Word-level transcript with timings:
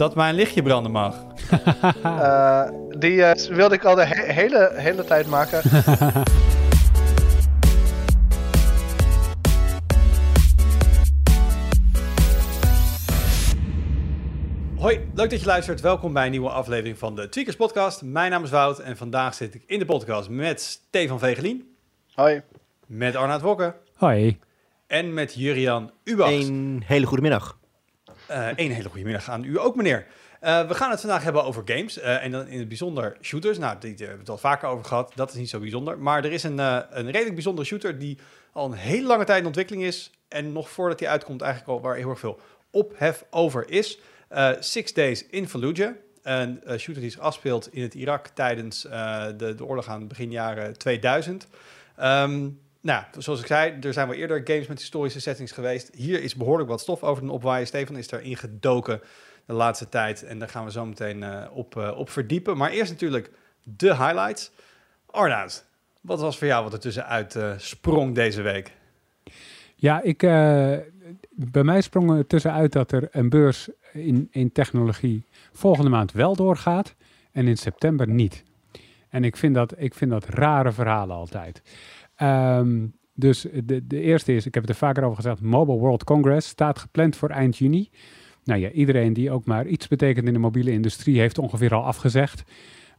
Dat 0.00 0.14
mijn 0.14 0.34
lichtje 0.34 0.62
branden 0.62 0.92
mag. 0.92 1.16
Eh, 2.02 2.68
die 2.98 3.24
eh, 3.24 3.56
wilde 3.56 3.74
ik 3.74 3.84
al 3.84 3.94
de 3.94 4.04
he- 4.04 4.32
hele, 4.32 4.72
hele 4.74 5.04
tijd 5.04 5.26
maken. 5.26 5.62
Hoi, 14.76 15.00
leuk 15.14 15.30
dat 15.30 15.40
je 15.40 15.46
luistert. 15.46 15.80
Welkom 15.80 16.12
bij 16.12 16.24
een 16.24 16.30
nieuwe 16.30 16.50
aflevering 16.50 16.98
van 16.98 17.14
de 17.14 17.28
Tweakers 17.28 17.56
Podcast. 17.56 18.02
Mijn 18.02 18.30
naam 18.30 18.44
is 18.44 18.50
Wout 18.50 18.78
en 18.78 18.96
vandaag 18.96 19.34
zit 19.34 19.54
ik 19.54 19.62
in 19.66 19.78
de 19.78 19.84
podcast 19.84 20.28
met 20.28 20.60
Stefan 20.60 21.18
Vegelien, 21.18 21.74
Hoi. 22.14 22.42
met 22.86 23.16
Arnaud 23.16 23.40
Wokke 23.40 23.74
Hoi. 23.94 24.38
en 24.86 25.14
met 25.14 25.34
Jurian 25.34 25.90
Ubach. 26.04 26.30
Een 26.30 26.82
hele 26.86 27.06
goede 27.06 27.22
middag. 27.22 27.59
Eh, 28.30 28.48
een 28.56 28.72
hele 28.72 28.88
goede 28.88 29.04
middag 29.04 29.30
aan 29.30 29.44
u 29.44 29.58
ook, 29.58 29.76
meneer. 29.76 30.06
Eh, 30.40 30.68
we 30.68 30.74
gaan 30.74 30.90
het 30.90 31.00
vandaag 31.00 31.22
hebben 31.22 31.44
over 31.44 31.62
games 31.64 31.98
eh, 31.98 32.24
en 32.24 32.30
dan 32.30 32.46
in 32.46 32.58
het 32.58 32.68
bijzonder 32.68 33.16
shooters. 33.20 33.58
Nou, 33.58 33.78
die, 33.80 33.90
hebben 33.90 34.14
we 34.14 34.18
het 34.18 34.28
al 34.28 34.38
vaker 34.38 34.68
over 34.68 34.84
gehad. 34.84 35.12
Dat 35.14 35.30
is 35.30 35.34
niet 35.34 35.48
zo 35.48 35.58
bijzonder. 35.58 35.98
Maar 35.98 36.24
er 36.24 36.32
is 36.32 36.42
een, 36.42 36.58
een 36.58 37.10
redelijk 37.10 37.34
bijzondere 37.34 37.66
shooter 37.66 37.98
die 37.98 38.18
al 38.52 38.66
een 38.66 38.78
hele 38.78 39.06
lange 39.06 39.24
tijd 39.24 39.40
in 39.40 39.46
ontwikkeling 39.46 39.84
is. 39.84 40.10
En 40.28 40.52
nog 40.52 40.70
voordat 40.70 40.98
die 40.98 41.08
uitkomt 41.08 41.42
eigenlijk 41.42 41.72
al 41.72 41.80
waar 41.80 41.96
heel 41.96 42.10
erg 42.10 42.18
veel 42.18 42.40
ophef 42.70 43.24
over 43.30 43.70
is. 43.70 43.98
Six 44.60 44.92
Days 44.92 45.26
in 45.26 45.48
Fallujah. 45.48 45.94
Een 46.22 46.60
shooter 46.66 47.02
die 47.02 47.10
zich 47.10 47.20
afspeelt 47.20 47.72
in 47.72 47.82
het 47.82 47.94
Irak 47.94 48.26
tijdens 48.26 48.82
de, 48.82 49.54
de 49.56 49.64
oorlog 49.64 49.88
aan 49.88 50.08
begin 50.08 50.30
jaren 50.30 50.78
2000. 50.78 51.46
Ehm, 51.96 52.48
nou, 52.80 53.04
zoals 53.18 53.40
ik 53.40 53.46
zei, 53.46 53.78
er 53.80 53.92
zijn 53.92 54.08
wel 54.08 54.16
eerder 54.16 54.40
games 54.44 54.66
met 54.66 54.78
historische 54.78 55.20
settings 55.20 55.52
geweest. 55.52 55.90
Hier 55.94 56.22
is 56.22 56.34
behoorlijk 56.34 56.68
wat 56.68 56.80
stof 56.80 57.02
over 57.02 57.26
de 57.26 57.32
opwaaien. 57.32 57.66
Stefan 57.66 57.96
is 57.96 58.10
erin 58.10 58.36
gedoken 58.36 59.00
de 59.44 59.52
laatste 59.52 59.88
tijd. 59.88 60.22
En 60.22 60.38
daar 60.38 60.48
gaan 60.48 60.64
we 60.64 60.70
zo 60.70 60.86
meteen 60.86 61.22
eh, 61.22 61.46
op, 61.52 61.76
eh, 61.76 61.98
op 61.98 62.10
verdiepen. 62.10 62.56
Maar 62.56 62.70
eerst 62.70 62.90
natuurlijk 62.90 63.30
de 63.62 63.96
highlights. 63.96 64.50
Arnoud, 65.06 65.64
wat 66.00 66.20
was 66.20 66.38
voor 66.38 66.46
jou 66.46 66.64
wat 66.64 66.72
er 66.72 66.80
tussenuit 66.80 67.36
eh 67.36 67.52
sprong 67.56 68.14
deze 68.14 68.42
week? 68.42 68.72
Ja, 69.74 70.02
ik, 70.02 70.18
bij 71.30 71.62
mij 71.62 71.80
sprong 71.80 72.10
er 72.10 72.26
tussenuit 72.26 72.72
dat 72.72 72.92
er 72.92 73.08
een 73.10 73.28
beurs 73.28 73.68
in, 73.92 74.28
in 74.30 74.52
technologie 74.52 75.24
volgende 75.52 75.90
maand 75.90 76.12
wel 76.12 76.36
doorgaat 76.36 76.94
en 77.32 77.46
in 77.46 77.56
september 77.56 78.08
niet. 78.08 78.44
En 79.08 79.24
ik 79.24 79.36
vind 79.36 79.54
dat, 79.54 79.74
ik 79.76 79.94
vind 79.94 80.10
dat 80.10 80.24
rare 80.24 80.72
verhalen 80.72 81.16
altijd. 81.16 81.62
Ehm, 82.20 82.86
dus 83.14 83.46
de, 83.64 83.86
de 83.86 84.00
eerste 84.00 84.34
is, 84.34 84.46
ik 84.46 84.54
heb 84.54 84.62
het 84.62 84.72
er 84.72 84.78
vaker 84.78 85.02
over 85.02 85.16
gezegd, 85.16 85.40
Mobile 85.40 85.78
World 85.78 86.04
Congress 86.04 86.48
staat 86.48 86.78
gepland 86.78 87.16
voor 87.16 87.28
eind 87.28 87.56
juni. 87.56 87.90
Nou 88.44 88.60
ja, 88.60 88.70
iedereen 88.70 89.12
die 89.12 89.30
ook 89.30 89.44
maar 89.44 89.66
iets 89.66 89.88
betekent 89.88 90.26
in 90.26 90.32
de 90.32 90.38
mobiele 90.38 90.70
industrie 90.70 91.20
heeft 91.20 91.38
ongeveer 91.38 91.74
al 91.74 91.84
afgezegd. 91.84 92.44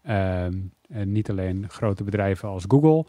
Ehm, 0.01 0.53
niet 0.87 1.29
alleen 1.29 1.69
grote 1.69 2.03
bedrijven 2.03 2.49
als 2.49 2.65
Google, 2.67 3.05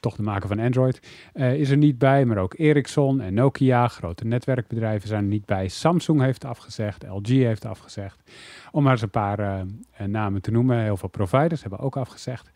toch 0.00 0.16
de 0.16 0.22
maker 0.22 0.48
van 0.48 0.58
Android, 0.58 1.00
eh, 1.32 1.54
is 1.54 1.70
er 1.70 1.76
niet 1.76 1.98
bij. 1.98 2.24
Maar 2.24 2.38
ook 2.38 2.54
Ericsson 2.58 3.20
en 3.20 3.34
Nokia, 3.34 3.88
grote 3.88 4.24
netwerkbedrijven, 4.24 5.08
zijn 5.08 5.22
er 5.22 5.28
niet 5.28 5.46
bij. 5.46 5.68
Samsung 5.68 6.20
heeft 6.20 6.44
afgezegd, 6.44 7.04
LG 7.08 7.26
heeft 7.26 7.64
afgezegd. 7.64 8.30
Om 8.70 8.82
maar 8.82 8.92
eens 8.92 9.02
een 9.02 9.10
paar 9.10 9.38
eh, 9.38 9.60
eh, 9.90 10.06
namen 10.06 10.42
te 10.42 10.50
noemen. 10.50 10.82
Heel 10.82 10.96
veel 10.96 11.08
providers 11.08 11.60
hebben 11.60 11.78
ook 11.80 11.96
afgezegd. 11.96 12.50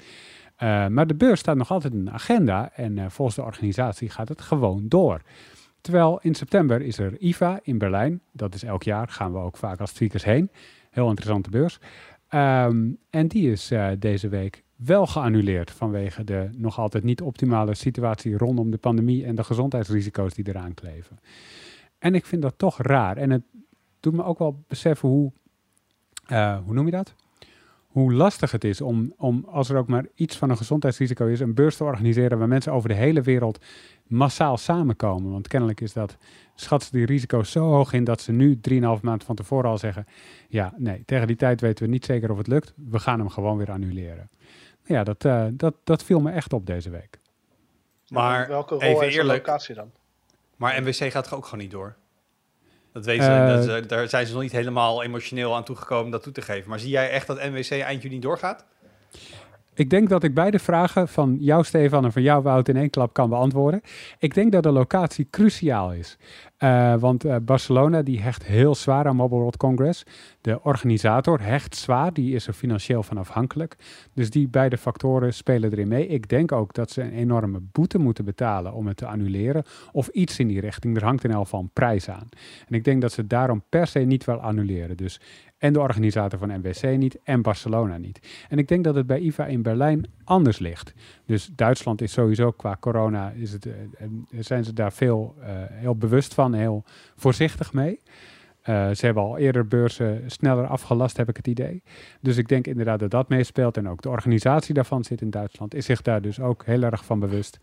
Eh, 0.56 0.86
maar 0.86 1.06
de 1.06 1.14
beurs 1.14 1.40
staat 1.40 1.56
nog 1.56 1.70
altijd 1.70 1.92
in 1.92 2.04
de 2.04 2.10
agenda 2.10 2.70
en 2.74 2.98
eh, 2.98 3.04
volgens 3.08 3.36
de 3.36 3.42
organisatie 3.42 4.10
gaat 4.10 4.28
het 4.28 4.40
gewoon 4.40 4.88
door. 4.88 5.20
Terwijl 5.80 6.18
in 6.22 6.34
september 6.34 6.82
is 6.82 6.98
er 6.98 7.18
IFA 7.18 7.60
in 7.62 7.78
Berlijn. 7.78 8.20
Dat 8.32 8.54
is 8.54 8.62
elk 8.62 8.82
jaar, 8.82 9.08
gaan 9.08 9.32
we 9.32 9.38
ook 9.38 9.56
vaak 9.56 9.80
als 9.80 9.92
tweakers 9.92 10.24
heen. 10.24 10.50
Heel 10.90 11.08
interessante 11.08 11.50
beurs. 11.50 11.78
Ehm, 12.28 12.90
en 13.10 13.28
die 13.28 13.50
is 13.50 13.70
eh, 13.70 13.88
deze 13.98 14.28
week 14.28 14.64
wel 14.76 15.06
geannuleerd 15.06 15.70
vanwege 15.70 16.24
de 16.24 16.48
nog 16.52 16.78
altijd 16.78 17.04
niet 17.04 17.20
optimale 17.20 17.74
situatie 17.74 18.36
rondom 18.36 18.70
de 18.70 18.78
pandemie 18.78 19.24
en 19.24 19.34
de 19.34 19.44
gezondheidsrisico's 19.44 20.34
die 20.34 20.48
eraan 20.48 20.74
kleven. 20.74 21.18
En 21.98 22.14
ik 22.14 22.26
vind 22.26 22.42
dat 22.42 22.58
toch 22.58 22.82
raar. 22.82 23.16
En 23.16 23.30
het 23.30 23.42
doet 24.00 24.14
me 24.14 24.24
ook 24.24 24.38
wel 24.38 24.64
beseffen 24.68 25.08
hoe, 25.08 25.32
hoe 26.64 26.74
noem 26.74 26.84
je 26.84 26.90
dat? 26.90 27.14
Hoe 27.96 28.12
lastig 28.12 28.50
het 28.50 28.64
is 28.64 28.80
om, 28.80 29.12
om, 29.16 29.44
als 29.50 29.68
er 29.68 29.76
ook 29.76 29.88
maar 29.88 30.06
iets 30.14 30.36
van 30.36 30.50
een 30.50 30.56
gezondheidsrisico 30.56 31.26
is, 31.26 31.40
een 31.40 31.54
beurs 31.54 31.76
te 31.76 31.84
organiseren 31.84 32.38
waar 32.38 32.48
mensen 32.48 32.72
over 32.72 32.88
de 32.88 32.94
hele 32.94 33.20
wereld 33.20 33.64
massaal 34.06 34.56
samenkomen. 34.56 35.30
Want 35.30 35.48
kennelijk 35.48 35.80
is 35.80 35.92
dat, 35.92 36.16
schatsen 36.54 36.92
die 36.92 37.06
risico's 37.06 37.50
zo 37.50 37.64
hoog 37.64 37.92
in 37.92 38.04
dat 38.04 38.20
ze 38.20 38.32
nu 38.32 38.60
3,5 38.70 38.80
maand 39.02 39.24
van 39.24 39.34
tevoren 39.34 39.70
al 39.70 39.78
zeggen, 39.78 40.06
ja, 40.48 40.74
nee, 40.76 41.02
tegen 41.06 41.26
die 41.26 41.36
tijd 41.36 41.60
weten 41.60 41.84
we 41.84 41.90
niet 41.90 42.04
zeker 42.04 42.30
of 42.30 42.38
het 42.38 42.46
lukt. 42.46 42.72
We 42.90 42.98
gaan 42.98 43.18
hem 43.18 43.28
gewoon 43.28 43.56
weer 43.56 43.70
annuleren. 43.70 44.30
Ja, 44.84 45.04
dat, 45.04 45.24
eh, 45.24 45.46
dat, 45.52 45.74
dat 45.84 46.02
viel 46.02 46.20
me 46.20 46.30
echt 46.30 46.52
op 46.52 46.66
deze 46.66 46.90
week. 46.90 47.18
Maar 48.08 48.48
Welke 48.48 48.74
rol 48.74 49.00
heeft 49.00 49.16
de 49.16 49.24
locatie 49.24 49.74
dan? 49.74 49.90
maar 50.56 50.82
MWC 50.82 51.10
gaat 51.12 51.24
toch 51.24 51.34
ook 51.34 51.44
gewoon 51.44 51.60
niet 51.60 51.70
door? 51.70 51.96
Dat 52.96 53.04
weten 53.04 53.24
ze, 53.24 53.30
Eh, 53.30 53.74
dat 53.78 53.88
daar 53.88 54.08
zijn 54.08 54.26
ze 54.26 54.32
nog 54.32 54.42
niet 54.42 54.52
helemaal 54.52 55.02
emotioneel 55.02 55.54
aan 55.54 55.64
toegekomen 55.64 56.04
om 56.04 56.10
dat 56.10 56.22
toe 56.22 56.32
te 56.32 56.42
geven. 56.42 56.68
Maar 56.70 56.78
zie 56.78 56.90
jij 56.90 57.10
echt 57.10 57.26
dat 57.26 57.36
MWC 57.42 57.70
eind 57.70 58.02
juni 58.02 58.20
doorgaat? 58.20 58.64
Ik 59.76 59.90
denk 59.90 60.08
dat 60.08 60.22
ik 60.22 60.34
beide 60.34 60.58
vragen 60.58 61.08
van 61.08 61.36
jou, 61.40 61.64
Stefan, 61.64 62.04
en 62.04 62.12
van 62.12 62.22
jou, 62.22 62.42
Wout, 62.42 62.68
in 62.68 62.76
één 62.76 62.90
klap 62.90 63.12
kan 63.12 63.28
beantwoorden. 63.28 63.80
Ik 64.18 64.34
denk 64.34 64.52
dat 64.52 64.62
de 64.62 64.70
locatie 64.70 65.26
cruciaal 65.30 65.92
is. 65.92 66.18
Eh, 66.56 66.94
want 66.94 67.24
eh, 67.24 67.36
Barcelona 67.42 68.02
die 68.02 68.20
hecht 68.20 68.44
heel 68.44 68.74
zwaar 68.74 69.06
aan 69.06 69.16
Mobile 69.16 69.40
World 69.40 69.56
Congress. 69.56 70.04
De 70.40 70.62
organisator 70.62 71.40
hecht 71.40 71.76
zwaar, 71.76 72.12
die 72.12 72.34
is 72.34 72.46
er 72.46 72.52
financieel 72.52 73.02
van 73.02 73.18
afhankelijk. 73.18 73.76
Dus 74.14 74.30
die 74.30 74.48
beide 74.48 74.78
factoren 74.78 75.34
spelen 75.34 75.70
erin 75.72 75.88
mee. 75.88 76.06
Ik 76.06 76.28
denk 76.28 76.52
ook 76.52 76.74
dat 76.74 76.90
ze 76.90 77.02
een 77.02 77.12
enorme 77.12 77.60
boete 77.72 77.98
moeten 77.98 78.24
betalen 78.24 78.72
om 78.72 78.86
het 78.86 78.96
te 78.96 79.06
annuleren. 79.06 79.64
Of 79.92 80.08
iets 80.08 80.38
in 80.38 80.48
die 80.48 80.60
richting. 80.60 80.96
Er 80.96 81.04
hangt 81.04 81.24
in 81.24 81.30
elk 81.30 81.42
geval 81.42 81.60
een 81.60 81.70
prijs 81.72 82.08
aan. 82.08 82.28
En 82.68 82.74
ik 82.74 82.84
denk 82.84 83.00
dat 83.00 83.12
ze 83.12 83.26
daarom 83.26 83.62
per 83.68 83.86
se 83.86 83.98
niet 83.98 84.24
wel 84.24 84.40
annuleren. 84.40 84.96
Dus 84.96 85.20
en 85.58 85.72
de 85.72 85.80
organisator 85.80 86.38
van 86.38 86.48
MWC 86.48 86.96
niet 86.96 87.18
en 87.24 87.42
Barcelona 87.42 87.96
niet. 87.96 88.44
En 88.48 88.58
ik 88.58 88.68
denk 88.68 88.84
dat 88.84 88.94
het 88.94 89.06
bij 89.06 89.18
IFA 89.18 89.46
in 89.46 89.62
Berlijn 89.62 90.06
anders 90.24 90.58
ligt. 90.58 90.92
Dus 91.26 91.50
Duitsland 91.54 92.02
is 92.02 92.12
sowieso 92.12 92.50
qua 92.50 92.76
corona, 92.80 93.30
is 93.30 93.52
het, 93.52 93.66
eh, 93.66 93.72
eh, 93.72 94.08
zijn 94.38 94.64
ze 94.64 94.72
daar 94.72 94.92
veel 94.92 95.34
eh, 95.40 95.48
heel 95.68 95.96
bewust 95.96 96.34
van, 96.34 96.54
heel 96.54 96.84
voorzichtig 97.16 97.72
mee. 97.72 98.00
Ze 98.66 98.98
hebben 98.98 99.22
al 99.22 99.38
eerder 99.38 99.66
beurzen 99.66 100.22
sneller 100.30 100.66
afgelast, 100.66 101.16
heb 101.16 101.28
ik 101.28 101.36
het 101.36 101.46
idee. 101.46 101.82
Dus 102.20 102.36
ik 102.36 102.48
denk 102.48 102.66
inderdaad 102.66 102.98
dat 102.98 103.10
dat 103.10 103.28
meespeelt. 103.28 103.76
En 103.76 103.88
ook 103.88 104.02
de 104.02 104.08
organisatie 104.08 104.74
daarvan 104.74 105.04
zit 105.04 105.20
in 105.20 105.30
Duitsland, 105.30 105.74
is 105.74 105.84
zich 105.84 106.02
daar 106.02 106.22
dus 106.22 106.40
ook 106.40 106.64
heel 106.64 106.82
erg 106.82 107.04
van 107.04 107.20
bewust. 107.20 107.58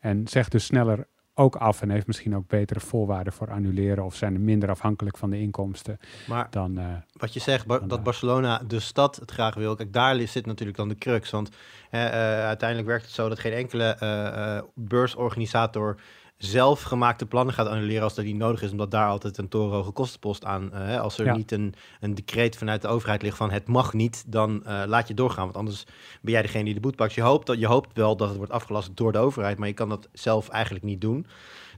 En 0.00 0.28
zegt 0.28 0.52
dus 0.52 0.64
sneller 0.64 1.06
ook 1.38 1.56
af 1.56 1.82
en 1.82 1.90
heeft 1.90 2.06
misschien 2.06 2.36
ook 2.36 2.48
betere 2.48 2.80
voorwaarden 2.80 3.32
voor 3.32 3.50
annuleren. 3.50 4.04
Of 4.04 4.14
zijn 4.14 4.34
er 4.34 4.40
minder 4.40 4.70
afhankelijk 4.70 5.16
van 5.16 5.30
de 5.30 5.40
inkomsten 5.40 5.98
Maar 6.26 6.46
dan... 6.50 6.78
eh, 6.78 6.86
wat 7.12 7.32
je 7.32 7.40
zegt, 7.40 7.68
dat 7.88 8.02
Barcelona, 8.02 8.62
de 8.66 8.80
stad, 8.80 9.16
het 9.16 9.30
graag 9.30 9.54
wil. 9.54 9.74
Kijk, 9.74 9.92
daar 9.92 10.16
zit 10.20 10.46
natuurlijk 10.46 10.76
dan 10.76 10.88
de 10.88 10.94
crux. 10.94 11.30
Want 11.30 11.50
eh, 11.90 12.00
uiteindelijk 12.44 12.88
werkt 12.88 13.04
het 13.04 13.14
zo 13.14 13.28
dat 13.28 13.38
geen 13.38 13.52
enkele 13.52 13.84
eh, 13.84 14.62
beursorganisator 14.74 15.96
zelf 16.38 16.82
gemaakte 16.82 17.26
plannen 17.26 17.54
gaat 17.54 17.66
annuleren 17.66 18.02
als 18.02 18.14
dat 18.14 18.24
niet 18.24 18.36
nodig 18.36 18.62
is, 18.62 18.70
omdat 18.70 18.90
daar 18.90 19.08
altijd 19.08 19.38
een 19.38 19.48
torenhoge 19.48 19.90
kostenpost 19.90 20.44
aan. 20.44 20.70
hè, 20.72 21.00
als 21.00 21.18
er 21.18 21.24
Ja. 21.24 21.36
niet 21.36 21.52
een, 21.52 21.74
een 22.00 22.14
decreet 22.14 22.56
vanuit 22.56 22.82
de 22.82 22.88
overheid 22.88 23.22
ligt 23.22 23.36
van 23.36 23.50
het 23.50 23.68
mag 23.68 23.92
niet, 23.92 24.24
dan 24.26 24.64
eh, 24.66 24.82
laat 24.86 25.08
je 25.08 25.14
doorgaan. 25.14 25.44
Want 25.44 25.56
anders 25.56 25.84
ben 26.20 26.32
jij 26.32 26.42
degene 26.42 26.64
die 26.64 26.74
de 26.74 26.80
boet 26.80 26.96
pakt. 26.96 27.12
Je 27.14 27.22
hoopt, 27.22 27.46
dat, 27.46 27.58
je 27.58 27.66
hoopt 27.66 27.96
wel 27.96 28.16
dat 28.16 28.28
het 28.28 28.36
wordt 28.36 28.52
afgelast 28.52 28.96
door 28.96 29.12
de 29.12 29.18
overheid, 29.18 29.58
maar 29.58 29.68
je 29.68 29.74
kan 29.74 29.88
dat 29.88 30.08
zelf 30.12 30.48
eigenlijk 30.48 30.84
niet 30.84 31.00
doen. 31.00 31.26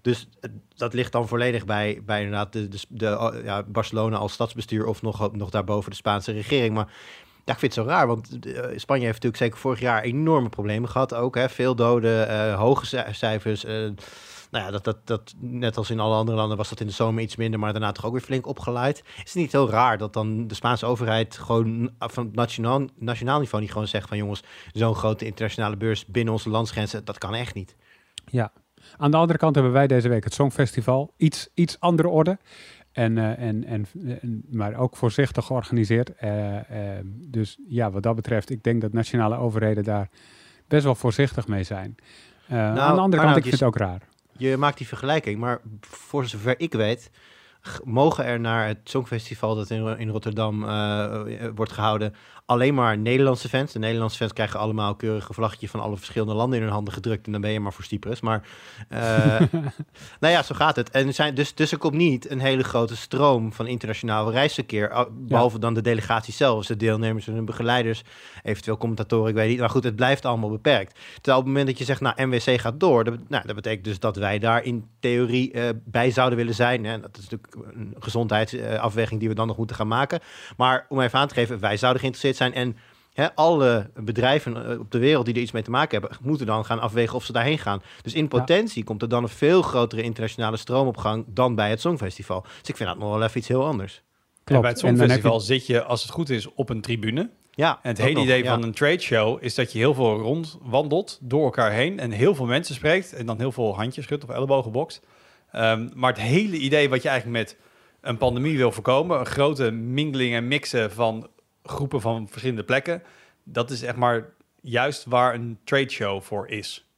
Dus 0.03 0.29
eh, 0.41 0.51
dat 0.77 0.95
ligt 0.95 1.13
dan 1.13 1.29
volledig 1.29 1.65
bij, 1.65 2.03
bij 2.07 2.19
inderdaad 2.23 2.53
de, 2.53 2.69
de, 2.69 2.79
de, 2.89 3.19
oh, 3.19 3.45
ja, 3.45 3.63
Barcelona 3.63 4.17
als 4.17 4.33
stadsbestuur 4.33 4.87
of 4.87 5.03
nog, 5.03 5.33
nog 5.33 5.51
daarboven 5.51 5.91
de 5.91 5.97
Spaanse 5.97 6.33
regering. 6.33 6.75
Maar 6.75 6.93
Ja, 7.45 7.53
ik 7.53 7.59
vind 7.59 7.75
het 7.75 7.85
zo 7.85 7.91
raar, 7.91 8.07
want 8.07 8.29
Spanje 8.77 9.03
heeft 9.05 9.15
natuurlijk 9.23 9.37
zeker 9.43 9.59
vorig 9.59 9.81
jaar 9.81 10.03
enorme 10.03 10.49
problemen 10.49 10.89
gehad 10.89 11.15
ook. 11.15 11.35
Hè? 11.35 11.49
Veel 11.49 11.75
doden, 11.75 12.55
hoge 12.55 12.87
ci- 12.87 13.03
cijfers. 13.11 13.65
Nou 14.51 14.65
ja, 14.65 14.71
dat, 14.71 14.85
dat, 14.85 15.07
dat, 15.07 15.35
net 15.39 15.77
als 15.77 15.91
in 15.91 16.01
alle 16.01 16.15
andere 16.15 16.37
landen 16.37 16.57
was 16.57 16.69
dat 16.69 16.81
in 16.81 16.87
de 16.87 16.93
zomer 16.93 17.23
iets 17.23 17.37
minder, 17.37 17.61
maar 17.61 17.73
daarna 17.73 17.93
toch 17.93 18.05
ook 18.05 18.13
weer 18.13 18.21
flink 18.21 18.47
opgeleid. 18.47 19.03
Is 19.05 19.23
het 19.25 19.35
niet 19.35 19.53
heel 19.53 19.71
raar 19.71 19.99
dat 19.99 20.13
dan 20.13 20.47
de 20.47 20.55
Spaanse 20.55 20.87
overheid 20.87 21.37
gewoon 21.37 21.91
van 21.99 22.31
nationaal, 22.33 22.85
nationaal 22.97 23.39
niveau 23.39 23.63
niet 23.63 23.73
gewoon 23.73 23.89
zegt 23.89 24.09
van 24.09 24.17
jongens, 24.17 24.43
zo'n 24.73 24.95
grote 24.95 25.25
internationale 25.25 25.77
beurs 25.77 26.07
binnen 26.07 26.33
onze 26.33 26.51
landsgrenzen, 26.51 27.05
dat 27.05 27.19
kan 27.19 27.35
echt 27.35 27.55
niet. 27.55 27.77
Ja. 28.25 28.53
Aan 28.97 29.11
de 29.11 29.17
andere 29.17 29.39
kant 29.39 29.55
hebben 29.55 29.73
wij 29.73 29.87
deze 29.87 30.09
week 30.09 30.25
het 30.25 30.35
Songfestival. 30.35 31.15
Iets, 31.17 31.49
iets 31.55 31.81
andere 31.81 32.09
orde. 32.09 32.39
En, 32.93 33.19
eh, 33.19 33.49
en, 33.49 33.65
en, 33.65 33.87
en, 34.21 34.45
maar 34.51 34.75
ook 34.75 34.97
voorzichtig 34.97 35.45
georganiseerd. 35.45 36.15
Eh, 36.15 36.97
eh, 36.97 37.05
dus 37.07 37.59
ja, 37.69 37.91
wat 37.91 38.03
dat 38.03 38.15
betreft, 38.15 38.51
ik 38.51 38.63
denk 38.63 38.81
dat 38.81 38.93
nationale 38.93 39.37
overheden 39.37 39.85
daar 39.85 40.09
best 40.69 40.85
wel 40.85 40.95
voorzichtig 40.95 41.49
mee 41.49 41.63
zijn. 41.63 41.97
Eh, 42.51 42.59
aan 42.59 42.95
de 42.95 43.01
andere 43.01 43.23
kant, 43.23 43.37
ik 43.37 43.43
vind 43.43 43.55
het 43.55 43.63
ook 43.63 43.77
raar. 43.77 44.03
Je 44.41 44.57
maakt 44.57 44.79
die 44.79 44.87
vergelijking, 44.87 45.39
maar 45.39 45.61
voor 45.81 46.27
zover 46.27 46.61
ik 46.61 46.73
weet, 46.73 47.11
mogen 47.85 48.25
er 48.25 48.41
naar 48.41 48.67
het 48.67 48.79
Songfestival 48.85 49.55
dat 49.55 49.71
in, 49.71 49.99
in 49.99 50.09
Rotterdam 50.09 50.65
eh, 50.65 51.45
eh, 51.45 51.53
wordt 51.55 51.73
gehouden, 51.73 52.15
alleen 52.51 52.75
maar 52.75 52.99
Nederlandse 52.99 53.49
fans. 53.49 53.73
De 53.73 53.79
Nederlandse 53.79 54.17
fans 54.17 54.33
krijgen 54.33 54.61
allemaal 54.61 54.95
keurig 54.95 55.29
een 55.29 55.35
vlaggetje 55.35 55.69
van 55.69 55.81
alle 55.81 55.97
verschillende 55.97 56.35
landen 56.35 56.59
in 56.59 56.65
hun 56.65 56.73
handen 56.73 56.93
gedrukt 56.93 57.27
en 57.27 57.33
dan 57.33 57.41
ben 57.41 57.51
je 57.51 57.61
maar 57.61 57.73
voor 57.73 57.85
Cyprus. 57.85 58.21
Maar 58.21 58.43
eh, 58.89 59.01
nou 60.21 60.33
ja, 60.35 60.43
zo 60.43 60.55
gaat 60.55 60.77
het. 60.77 60.91
En 60.91 61.15
zijn, 61.15 61.35
dus, 61.35 61.55
dus 61.55 61.73
er 61.73 61.79
komt 61.79 61.95
niet 61.95 62.31
een 62.31 62.41
hele 62.41 62.63
grote 62.63 62.97
stroom 62.97 63.53
van 63.53 63.67
internationaal 63.67 64.31
reisverkeer, 64.31 64.91
al- 64.91 65.09
behalve 65.13 65.59
dan 65.59 65.75
de 65.75 65.81
delegatie 65.81 66.33
zelf, 66.33 66.67
de 66.67 66.77
deelnemers 66.77 67.27
en 67.27 67.35
hun 67.35 67.45
begeleiders, 67.45 68.03
eventueel 68.43 68.77
commentatoren, 68.77 69.29
ik 69.29 69.35
weet 69.35 69.49
niet. 69.49 69.59
Maar 69.59 69.71
goed, 69.71 69.85
het 69.85 69.97
blijft 69.97 70.25
allemaal 70.25 70.51
beperkt. 70.51 70.99
Terwijl 71.15 71.37
op 71.39 71.45
het 71.45 71.53
moment 71.53 71.67
dat 71.67 71.79
je 71.79 71.85
zegt, 71.85 72.01
nou, 72.01 72.27
NWC 72.27 72.61
gaat 72.61 72.81
door, 72.81 73.05
dat, 73.05 73.15
nou, 73.29 73.47
dat 73.47 73.55
betekent 73.55 73.85
dus 73.85 73.99
dat 73.99 74.17
wij 74.17 74.39
daar 74.39 74.63
in 74.65 74.85
theorie 75.01 75.53
eh, 75.53 75.69
bij 75.85 76.11
zouden 76.11 76.39
willen 76.39 76.55
zijn. 76.55 76.85
Hè. 76.85 77.01
Dat 77.01 77.19
is 77.19 77.29
natuurlijk 77.29 77.77
een 77.77 77.95
gezondheidsafweging 77.99 79.21
die 79.21 79.29
we 79.29 79.35
dan 79.35 79.47
nog 79.47 79.57
moeten 79.57 79.77
gaan 79.77 79.89
maken. 79.89 80.21
Maar 80.57 80.87
om 80.89 81.01
even 81.01 81.19
aan 81.19 81.29
te 81.29 81.35
geven, 81.35 81.61
wij 81.61 81.77
zouden 81.77 82.01
geïnteresseerd 82.01 82.37
zijn 82.37 82.40
en 82.41 82.77
hè, 83.13 83.35
alle 83.35 83.91
bedrijven 83.95 84.71
eh, 84.71 84.79
op 84.79 84.91
de 84.91 84.99
wereld 84.99 85.25
die 85.25 85.35
er 85.35 85.41
iets 85.41 85.53
mee 85.53 85.63
te 85.63 85.71
maken 85.71 86.01
hebben, 86.01 86.19
moeten 86.23 86.47
dan 86.47 86.65
gaan 86.65 86.81
afwegen 86.81 87.15
of 87.15 87.25
ze 87.25 87.33
daarheen 87.33 87.59
gaan. 87.59 87.83
Dus 88.03 88.15
in 88.15 88.29
potentie 88.29 88.85
komt 88.85 89.03
er 89.03 89.09
dan 89.09 89.23
een 89.23 89.29
veel 89.29 89.63
grotere 89.63 90.03
internationale 90.03 90.57
stroom 90.57 90.87
op 90.87 90.97
gang 90.97 91.25
dan 91.29 91.55
bij 91.55 91.71
het 91.71 91.81
Songfestival. 91.81 92.41
Dus 92.61 92.69
ik 92.69 92.77
vind 92.77 92.89
dat 92.89 92.99
nog 92.99 93.11
wel 93.11 93.23
even 93.23 93.39
iets 93.39 93.49
heel 93.49 93.67
anders. 93.67 93.95
En 93.97 94.03
Klopt. 94.45 94.63
bij 94.63 94.71
het 94.71 94.81
En 94.83 94.87
heb 94.89 94.97
je- 94.97 95.03
Songfestival 95.03 95.41
zit 95.41 95.67
je, 95.67 95.83
als 95.83 96.03
het 96.03 96.11
goed 96.11 96.31
is, 96.31 96.55
op 96.55 96.69
een 96.71 96.81
tribune. 96.81 97.31
Ja, 97.51 97.79
En 97.83 97.89
het 97.89 97.99
hele 97.99 98.13
nog, 98.13 98.23
idee 98.25 98.43
ja. 98.43 98.51
van 98.51 98.63
een 98.63 98.73
trade 98.73 99.01
show 99.01 99.39
is 99.45 99.55
dat 99.55 99.73
je 99.73 99.79
heel 99.79 99.95
veel 99.95 100.19
rondwandelt 100.19 101.19
door 101.23 101.45
elkaar 101.45 101.73
heen 101.73 101.99
en 101.99 102.11
heel 102.11 102.35
veel 102.35 102.47
mensen 102.47 102.75
spreekt 102.75 103.13
en 103.13 103.27
dan 103.27 103.39
heel 103.39 103.53
veel 103.53 103.75
handjes 103.77 104.05
schudt 104.05 104.25
of 104.25 104.31
ellebogen 104.31 104.73
bokst. 104.73 105.01
Ehm, 105.53 105.89
maar 105.95 106.13
het 106.13 106.21
hele 106.23 106.57
idee 106.57 106.89
wat 106.89 107.03
je 107.03 107.09
eigenlijk 107.09 107.39
met 107.39 107.57
een 108.01 108.17
pandemie 108.17 108.57
wil 108.57 108.73
voorkomen, 108.73 109.19
een 109.21 109.27
grote 109.27 109.71
mingling 109.71 110.35
en 110.35 110.49
mixen 110.49 110.93
van 110.93 111.29
groepen 111.71 112.01
van 112.01 112.29
verschillende 112.29 112.65
plekken, 112.65 113.03
dat 113.43 113.71
is 113.71 113.83
echt 113.83 113.97
maar 113.97 114.29
juist 114.61 115.05
waar 115.05 115.35
een 115.35 115.59
trade 115.65 115.91
show 115.91 116.23
voor 116.23 116.49
is. 116.49 116.89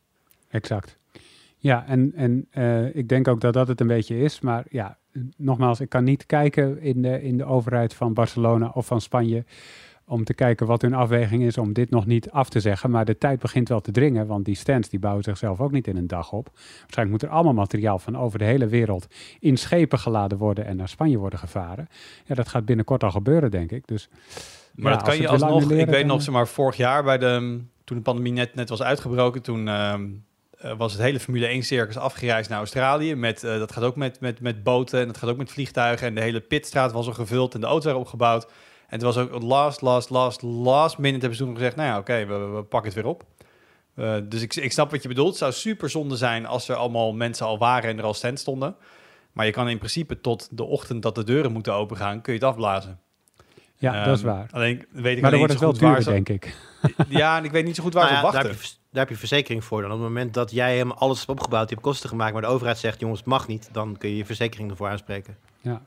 Exact. 0.48 0.98
Ja, 1.62 1.86
en, 1.86 2.12
en 2.14 2.46
eh, 2.50 2.94
ik 2.94 3.08
denk 3.08 3.28
ook 3.28 3.40
dat 3.40 3.52
dat 3.52 3.68
het 3.68 3.80
een 3.80 3.86
beetje 3.86 4.18
is. 4.18 4.40
Maar 4.40 4.64
ja, 4.70 4.98
nogmaals, 5.36 5.80
ik 5.80 5.88
kan 5.88 6.04
niet 6.04 6.26
kijken 6.26 6.80
in 6.80 7.02
de, 7.02 7.22
in 7.22 7.36
de 7.36 7.44
overheid 7.44 7.94
van 7.94 8.14
Barcelona 8.14 8.70
of 8.74 8.86
van 8.86 9.00
Spanje. 9.00 9.44
Om 10.04 10.24
te 10.24 10.34
kijken 10.34 10.66
wat 10.66 10.82
hun 10.82 10.94
afweging 10.94 11.42
is 11.42 11.58
om 11.58 11.72
dit 11.72 11.90
nog 11.90 12.06
niet 12.06 12.30
af 12.30 12.48
te 12.48 12.60
zeggen. 12.60 12.90
Maar 12.90 13.04
de 13.04 13.18
tijd 13.18 13.38
begint 13.38 13.68
wel 13.68 13.80
te 13.80 13.90
dringen, 13.90 14.26
want 14.26 14.44
die 14.44 14.54
stands 14.54 14.88
die 14.88 14.98
bouwen 14.98 15.24
zichzelf 15.24 15.60
ook 15.60 15.72
niet 15.72 15.86
in 15.86 15.96
een 15.96 16.06
dag 16.06 16.32
op. 16.32 16.50
Waarschijnlijk 16.52 17.10
moet 17.10 17.22
er 17.22 17.36
allemaal 17.36 17.52
materiaal 17.52 17.98
van 17.98 18.18
over 18.18 18.38
de 18.38 18.44
hele 18.44 18.66
wereld 18.66 19.06
in 19.40 19.56
schepen 19.56 19.98
geladen 19.98 20.38
worden 20.38 20.64
en 20.64 20.76
naar 20.76 20.88
Spanje 20.88 21.18
worden 21.18 21.38
gevaren. 21.38 21.88
Ja, 22.24 22.34
dat 22.34 22.48
gaat 22.48 22.64
binnenkort 22.64 23.04
al 23.04 23.10
gebeuren, 23.10 23.50
denk 23.50 23.70
ik. 23.70 23.86
Dus, 23.86 24.08
Maar 24.74 24.92
ja, 24.92 24.98
dat 24.98 25.06
kan 25.06 25.16
je 25.16 25.28
alsnog. 25.28 25.70
Ik 25.70 25.86
weet 25.86 26.06
nog, 26.06 26.22
zeg 26.22 26.34
maar, 26.34 26.48
vorig 26.48 26.76
jaar 26.76 27.04
bij 27.04 27.18
de, 27.18 27.60
toen 27.84 27.96
de 27.96 28.02
pandemie 28.02 28.32
net, 28.32 28.54
net 28.54 28.68
was 28.68 28.82
uitgebroken, 28.82 29.42
toen 29.42 29.68
ehm, 29.68 30.08
eh, 30.58 30.72
was 30.76 30.92
het 30.92 31.02
hele 31.02 31.20
Formule 31.20 31.46
1 31.46 31.62
circus 31.62 31.96
afgereisd 31.96 32.50
naar 32.50 32.58
Australië. 32.58 33.14
Met, 33.14 33.44
eh, 33.44 33.58
dat 33.58 33.72
gaat 33.72 33.84
ook 33.84 33.96
met, 33.96 34.20
met, 34.20 34.40
met 34.40 34.62
boten 34.62 35.00
en 35.00 35.06
dat 35.06 35.16
gaat 35.16 35.30
ook 35.30 35.36
met 35.36 35.52
vliegtuigen. 35.52 36.06
En 36.06 36.14
de 36.14 36.20
hele 36.20 36.40
pitstraat 36.40 36.92
was 36.92 37.06
al 37.06 37.12
gevuld 37.12 37.54
en 37.54 37.60
de 37.60 37.66
auto's 37.66 37.84
waren 37.84 38.00
opgebouwd. 38.00 38.44
En 38.44 38.98
het 38.98 39.02
was 39.02 39.16
ook 39.16 39.42
last, 39.42 39.80
last, 39.80 40.10
last, 40.10 40.42
last 40.42 40.98
minute 40.98 41.20
hebben 41.20 41.38
ze 41.38 41.44
toen 41.44 41.54
gezegd, 41.54 41.76
nou 41.76 41.88
ja, 41.88 41.98
oké, 41.98 42.26
we, 42.26 42.34
we 42.34 42.62
pakken 42.62 42.92
het 42.92 43.02
weer 43.02 43.12
op. 43.12 43.24
Eh, 43.94 44.16
dus 44.24 44.42
ik, 44.42 44.54
ik 44.54 44.72
snap 44.72 44.90
wat 44.90 45.02
je 45.02 45.08
bedoelt. 45.08 45.28
Het 45.28 45.38
zou 45.38 45.52
super 45.52 45.90
zonde 45.90 46.16
zijn 46.16 46.46
als 46.46 46.68
er 46.68 46.76
allemaal 46.76 47.12
mensen 47.12 47.46
al 47.46 47.58
waren 47.58 47.90
en 47.90 47.98
er 47.98 48.04
al 48.04 48.14
stand 48.14 48.38
stonden. 48.38 48.76
Maar 49.32 49.46
je 49.46 49.52
kan 49.52 49.68
in 49.68 49.78
principe 49.78 50.20
tot 50.20 50.48
de 50.50 50.64
ochtend 50.64 51.02
dat 51.02 51.14
de 51.14 51.24
deuren 51.24 51.52
moeten 51.52 51.74
opengaan, 51.74 52.20
kun 52.20 52.32
je 52.32 52.38
het 52.38 52.48
afblazen. 52.48 53.00
Ja, 53.82 54.04
dat 54.04 54.16
is 54.16 54.22
Ehm, 54.24 54.32
waar. 54.34 54.48
Alleen 54.52 54.86
weet 54.90 55.16
ik 55.16 55.22
Maar 55.22 55.30
dan 55.30 55.38
wordt 55.38 55.54
het 55.54 55.62
niet 55.62 55.78
wel 55.80 55.90
duurder, 55.94 56.12
denk 56.12 56.28
ik. 56.28 56.56
Ja, 57.08 57.36
en 57.38 57.44
ik 57.44 57.50
weet 57.50 57.64
niet 57.64 57.76
zo 57.76 57.82
goed 57.82 57.94
waar 57.94 58.02
Nou 58.04 58.16
ze 58.16 58.22
ja, 58.22 58.30
daar, 58.30 58.32
wachten. 58.32 58.50
heb 58.50 58.60
je, 58.60 58.66
vers- 58.68 58.80
daar 58.90 59.00
heb 59.00 59.12
je 59.12 59.18
verzekering 59.18 59.64
voor. 59.64 59.82
Dan 59.82 59.90
op 59.90 59.96
het 59.98 60.06
moment 60.06 60.34
dat 60.34 60.50
jij 60.50 60.72
helemaal 60.72 60.98
alles 60.98 61.18
hebt 61.18 61.30
opgebouwd, 61.30 61.68
je 61.68 61.74
hebt 61.74 61.86
kosten 61.86 62.08
gemaakt, 62.08 62.32
maar 62.32 62.42
de 62.42 62.48
overheid 62.48 62.78
zegt, 62.78 63.00
jongens, 63.00 63.18
het 63.18 63.28
mag 63.28 63.46
niet, 63.46 63.68
dan 63.72 63.96
kun 63.98 64.08
je 64.10 64.16
je 64.16 64.24
verzekering 64.26 64.70
ervoor 64.70 64.88
aanspreken. 64.88 65.36
Ja. 65.60 65.82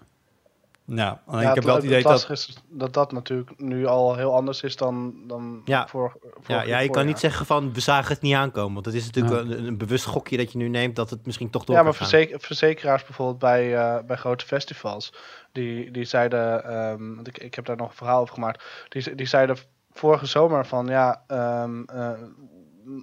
Nou, 0.85 1.17
alleen 1.25 1.41
Ja, 1.43 1.49
ik 1.49 1.55
heb 1.55 1.63
wel 1.63 1.75
het 1.75 1.83
idee 1.83 2.03
dat... 2.03 2.29
is 2.29 2.57
dat 2.69 2.93
dat 2.93 3.11
natuurlijk 3.11 3.59
nu 3.59 3.85
al 3.85 4.15
heel 4.15 4.35
anders 4.35 4.61
is 4.61 4.75
dan, 4.75 5.13
dan 5.27 5.61
Ja. 5.65 5.87
voor, 5.87 6.17
Ja, 6.47 6.61
ja, 6.63 6.79
je 6.79 6.89
kan 6.89 7.05
niet 7.05 7.19
zeggen 7.19 7.45
van, 7.45 7.73
we 7.73 7.79
zagen 7.79 8.13
het 8.13 8.21
niet 8.21 8.33
aankomen. 8.35 8.73
Want 8.73 8.85
het 8.85 8.95
is 8.95 9.05
natuurlijk 9.05 9.35
Ja. 9.49 9.55
een, 9.55 9.65
een 9.65 9.77
bewust 9.77 10.05
gokje 10.05 10.37
dat 10.37 10.51
je 10.51 10.57
nu 10.57 10.67
neemt 10.67 10.95
dat 10.95 11.09
het 11.09 11.25
misschien 11.25 11.49
toch 11.49 11.63
door 11.63 11.75
Ja, 11.75 11.81
maar 11.83 11.91
kan 11.91 12.01
gaan. 12.01 12.09
verzeker, 12.09 12.39
verzekeraars 12.39 13.03
bijvoorbeeld 13.03 13.39
bij, 13.39 13.75
eh, 13.77 14.03
bij 14.05 14.15
grote 14.17 14.45
festivals, 14.45 15.13
die, 15.55 15.91
die 15.91 16.05
zeiden, 16.05 16.63
ehm, 16.63 17.15
want 17.15 17.27
ik, 17.27 17.37
ik 17.37 17.55
heb 17.55 17.65
daar 17.65 17.77
nog 17.77 17.89
een 17.89 17.95
verhaal 17.95 18.21
over 18.21 18.33
gemaakt, 18.33 18.63
die, 18.89 19.15
die 19.15 19.25
zeiden 19.25 19.57
vorige 19.91 20.25
zomer 20.25 20.65
van 20.65 20.87
ja, 20.87 21.23
ehm, 21.27 21.83
eh, 21.83 22.11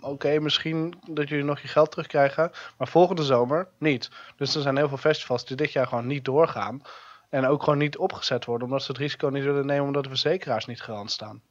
oké, 0.01 0.39
misschien 0.41 0.95
dat 1.09 1.29
jullie 1.29 1.45
nog 1.45 1.61
je 1.61 1.69
geld 1.69 1.91
terugkrijgen, 1.91 2.51
maar 2.79 2.89
volgende 2.89 3.25
zomer 3.25 3.69
niet. 3.79 4.11
Dus 4.37 4.55
er 4.55 4.63
zijn 4.63 4.77
heel 4.77 4.89
veel 4.89 4.97
festivals 4.97 5.47
die 5.47 5.57
dit 5.57 5.73
jaar 5.73 5.87
gewoon 5.87 6.07
niet 6.07 6.25
doorgaan 6.25 6.83
en 7.29 7.47
ook 7.47 7.63
gewoon 7.63 7.79
niet 7.79 7.97
opgezet 7.97 8.45
worden, 8.45 8.67
omdat 8.67 8.83
ze 8.83 8.93
het 8.93 9.01
risico 9.01 9.29
niet 9.29 9.45
willen 9.45 9.67
nemen 9.67 9.87
omdat 9.87 10.03
de 10.03 10.09
verzekeraars 10.09 10.67
niet 10.67 10.83
garant 10.83 11.11
staan. 11.11 11.43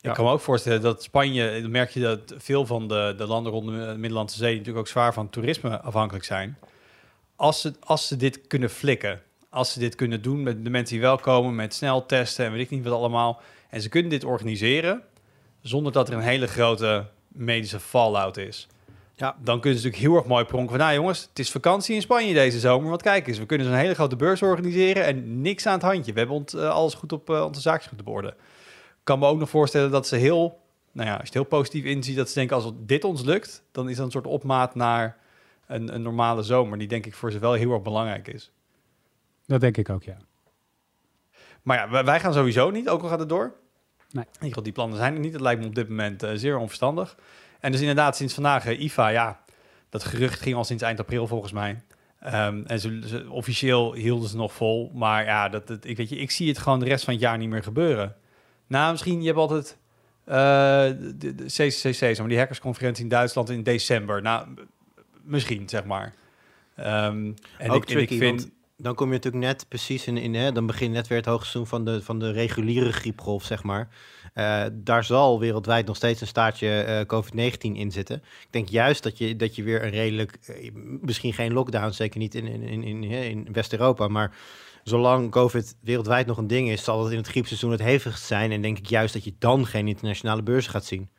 Ik 0.00 0.12
kan 0.12 0.24
me 0.24 0.30
ook 0.30 0.40
voorstellen 0.40 0.80
dat 0.80 1.02
Spanje, 1.02 1.60
dan 1.62 1.70
merk 1.70 1.90
je 1.90 2.00
dat 2.00 2.34
veel 2.36 2.66
van 2.66 2.88
de, 2.88 3.14
de 3.16 3.26
landen 3.26 3.52
rond 3.52 3.66
de 3.66 3.94
Middellandse 3.96 4.36
Zee 4.36 4.52
natuurlijk 4.52 4.78
ook 4.78 4.88
zwaar 4.88 5.12
van 5.12 5.30
toerisme 5.30 5.80
afhankelijk 5.80 6.24
zijn. 6.24 6.58
Als 7.36 7.60
ze, 7.60 7.74
als 7.80 8.08
ze 8.08 8.16
dit 8.16 8.46
kunnen 8.46 8.70
flikken, 8.70 9.22
als 9.56 9.72
ze 9.72 9.78
dit 9.78 9.94
kunnen 9.94 10.22
doen 10.22 10.42
met 10.42 10.64
de 10.64 10.70
mensen 10.70 10.94
die 10.94 11.04
wel 11.04 11.16
komen, 11.16 11.54
met 11.54 11.74
snel 11.74 12.06
testen 12.06 12.44
en 12.44 12.52
weet 12.52 12.60
ik 12.60 12.70
niet 12.70 12.84
wat 12.84 12.92
allemaal, 12.92 13.40
en 13.70 13.80
ze 13.80 13.88
kunnen 13.88 14.10
dit 14.10 14.24
organiseren 14.24 15.02
zonder 15.60 15.92
dat 15.92 16.08
er 16.08 16.14
een 16.14 16.20
hele 16.20 16.46
grote 16.46 17.06
medische 17.28 17.80
fallout 17.80 18.36
is. 18.36 18.68
Ja. 19.14 19.36
Dan 19.42 19.60
kunnen 19.60 19.78
ze 19.78 19.86
natuurlijk 19.86 20.12
heel 20.12 20.16
erg 20.22 20.26
mooi 20.26 20.44
pronken 20.44 20.70
van, 20.70 20.78
nou 20.78 20.94
jongens, 20.94 21.26
het 21.28 21.38
is 21.38 21.50
vakantie 21.50 21.94
in 21.94 22.00
Spanje 22.00 22.34
deze 22.34 22.58
zomer, 22.58 22.88
want 22.88 23.02
kijk 23.02 23.26
eens, 23.26 23.38
we 23.38 23.46
kunnen 23.46 23.66
zo'n 23.66 23.76
hele 23.76 23.94
grote 23.94 24.16
beurs 24.16 24.42
organiseren 24.42 25.04
en 25.04 25.40
niks 25.40 25.66
aan 25.66 25.72
het 25.72 25.82
handje. 25.82 26.12
We 26.12 26.18
hebben 26.18 26.36
ont, 26.36 26.54
eh, 26.54 26.68
alles 26.68 26.94
goed 26.94 27.12
op 27.12 27.30
eh, 27.30 27.44
onze 27.44 27.60
zaakjes 27.60 27.88
goed 27.88 28.00
op 28.00 28.08
orde. 28.08 28.28
Ik 28.28 29.04
kan 29.04 29.18
me 29.18 29.26
ook 29.26 29.38
nog 29.38 29.50
voorstellen 29.50 29.90
dat 29.90 30.06
ze 30.06 30.16
heel, 30.16 30.60
nou 30.92 31.08
ja, 31.08 31.12
als 31.12 31.20
je 31.20 31.26
het 31.26 31.34
heel 31.34 31.58
positief 31.58 31.84
inziet, 31.84 32.16
dat 32.16 32.28
ze 32.28 32.34
denken 32.34 32.56
als 32.56 32.72
dit 32.76 33.04
ons 33.04 33.22
lukt, 33.22 33.62
dan 33.72 33.88
is 33.88 33.96
dat 33.96 34.04
een 34.04 34.12
soort 34.12 34.26
opmaat 34.26 34.74
naar 34.74 35.16
een, 35.66 35.94
een 35.94 36.02
normale 36.02 36.42
zomer, 36.42 36.78
die 36.78 36.88
denk 36.88 37.06
ik 37.06 37.14
voor 37.14 37.32
ze 37.32 37.38
wel 37.38 37.52
heel 37.52 37.72
erg 37.72 37.82
belangrijk 37.82 38.28
is. 38.28 38.50
Dat 39.46 39.60
denk 39.60 39.76
ik 39.76 39.88
ook, 39.90 40.02
ja. 40.02 40.16
Maar 41.62 41.76
ja, 41.90 42.04
wij, 42.04 42.20
gaan 42.20 42.32
sowieso 42.32 42.70
niet, 42.70 42.88
ook 42.88 43.02
al 43.02 43.08
gaat 43.08 43.18
het 43.18 43.28
door. 43.28 43.54
Nee. 44.10 44.24
In 44.24 44.30
ieder 44.32 44.48
geval, 44.48 44.62
die 44.62 44.72
plannen 44.72 44.96
zijn 44.96 45.14
er 45.14 45.20
niet. 45.20 45.32
Het 45.32 45.40
lijkt 45.42 45.60
me 45.60 45.66
op 45.66 45.74
dit 45.74 45.88
moment 45.88 46.22
eh, 46.22 46.30
zeer 46.34 46.56
onverstandig. 46.58 47.16
En 47.60 47.72
dus 47.72 47.80
inderdaad, 47.80 48.16
sinds 48.16 48.34
vandaag, 48.34 48.66
eh, 48.66 48.80
IFA, 48.80 49.08
ja, 49.08 49.40
dat 49.88 50.04
gerucht 50.04 50.40
ging 50.40 50.56
al 50.56 50.64
sinds 50.64 50.82
eind 50.82 51.00
april 51.00 51.26
volgens 51.26 51.52
mij. 51.52 51.82
Ehm, 52.20 52.62
en 52.66 52.80
ze, 52.80 53.00
ze- 53.06 53.30
officieel 53.30 53.94
hielden 53.94 54.28
ze 54.28 54.36
nog 54.36 54.52
vol. 54.52 54.90
Maar 54.94 55.24
ja, 55.24 55.48
dat, 55.48 55.66
dat, 55.66 55.84
ik, 55.84 55.96
weet 55.96 56.08
je, 56.08 56.16
ik 56.16 56.30
zie 56.30 56.48
het 56.48 56.58
gewoon 56.58 56.78
de 56.78 56.84
rest 56.86 57.04
van 57.04 57.12
het 57.12 57.22
jaar 57.22 57.38
niet 57.38 57.48
meer 57.48 57.62
gebeuren. 57.62 58.16
Nou, 58.66 58.90
misschien, 58.90 59.20
je 59.20 59.26
hebt 59.26 59.38
altijd 59.38 59.78
eh, 60.24 60.34
de, 61.14 61.34
de 61.34 61.44
CCCC, 61.44 61.94
zeg 61.94 62.18
maar, 62.18 62.28
die 62.28 62.38
hackersconferentie 62.38 63.02
in 63.02 63.08
Duitsland 63.10 63.50
in 63.50 63.62
december. 63.62 64.22
Nou, 64.22 64.48
misschien, 65.22 65.68
zeg 65.68 65.84
maar. 65.84 66.14
Ehm, 66.76 67.32
en 67.58 67.70
Ook 67.70 67.82
ik, 67.82 67.90
en 67.90 68.00
ik 68.00 68.08
tricky, 68.08 68.18
vind... 68.18 68.50
dan 68.76 68.94
kom 68.94 69.06
je 69.06 69.12
natuurlijk 69.12 69.44
net 69.44 69.68
precies 69.68 70.06
in, 70.06 70.16
in 70.16 70.34
hè, 70.34 70.52
dan 70.52 70.66
begint 70.66 70.92
net 70.92 71.06
weer 71.06 71.18
het 71.18 71.26
hoogseizoen 71.26 71.66
van 71.66 71.84
de, 71.84 72.02
van 72.02 72.18
de 72.18 72.30
reguliere 72.30 72.92
griepgolf, 72.92 73.44
zeg 73.44 73.62
maar. 73.62 73.88
Uh, 74.34 74.64
daar 74.72 75.04
zal 75.04 75.40
wereldwijd 75.40 75.86
nog 75.86 75.96
steeds 75.96 76.20
een 76.20 76.26
staartje 76.26 76.84
uh, 76.88 77.00
COVID-19 77.00 77.56
in 77.58 77.92
zitten. 77.92 78.16
Ik 78.16 78.48
denk 78.50 78.68
juist 78.68 79.02
dat 79.02 79.18
je, 79.18 79.36
dat 79.36 79.56
je 79.56 79.62
weer 79.62 79.84
een 79.84 79.90
redelijk, 79.90 80.38
uh, 80.50 80.70
misschien 81.00 81.32
geen 81.32 81.52
lockdown, 81.52 81.92
zeker 81.92 82.18
niet 82.18 82.34
in, 82.34 82.46
in, 82.46 82.62
in, 82.62 82.82
in, 82.82 83.02
in 83.02 83.48
West-Europa, 83.52 84.08
maar 84.08 84.36
zolang 84.82 85.30
COVID 85.30 85.76
wereldwijd 85.80 86.26
nog 86.26 86.38
een 86.38 86.46
ding 86.46 86.68
is, 86.70 86.84
zal 86.84 87.02
het 87.02 87.12
in 87.12 87.18
het 87.18 87.28
griepseizoen 87.28 87.70
het 87.70 87.82
hevigst 87.82 88.24
zijn. 88.24 88.52
En 88.52 88.62
denk 88.62 88.78
ik 88.78 88.86
juist 88.86 89.12
dat 89.12 89.24
je 89.24 89.34
dan 89.38 89.66
geen 89.66 89.88
internationale 89.88 90.42
beurzen 90.42 90.70
gaat 90.70 90.84
zien. 90.84 91.10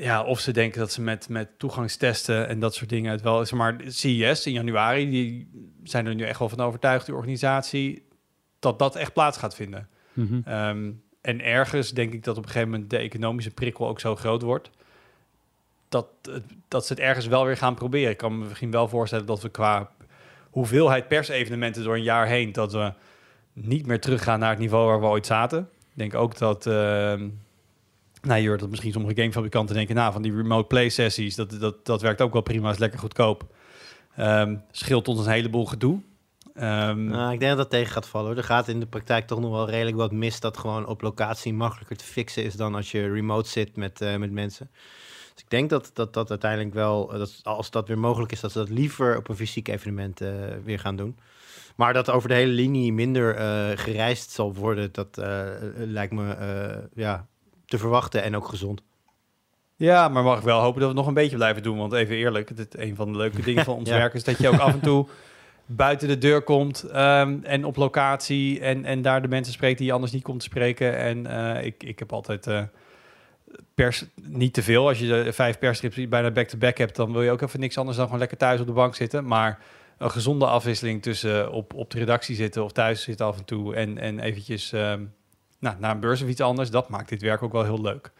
Ja, 0.00 0.24
of 0.24 0.40
ze 0.40 0.52
denken 0.52 0.78
dat 0.78 0.92
ze 0.92 1.02
met, 1.02 1.28
met 1.28 1.58
toegangstesten 1.58 2.48
en 2.48 2.60
dat 2.60 2.74
soort 2.74 2.88
dingen 2.88 3.10
het 3.10 3.20
wel 3.20 3.40
is. 3.40 3.52
Maar 3.52 3.76
CES 3.86 4.46
in 4.46 4.52
januari, 4.52 5.10
die 5.10 5.50
zijn 5.82 6.06
er 6.06 6.14
nu 6.14 6.24
echt 6.24 6.38
wel 6.38 6.48
van 6.48 6.60
overtuigd, 6.60 7.06
die 7.06 7.14
organisatie, 7.14 8.06
dat 8.58 8.78
dat 8.78 8.96
echt 8.96 9.12
plaats 9.12 9.38
gaat 9.38 9.54
vinden. 9.54 9.88
Mm 10.12 10.26
-hmm. 10.26 10.52
um, 10.54 11.02
en 11.20 11.40
ergens 11.40 11.90
denk 11.90 12.12
ik 12.12 12.24
dat 12.24 12.36
op 12.36 12.42
een 12.42 12.50
gegeven 12.50 12.70
moment 12.70 12.90
de 12.90 12.96
economische 12.96 13.50
prikkel 13.50 13.88
ook 13.88 14.00
zo 14.00 14.16
groot 14.16 14.42
wordt. 14.42 14.70
Dat, 15.88 16.06
dat 16.68 16.86
ze 16.86 16.92
het 16.92 17.02
ergens 17.02 17.26
wel 17.26 17.44
weer 17.44 17.56
gaan 17.56 17.74
proberen. 17.74 18.10
Ik 18.10 18.16
kan 18.16 18.38
me 18.38 18.44
misschien 18.44 18.70
wel 18.70 18.88
voorstellen 18.88 19.26
dat 19.26 19.42
we 19.42 19.48
qua 19.48 19.90
hoeveelheid 20.50 21.08
persevenementen 21.08 21.84
door 21.84 21.94
een 21.94 22.02
jaar 22.02 22.26
heen, 22.26 22.52
dat 22.52 22.72
we 22.72 22.92
niet 23.52 23.86
meer 23.86 24.00
teruggaan 24.00 24.38
naar 24.38 24.50
het 24.50 24.58
niveau 24.58 24.86
waar 24.86 25.00
we 25.00 25.06
ooit 25.06 25.26
zaten. 25.26 25.68
Ik 25.78 25.98
denk 25.98 26.14
ook 26.14 26.38
dat. 26.38 26.66
Uh, 26.66 27.14
nou, 28.22 28.40
je 28.40 28.48
hoort 28.48 28.60
dat 28.60 28.70
misschien 28.70 28.92
sommige 28.92 29.14
gamefabrikanten 29.14 29.74
denken, 29.74 29.94
nou, 29.94 30.12
van 30.12 30.22
die 30.22 30.36
remote 30.36 30.66
play 30.66 30.88
sessies, 30.88 31.34
dat, 31.34 31.60
dat, 31.60 31.86
dat 31.86 32.02
werkt 32.02 32.20
ook 32.20 32.32
wel 32.32 32.42
prima, 32.42 32.70
is 32.70 32.78
lekker 32.78 32.98
goedkoop. 32.98 33.54
Um, 34.18 34.62
scheelt 34.70 35.08
ons 35.08 35.26
een 35.26 35.32
heleboel 35.32 35.66
gedoe. 35.66 36.00
Um, 36.54 37.04
nou, 37.04 37.32
ik 37.32 37.40
denk 37.40 37.50
dat 37.50 37.56
dat 37.56 37.70
tegen 37.70 37.92
gaat 37.92 38.08
vallen. 38.08 38.36
Er 38.36 38.44
gaat 38.44 38.68
in 38.68 38.80
de 38.80 38.86
praktijk 38.86 39.26
toch 39.26 39.40
nog 39.40 39.50
wel 39.50 39.70
redelijk 39.70 39.96
wat 39.96 40.12
mis 40.12 40.40
dat 40.40 40.58
gewoon 40.58 40.86
op 40.86 41.02
locatie 41.02 41.54
makkelijker 41.54 41.96
te 41.96 42.04
fixen 42.04 42.44
is 42.44 42.54
dan 42.54 42.74
als 42.74 42.90
je 42.90 43.12
remote 43.12 43.48
zit 43.48 43.76
met, 43.76 44.00
uh, 44.00 44.16
met 44.16 44.30
mensen. 44.30 44.70
Dus 45.34 45.42
ik 45.42 45.50
denk 45.50 45.70
dat 45.70 45.90
dat, 45.94 46.14
dat 46.14 46.30
uiteindelijk 46.30 46.74
wel, 46.74 47.06
dat 47.06 47.40
als 47.42 47.70
dat 47.70 47.88
weer 47.88 47.98
mogelijk 47.98 48.32
is, 48.32 48.40
dat 48.40 48.52
ze 48.52 48.58
dat 48.58 48.68
liever 48.68 49.16
op 49.16 49.28
een 49.28 49.36
fysiek 49.36 49.68
evenement 49.68 50.20
uh, 50.20 50.30
weer 50.64 50.78
gaan 50.78 50.96
doen. 50.96 51.18
Maar 51.76 51.92
dat 51.92 52.10
over 52.10 52.28
de 52.28 52.34
hele 52.34 52.52
linie 52.52 52.92
minder 52.92 53.34
gereisd 53.78 54.30
zal 54.30 54.54
worden, 54.54 54.92
dat 54.92 55.16
lijkt 55.76 56.12
me 56.12 56.36
ja, 56.94 57.26
te 57.68 57.78
verwachten 57.78 58.22
en 58.22 58.36
ook 58.36 58.48
gezond. 58.48 58.82
Ja, 59.76 60.08
maar 60.08 60.22
mag 60.22 60.38
ik 60.38 60.44
wel 60.44 60.60
hopen 60.60 60.80
dat 60.80 60.90
we 60.90 60.96
nog 60.96 61.06
een 61.06 61.14
beetje 61.14 61.36
blijven 61.36 61.62
doen. 61.62 61.78
Want 61.78 61.92
even 61.92 62.16
eerlijk, 62.16 62.50
een 62.70 62.96
van 62.96 63.12
de 63.12 63.18
leuke 63.18 63.42
dingen 63.42 63.64
van 63.64 63.74
ons 63.74 63.88
ja. 63.90 63.96
werk 63.96 64.14
is 64.14 64.24
dat 64.24 64.38
je 64.38 64.48
ook 64.48 64.58
af 64.58 64.72
en 64.72 64.80
toe 64.80 65.06
buiten 65.66 66.08
de 66.08 66.18
deur 66.18 66.42
komt 66.42 66.84
um, 66.94 67.44
en 67.44 67.64
op 67.64 67.76
locatie 67.76 68.60
en, 68.60 68.84
en 68.84 69.02
daar 69.02 69.22
de 69.22 69.28
mensen 69.28 69.52
spreekt 69.52 69.78
die 69.78 69.86
je 69.86 69.92
anders 69.92 70.12
niet 70.12 70.22
komt 70.22 70.42
spreken. 70.42 70.96
En 70.96 71.26
uh, 71.26 71.64
ik, 71.64 71.82
ik 71.82 71.98
heb 71.98 72.12
altijd 72.12 72.46
uh, 72.46 72.62
pers, 73.74 74.04
niet 74.22 74.54
te 74.54 74.62
veel. 74.62 74.88
Als 74.88 74.98
je 74.98 75.06
de 75.06 75.32
vijf 75.32 75.58
persstrips 75.58 76.08
bijna 76.08 76.30
back-to-back 76.30 76.60
-back 76.60 76.78
hebt, 76.78 76.96
dan 76.96 77.12
wil 77.12 77.22
je 77.22 77.30
ook 77.30 77.40
even 77.40 77.60
niks 77.60 77.78
anders 77.78 77.96
dan 77.96 78.04
gewoon 78.06 78.20
lekker 78.20 78.38
thuis 78.38 78.60
op 78.60 78.66
de 78.66 78.72
bank 78.72 78.94
zitten. 78.94 79.26
Maar 79.26 79.58
een 79.98 80.10
gezonde 80.10 80.46
afwisseling 80.46 81.02
tussen 81.02 81.52
op, 81.52 81.74
op 81.74 81.90
de 81.90 81.98
redactie 81.98 82.36
zitten 82.36 82.64
of 82.64 82.72
thuis 82.72 83.02
zitten 83.02 83.26
af 83.26 83.38
en 83.38 83.44
toe 83.44 83.74
en, 83.74 83.98
en 83.98 84.18
eventjes 84.20 84.72
um, 84.72 85.12
nou, 85.58 85.76
naar 85.78 85.90
een 85.90 86.00
beurs 86.00 86.22
of 86.22 86.28
iets 86.28 86.40
anders, 86.40 86.70
dat 86.70 86.88
maakt 86.88 87.08
dit 87.08 87.22
werk 87.22 87.42
ook 87.42 87.52
wel 87.52 87.64
heel 87.64 87.80
leuk. 87.80 88.12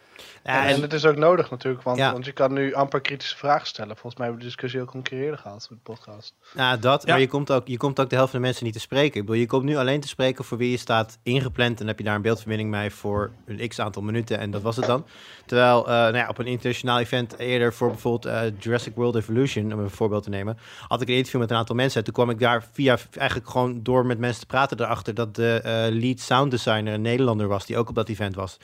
Ja, 0.43 0.67
en, 0.67 0.81
het 0.81 0.93
is 0.93 1.05
ook 1.05 1.15
nodig 1.15 1.49
natuurlijk, 1.49 1.83
want, 1.83 1.97
ja. 1.97 2.11
want 2.11 2.25
je 2.25 2.31
kan 2.31 2.53
nu 2.53 2.73
amper 2.73 3.01
kritische 3.01 3.37
vragen 3.37 3.67
stellen. 3.67 3.95
Volgens 3.95 4.15
mij 4.15 4.25
hebben 4.25 4.45
we 4.45 4.49
de 4.49 4.55
discussie 4.55 4.81
ook 4.81 4.93
een 4.93 5.01
keer 5.01 5.21
eerder 5.21 5.39
gehad 5.39 5.67
met 5.69 5.79
de 5.83 5.91
podcast. 5.91 6.33
Ja, 6.55 6.77
dat, 6.77 7.05
ja. 7.05 7.11
maar 7.11 7.19
je 7.19 7.27
komt, 7.27 7.51
ook, 7.51 7.67
je 7.67 7.77
komt 7.77 7.99
ook 7.99 8.09
de 8.09 8.15
helft 8.15 8.31
van 8.31 8.39
de 8.39 8.45
mensen 8.45 8.65
niet 8.65 8.73
te 8.73 8.79
spreken. 8.79 9.19
Ik 9.19 9.25
bedoel, 9.25 9.41
je 9.41 9.47
komt 9.47 9.63
nu 9.63 9.75
alleen 9.75 9.99
te 9.99 10.07
spreken 10.07 10.45
voor 10.45 10.57
wie 10.57 10.71
je 10.71 10.77
staat 10.77 11.19
ingepland 11.23 11.69
en 11.69 11.75
dan 11.77 11.87
heb 11.87 11.97
je 11.97 12.03
daar 12.03 12.15
een 12.15 12.21
beeldverbinding 12.21 12.69
mee 12.69 12.89
voor 12.89 13.31
een 13.45 13.67
x 13.67 13.79
aantal 13.79 14.01
minuten 14.01 14.39
en 14.39 14.51
dat 14.51 14.61
was 14.61 14.75
het 14.75 14.85
dan. 14.85 15.05
Terwijl 15.45 15.81
uh, 15.81 15.87
nou 15.87 16.15
ja, 16.15 16.27
op 16.27 16.37
een 16.37 16.45
internationaal 16.45 16.99
event 16.99 17.37
eerder 17.37 17.73
voor 17.73 17.89
bijvoorbeeld 17.89 18.25
uh, 18.25 18.41
Jurassic 18.59 18.95
World 18.95 19.15
Evolution, 19.15 19.73
om 19.73 19.79
een 19.79 19.89
voorbeeld 19.89 20.23
te 20.23 20.29
nemen, 20.29 20.57
had 20.87 21.01
ik 21.01 21.07
een 21.07 21.15
interview 21.15 21.41
met 21.41 21.51
een 21.51 21.57
aantal 21.57 21.75
mensen. 21.75 21.99
En 21.99 22.05
toen 22.05 22.13
kwam 22.13 22.29
ik 22.29 22.39
daar 22.39 22.63
via 22.71 22.97
eigenlijk 23.11 23.49
gewoon 23.49 23.83
door 23.83 24.05
met 24.05 24.19
mensen 24.19 24.41
te 24.41 24.47
praten 24.47 24.79
erachter 24.79 25.13
dat 25.13 25.35
de 25.35 25.61
uh, 25.65 25.99
lead 25.99 26.19
sound 26.19 26.51
designer 26.51 26.93
een 26.93 27.01
Nederlander 27.01 27.47
was 27.47 27.65
die 27.65 27.77
ook 27.77 27.89
op 27.89 27.95
dat 27.95 28.09
event 28.09 28.35
was. 28.35 28.57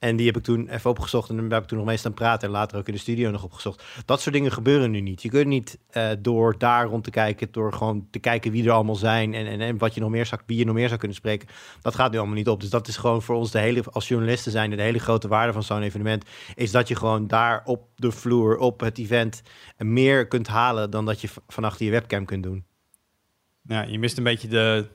En 0.00 0.16
die 0.16 0.26
heb 0.26 0.36
ik 0.36 0.42
toen 0.42 0.68
even 0.68 0.90
opgezocht 0.90 1.28
en 1.28 1.36
daar 1.36 1.50
heb 1.50 1.62
ik 1.62 1.68
toen 1.68 1.78
nog 1.78 1.86
mee 1.86 1.96
staan 1.96 2.14
praten 2.14 2.48
en 2.48 2.54
later 2.54 2.78
ook 2.78 2.86
in 2.86 2.94
de 2.94 3.00
studio 3.00 3.30
nog 3.30 3.44
opgezocht. 3.44 3.84
Dat 4.04 4.20
soort 4.20 4.34
dingen 4.34 4.52
gebeuren 4.52 4.90
nu 4.90 5.00
niet. 5.00 5.22
Je 5.22 5.28
kunt 5.28 5.46
niet 5.46 5.78
uh, 5.92 6.10
door 6.18 6.58
daar 6.58 6.86
rond 6.86 7.04
te 7.04 7.10
kijken, 7.10 7.48
door 7.50 7.72
gewoon 7.72 8.06
te 8.10 8.18
kijken 8.18 8.52
wie 8.52 8.64
er 8.64 8.70
allemaal 8.70 8.94
zijn 8.94 9.34
en, 9.34 9.46
en, 9.46 9.60
en 9.60 9.78
wat 9.78 9.94
je 9.94 10.00
nog 10.00 10.10
meer 10.10 10.26
zou, 10.26 10.40
wie 10.46 10.58
je 10.58 10.64
nog 10.64 10.74
meer 10.74 10.86
zou 10.86 10.98
kunnen 10.98 11.16
spreken. 11.16 11.48
Dat 11.80 11.94
gaat 11.94 12.12
nu 12.12 12.18
allemaal 12.18 12.36
niet 12.36 12.48
op. 12.48 12.60
Dus 12.60 12.70
dat 12.70 12.88
is 12.88 12.96
gewoon 12.96 13.22
voor 13.22 13.36
ons 13.36 13.50
de 13.50 13.58
hele, 13.58 13.84
als 13.90 14.08
journalisten 14.08 14.52
zijn, 14.52 14.70
de 14.70 14.82
hele 14.82 14.98
grote 14.98 15.28
waarde 15.28 15.52
van 15.52 15.62
zo'n 15.62 15.82
evenement, 15.82 16.24
is 16.54 16.70
dat 16.70 16.88
je 16.88 16.96
gewoon 16.96 17.26
daar 17.26 17.62
op 17.64 17.88
de 17.94 18.10
vloer, 18.10 18.58
op 18.58 18.80
het 18.80 18.98
event, 18.98 19.42
meer 19.78 20.26
kunt 20.26 20.46
halen 20.46 20.90
dan 20.90 21.04
dat 21.04 21.20
je 21.20 21.28
van 21.48 21.64
achter 21.64 21.84
je 21.84 21.90
webcam 21.90 22.24
kunt 22.24 22.42
doen. 22.42 22.64
Ja, 23.62 23.82
je 23.82 23.98
mist 23.98 24.18
een 24.18 24.24
beetje 24.24 24.48
de, 24.48 24.86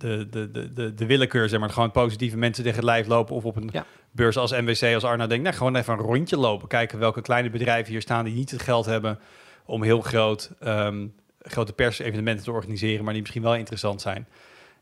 de, 0.00 0.26
de, 0.30 0.72
de, 0.72 0.94
de, 0.94 1.06
willekeur, 1.06 1.48
zeg 1.48 1.60
maar. 1.60 1.70
Gewoon 1.70 1.90
positieve 1.90 2.36
mensen 2.36 2.62
tegen 2.64 2.78
het 2.78 2.88
lijf 2.88 3.06
lopen 3.06 3.34
of 3.34 3.44
op 3.44 3.56
een 3.56 3.68
ja. 3.72 3.86
beurs 4.10 4.36
als 4.36 4.52
MWC, 4.52 4.94
als 4.94 5.04
Arno 5.04 5.26
denkt, 5.26 5.44
nou, 5.44 5.56
gewoon 5.56 5.76
even 5.76 5.92
een 5.92 6.00
rondje 6.00 6.36
lopen. 6.36 6.68
Kijken 6.68 6.98
welke 6.98 7.22
kleine 7.22 7.50
bedrijven 7.50 7.92
hier 7.92 8.00
staan 8.00 8.24
die 8.24 8.34
niet 8.34 8.50
het 8.50 8.62
geld 8.62 8.86
hebben 8.86 9.18
om 9.64 9.82
heel 9.82 10.00
groot, 10.00 10.50
um, 10.64 11.14
grote 11.38 11.72
persevenementen 11.72 12.44
te 12.44 12.52
organiseren, 12.52 13.04
maar 13.04 13.12
die 13.12 13.22
misschien 13.22 13.42
wel 13.42 13.54
interessant 13.54 14.00
zijn. 14.00 14.28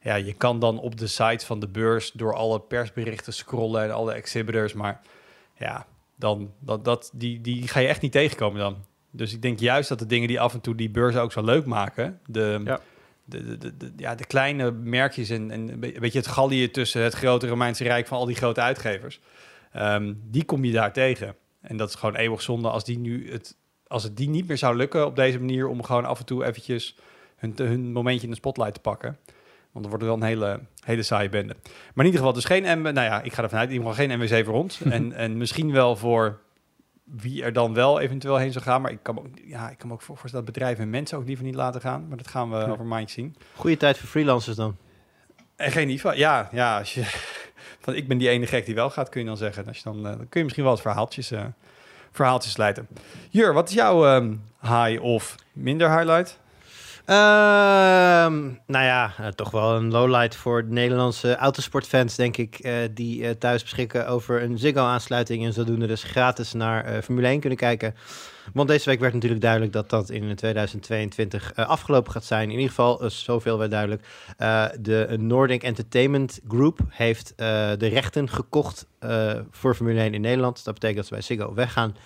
Ja, 0.02 0.14
je 0.14 0.32
kan 0.32 0.58
dan 0.58 0.80
op 0.80 0.98
de 0.98 1.06
site 1.06 1.46
van 1.46 1.60
de 1.60 1.68
beurs 1.68 2.12
door 2.12 2.34
alle 2.34 2.60
persberichten 2.60 3.32
scrollen 3.32 3.82
en 3.82 3.90
alle 3.90 4.12
exhibitors, 4.12 4.72
maar 4.72 5.00
ja, 5.56 5.86
dan, 6.16 6.52
dat, 6.58 6.84
dat, 6.84 7.10
die, 7.14 7.40
die 7.40 7.68
ga 7.68 7.80
je 7.80 7.88
echt 7.88 8.00
niet 8.00 8.12
tegenkomen 8.12 8.60
dan. 8.60 8.76
Dus 9.10 9.32
ik 9.32 9.42
denk 9.42 9.58
juist 9.58 9.88
dat 9.88 9.98
de 9.98 10.06
dingen 10.06 10.28
die 10.28 10.40
af 10.40 10.54
en 10.54 10.60
toe 10.60 10.74
die 10.74 10.90
beurzen 10.90 11.22
ook 11.22 11.32
zo 11.32 11.42
leuk 11.42 11.64
maken, 11.64 12.20
de... 12.26 12.60
Ja 12.64 12.80
de, 13.28 13.58
de, 13.58 13.76
de, 13.76 13.92
ja, 13.96 14.14
de 14.14 14.26
kleine 14.26 14.70
merkjes 14.70 15.30
en, 15.30 15.50
en 15.50 15.68
een 15.68 15.80
beetje 15.80 16.18
het 16.18 16.26
gallië 16.26 16.70
tussen 16.70 17.02
het 17.02 17.14
grote 17.14 17.48
Romeinse 17.48 17.84
Rijk 17.84 18.06
van 18.06 18.18
al 18.18 18.26
die 18.26 18.36
grote 18.36 18.60
uitgevers. 18.60 19.20
Um, 19.76 20.20
die 20.24 20.44
kom 20.44 20.64
je 20.64 20.72
daar 20.72 20.92
tegen. 20.92 21.36
En 21.60 21.76
dat 21.76 21.88
is 21.88 21.94
gewoon 21.94 22.14
eeuwig 22.14 22.42
zonde 22.42 22.70
als, 22.70 22.84
die 22.84 22.98
nu 22.98 23.32
het, 23.32 23.56
als 23.86 24.02
het 24.02 24.16
die 24.16 24.28
niet 24.28 24.48
meer 24.48 24.58
zou 24.58 24.76
lukken 24.76 25.06
op 25.06 25.16
deze 25.16 25.38
manier 25.38 25.68
om 25.68 25.82
gewoon 25.82 26.04
af 26.04 26.18
en 26.18 26.24
toe 26.24 26.44
eventjes 26.44 26.96
hun, 27.36 27.52
hun 27.56 27.92
momentje 27.92 28.24
in 28.24 28.30
de 28.30 28.36
spotlight 28.36 28.74
te 28.74 28.80
pakken. 28.80 29.18
Want 29.72 29.84
dan 29.84 29.88
wordt 29.88 30.04
wel 30.04 30.14
een 30.14 30.22
hele, 30.22 30.60
hele 30.84 31.02
saaie 31.02 31.28
bende. 31.28 31.56
Maar 31.62 32.04
in 32.04 32.04
ieder 32.04 32.20
geval, 32.20 32.32
dus 32.32 32.44
geen 32.44 32.78
MW, 32.78 32.84
nou 32.84 33.06
ja, 33.06 33.22
ik 33.22 33.32
ga 33.32 33.42
ervan 33.42 33.58
uit, 33.58 33.68
in 33.68 33.74
ieder 33.74 33.88
geval 33.90 34.06
geen 34.06 34.18
MWC 34.18 34.44
voor 34.44 34.54
ons. 34.54 34.82
en, 34.96 35.12
en 35.12 35.36
misschien 35.36 35.72
wel 35.72 35.96
voor 35.96 36.40
wie 37.16 37.42
er 37.42 37.52
dan 37.52 37.74
wel 37.74 38.00
eventueel 38.00 38.36
heen 38.36 38.52
zou 38.52 38.64
gaan. 38.64 38.82
Maar 38.82 38.90
ik 38.90 39.02
kan 39.02 39.14
me 39.14 39.20
ook, 39.20 39.26
ja, 39.44 39.70
ik 39.70 39.78
kan 39.78 39.88
me 39.88 39.94
ook 39.94 40.02
voorstellen 40.02 40.44
dat 40.44 40.54
bedrijven 40.54 40.84
en 40.84 40.90
mensen 40.90 41.18
ook 41.18 41.26
liever 41.26 41.44
niet 41.44 41.54
laten 41.54 41.80
gaan. 41.80 42.08
Maar 42.08 42.16
dat 42.16 42.28
gaan 42.28 42.50
we 42.50 42.56
over 42.56 42.80
een 42.80 42.88
maandje 42.88 43.20
zien. 43.20 43.36
Goede 43.54 43.76
tijd 43.76 43.98
voor 43.98 44.08
freelancers 44.08 44.56
dan. 44.56 44.76
En 45.56 45.70
geen 45.70 45.88
IVA. 45.88 46.12
Ja, 46.12 46.48
ja 46.52 46.78
als 46.78 46.94
je, 46.94 47.02
van 47.80 47.94
ik 47.94 48.08
ben 48.08 48.18
die 48.18 48.28
ene 48.28 48.46
gek 48.46 48.66
die 48.66 48.74
wel 48.74 48.90
gaat, 48.90 49.08
kun 49.08 49.20
je 49.20 49.26
dan 49.26 49.36
zeggen. 49.36 49.66
Als 49.66 49.76
je 49.76 49.82
dan, 49.82 50.02
dan 50.02 50.16
kun 50.16 50.28
je 50.30 50.42
misschien 50.42 50.64
wel 50.64 50.72
eens 50.72 50.82
verhaaltjes, 50.82 51.32
uh, 51.32 51.44
verhaaltjes 52.12 52.56
leiden. 52.56 52.88
Jur, 53.30 53.52
wat 53.52 53.68
is 53.68 53.74
jouw 53.74 54.14
um, 54.14 54.42
high 54.60 55.02
of 55.02 55.34
minder 55.52 55.98
highlight? 55.98 56.38
Uh, 57.08 57.14
nou 58.66 58.84
ja, 58.84 59.12
uh, 59.20 59.26
toch 59.26 59.50
wel 59.50 59.76
een 59.76 59.90
lowlight 59.90 60.36
voor 60.36 60.64
de 60.64 60.72
Nederlandse 60.72 61.36
autosportfans, 61.36 62.16
denk 62.16 62.36
ik, 62.36 62.58
uh, 62.60 62.72
die 62.90 63.20
uh, 63.20 63.30
thuis 63.30 63.62
beschikken 63.62 64.08
over 64.08 64.42
een 64.42 64.58
Ziggo-aansluiting 64.58 65.44
en 65.44 65.52
zodoende 65.52 65.86
dus 65.86 66.02
gratis 66.02 66.52
naar 66.52 67.02
Formule 67.02 67.26
1 67.26 67.40
kunnen 67.40 67.58
kijken. 67.58 67.94
Want 68.52 68.68
deze 68.68 68.88
week 68.88 69.00
werd 69.00 69.14
natuurlijk 69.14 69.40
duidelijk 69.40 69.72
dat 69.72 69.90
dat 69.90 70.10
in 70.10 70.34
2022 70.34 71.54
afgelopen 71.54 72.12
gaat 72.12 72.24
zijn. 72.24 72.44
In 72.44 72.54
ieder 72.54 72.68
geval, 72.68 73.10
zoveel 73.10 73.58
werd 73.58 73.70
duidelijk. 73.70 74.02
de 74.80 75.16
Nordic 75.18 75.62
Entertainment 75.62 76.40
Group 76.48 76.78
heeft 76.88 77.32
de 77.36 77.88
rechten 77.88 78.28
gekocht 78.28 78.86
voor 79.50 79.74
Formule 79.74 80.00
1 80.00 80.14
in 80.14 80.20
Nederland. 80.20 80.64
Dat 80.64 80.74
betekent 80.74 80.96
dat 80.96 81.06
ze 81.06 81.12
bij 81.12 81.22
Ziggo 81.22 81.54
weggaan. 81.54 81.96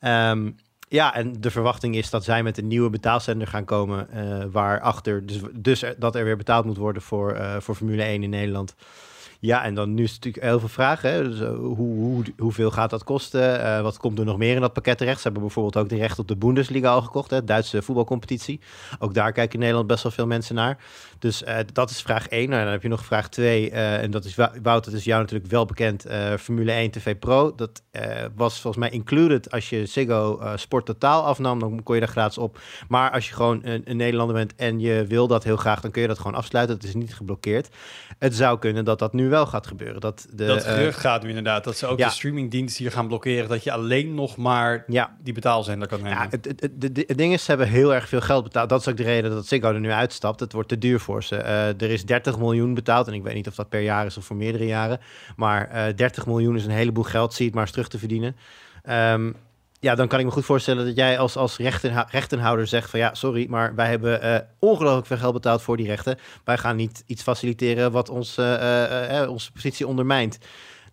Um, 0.00 0.56
ja, 0.90 1.14
en 1.14 1.40
de 1.40 1.50
verwachting 1.50 1.96
is 1.96 2.10
dat 2.10 2.24
zij 2.24 2.42
met 2.42 2.58
een 2.58 2.66
nieuwe 2.66 2.90
betaalzender 2.90 3.46
gaan 3.46 3.64
komen. 3.64 4.08
Uh, 4.14 4.44
waarachter, 4.50 5.26
dus, 5.26 5.40
dus 5.52 5.84
dat 5.98 6.14
er 6.14 6.24
weer 6.24 6.36
betaald 6.36 6.64
moet 6.64 6.76
worden 6.76 7.02
voor, 7.02 7.34
uh, 7.34 7.56
voor 7.60 7.74
Formule 7.74 8.02
1 8.02 8.22
in 8.22 8.30
Nederland. 8.30 8.74
Ja, 9.40 9.64
en 9.64 9.74
dan 9.74 9.94
nu 9.94 10.02
is 10.02 10.12
het 10.12 10.24
natuurlijk 10.24 10.44
heel 10.44 10.58
veel 10.58 10.68
vragen. 10.68 11.24
Dus, 11.24 11.40
uh, 11.40 11.48
hoe, 11.48 11.76
hoe, 11.76 12.24
hoeveel 12.38 12.70
gaat 12.70 12.90
dat 12.90 13.04
kosten? 13.04 13.60
Uh, 13.60 13.80
wat 13.80 13.96
komt 13.96 14.18
er 14.18 14.24
nog 14.24 14.38
meer 14.38 14.54
in 14.54 14.60
dat 14.60 14.72
pakket 14.72 14.98
terecht? 14.98 15.16
Ze 15.16 15.22
hebben 15.22 15.42
bijvoorbeeld 15.42 15.76
ook 15.76 15.88
de 15.88 15.96
recht 15.96 16.18
op 16.18 16.28
de 16.28 16.36
Bundesliga 16.36 16.90
al 16.90 17.02
gekocht, 17.02 17.30
hè? 17.30 17.44
Duitse 17.44 17.82
voetbalcompetitie. 17.82 18.60
Ook 18.98 19.14
daar 19.14 19.32
kijken 19.32 19.52
in 19.52 19.58
Nederland 19.58 19.86
best 19.86 20.02
wel 20.02 20.12
veel 20.12 20.26
mensen 20.26 20.54
naar. 20.54 20.78
Dus 21.18 21.42
uh, 21.42 21.56
dat 21.72 21.90
is 21.90 22.02
vraag 22.02 22.28
1. 22.28 22.48
Nou, 22.48 22.62
dan 22.62 22.72
heb 22.72 22.82
je 22.82 22.88
nog 22.88 23.04
vraag 23.04 23.28
2. 23.28 23.70
en 23.70 24.10
dat 24.10 24.24
is, 24.24 24.34
Wout, 24.34 24.84
dat 24.84 24.94
is 24.94 25.04
jou 25.04 25.20
natuurlijk 25.20 25.50
wel 25.50 25.64
bekend. 25.64 26.06
Formule 26.38 26.72
1 26.72 26.90
TV 26.90 27.18
Pro. 27.18 27.54
Dat 27.54 27.82
was 28.34 28.60
volgens 28.60 28.76
mij 28.76 28.90
included 28.90 29.50
als 29.50 29.68
je 29.68 29.86
Ziggo 29.86 30.40
Sport 30.54 30.86
Totaal 30.86 31.24
afnam. 31.24 31.58
Dan 31.58 31.82
kon 31.82 31.94
je 31.94 32.00
daar 32.00 32.10
gratis 32.10 32.38
op. 32.38 32.58
Maar 32.88 33.10
als 33.10 33.28
je 33.28 33.34
gewoon 33.34 33.60
een, 33.64 33.82
een 33.84 33.96
Nederlander 33.96 34.36
bent 34.36 34.54
en 34.54 34.80
je 34.80 35.04
wil 35.06 35.26
dat 35.26 35.44
heel 35.44 35.56
graag, 35.56 35.80
dan 35.80 35.90
kun 35.90 36.02
je 36.02 36.08
dat 36.08 36.18
gewoon 36.18 36.34
afsluiten. 36.34 36.78
Dat 36.78 36.88
is 36.88 36.94
niet 36.94 37.14
geblokkeerd. 37.14 37.68
Het 38.18 38.34
zou 38.34 38.58
kunnen 38.58 38.84
dat 38.84 38.98
dat 38.98 39.12
nu 39.12 39.29
wel 39.30 39.46
gaat 39.46 39.66
gebeuren. 39.66 40.00
Dat, 40.00 40.26
de, 40.32 40.46
dat 40.46 40.64
gerucht 40.64 40.96
uh, 40.96 41.02
gaat 41.02 41.22
nu 41.22 41.28
inderdaad. 41.28 41.64
Dat 41.64 41.76
ze 41.76 41.86
ook 41.86 41.98
ja. 41.98 42.06
de 42.06 42.12
streamingdiensten 42.12 42.84
hier 42.84 42.92
gaan 42.92 43.06
blokkeren. 43.06 43.48
Dat 43.48 43.64
je 43.64 43.72
alleen 43.72 44.14
nog 44.14 44.36
maar 44.36 44.84
ja. 44.86 45.16
die 45.22 45.34
betaalzender 45.34 45.88
kan 45.88 46.02
nemen. 46.02 46.18
Ja, 46.18 46.26
het, 46.30 46.44
het, 46.44 46.60
het, 46.60 47.04
het, 47.06 47.18
ding 47.18 47.32
is, 47.32 47.44
ze 47.44 47.50
hebben 47.50 47.68
heel 47.68 47.94
erg 47.94 48.08
veel 48.08 48.20
geld 48.20 48.42
betaald. 48.42 48.68
Dat 48.68 48.80
is 48.80 48.88
ook 48.88 48.96
de 48.96 49.02
reden 49.02 49.30
dat 49.30 49.46
Ziggo 49.46 49.68
er 49.68 49.80
nu 49.80 49.90
uitstapt. 49.90 50.40
Het 50.40 50.52
wordt 50.52 50.68
te 50.68 50.78
duur 50.78 51.00
voor 51.00 51.22
ze. 51.24 51.36
Uh, 51.36 51.66
er 51.66 51.90
is 51.90 52.04
30 52.04 52.38
miljoen 52.38 52.74
betaald. 52.74 53.06
En 53.06 53.14
ik 53.14 53.22
weet 53.22 53.34
niet 53.34 53.48
of 53.48 53.54
dat 53.54 53.68
per 53.68 53.80
jaar 53.80 54.06
is 54.06 54.16
of 54.16 54.24
voor 54.24 54.36
meerdere 54.36 54.66
jaren. 54.66 55.00
Maar 55.36 55.70
uh, 55.74 55.96
30 55.96 56.26
miljoen 56.26 56.56
is 56.56 56.64
een 56.64 56.70
heleboel 56.70 57.04
geld. 57.04 57.34
Zie 57.34 57.46
het 57.46 57.54
maar 57.54 57.64
eens 57.64 57.72
terug 57.72 57.88
te 57.88 57.98
verdienen. 57.98 58.36
Um, 58.88 59.36
ja, 59.80 59.94
dan 59.94 60.08
kan 60.08 60.18
ik 60.18 60.24
me 60.24 60.30
goed 60.30 60.44
voorstellen 60.44 60.86
dat 60.86 60.96
jij 60.96 61.18
als, 61.18 61.36
als 61.36 61.56
rechten, 61.56 62.06
rechtenhouder 62.10 62.66
zegt 62.66 62.90
van 62.90 62.98
ja, 62.98 63.14
sorry, 63.14 63.46
maar 63.48 63.74
wij 63.74 63.88
hebben 63.88 64.24
uh, 64.24 64.36
ongelooflijk 64.58 65.06
veel 65.06 65.16
geld 65.16 65.32
betaald 65.32 65.62
voor 65.62 65.76
die 65.76 65.86
rechten. 65.86 66.18
Wij 66.44 66.58
gaan 66.58 66.76
niet 66.76 67.04
iets 67.06 67.22
faciliteren 67.22 67.92
wat 67.92 68.08
ons, 68.08 68.38
uh, 68.38 69.20
uh, 69.22 69.30
onze 69.30 69.52
positie 69.52 69.86
ondermijnt. 69.86 70.38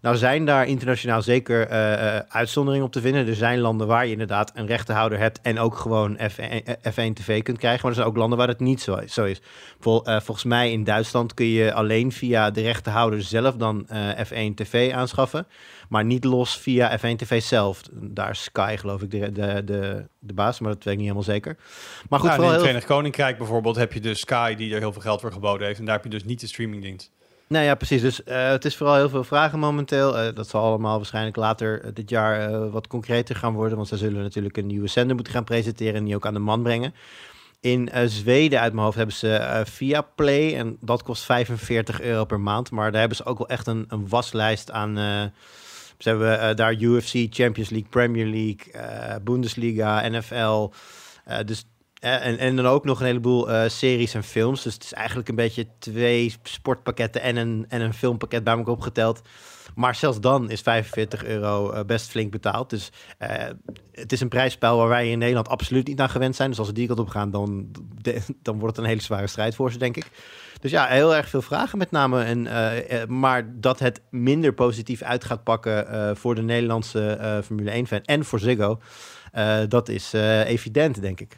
Nou 0.01 0.17
zijn 0.17 0.45
daar 0.45 0.67
internationaal 0.67 1.21
zeker 1.21 1.69
uitzonderingen 2.27 2.85
op 2.85 2.91
te 2.91 3.01
vinden. 3.01 3.27
Er 3.27 3.35
zijn 3.35 3.59
landen 3.59 3.87
waar 3.87 4.05
je 4.05 4.11
inderdaad 4.11 4.51
een 4.53 4.65
rechtenhouder 4.65 5.19
hebt 5.19 5.41
en 5.41 5.59
ook 5.59 5.77
gewoon 5.77 6.17
F1, 6.17 6.63
F1 6.67 7.13
TV 7.13 7.43
kunt 7.43 7.57
krijgen. 7.57 7.81
Maar 7.81 7.91
er 7.91 7.95
zijn 7.95 8.07
ook 8.07 8.17
landen 8.17 8.37
waar 8.37 8.47
het 8.47 8.59
niet 8.59 8.81
zo, 8.81 8.99
zo 9.07 9.25
is. 9.25 9.41
Vol, 9.79 10.01
volgens 10.03 10.43
mij 10.43 10.71
in 10.71 10.83
Duitsland 10.83 11.33
kun 11.33 11.47
je 11.47 11.73
alleen 11.73 12.11
via 12.11 12.51
de 12.51 12.61
rechtenhouder 12.61 13.21
zelf 13.21 13.55
dan 13.55 13.87
F1 14.27 14.53
TV 14.55 14.91
aanschaffen 14.91 15.47
maar 15.89 16.05
niet 16.05 16.23
los 16.23 16.57
via 16.57 16.99
F1 16.99 17.15
TV 17.15 17.41
zelf. 17.41 17.81
Daar 17.91 18.29
is 18.29 18.43
Sky 18.43 18.75
geloof 18.77 19.01
ik 19.01 19.11
de, 19.11 19.31
de, 19.31 19.63
de, 19.65 20.07
de 20.19 20.33
baas, 20.33 20.59
maar 20.59 20.73
dat 20.73 20.83
weet 20.83 20.93
ik 20.93 20.99
niet 20.99 21.09
helemaal 21.09 21.33
zeker. 21.33 21.57
Maar 22.09 22.19
goed, 22.19 22.29
nou, 22.29 22.41
in 22.41 22.43
het 22.43 22.55
heel... 22.55 22.63
Verenigd 22.63 22.85
Koninkrijk 22.85 23.37
bijvoorbeeld 23.37 23.75
heb 23.75 23.93
je 23.93 23.99
dus 23.99 24.19
Sky 24.19 24.55
die 24.55 24.73
er 24.73 24.79
heel 24.79 24.93
veel 24.93 25.01
geld 25.01 25.21
voor 25.21 25.31
geboden 25.31 25.67
heeft. 25.67 25.79
En 25.79 25.85
daar 25.85 25.95
heb 25.95 26.03
je 26.03 26.09
dus 26.09 26.23
niet 26.23 26.39
de 26.39 26.47
streamingdienst. 26.47 27.11
Nou 27.47 27.65
ja, 27.65 27.75
precies. 27.75 28.01
Dus 28.01 28.21
uh, 28.25 28.49
het 28.49 28.65
is 28.65 28.75
vooral 28.75 28.95
heel 28.95 29.09
veel 29.09 29.23
vragen 29.23 29.59
momenteel. 29.59 30.17
Uh, 30.17 30.33
dat 30.33 30.49
zal 30.49 30.63
allemaal 30.63 30.95
waarschijnlijk 30.97 31.35
later 31.35 31.85
uh, 31.85 31.91
dit 31.93 32.09
jaar 32.09 32.69
wat 32.69 32.87
concreter 32.87 33.35
gaan 33.35 33.53
worden. 33.53 33.77
Want 33.77 33.89
ze 33.89 33.97
zullen 33.97 34.21
natuurlijk 34.21 34.57
een 34.57 34.67
nieuwe 34.67 34.87
zender 34.87 35.15
moeten 35.15 35.33
gaan 35.33 35.43
presenteren 35.43 35.95
en 35.95 36.03
die 36.03 36.15
ook 36.15 36.25
aan 36.25 36.33
de 36.33 36.39
man 36.39 36.63
brengen. 36.63 36.93
In 37.59 37.89
Zweden 38.05 38.59
uit 38.59 38.73
mijn 38.73 38.85
hoofd 38.85 38.97
hebben 38.97 39.15
ze 39.15 39.61
via 39.65 40.01
Play 40.01 40.57
en 40.57 40.77
dat 40.79 41.03
kost 41.03 41.23
45 41.23 42.01
euro 42.01 42.25
per 42.25 42.39
maand. 42.39 42.71
Maar 42.71 42.91
daar 42.91 42.99
hebben 42.99 43.17
ze 43.17 43.25
ook 43.25 43.37
wel 43.37 43.49
echt 43.49 43.67
een, 43.67 43.85
een 43.87 44.09
waslijst 44.09 44.71
aan 44.71 44.97
ze 45.97 46.09
hebben 46.09 46.49
uh, 46.49 46.55
daar 46.55 46.73
UFC, 46.73 47.27
Champions 47.29 47.69
League, 47.69 47.89
Premier 47.89 48.25
League, 48.25 49.21
Bundesliga, 49.21 50.09
NFL. 50.09 50.69
Dus, 51.45 51.65
en, 51.99 52.37
en 52.37 52.55
dan 52.55 52.65
ook 52.65 52.85
nog 52.85 52.99
een 52.99 53.05
heleboel 53.05 53.69
series 53.69 54.13
en 54.13 54.23
films. 54.23 54.63
Dus 54.63 54.73
het 54.73 54.83
is 54.83 54.93
eigenlijk 54.93 55.29
een 55.29 55.35
beetje 55.35 55.67
twee 55.79 56.35
sportpakketten 56.43 57.21
en 57.21 57.35
een, 57.35 57.65
en 57.69 57.81
een 57.81 57.93
filmpakket 57.93 58.43
bij 58.43 58.57
elkaar 58.57 58.73
opgeteld. 58.73 59.21
Maar 59.75 59.95
zelfs 59.95 60.19
dan 60.19 60.49
is 60.49 60.61
45 60.61 61.25
euro 61.25 61.85
best 61.85 62.09
flink 62.09 62.31
betaald. 62.31 62.69
Dus 62.69 62.91
het 63.91 64.11
is 64.11 64.21
een 64.21 64.27
prijsspel 64.27 64.77
waar 64.77 64.87
wij 64.87 65.11
in 65.11 65.19
Nederland 65.19 65.49
absoluut 65.49 65.87
niet 65.87 65.99
aan 65.99 66.09
gewend 66.09 66.35
zijn. 66.35 66.49
Dus 66.49 66.59
als 66.59 66.67
we 66.67 66.73
die 66.73 66.87
kant 66.87 66.99
op 66.99 67.07
gaan, 67.07 67.31
dan, 67.31 67.67
dan 68.41 68.59
wordt 68.59 68.75
het 68.75 68.85
een 68.85 68.91
hele 68.91 69.01
zware 69.01 69.27
strijd 69.27 69.55
voor 69.55 69.71
ze, 69.71 69.77
denk 69.77 69.97
ik. 69.97 70.11
Dus 70.61 70.71
ja, 70.71 70.85
heel 70.85 71.15
erg 71.15 71.29
veel 71.29 71.41
vragen 71.41 71.77
met 71.77 71.91
name. 71.91 72.23
En, 72.23 72.47
maar 73.19 73.59
dat 73.59 73.79
het 73.79 74.01
minder 74.09 74.53
positief 74.53 75.01
uit 75.01 75.23
gaat 75.23 75.43
pakken 75.43 76.17
voor 76.17 76.35
de 76.35 76.41
Nederlandse 76.41 77.41
Formule 77.43 77.85
1-fan 77.85 78.01
en 78.01 78.25
voor 78.25 78.39
Ziggo, 78.39 78.79
dat 79.67 79.89
is 79.89 80.13
evident, 80.45 81.01
denk 81.01 81.19
ik. 81.19 81.37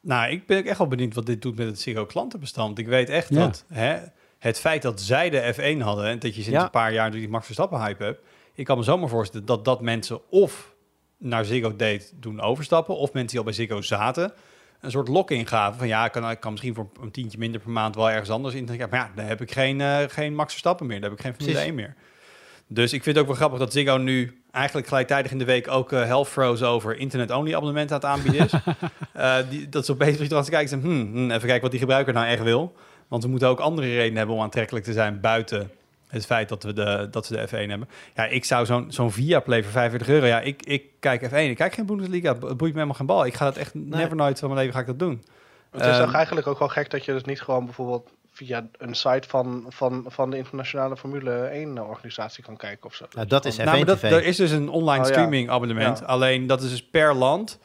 Nou, 0.00 0.30
ik 0.30 0.46
ben 0.46 0.64
echt 0.64 0.78
wel 0.78 0.86
benieuwd 0.86 1.14
wat 1.14 1.26
dit 1.26 1.42
doet 1.42 1.56
met 1.56 1.66
het 1.66 1.80
Ziggo 1.80 2.06
klantenbestand. 2.06 2.78
Ik 2.78 2.86
weet 2.86 3.08
echt 3.08 3.28
ja. 3.28 3.38
dat 3.38 3.64
hè, 3.68 3.98
het 4.38 4.60
feit 4.60 4.82
dat 4.82 5.00
zij 5.00 5.30
de 5.30 5.54
F1 5.54 5.82
hadden 5.82 6.04
en 6.04 6.18
dat 6.18 6.34
je 6.34 6.42
sinds 6.42 6.58
ja. 6.58 6.64
een 6.64 6.70
paar 6.70 6.92
jaar 6.92 7.10
door 7.10 7.20
die 7.20 7.28
Max 7.28 7.44
Verstappen 7.44 7.80
hype 7.80 8.04
hebt, 8.04 8.20
ik 8.54 8.64
kan 8.64 8.78
me 8.78 8.84
zomaar 8.84 9.08
voorstellen 9.08 9.46
dat 9.46 9.64
dat 9.64 9.80
mensen 9.80 10.30
of 10.30 10.74
naar 11.18 11.44
Ziggo 11.44 11.76
Date 11.76 12.04
doen 12.14 12.40
overstappen, 12.40 12.96
of 12.96 13.12
mensen 13.12 13.28
die 13.28 13.38
al 13.38 13.44
bij 13.44 13.52
Ziggo 13.52 13.80
zaten, 13.80 14.32
een 14.80 14.90
soort 14.90 15.08
lock-in 15.08 15.46
gaven. 15.46 15.78
Van 15.78 15.88
ja, 15.88 16.04
ik 16.04 16.12
kan, 16.12 16.30
ik 16.30 16.40
kan 16.40 16.50
misschien 16.50 16.74
voor 16.74 16.90
een 17.00 17.10
tientje 17.10 17.38
minder 17.38 17.60
per 17.60 17.70
maand 17.70 17.94
wel 17.94 18.10
ergens 18.10 18.30
anders 18.30 18.54
in. 18.54 18.64
Maar 18.64 18.88
ja, 18.90 19.10
dan 19.14 19.24
heb 19.24 19.40
ik 19.40 19.52
geen, 19.52 19.80
uh, 19.80 19.98
geen 20.08 20.34
Max 20.34 20.50
Verstappen 20.50 20.86
meer. 20.86 21.00
Dan 21.00 21.10
heb 21.10 21.18
ik 21.18 21.24
geen 21.24 21.34
Formule 21.34 21.58
1 21.58 21.74
meer. 21.74 21.94
Dus 22.66 22.92
ik 22.92 23.02
vind 23.02 23.16
het 23.16 23.24
ook 23.24 23.30
wel 23.30 23.40
grappig 23.40 23.58
dat 23.58 23.72
Ziggo 23.72 23.96
nu 23.96 24.39
eigenlijk 24.52 24.86
gelijktijdig 24.86 25.32
in 25.32 25.38
de 25.38 25.44
week 25.44 25.70
ook 25.70 25.92
uh, 25.92 26.04
Health 26.04 26.28
Froze 26.28 26.64
over 26.64 26.96
internet-only 26.96 27.54
abonnementen 27.54 28.02
aan 28.02 28.18
het 28.18 28.26
aanbieden 28.26 28.46
is. 28.46 28.52
uh, 29.16 29.36
die, 29.50 29.68
dat 29.68 29.84
ze 29.84 29.92
opeens 29.92 30.16
te 30.28 30.50
kijken 30.50 30.80
hmm, 30.80 31.12
hmm, 31.12 31.30
even 31.30 31.40
kijken 31.40 31.60
wat 31.60 31.70
die 31.70 31.80
gebruiker 31.80 32.12
nou 32.12 32.26
echt 32.26 32.42
wil. 32.42 32.74
Want 33.08 33.22
we 33.22 33.28
moeten 33.28 33.48
ook 33.48 33.60
andere 33.60 33.86
redenen 33.86 34.16
hebben 34.16 34.36
om 34.36 34.42
aantrekkelijk 34.42 34.84
te 34.84 34.92
zijn 34.92 35.20
buiten 35.20 35.70
het 36.08 36.26
feit 36.26 36.48
dat 36.48 36.62
we 36.62 36.72
de, 36.72 37.08
dat 37.10 37.28
we 37.28 37.36
de 37.36 37.48
F1 37.48 37.68
hebben. 37.68 37.88
Ja, 38.14 38.24
ik 38.24 38.44
zou 38.44 38.66
zo'n 38.66 38.92
zo'n 38.92 39.12
Viaplay 39.12 39.62
voor 39.62 39.72
45 39.72 40.08
euro... 40.08 40.26
Ja, 40.26 40.40
ik, 40.40 40.62
ik 40.62 40.84
kijk 41.00 41.28
F1, 41.28 41.34
ik 41.34 41.56
kijk 41.56 41.74
geen 41.74 41.86
Bundesliga. 41.86 42.32
Het 42.32 42.40
boeit 42.40 42.60
me 42.60 42.66
helemaal 42.66 42.94
geen 42.94 43.06
bal. 43.06 43.26
Ik 43.26 43.34
ga 43.34 43.44
dat 43.44 43.56
echt 43.56 43.74
nee. 43.74 44.00
never 44.00 44.16
nooit 44.16 44.38
van 44.38 44.48
mijn 44.48 44.60
leven 44.60 44.74
ga 44.74 44.80
ik 44.80 44.86
dat 44.86 44.98
doen. 44.98 45.24
Het 45.70 45.86
is 45.86 45.98
um, 45.98 46.14
eigenlijk 46.14 46.46
ook 46.46 46.58
wel 46.58 46.68
gek 46.68 46.90
dat 46.90 47.04
je 47.04 47.12
dus 47.12 47.24
niet 47.24 47.40
gewoon 47.40 47.64
bijvoorbeeld 47.64 48.10
via 48.46 48.68
een 48.78 48.94
site 48.94 49.28
van, 49.28 49.64
van, 49.68 50.04
van 50.08 50.30
de 50.30 50.36
internationale 50.36 50.96
Formule 50.96 51.66
1-organisatie 51.66 52.44
kan 52.44 52.56
kijken 52.56 52.86
of 52.86 52.94
zo. 52.94 53.04
Nou, 53.14 53.26
dat 53.26 53.44
is 53.44 53.60
F1 53.60 53.64
nou, 53.64 53.84
dat, 53.84 54.02
Er 54.02 54.24
is 54.24 54.36
dus 54.36 54.50
een 54.50 54.68
online 54.68 55.04
oh, 55.04 55.10
streaming 55.10 55.46
ja. 55.46 55.52
abonnement. 55.52 55.98
Ja. 55.98 56.04
Alleen 56.04 56.46
dat 56.46 56.62
is 56.62 56.70
dus 56.70 56.86
per 56.86 57.14
land. 57.14 57.58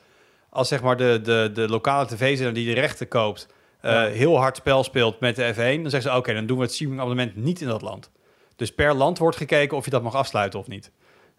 Als 0.49 0.67
zeg 0.67 0.81
maar 0.81 0.97
de, 0.97 1.19
de, 1.23 1.51
de 1.53 1.69
lokale 1.69 2.05
tv-zender 2.05 2.53
die 2.53 2.65
de 2.65 2.79
rechten 2.79 3.07
koopt... 3.07 3.47
Uh, 3.81 3.91
ja. 3.91 4.05
heel 4.05 4.37
hard 4.37 4.57
spel 4.57 4.83
speelt 4.83 5.19
met 5.19 5.35
de 5.35 5.53
F1... 5.53 5.57
dan 5.57 5.89
zeggen 5.89 6.01
ze, 6.01 6.09
oké, 6.09 6.17
okay, 6.17 6.33
dan 6.33 6.45
doen 6.45 6.57
we 6.57 6.63
het 6.63 6.73
streaming 6.73 6.99
abonnement 6.99 7.35
niet 7.35 7.61
in 7.61 7.67
dat 7.67 7.81
land. 7.81 8.11
Dus 8.55 8.73
per 8.73 8.93
land 8.93 9.17
wordt 9.17 9.37
gekeken 9.37 9.77
of 9.77 9.85
je 9.85 9.91
dat 9.91 10.03
mag 10.03 10.15
afsluiten 10.15 10.59
of 10.59 10.67
niet. 10.67 10.91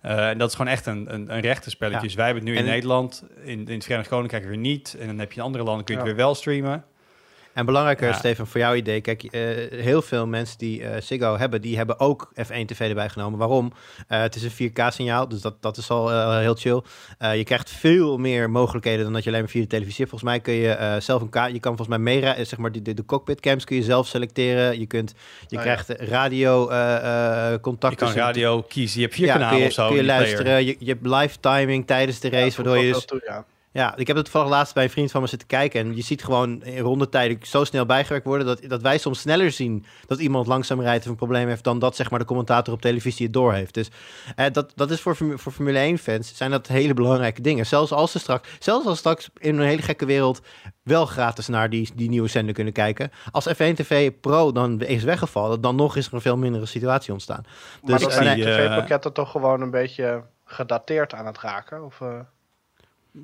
Uh, 0.05 0.29
en 0.29 0.39
dat 0.39 0.49
is 0.49 0.57
gewoon 0.57 0.73
echt 0.73 0.87
een, 0.87 1.15
een, 1.15 1.35
een 1.35 1.41
rechtenspelletje. 1.41 2.01
Ja. 2.01 2.07
Dus 2.07 2.15
wij 2.15 2.25
hebben 2.25 2.45
het 2.45 2.53
nu 2.53 2.59
en 2.59 2.65
in 2.65 2.71
Nederland, 2.71 3.25
in, 3.43 3.67
in 3.69 3.75
het 3.75 3.85
Verenigd 3.85 4.09
Koninkrijk 4.09 4.45
weer 4.45 4.57
niet. 4.57 4.97
En 5.01 5.07
dan 5.07 5.19
heb 5.19 5.33
je 5.33 5.39
in 5.39 5.45
andere 5.45 5.65
landen, 5.65 5.85
kun 5.85 5.95
je 5.95 6.01
ja. 6.01 6.07
het 6.07 6.17
weer 6.17 6.25
wel 6.25 6.35
streamen. 6.35 6.85
En 7.57 7.67
belangrijker, 7.67 8.09
ja. 8.09 8.13
Steven, 8.13 8.47
voor 8.47 8.61
jouw 8.61 8.75
idee. 8.75 9.01
Kijk, 9.01 9.23
uh, 9.23 9.31
heel 9.81 10.03
veel 10.03 10.27
mensen 10.27 10.59
die 10.59 10.81
uh, 10.81 10.91
Ziggo 11.01 11.37
hebben, 11.37 11.61
die 11.61 11.77
hebben 11.77 12.01
ook 12.01 12.33
F1 12.43 12.65
TV 12.67 12.81
erbij 12.81 13.09
genomen. 13.09 13.39
Waarom? 13.39 13.73
Uh, 14.09 14.21
het 14.21 14.35
is 14.35 14.43
een 14.43 14.71
4K-signaal, 14.71 15.29
dus 15.29 15.41
dat, 15.41 15.63
dat 15.63 15.77
is 15.77 15.91
al 15.91 16.35
heel 16.39 16.55
chill. 16.55 16.83
je 17.19 17.45
krijgt 17.45 17.71
veel 17.71 18.19
meer 18.19 18.51
mogelijkheden 18.51 19.05
dan 19.05 19.13
dat 19.13 19.23
je 19.23 19.29
alleen 19.29 19.43
maar 19.43 19.51
via 19.51 19.61
de 19.61 19.67
televisie 19.67 20.05
hebt. 20.05 20.11
Volgens 20.11 20.31
mij 20.31 20.41
kun 20.41 20.55
je 20.55 20.97
zelf 21.01 21.23
een 21.23 21.29
kaart, 21.29 21.53
je 21.53 21.61
kan 21.61 21.77
volgens 21.77 21.99
mij 21.99 22.21
mee, 22.21 22.45
zeg 22.45 22.59
maar, 22.59 22.73
de, 22.73 22.83
de, 22.83 22.95
de 22.95 23.05
cockpit 23.05 23.41
cams 23.41 23.65
kun 23.65 23.77
je 23.77 23.83
zelf 23.83 24.07
selecteren. 24.07 24.79
Je, 24.79 24.87
kunt, 24.87 25.15
je 25.47 25.57
oh, 25.57 25.63
krijgt 25.63 25.89
radio 25.89 26.67
contact. 27.61 28.01
Je 28.01 28.07
kan 28.07 28.15
radio 28.15 28.63
kiezen, 28.63 29.01
je 29.01 29.05
hebt 29.05 29.17
vier 29.17 29.27
ja, 29.27 29.33
kanalen 29.33 29.59
je, 29.59 29.67
of 29.67 29.73
zo. 29.73 29.87
Kun 29.87 29.97
je 29.97 30.05
luisteren, 30.05 30.65
je, 30.65 30.77
je, 30.79 30.91
hebt 30.91 31.07
live 31.07 31.37
timing 31.41 31.87
tijdens 31.87 32.21
de 32.21 32.29
race, 32.29 32.57
waardoor 32.57 32.85
je 32.85 32.93
dus... 32.93 33.05
Toe, 33.05 33.45
ja. 33.77 33.97
Ik 33.97 34.07
heb 34.07 34.17
het 34.17 34.25
toevallig 34.25 34.51
laatst 34.51 34.75
bij 34.75 34.85
een 34.85 34.91
vriend 34.91 35.11
van 35.11 35.21
me 35.21 35.27
zitten 35.27 35.49
kijken. 35.49 35.81
En 35.81 35.97
je 35.97 36.03
ziet 36.03 36.25
gewoon 36.25 36.63
in 36.63 36.79
rondetijden 36.79 37.39
zo 37.43 37.65
snel 37.65 37.87
bijgewerkt 37.87 38.27
worden... 38.27 38.47
Dat, 38.47 38.61
dat 38.69 38.83
wij 38.83 38.99
soms 38.99 39.21
sneller 39.21 39.51
zien 39.51 39.85
dat 40.07 40.19
iemand 40.19 40.47
langzaam 40.47 40.81
rijdt 40.81 41.05
of 41.05 41.11
een 41.11 41.17
probleem 41.17 41.49
heeft... 41.49 41.65
dan 41.65 41.79
dat 41.79 41.97
zeg 41.97 42.11
maar, 42.11 42.19
de 42.19 42.25
commentator 42.25 42.75
op 42.75 42.81
televisie 42.81 43.25
het 43.25 43.35
doorheeft. 43.35 43.75
Dus 43.75 43.91
eh, 44.37 44.47
dat, 44.53 44.73
dat 44.75 44.91
is 44.91 45.01
voor, 45.01 45.17
voor 45.17 45.53
Formule 45.53 45.97
1-fans 45.99 46.37
zijn 46.37 46.51
dat 46.51 46.67
hele 46.67 46.95
belangrijke 46.95 47.41
dingen. 47.41 47.67
Zelfs 47.67 47.93
als 47.93 48.13
ze 48.13 48.19
straks, 48.19 48.49
zelfs 48.59 48.87
als 48.87 48.99
straks 48.99 49.31
in 49.39 49.59
een 49.59 49.67
hele 49.67 49.83
gekke 49.83 50.07
wereld... 50.07 50.41
wel 50.83 51.07
gratis 51.07 51.49
naar 51.49 51.71
die, 51.71 51.91
die 51.95 52.09
nieuwe 52.09 52.29
zender 52.29 52.55
kunnen 52.55 52.73
kijken. 52.73 53.11
Als 53.31 53.49
F1 53.49 53.75
TV 53.75 54.13
Pro 54.21 54.53
dan 54.53 54.81
is 54.81 55.05
weggevallen... 55.05 55.61
dan 55.61 55.77
nog 55.77 55.97
is 55.97 56.07
er 56.07 56.15
een 56.15 56.21
veel 56.21 56.37
mindere 56.37 56.67
situatie 56.67 57.13
ontstaan. 57.13 57.43
Dus, 57.43 57.91
maar 57.91 58.01
dat 58.01 58.13
zijn 58.13 58.39
uh, 58.39 58.45
tv-pakketten 58.45 59.13
toch 59.13 59.31
gewoon 59.31 59.61
een 59.61 59.71
beetje 59.71 60.23
gedateerd 60.45 61.15
aan 61.15 61.27
het 61.27 61.39
raken? 61.39 61.85
Of... 61.85 62.01
Uh... 62.01 62.19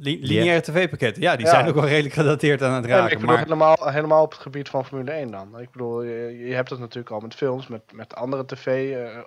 Lineaire 0.00 0.44
yeah. 0.44 0.60
tv-pakketten, 0.60 1.22
ja, 1.22 1.36
die 1.36 1.46
ja. 1.46 1.52
zijn 1.52 1.68
ook 1.68 1.74
wel 1.74 1.86
redelijk 1.86 2.14
gedateerd 2.14 2.62
aan 2.62 2.74
het 2.74 2.84
raken. 2.84 3.04
Ja, 3.04 3.10
ik 3.10 3.18
bedoel 3.18 3.34
maar... 3.34 3.42
helemaal, 3.42 3.76
helemaal 3.88 4.22
op 4.22 4.32
het 4.32 4.40
gebied 4.40 4.68
van 4.68 4.84
Formule 4.84 5.10
1 5.10 5.30
dan. 5.30 5.58
Ik 5.58 5.70
bedoel, 5.70 6.02
je, 6.02 6.38
je 6.46 6.54
hebt 6.54 6.70
het 6.70 6.78
natuurlijk 6.78 7.10
al 7.10 7.20
met 7.20 7.34
films, 7.34 7.66
met, 7.66 7.82
met 7.92 8.14
andere 8.14 8.46
tv. 8.46 8.66
Uh, 8.66 9.00
uh, 9.00 9.22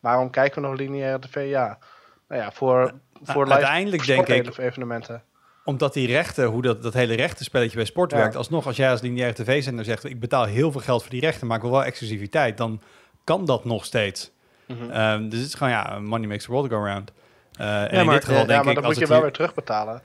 waarom 0.00 0.30
kijken 0.30 0.62
we 0.62 0.68
nog 0.68 0.78
lineaire 0.78 1.18
tv? 1.18 1.48
Ja, 1.48 1.78
nou 2.28 2.42
ja, 2.42 2.52
voor, 2.52 2.92
voor 3.22 3.42
live 3.42 3.54
uiteindelijk 3.54 4.06
denk 4.06 4.28
ik 4.28 4.58
evenementen. 4.58 5.22
Omdat 5.64 5.92
die 5.92 6.06
rechten, 6.06 6.44
hoe 6.44 6.62
dat, 6.62 6.82
dat 6.82 6.94
hele 6.94 7.14
rechtenspelletje 7.14 7.76
bij 7.76 7.84
sport 7.84 8.10
ja. 8.10 8.16
werkt, 8.16 8.36
alsnog 8.36 8.66
als 8.66 8.76
jij 8.76 8.90
als 8.90 9.00
lineaire 9.00 9.42
tv-zender 9.42 9.84
zegt, 9.84 10.04
ik 10.04 10.20
betaal 10.20 10.44
heel 10.44 10.72
veel 10.72 10.80
geld 10.80 11.02
voor 11.02 11.10
die 11.10 11.20
rechten, 11.20 11.46
maar 11.46 11.56
ik 11.56 11.62
wil 11.62 11.72
wel 11.72 11.84
exclusiviteit, 11.84 12.56
dan 12.56 12.80
kan 13.24 13.44
dat 13.44 13.64
nog 13.64 13.84
steeds. 13.84 14.30
Mhm. 14.66 14.90
Ehm, 14.90 15.28
dus 15.28 15.38
het 15.38 15.48
is 15.48 15.54
gewoon, 15.54 15.72
ja, 15.72 15.98
money 15.98 16.28
makes 16.28 16.44
the 16.44 16.52
world 16.52 16.70
go 16.70 16.84
round. 16.84 17.12
Eh, 17.58 17.82
en 17.82 17.90
in 17.98 18.04
maar, 18.06 18.14
dit 18.14 18.24
geval 18.24 18.40
eh, 18.42 18.46
denk 18.46 18.58
ja, 18.58 18.62
maar 18.62 18.68
ik, 18.68 18.74
dan 18.74 18.84
als 18.84 18.84
moet 18.84 18.94
je 18.94 19.00
het 19.00 19.08
wel 19.08 19.16
hier 19.16 19.22
weer 19.26 19.32
terugbetalen. 19.32 20.02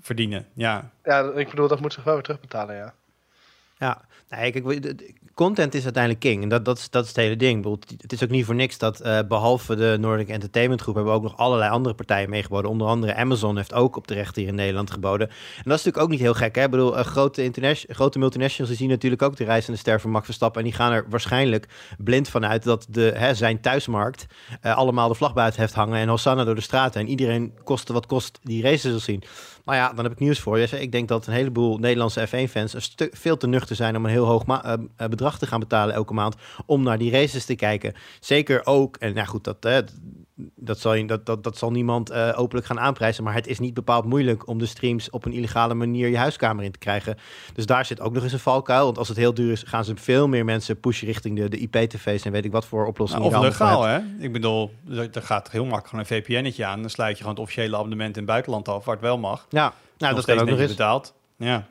verdienen, 0.00 0.46
ja. 0.52 0.90
Ja, 1.04 1.32
ik 1.34 1.50
bedoel, 1.50 1.68
dat 1.68 1.80
moet 1.80 1.92
zich 1.92 2.04
wel 2.04 2.14
weer 2.14 2.22
terugbetalen, 2.22 2.76
ja. 2.76 2.94
Ja, 3.78 4.00
nee, 4.28 4.52
kijk, 4.52 4.82
de- 4.82 4.94
de- 4.94 5.14
content 5.38 5.74
is 5.74 5.84
uiteindelijk 5.84 6.22
king. 6.24 6.42
En 6.42 6.48
dat, 6.48 6.64
dat, 6.64 6.78
is, 6.78 6.90
dat 6.90 7.02
is 7.02 7.08
het 7.08 7.16
hele 7.16 7.36
ding. 7.36 7.78
Het 8.00 8.12
is 8.12 8.22
ook 8.22 8.30
niet 8.30 8.44
voor 8.44 8.54
niks 8.54 8.78
dat 8.78 9.00
eh, 9.00 9.18
behalve 9.28 9.76
de 9.76 9.96
Nordic 10.00 10.28
Entertainment 10.28 10.80
Groep... 10.80 10.94
hebben 10.94 11.12
we 11.12 11.18
ook 11.18 11.24
nog 11.24 11.36
allerlei 11.36 11.70
andere 11.70 11.94
partijen 11.94 12.30
meegeboden. 12.30 12.70
Onder 12.70 12.86
andere 12.86 13.14
Amazon 13.14 13.56
heeft 13.56 13.74
ook 13.74 13.96
op 13.96 14.06
de 14.06 14.14
rechten 14.14 14.42
hier 14.42 14.50
in 14.50 14.56
Nederland 14.56 14.90
geboden. 14.90 15.28
En 15.28 15.34
dat 15.64 15.78
is 15.78 15.84
natuurlijk 15.84 15.98
ook 15.98 16.08
niet 16.08 16.20
heel 16.20 16.34
gek. 16.34 16.54
Hè? 16.54 16.64
Ik 16.64 16.70
bedoel, 16.70 16.98
eh, 16.98 17.04
grote, 17.04 17.50
grote 17.88 18.18
multinationals 18.18 18.68
die 18.68 18.78
zien 18.78 18.88
natuurlijk 18.88 19.22
ook 19.22 19.36
de 19.36 19.44
reizende 19.44 19.78
ster 19.78 20.00
van 20.00 20.10
Max 20.10 20.24
Verstappen. 20.24 20.60
En 20.60 20.66
die 20.66 20.76
gaan 20.76 20.92
er 20.92 21.04
waarschijnlijk 21.08 21.68
blind 21.98 22.28
vanuit 22.28 22.62
dat 22.62 22.86
de, 22.88 23.12
hè, 23.14 23.34
zijn 23.34 23.60
thuismarkt... 23.60 24.26
eh, 24.60 24.76
allemaal 24.76 25.08
de 25.08 25.14
vlag 25.14 25.34
buiten 25.34 25.60
heeft 25.60 25.74
hangen 25.74 25.98
en 25.98 26.08
Hosanna 26.08 26.44
door 26.44 26.54
de 26.54 26.60
straten. 26.60 27.00
En 27.00 27.08
iedereen 27.08 27.52
koste 27.64 27.92
wat 27.92 28.06
kost 28.06 28.38
die 28.42 28.62
races 28.62 28.82
wil 28.82 29.00
zien. 29.00 29.22
Maar 29.68 29.76
ja, 29.76 29.92
dan 29.92 30.04
heb 30.04 30.12
ik 30.12 30.18
nieuws 30.18 30.40
voor 30.40 30.58
je. 30.58 30.80
Ik 30.80 30.92
denk 30.92 31.08
dat 31.08 31.26
een 31.26 31.32
heleboel 31.32 31.78
Nederlandse 31.78 32.28
F1-fans 32.28 32.74
een 32.74 32.82
stuk 32.82 33.16
veel 33.16 33.36
te 33.36 33.46
nuchter 33.46 33.76
zijn 33.76 33.96
om 33.96 34.04
een 34.04 34.10
heel 34.10 34.26
hoog 34.26 34.44
eh, 34.44 34.72
eh, 34.96 35.08
bedrag 35.08 35.38
te 35.38 35.46
gaan 35.46 35.60
betalen 35.60 35.94
elke 35.94 36.14
maand 36.14 36.36
om 36.66 36.82
naar 36.82 36.98
die 36.98 37.10
races 37.10 37.44
te 37.44 37.54
kijken. 37.54 37.94
Zeker 38.20 38.66
ook, 38.66 38.96
en 38.96 39.14
nou 39.14 39.26
goed, 39.26 39.44
dat, 39.44 39.92
dat, 40.54 40.78
zal, 40.78 40.94
je, 40.94 41.04
dat, 41.04 41.26
dat, 41.26 41.44
dat 41.44 41.58
zal 41.58 41.70
niemand 41.70 42.10
eh, 42.10 42.32
openlijk 42.36 42.66
gaan 42.66 42.80
aanprijzen, 42.80 43.24
maar 43.24 43.34
het 43.34 43.46
is 43.46 43.58
niet 43.58 43.74
bepaald 43.74 44.04
moeilijk 44.04 44.46
om 44.46 44.58
de 44.58 44.66
streams 44.66 45.10
op 45.10 45.24
een 45.24 45.32
illegale 45.32 45.74
manier 45.74 46.08
je 46.08 46.16
huiskamer 46.16 46.64
in 46.64 46.72
te 46.72 46.78
krijgen. 46.78 47.16
Dus 47.54 47.66
daar 47.66 47.84
zit 47.84 48.00
ook 48.00 48.12
nog 48.12 48.22
eens 48.22 48.32
een 48.32 48.38
valkuil, 48.38 48.84
want 48.84 48.98
als 48.98 49.08
het 49.08 49.16
heel 49.16 49.34
duur 49.34 49.52
is, 49.52 49.62
gaan 49.62 49.84
ze 49.84 49.96
veel 49.96 50.28
meer 50.28 50.44
mensen 50.44 50.80
pushen 50.80 51.06
richting 51.06 51.36
de, 51.36 51.48
de 51.48 51.58
IP-tv's 51.58 52.24
en 52.24 52.32
weet 52.32 52.44
ik 52.44 52.52
wat 52.52 52.66
voor 52.66 52.86
oplossingen. 52.86 53.30
Nou, 53.30 53.46
of 53.46 53.50
legaal, 53.50 53.82
hè? 53.82 53.98
Ik 54.18 54.32
bedoel, 54.32 54.70
er 54.88 55.22
gaat 55.22 55.50
heel 55.50 55.64
makkelijk 55.64 55.88
gewoon 55.88 56.04
een 56.08 56.24
VPN'tje 56.24 56.64
aan. 56.64 56.80
Dan 56.80 56.90
sluit 56.90 57.10
je 57.10 57.16
gewoon 57.16 57.32
het 57.32 57.42
officiële 57.42 57.76
abonnement 57.76 58.16
in 58.16 58.22
het 58.22 58.30
buitenland 58.30 58.68
af, 58.68 58.84
waar 58.84 58.94
het 58.94 59.04
wel 59.04 59.18
mag. 59.18 59.46
Ja, 59.48 59.72
nou, 59.98 60.14
dat 60.14 60.24
kan 60.24 60.38
ook 60.38 60.48
nog 60.48 60.58
eens. 60.58 60.70
betaald. 60.70 61.14
Ja. 61.36 61.66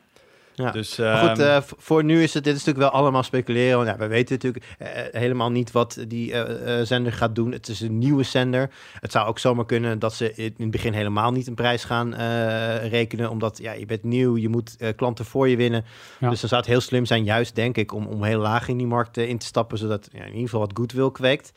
Ja. 0.64 0.72
Dus, 0.72 0.98
Maar 0.98 1.30
goed, 1.30 1.40
ehm, 1.40 1.50
eh, 1.50 1.62
voor 1.78 2.04
nu 2.04 2.24
is 2.24 2.34
het, 2.34 2.44
dit 2.44 2.56
is 2.56 2.64
natuurlijk 2.64 2.92
wel 2.92 3.02
allemaal 3.02 3.24
speculeren. 3.24 3.86
Ja, 3.86 3.98
we 3.98 4.08
weten 4.08 4.34
natuurlijk 4.34 4.66
eh, 4.78 4.90
helemaal 5.12 5.52
niet 5.52 5.72
wat 5.72 6.06
die 6.08 6.34
eh, 6.34 6.80
eh, 6.80 6.86
zender 6.86 7.14
gaat 7.14 7.36
doen. 7.36 7.52
Het 7.52 7.68
is 7.68 7.82
een 7.82 7.98
nieuwe 7.98 8.24
zender. 8.24 8.70
Het 9.00 9.12
zou 9.12 9.28
ook 9.28 9.40
zomaar 9.40 9.66
kunnen 9.66 10.00
dat 10.00 10.14
ze 10.14 10.34
in 10.34 10.54
het 10.58 10.72
begin 10.72 10.94
helemaal 10.94 11.32
niet 11.32 11.48
een 11.48 11.56
prijs 11.56 11.84
gaan 11.84 12.14
eh, 12.14 12.90
rekenen. 12.90 13.30
Omdat 13.30 13.58
ja, 13.58 13.72
je 13.72 13.86
bent 13.86 14.04
nieuw, 14.04 14.38
je 14.38 14.50
moet 14.50 14.76
eh, 14.78 14.90
klanten 14.96 15.26
voor 15.26 15.48
je 15.48 15.58
winnen. 15.58 15.86
Ja. 16.20 16.30
Dus 16.30 16.40
dan 16.40 16.50
zou 16.50 16.62
het 16.62 16.70
heel 16.70 16.82
slim 16.82 17.06
zijn, 17.06 17.24
juist 17.24 17.56
denk 17.56 17.78
ik, 17.78 17.94
om, 17.94 18.06
om 18.06 18.24
heel 18.24 18.40
laag 18.40 18.68
in 18.68 18.78
die 18.78 18.88
markt 18.88 19.18
eh, 19.18 19.30
in 19.30 19.38
te 19.38 19.46
stappen. 19.46 19.78
Zodat 19.78 20.10
ja, 20.12 20.20
in 20.20 20.26
ieder 20.26 20.42
geval 20.42 20.60
wat 20.60 20.72
goodwill 20.74 21.12
kweekt. 21.12 21.52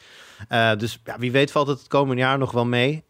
Eh, 0.49 0.77
dus 0.77 1.01
ja, 1.05 1.19
wie 1.19 1.33
weet 1.33 1.51
valt 1.51 1.67
het 1.67 1.79
het 1.79 1.89
komende 1.89 2.23
jaar 2.23 2.39
nog 2.39 2.53
wel 2.53 2.67
mee. 2.67 3.05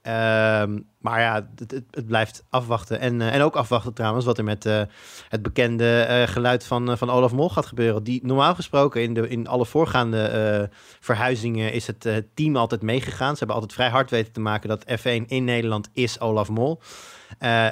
Maar 1.01 1.21
ja, 1.21 1.49
het, 1.91 2.07
blijft 2.07 2.45
afwachten. 2.51 3.01
En, 3.01 3.21
eh, 3.21 3.35
en 3.35 3.43
ook 3.43 3.57
afwachten 3.57 3.93
trouwens 3.93 4.25
wat 4.25 4.39
er 4.39 4.45
met 4.45 4.67
eh, 4.67 4.83
het 5.29 5.43
bekende 5.43 6.01
eh, 6.01 6.29
geluid 6.29 6.65
van, 6.65 6.99
van 6.99 7.11
Olaf 7.11 7.33
Mol 7.33 7.49
gaat 7.49 7.67
gebeuren. 7.67 8.03
Die 8.03 8.21
normaal 8.27 8.55
gesproken 8.55 9.03
in, 9.03 9.15
de, 9.15 9.29
in 9.29 9.47
alle 9.47 9.67
voorgaande 9.67 10.69
verhuizingen 11.01 11.73
is 11.73 11.87
het 11.87 12.25
team 12.35 12.57
altijd 12.57 12.83
meegegaan. 12.83 13.33
Ze 13.33 13.39
hebben 13.39 13.57
altijd 13.57 13.75
vrij 13.75 13.89
hard 13.89 14.11
weten 14.11 14.33
te 14.33 14.41
maken 14.41 14.69
dat 14.69 14.85
F1 14.85 15.27
in 15.27 15.45
Nederland 15.45 15.91
is 15.93 16.21
Olaf 16.21 16.49
Mol. 16.49 16.81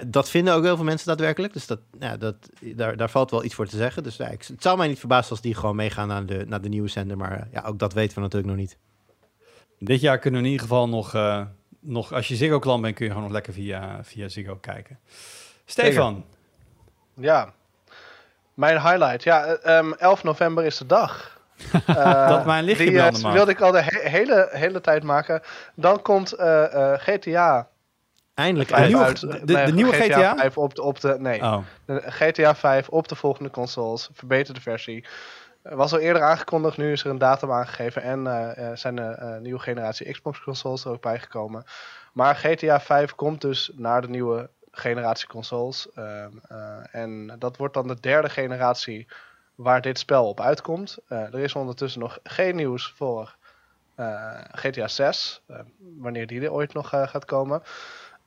Dat 0.07 0.31
vinden 0.31 0.55
ook 0.55 0.65
heel 0.65 0.77
veel 0.77 0.85
mensen 0.85 1.07
daadwerkelijk. 1.07 1.53
Dus 1.53 1.67
dat, 1.67 1.81
ja, 1.99 2.17
dat, 2.17 2.37
daar, 2.61 2.97
daar 2.97 3.11
valt 3.11 3.31
wel 3.31 3.45
iets 3.45 3.55
voor 3.55 3.67
te 3.67 3.77
zeggen. 3.77 4.03
Dus 4.03 4.17
ja, 4.17 4.29
ik, 4.29 4.45
het 4.47 4.63
zou 4.63 4.77
mij 4.77 4.89
niet 4.89 4.99
verbazen 4.99 5.31
als 5.31 5.41
die 5.41 5.55
gewoon 5.55 5.77
meegaan 5.77 6.09
naar 6.09 6.27
de, 6.27 6.45
naar 6.47 6.61
de 6.61 6.69
nieuwe 6.69 6.89
zender. 6.89 7.17
Maar 7.17 7.49
ja, 7.53 7.63
ook 7.67 7.79
dat 7.79 7.93
weten 7.93 8.15
we 8.15 8.21
natuurlijk 8.21 8.53
nog 8.53 8.61
niet. 8.61 8.79
Dit 9.79 10.01
jaar 10.01 10.19
kunnen 10.19 10.41
we 10.41 10.47
in 10.47 10.53
ieder 10.53 10.69
geval 10.69 10.89
nog, 10.89 11.15
nog 11.81 12.13
als 12.13 12.29
je 12.29 12.37
Ziggo-klant 12.37 12.83
bent, 12.83 12.95
kun 12.95 13.05
je 13.05 13.11
gewoon 13.11 13.25
nog 13.27 13.35
lekker 13.35 13.53
via, 13.53 13.99
via 14.03 14.29
Ziggo 14.29 14.57
kijken. 14.57 14.99
Stefan, 15.65 16.25
Ja, 17.15 17.53
mijn 18.55 18.81
highlight. 18.83 19.23
Ja, 19.23 19.45
eh, 19.45 19.79
ehm, 19.79 19.93
11 19.93 20.23
november 20.23 20.65
is 20.65 20.79
de 20.79 20.87
dag. 20.87 21.37
Eh, 21.87 22.29
Dat 22.29 22.45
mijn 22.47 22.65
lichtje 22.65 22.85
Die 23.11 23.23
mag. 23.23 23.33
wilde 23.33 23.51
ik 23.51 23.61
al 23.61 23.71
de 23.73 23.83
he- 23.83 24.09
hele, 24.09 24.49
hele 24.53 24.81
tijd 24.81 25.03
maken. 25.03 25.43
Dan 25.75 26.03
komt 26.03 26.33
eh, 26.33 26.93
eh, 26.93 27.01
GTA 27.01 27.69
Eindelijk. 28.35 28.71
5 28.71 28.87
nieuwe- 28.87 29.05
uit. 29.05 29.21
de- 29.21 29.45
de 29.45 29.73
nieuwe 29.73 29.93
GTA? 29.93 30.37
5 30.37 30.59
op 30.59 30.75
de, 30.75 30.83
op 30.83 31.01
de... 31.01 31.17
Nee, 31.19 31.43
oh, 31.43 31.59
de 31.85 32.03
GTA 32.07 32.55
5 32.55 32.89
op 32.89 33.09
de 33.09 33.15
volgende 33.15 33.51
consoles. 33.51 34.09
Verbeterde 34.13 34.61
versie. 34.61 35.05
Eh, 35.63 35.75
Was 35.75 35.93
al 35.93 35.99
eerder 35.99 36.23
aangekondigd, 36.23 36.77
nu 36.77 36.93
is 36.93 37.05
er 37.05 37.11
een 37.11 37.19
datum 37.19 37.53
aangegeven. 37.53 38.03
En 38.03 38.27
eh, 38.27 38.71
eh, 38.71 38.77
zijn 38.77 38.99
eh, 38.99 39.37
nieuwe 39.39 39.59
generatie 39.61 40.13
Xbox 40.13 40.41
consoles 40.41 40.85
er 40.85 40.91
ook 40.91 41.03
bijgekomen. 41.03 41.65
Maar 42.13 42.35
GTA 42.37 42.81
5 42.81 43.15
komt 43.15 43.41
dus 43.41 43.71
naar 43.75 44.01
de 44.01 44.09
nieuwe 44.09 44.51
generatie 44.71 45.29
consoles. 45.29 45.93
Ehm, 45.95 46.31
eh, 46.49 46.95
en 46.95 47.37
dat 47.39 47.57
wordt 47.57 47.75
dan 47.75 47.89
de 47.89 48.01
derde 48.01 48.29
generatie 48.29 49.07
waar 49.55 49.81
dit 49.81 49.99
spel 49.99 50.29
op 50.29 50.41
uitkomt. 50.41 50.99
Er 51.09 51.39
is 51.39 51.55
ondertussen 51.55 52.01
nog 52.01 52.19
geen 52.23 52.57
nieuws 52.57 52.93
voor 52.97 53.37
GTA 54.53 54.89
6. 54.89 55.43
eh, 55.47 55.59
wanneer 55.79 56.27
die 56.27 56.41
er 56.41 56.53
ooit 56.53 56.73
nog 56.75 56.89
gaat 56.89 57.25
komen. 57.25 57.63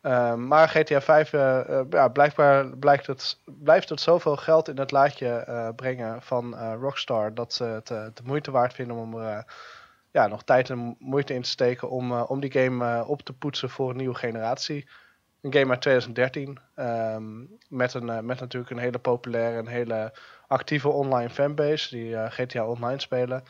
Ehm, 0.01 0.47
maar 0.47 0.69
GTA 0.69 1.01
5, 1.01 1.33
eh, 1.33 1.79
eh, 1.79 1.85
ja, 1.89 2.07
blijkbaar 2.07 2.77
blijkt 2.77 3.07
het, 3.07 3.37
blijft 3.45 3.89
het 3.89 4.01
zoveel 4.01 4.35
geld 4.35 4.67
in 4.67 4.77
het 4.77 4.91
laadje 4.91 5.27
eh, 5.27 5.69
brengen 5.75 6.21
van 6.21 6.55
Rockstar 6.73 7.33
dat 7.33 7.53
ze 7.53 7.63
het 7.63 7.87
de 7.87 8.23
moeite 8.23 8.51
waard 8.51 8.73
vinden 8.73 8.95
om 8.95 9.17
er 9.17 9.45
ja, 10.11 10.27
nog 10.27 10.43
tijd 10.43 10.69
en 10.69 10.95
moeite 10.99 11.33
in 11.33 11.41
te 11.41 11.49
steken 11.49 11.89
om, 11.89 12.11
om 12.11 12.39
die 12.39 12.51
game 12.51 13.05
op 13.05 13.21
te 13.21 13.33
poetsen 13.33 13.69
voor 13.69 13.89
een 13.89 13.95
nieuwe 13.97 14.15
generatie. 14.15 14.87
Een 15.41 15.53
game 15.53 15.69
uit 15.69 15.81
2013, 15.81 16.59
ehm, 16.75 17.23
met, 17.67 17.93
een, 17.93 18.25
met 18.25 18.39
natuurlijk 18.39 18.71
een 18.71 18.77
hele 18.77 18.99
populaire 18.99 19.57
en 19.57 19.67
hele 19.67 20.13
actieve 20.47 20.89
online 20.89 21.29
fanbase 21.29 21.95
die 21.95 22.29
GTA 22.29 22.65
Online 22.65 22.99
spelen. 22.99 23.43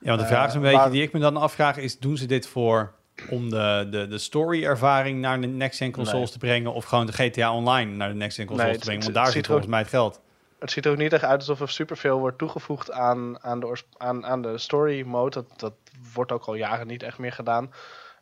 ja, 0.00 0.08
want 0.08 0.20
de 0.20 0.26
vraag 0.26 0.46
is 0.46 0.54
een 0.54 0.60
beetje 0.60 0.76
maar- 0.76 0.90
die 0.90 1.02
ik 1.02 1.12
me 1.12 1.20
dan 1.20 1.36
afvraag 1.36 1.76
is, 1.76 1.98
doen 1.98 2.16
ze 2.16 2.26
dit 2.26 2.46
voor 2.46 2.97
om 3.30 3.50
de, 3.50 3.86
de, 3.90 4.06
de 4.06 4.18
story-ervaring 4.18 5.20
naar 5.20 5.40
de 5.40 5.46
next-gen 5.46 5.92
consoles 5.92 6.20
Nee. 6.22 6.32
te 6.32 6.38
brengen 6.38 6.72
of 6.72 6.84
gewoon 6.84 7.06
de 7.06 7.12
GTA 7.12 7.54
Online 7.54 7.90
naar 7.92 8.08
de 8.08 8.14
next-gen 8.14 8.46
consoles 8.46 8.70
Nee, 8.70 8.78
te 8.80 8.84
brengen? 8.86 9.02
Want 9.02 9.14
daar 9.14 9.32
zit 9.32 9.46
volgens 9.46 9.68
mij 9.68 9.78
het 9.78 9.88
geld. 9.88 10.20
Het 10.58 10.70
ziet 10.70 10.84
er 10.84 10.90
ook 10.90 10.98
niet 10.98 11.12
echt 11.12 11.24
uit 11.24 11.38
alsof 11.38 11.60
er 11.60 11.68
superveel 11.68 12.18
wordt 12.18 12.38
toegevoegd 12.38 12.92
aan, 12.92 13.42
aan, 13.42 13.60
de, 13.60 13.82
aan, 13.96 14.26
aan 14.26 14.42
de 14.42 14.58
story 14.58 15.02
mode. 15.06 15.30
Dat, 15.30 15.44
dat 15.56 15.72
wordt 16.12 16.32
ook 16.32 16.44
al 16.44 16.54
jaren 16.54 16.86
niet 16.86 17.02
echt 17.02 17.18
meer 17.18 17.32
gedaan. 17.32 17.70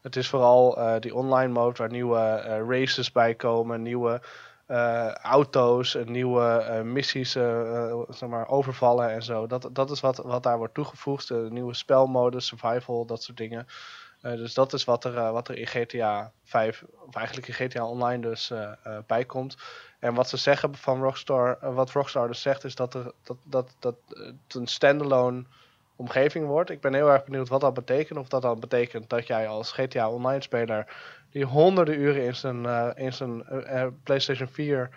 Het 0.01 0.17
is 0.17 0.29
vooral 0.29 0.79
eh, 0.79 1.01
die 1.01 1.15
online 1.15 1.53
mode 1.53 1.79
waar 1.79 1.91
nieuwe 1.91 2.19
eh, 2.19 2.69
races 2.69 3.13
bij 3.13 3.35
komen, 3.35 3.83
nieuwe 3.83 4.21
eh, 4.67 5.13
auto's, 5.13 5.97
nieuwe 6.05 6.81
missies, 6.85 7.31
zeg 8.09 8.29
maar, 8.29 8.49
overvallen 8.49 9.11
en 9.11 9.23
zo. 9.23 9.47
Dat, 9.47 9.69
dat 9.73 9.91
is 9.91 10.01
wat, 10.01 10.17
wat 10.17 10.43
daar 10.43 10.59
wordt 10.59 10.75
toegevoegd. 10.75 11.29
De 11.29 11.47
nieuwe 11.51 11.75
spelmodus, 11.75 12.47
survival, 12.47 13.07
dat 13.07 13.23
soort 13.23 13.37
dingen. 13.37 13.67
Eh, 14.27 14.37
dus 14.37 14.55
dat 14.55 14.73
is 14.73 14.85
wat 14.85 15.05
er, 15.05 15.17
eh, 15.17 15.31
wat 15.31 15.49
er 15.49 15.59
in 15.59 15.67
GTA 15.67 16.33
5, 16.45 16.85
of 17.07 17.15
eigenlijk 17.15 17.49
in 17.49 17.55
GTA 17.55 17.87
Online 17.87 18.23
dus 18.23 18.51
eh, 18.51 18.71
bij 19.07 19.25
komt. 19.25 19.57
En 19.99 20.15
wat 20.15 20.29
ze 20.29 20.37
zeggen 20.37 20.75
van 20.75 21.03
Rockstar, 21.03 21.59
wat 21.75 21.91
Rockstar 21.91 22.29
dus 22.29 22.43
zegt, 22.43 22.65
is 22.65 22.75
dat, 22.75 22.95
er, 22.95 23.13
dat, 23.23 23.37
dat, 23.43 23.77
dat 23.79 23.97
het 24.09 24.55
een 24.55 24.67
standalone 24.67 25.45
omgeving 25.97 26.47
wordt. 26.47 26.71
Ik 26.71 26.81
ben 26.81 26.95
heel 26.95 27.11
erg 27.11 27.25
benieuwd 27.25 27.49
wat 27.49 27.61
dat 27.61 27.75
betekent. 27.75 28.19
Of 28.19 28.29
dat 28.29 28.43
dan 28.43 28.61
betekent 28.61 29.11
dat 29.11 29.27
jij 29.27 29.49
als 29.49 29.73
GTA 29.73 30.11
Online 30.11 30.43
speler 30.43 30.87
die 31.31 31.45
honderden 31.45 32.01
uren 32.01 32.25
in 32.25 32.35
zijn, 32.35 32.67
in 32.97 33.13
zijn 33.13 33.45
PlayStation 34.03 34.49
4 34.49 34.91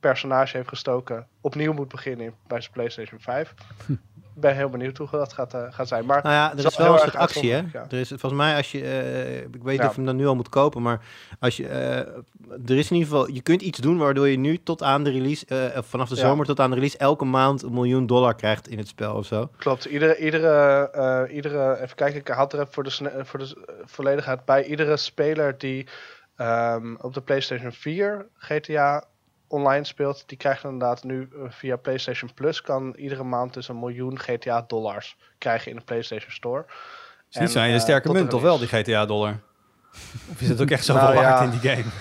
personage 0.00 0.56
heeft 0.56 0.68
gestoken, 0.68 1.26
opnieuw 1.40 1.72
moet 1.72 1.88
beginnen 1.88 2.26
in- 2.26 2.34
bij 2.46 2.60
zijn 2.60 2.72
PlayStation 2.72 3.20
5. 3.20 3.54
Ik 3.88 3.96
ben 4.34 4.54
heel 4.56 4.68
benieuwd 4.68 4.96
hoe 4.98 5.08
dat 5.10 5.32
gaat, 5.32 5.54
gaat 5.70 5.88
zijn. 5.88 6.04
Maar 6.06 6.22
Nou 6.22 6.34
ja, 6.34 6.52
er 6.58 6.66
is 6.66 6.76
wel 6.76 6.92
een 6.92 6.98
soort 6.98 7.16
actie, 7.16 7.52
hè? 7.52 7.62
ja. 7.72 7.86
Er 7.90 7.98
is 8.00 8.08
volgens 8.08 8.32
mij 8.32 8.56
als 8.56 8.72
je, 8.72 8.80
eh, 8.82 9.36
ik 9.36 9.48
weet 9.52 9.64
niet 9.64 9.80
Ja. 9.80 9.84
of 9.86 9.90
je 9.90 9.96
hem 9.96 10.04
dan 10.04 10.16
nu 10.16 10.26
al 10.26 10.34
moet 10.34 10.48
kopen, 10.48 10.82
maar 10.82 11.00
als 11.40 11.56
je, 11.56 11.68
eh, 11.68 11.96
er 12.66 12.76
is 12.78 12.90
in 12.90 12.96
ieder 12.96 13.10
geval, 13.12 13.30
je 13.30 13.42
kunt 13.42 13.62
iets 13.62 13.78
doen 13.78 13.98
waardoor 13.98 14.28
je 14.28 14.36
nu 14.38 14.62
tot 14.62 14.82
aan 14.82 15.04
de 15.04 15.10
release, 15.10 15.72
vanaf 15.84 16.08
de 16.08 16.16
zomer 16.16 16.46
tot 16.46 16.60
aan 16.60 16.68
de 16.68 16.74
release, 16.74 16.98
elke 16.98 17.24
maand 17.24 17.62
een 17.62 17.72
miljoen 17.72 18.06
dollar 18.06 18.34
krijgt 18.34 18.68
in 18.68 18.78
het 18.78 18.88
spel 18.88 19.14
of 19.14 19.26
zo. 19.26 19.48
Klopt, 19.56 19.84
iedere, 19.84 20.16
iedere, 20.18 21.28
iedere 21.30 21.80
even 21.82 21.96
kijken, 21.96 22.20
ik 22.20 22.28
had 22.28 22.52
er 22.52 22.60
even 22.60 22.72
voor 22.72 22.84
de, 22.84 23.10
voor 23.24 23.38
de 23.38 23.56
volledigheid 23.84 24.44
bij. 24.44 24.64
Iedere 24.64 24.96
speler 24.96 25.58
die 25.58 25.86
ehm, 26.36 26.94
op 27.00 27.14
de 27.14 27.20
PlayStation 27.20 27.72
4 27.72 28.26
GTA 28.36 29.04
online 29.46 29.84
speelt, 29.84 30.24
die 30.26 30.38
krijgt 30.38 30.64
inderdaad 30.64 31.04
nu 31.04 31.28
eh, 31.32 31.50
via 31.50 31.76
PlayStation 31.76 32.34
Plus, 32.34 32.60
kan 32.60 32.94
iedere 32.96 33.24
maand 33.24 33.54
dus 33.54 33.68
een 33.68 33.78
miljoen 33.78 34.18
GTA 34.18 34.64
dollars 34.66 35.16
krijgen 35.38 35.70
in 35.70 35.76
de 35.76 35.84
PlayStation 35.84 36.30
Store. 36.30 36.64
Is 36.66 36.74
niet 37.28 37.42
En, 37.42 37.48
zo'n 37.48 37.62
hele 37.62 37.74
eh, 37.74 37.80
sterke 37.80 38.12
munt, 38.12 38.30
toch 38.30 38.42
wel, 38.42 38.58
die 38.58 38.68
GTA-dollar? 38.68 39.40
Of 40.32 40.40
is 40.40 40.48
het 40.48 40.60
ook 40.60 40.70
echt 40.70 40.84
zoveel 40.84 41.02
Nou, 41.02 41.14
waard 41.14 41.38
ja. 41.38 41.44
in 41.44 41.58
die 41.60 41.70
game? 41.70 41.90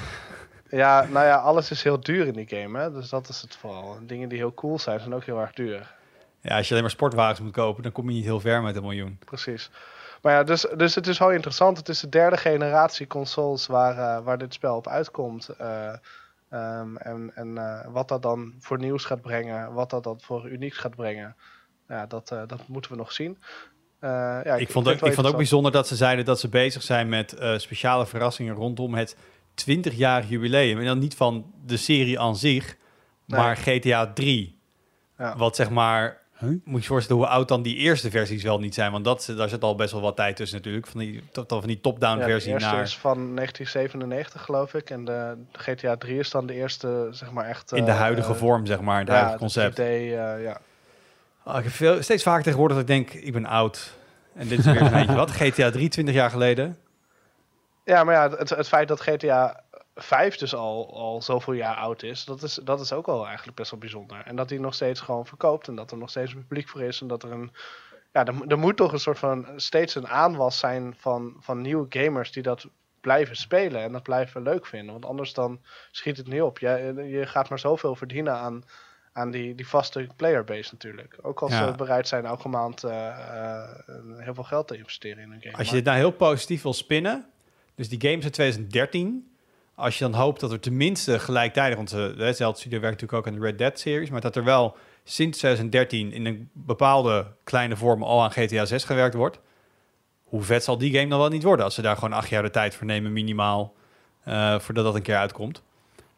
Ja, 0.70 1.08
nou 1.10 1.26
ja, 1.26 1.36
alles 1.36 1.72
is 1.72 1.84
heel 1.84 2.00
duur 2.00 2.28
in 2.28 2.34
die 2.34 2.48
game, 2.48 2.80
hè? 2.80 2.92
dus 2.92 3.10
dat 3.10 3.30
is 3.30 3.42
het 3.42 3.56
vooral. 3.56 3.98
Dingen 4.02 4.30
die 4.30 4.38
heel 4.38 4.54
cool 4.54 4.80
zijn, 4.80 5.00
zijn 5.00 5.14
ook 5.14 5.24
heel 5.24 5.40
erg 5.40 5.54
duur. 5.54 5.96
Ja, 6.42 6.56
als 6.56 6.66
je 6.66 6.70
alleen 6.72 6.84
maar 6.84 6.92
sportwagens 6.92 7.40
moet 7.40 7.52
kopen, 7.52 7.84
dan 7.84 7.92
kom 7.92 8.10
je 8.10 8.16
niet 8.16 8.24
heel 8.24 8.40
ver 8.40 8.62
met 8.62 8.76
een 8.76 8.82
miljoen. 8.82 9.20
Precies. 9.26 9.70
Maar 10.22 10.34
ja, 10.34 10.44
dus, 10.44 10.66
dus 10.78 10.96
het 10.96 11.08
is 11.08 11.18
wel 11.18 11.32
interessant. 11.32 11.78
Het 11.78 11.90
is 11.90 12.00
de 12.00 12.10
derde 12.10 12.38
generatie 12.38 13.08
consoles 13.08 13.68
waar, 13.68 13.98
uh, 13.98 14.26
waar 14.26 14.38
dit 14.38 14.54
spel 14.54 14.76
op 14.76 14.88
uitkomt. 14.88 15.50
Uh, 15.62 15.94
um, 16.54 16.98
en 16.98 17.32
en 17.36 17.48
uh, 17.48 17.86
wat 17.88 18.08
dat 18.08 18.22
dan 18.22 18.54
voor 18.60 18.80
nieuws 18.80 19.06
gaat 19.06 19.22
brengen, 19.22 19.74
wat 19.74 19.90
dat 19.90 20.04
dan 20.04 20.22
voor 20.22 20.50
unieks 20.50 20.78
gaat 20.78 20.96
brengen, 20.96 21.36
ja, 21.88 22.06
dat, 22.06 22.28
dat 22.28 22.68
moeten 22.68 22.92
we 22.92 22.98
nog 22.98 23.12
zien. 23.12 23.38
ja, 24.02 24.44
ik, 24.44 24.60
ik, 24.60 24.70
vond, 24.70 24.88
ook, 24.88 25.02
ik 25.02 25.14
vond 25.14 25.28
ook 25.28 25.38
bijzonder 25.38 25.72
dat 25.72 25.88
ze 25.88 25.96
zeiden 25.96 26.26
dat 26.26 26.40
ze 26.40 26.50
bezig 26.50 26.82
zijn 26.82 27.10
met 27.10 27.36
speciale 27.58 28.06
verrassingen 28.06 28.56
rondom 28.56 28.94
het 28.94 29.16
20-jarig 29.56 30.30
jubileum. 30.30 30.80
En 30.80 30.86
dan 30.86 31.00
niet 31.00 31.16
van 31.16 31.54
de 31.66 31.78
serie 31.78 32.20
aan 32.20 32.36
zich, 32.36 32.78
nee. 33.26 33.40
maar 33.40 33.58
GTA 33.58 34.14
3. 34.14 34.60
Ja. 35.18 35.38
Wat 35.38 35.56
zeg 35.56 35.70
maar 35.70 36.23
moet 36.64 36.82
je 36.82 36.88
voorstellen 36.88 37.22
hoe 37.22 37.32
oud 37.32 37.48
dan 37.48 37.62
die 37.62 37.76
eerste 37.76 38.10
versies 38.10 38.44
wel 38.44 38.60
niet 38.60 38.74
zijn. 38.74 38.92
Want 38.92 39.06
dat, 39.06 39.34
daar 39.38 39.50
zit 39.50 39.64
al 39.64 39.76
best 39.76 39.92
wel 39.92 40.02
wat 40.02 40.16
tijd 40.16 40.36
tussen 40.36 40.58
natuurlijk. 40.58 40.88
Van 40.88 41.00
die, 41.00 41.24
van 41.48 41.62
die 41.68 41.82
top-down 41.82 42.20
ja, 42.20 42.26
versie 42.26 42.48
de 42.48 42.54
eerste 42.54 42.76
naar... 42.76 42.82
is 42.82 42.98
van 42.98 43.36
1997 43.36 44.42
geloof 44.42 44.74
ik. 44.74 44.90
En 44.90 45.06
de, 45.06 45.38
GTA 45.52 45.96
3 45.98 46.20
is 46.20 46.30
dan 46.30 46.46
de 46.46 46.54
eerste, 46.54 47.08
zeg 47.12 47.32
maar 47.32 47.46
echt... 47.46 47.72
In 47.72 47.86
de 47.86 47.92
eh, 47.92 47.98
huidige 47.98 48.34
vorm, 48.34 48.66
zeg 48.66 48.82
maar. 48.82 49.00
Het 49.00 49.08
ja, 49.08 49.14
huidige 49.14 49.38
concept. 49.38 49.80
Idee, 49.80 50.10
uh, 50.10 50.44
ja. 50.44 50.58
Oh, 51.46 51.58
ik 51.58 51.64
heb 51.64 51.74
veel, 51.74 52.04
steeds 52.04 52.24
vaker 52.24 52.44
tegenwoordig 52.44 52.78
dat 52.78 52.90
ik 52.90 52.96
denk, 52.96 53.24
ik 53.24 53.34
ben 53.34 53.46
oud. 53.46 53.94
En 54.36 54.48
dit 54.48 54.60
is 54.60 54.66
weer 54.66 54.82
een 54.82 54.94
eentje. 54.94 55.16
Wat? 55.16 55.32
GTA 55.32 55.70
3, 55.70 55.90
20 55.90 56.16
jaar 56.16 56.30
geleden? 56.30 56.78
Ja, 57.84 58.04
maar 58.04 58.14
ja, 58.16 58.38
het, 58.38 58.50
het 58.50 58.68
feit 58.68 58.88
dat 58.88 59.02
GTA 59.02 59.63
5 59.96 60.38
dus 60.38 60.56
al, 60.56 60.98
al 60.98 61.22
zoveel 61.22 61.54
jaar 61.54 61.76
oud 61.76 62.04
is, 62.04 62.26
dat 62.26 62.44
is, 62.44 62.60
dat 62.64 62.80
is 62.80 62.94
ook 62.94 63.08
al 63.08 63.26
eigenlijk 63.26 63.58
best 63.58 63.72
wel 63.72 63.80
bijzonder. 63.80 64.22
En 64.26 64.36
dat 64.36 64.50
hij 64.50 64.60
nog 64.60 64.74
steeds 64.74 65.00
gewoon 65.00 65.26
verkoopt 65.26 65.68
en 65.68 65.76
dat 65.76 65.92
er 65.92 65.98
nog 65.98 66.10
steeds 66.10 66.34
een 66.34 66.46
publiek 66.48 66.70
voor 66.70 66.82
is 66.82 67.02
en 67.02 67.08
dat 67.08 67.24
er 67.24 67.32
een. 67.32 67.52
Ja, 68.12 68.26
er, 68.26 68.48
er 68.48 68.60
moet 68.60 68.78
toch 68.78 68.92
een 68.92 69.00
soort 69.00 69.20
van 69.20 69.48
steeds 69.56 69.96
een 69.96 70.08
aanwas 70.08 70.60
zijn 70.60 70.96
van, 70.98 71.36
van 71.40 71.62
nieuwe 71.62 71.86
gamers 71.90 72.32
die 72.32 72.44
dat 72.44 72.68
blijven 73.02 73.36
spelen 73.36 73.82
en 73.82 73.92
dat 73.92 74.04
blijven 74.04 74.42
leuk 74.42 74.66
vinden. 74.66 74.92
Want 74.92 75.06
anders 75.06 75.34
dan 75.34 75.62
schiet 75.92 76.18
het 76.18 76.28
niet 76.28 76.42
op. 76.42 76.60
Je, 76.60 77.06
je 77.10 77.26
gaat 77.26 77.50
maar 77.50 77.60
zoveel 77.60 77.96
verdienen 77.96 78.34
aan, 78.34 78.64
aan 79.14 79.32
die, 79.32 79.56
die 79.56 79.68
vaste 79.68 80.08
playerbase 80.16 80.70
natuurlijk. 80.72 81.18
Ook 81.22 81.42
als 81.42 81.56
ze 81.56 81.74
bereid 81.78 82.08
zijn 82.08 82.26
elke 82.26 82.48
maand 82.48 82.84
uh, 82.84 82.92
uh, 82.92 83.64
heel 84.18 84.34
veel 84.34 84.44
geld 84.44 84.68
te 84.68 84.78
investeren 84.78 85.24
in 85.24 85.32
een 85.32 85.42
game. 85.42 85.58
Als 85.58 85.70
je 85.70 85.76
dit 85.76 85.86
nou 85.86 85.98
heel 85.98 86.12
positief 86.12 86.62
wil 86.62 86.74
spinnen, 86.74 87.26
dus 87.76 87.90
die 87.90 88.02
games 88.02 88.26
in 88.26 88.32
2013 88.32 89.33
als 89.76 89.98
je 89.98 90.04
dan 90.04 90.14
hoopt 90.14 90.40
dat 90.40 90.52
er 90.52 90.60
tenminste 90.60 91.20
gelijktijdig, 91.20 91.76
want 91.76 91.94
uh, 91.94 92.32
Zelda 92.32 92.58
Studio 92.58 92.80
werkt 92.80 93.02
natuurlijk 93.02 93.14
ook 93.14 93.28
aan 93.28 93.40
de 93.40 93.46
Red 93.46 93.58
Dead 93.58 93.80
series, 93.80 94.10
maar 94.10 94.22
dat 94.22 94.36
er 94.36 94.44
wel 94.44 94.76
sinds 95.04 95.38
2013 95.38 96.12
in 96.12 96.26
een 96.26 96.50
bepaalde 96.54 97.26
kleine 97.44 97.76
vorm 97.76 98.04
al 98.04 98.24
aan 98.24 98.32
GTA 98.32 98.66
6 98.66 98.84
gewerkt 98.84 99.16
wordt. 99.16 99.40
Hoe 100.24 100.42
vet 100.42 100.64
zal 100.64 100.78
die 100.78 100.94
game 100.94 101.10
dan 101.10 101.20
wel 101.20 101.30
niet 101.30 101.44
worden 101.44 101.66
als 101.66 101.76
ze 101.76 101.82
daar 101.82 101.96
gewoon 101.96 102.14
acht 102.14 102.30
jaar 102.30 102.44
de 102.44 102.50
tijd 102.50 102.76
voor 102.76 102.86
nemen 102.86 103.14
minimaal 103.14 103.74
uh, 104.28 104.60
voordat 104.60 104.84
dat 104.84 104.96
een 104.96 105.02
keer 105.02 105.18
uitkomt. 105.18 105.64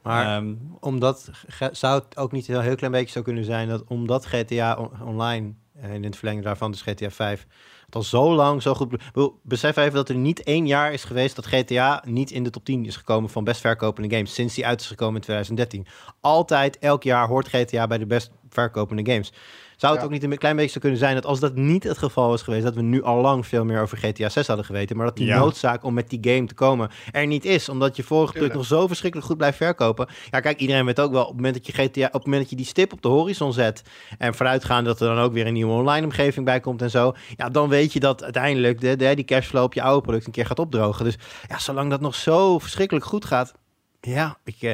Maar 0.02 0.38
um, 0.38 0.76
omdat 0.80 1.30
zou 1.72 2.02
het 2.02 2.18
ook 2.18 2.32
niet 2.32 2.48
een 2.48 2.62
heel 2.62 2.76
klein 2.76 2.92
beetje 2.92 3.12
zo 3.12 3.22
kunnen 3.22 3.46
zijn 3.46 3.70
dat 3.70 3.84
omdat 3.88 4.26
GTA 4.26 4.90
online 5.04 5.54
en 5.74 5.92
in 5.92 6.04
het 6.04 6.16
verlengde 6.16 6.44
daarvan 6.44 6.72
dus 6.72 6.82
GTA 6.82 7.10
5 7.10 7.48
al 7.90 8.04
zo 8.04 8.36
lang 8.36 8.62
zo 8.62 8.74
goed... 8.74 9.04
Besef 9.44 9.76
even 9.78 9.94
dat 9.94 10.10
er 10.10 10.16
niet 10.16 10.44
één 10.44 10.68
jaar 10.68 10.94
is 10.94 11.04
geweest 11.04 11.36
dat 11.36 11.46
GTA 11.46 12.04
niet 12.06 12.32
in 12.32 12.44
de 12.44 12.50
top 12.50 12.66
10 12.66 12.86
is 12.86 12.96
gekomen 12.96 13.30
van 13.30 13.44
best 13.44 13.62
verkopende 13.62 14.16
games. 14.16 14.34
Sinds 14.34 14.56
die 14.56 14.66
uit 14.66 14.82
is 14.82 14.88
gekomen 14.88 15.16
in 15.16 15.22
2013. 15.22 15.86
Altijd, 16.22 16.80
elk 16.80 17.04
jaar 17.04 17.28
hoort 17.28 17.48
GTA 17.48 17.88
bij 17.88 17.98
de 17.98 18.06
best 18.06 18.32
verkopende 18.50 19.12
games. 19.12 19.32
Zou 19.76 19.96
het 19.96 20.04
ook 20.04 20.10
niet 20.10 20.24
een 20.24 20.38
klein 20.38 20.56
beetje 20.56 20.72
zo 20.72 20.80
kunnen 20.80 21.00
zijn 21.00 21.16
dat 21.16 21.26
als 21.26 21.40
dat 21.40 21.56
niet 21.56 21.84
het 21.84 21.98
geval 21.98 22.30
was 22.30 22.42
geweest, 22.42 22.64
dat 22.64 22.76
we 22.76 22.82
nu 22.82 23.04
al 23.04 23.22
lang 23.22 23.48
veel 23.48 23.66
meer 23.66 23.82
over 23.82 23.98
GTA 23.98 24.30
6 24.30 24.48
hadden 24.48 24.66
geweten, 24.66 24.98
maar 24.98 25.06
dat 25.06 25.18
die 25.18 25.34
noodzaak 25.34 25.84
om 25.84 25.94
met 25.94 26.10
die 26.10 26.20
game 26.22 26.46
te 26.46 26.54
komen 26.54 26.90
er 27.12 27.28
niet 27.28 27.46
is, 27.46 27.70
omdat 27.70 27.96
je 27.96 28.04
vorige 28.04 28.34
product 28.34 28.56
nog 28.56 28.66
zo 28.66 28.88
verschrikkelijk 28.88 29.28
goed 29.28 29.38
blijft 29.38 29.58
verkopen. 29.58 30.08
Ja, 30.32 30.40
kijk, 30.40 30.60
iedereen 30.60 30.86
weet 30.86 31.00
ook 31.00 31.12
wel, 31.12 31.22
op 31.22 31.28
het 31.28 31.36
moment 31.36 31.54
dat 31.54 31.66
je 31.66 31.74
GTA, 31.74 32.06
op 32.06 32.14
het 32.14 32.26
moment 32.26 32.42
dat 32.42 32.50
je 32.50 32.56
die 32.56 32.66
stip 32.66 32.94
op 32.94 33.02
de 33.02 33.08
horizon 33.08 33.54
zet 33.54 33.82
en 34.18 34.36
vooruitgaan 34.36 34.84
dat 34.84 35.02
er 35.02 35.08
dan 35.08 35.20
ook 35.20 35.34
weer 35.34 35.48
een 35.48 35.54
nieuwe 35.54 35.74
online 35.74 36.06
omgeving 36.06 36.46
bij 36.46 36.60
komt 36.60 36.82
en 36.82 36.90
zo, 36.90 37.14
ja, 37.36 37.50
dan 37.50 37.70
weet 37.70 37.94
je 37.94 38.00
dat 38.00 38.24
uiteindelijk 38.24 38.82
de, 38.82 38.96
de, 38.96 39.16
die 39.16 39.26
cashflow 39.26 39.64
op 39.64 39.74
je 39.74 39.82
oude 39.82 40.02
product 40.02 40.26
een 40.26 40.32
keer 40.32 40.46
gaat 40.46 40.60
opdrogen. 40.60 41.06
Dus 41.06 41.18
ja, 41.48 41.60
zolang 41.60 41.90
dat 41.90 42.02
nog 42.02 42.16
zo 42.16 42.60
verschrikkelijk 42.60 43.06
goed 43.06 43.26
gaat, 43.26 43.54
ja, 44.02 44.38
ik, 44.44 44.62
eh, 44.62 44.72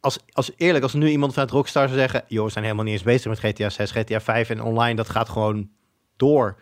als, 0.00 0.18
als 0.32 0.50
eerlijk, 0.56 0.84
als 0.84 0.92
nu 0.92 1.08
iemand 1.08 1.32
vanuit 1.32 1.50
Rockstar 1.50 1.86
zou 1.86 1.98
zeggen... 1.98 2.24
joh, 2.28 2.44
we 2.44 2.50
zijn 2.50 2.64
helemaal 2.64 2.84
niet 2.84 2.94
eens 2.94 3.02
bezig 3.02 3.28
met 3.28 3.38
GTA 3.38 3.68
6, 3.68 3.90
GTA 3.90 4.20
5 4.20 4.50
en 4.50 4.62
online, 4.62 4.94
dat 4.94 5.08
gaat 5.08 5.28
gewoon 5.28 5.68
door. 6.16 6.58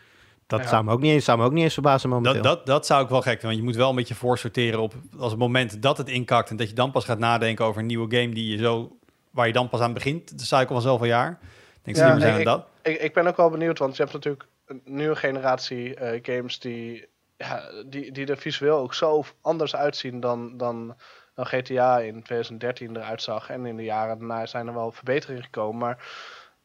Dat 0.46 0.68
zou, 0.68 0.84
me 0.84 0.92
ook 0.92 1.00
niet 1.00 1.12
eens, 1.12 1.24
zou 1.24 1.38
me 1.38 1.44
ook 1.44 1.52
niet 1.52 1.62
eens 1.62 1.72
verbazen 1.72 2.08
momenteel. 2.08 2.42
Dat, 2.42 2.56
dat, 2.56 2.66
dat 2.66 2.86
zou 2.86 3.02
ik 3.02 3.08
wel 3.08 3.22
gek 3.22 3.42
want 3.42 3.56
je 3.56 3.62
moet 3.62 3.76
wel 3.76 3.90
een 3.90 3.96
beetje 3.96 4.14
voorsorteren 4.14 4.80
op... 4.80 4.94
als 5.18 5.30
het 5.30 5.40
moment 5.40 5.82
dat 5.82 5.98
het 5.98 6.08
inkakt 6.08 6.50
en 6.50 6.56
dat 6.56 6.68
je 6.68 6.74
dan 6.74 6.90
pas 6.90 7.04
gaat 7.04 7.18
nadenken 7.18 7.64
over 7.64 7.80
een 7.80 7.86
nieuwe 7.86 8.16
game... 8.16 8.34
die 8.34 8.50
je 8.50 8.56
zo, 8.56 8.96
waar 9.30 9.46
je 9.46 9.52
dan 9.52 9.68
pas 9.68 9.80
aan 9.80 9.92
begint, 9.92 10.38
de 10.38 10.44
cycle 10.44 10.66
van 10.66 10.80
zoveel 10.80 11.06
jaar. 11.06 11.38
Denk 11.82 11.96
ja, 11.96 12.18
zijn 12.18 12.38
ik, 12.38 12.44
dat. 12.44 12.66
Ik, 12.82 13.00
ik 13.00 13.14
ben 13.14 13.26
ook 13.26 13.36
wel 13.36 13.50
benieuwd, 13.50 13.78
want 13.78 13.96
je 13.96 14.02
hebt 14.02 14.14
natuurlijk 14.14 14.46
een 14.66 14.82
nieuwe 14.84 15.16
generatie 15.16 16.00
uh, 16.00 16.18
games 16.22 16.58
die, 16.58 17.06
ja, 17.36 17.62
die, 17.86 18.12
die 18.12 18.26
er 18.26 18.38
visueel 18.38 18.78
ook 18.78 18.94
zo 18.94 19.24
anders 19.40 19.76
uitzien 19.76 20.20
dan... 20.20 20.56
dan 20.56 20.96
dan 21.34 21.46
GTA 21.46 21.98
in 21.98 22.22
2013 22.22 22.96
eruit 22.96 23.22
zag. 23.22 23.50
En 23.50 23.66
in 23.66 23.76
de 23.76 23.84
jaren 23.84 24.18
daarna 24.18 24.46
zijn 24.46 24.66
er 24.66 24.74
wel 24.74 24.92
verbeteringen 24.92 25.42
gekomen. 25.42 25.78
Maar, 25.78 26.06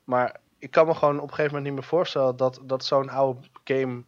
maar 0.04 0.36
ik 0.60 0.72
kan 0.72 0.88
me 0.88 0.94
gewoon 0.94 1.16
op 1.16 1.30
een 1.30 1.30
gegeven 1.30 1.56
moment 1.56 1.64
niet 1.64 1.74
meer 1.74 1.90
voorstellen 1.90 2.36
dat, 2.36 2.60
dat 2.64 2.86
zo'n 2.86 3.10
oude 3.10 3.48
game 3.64 4.04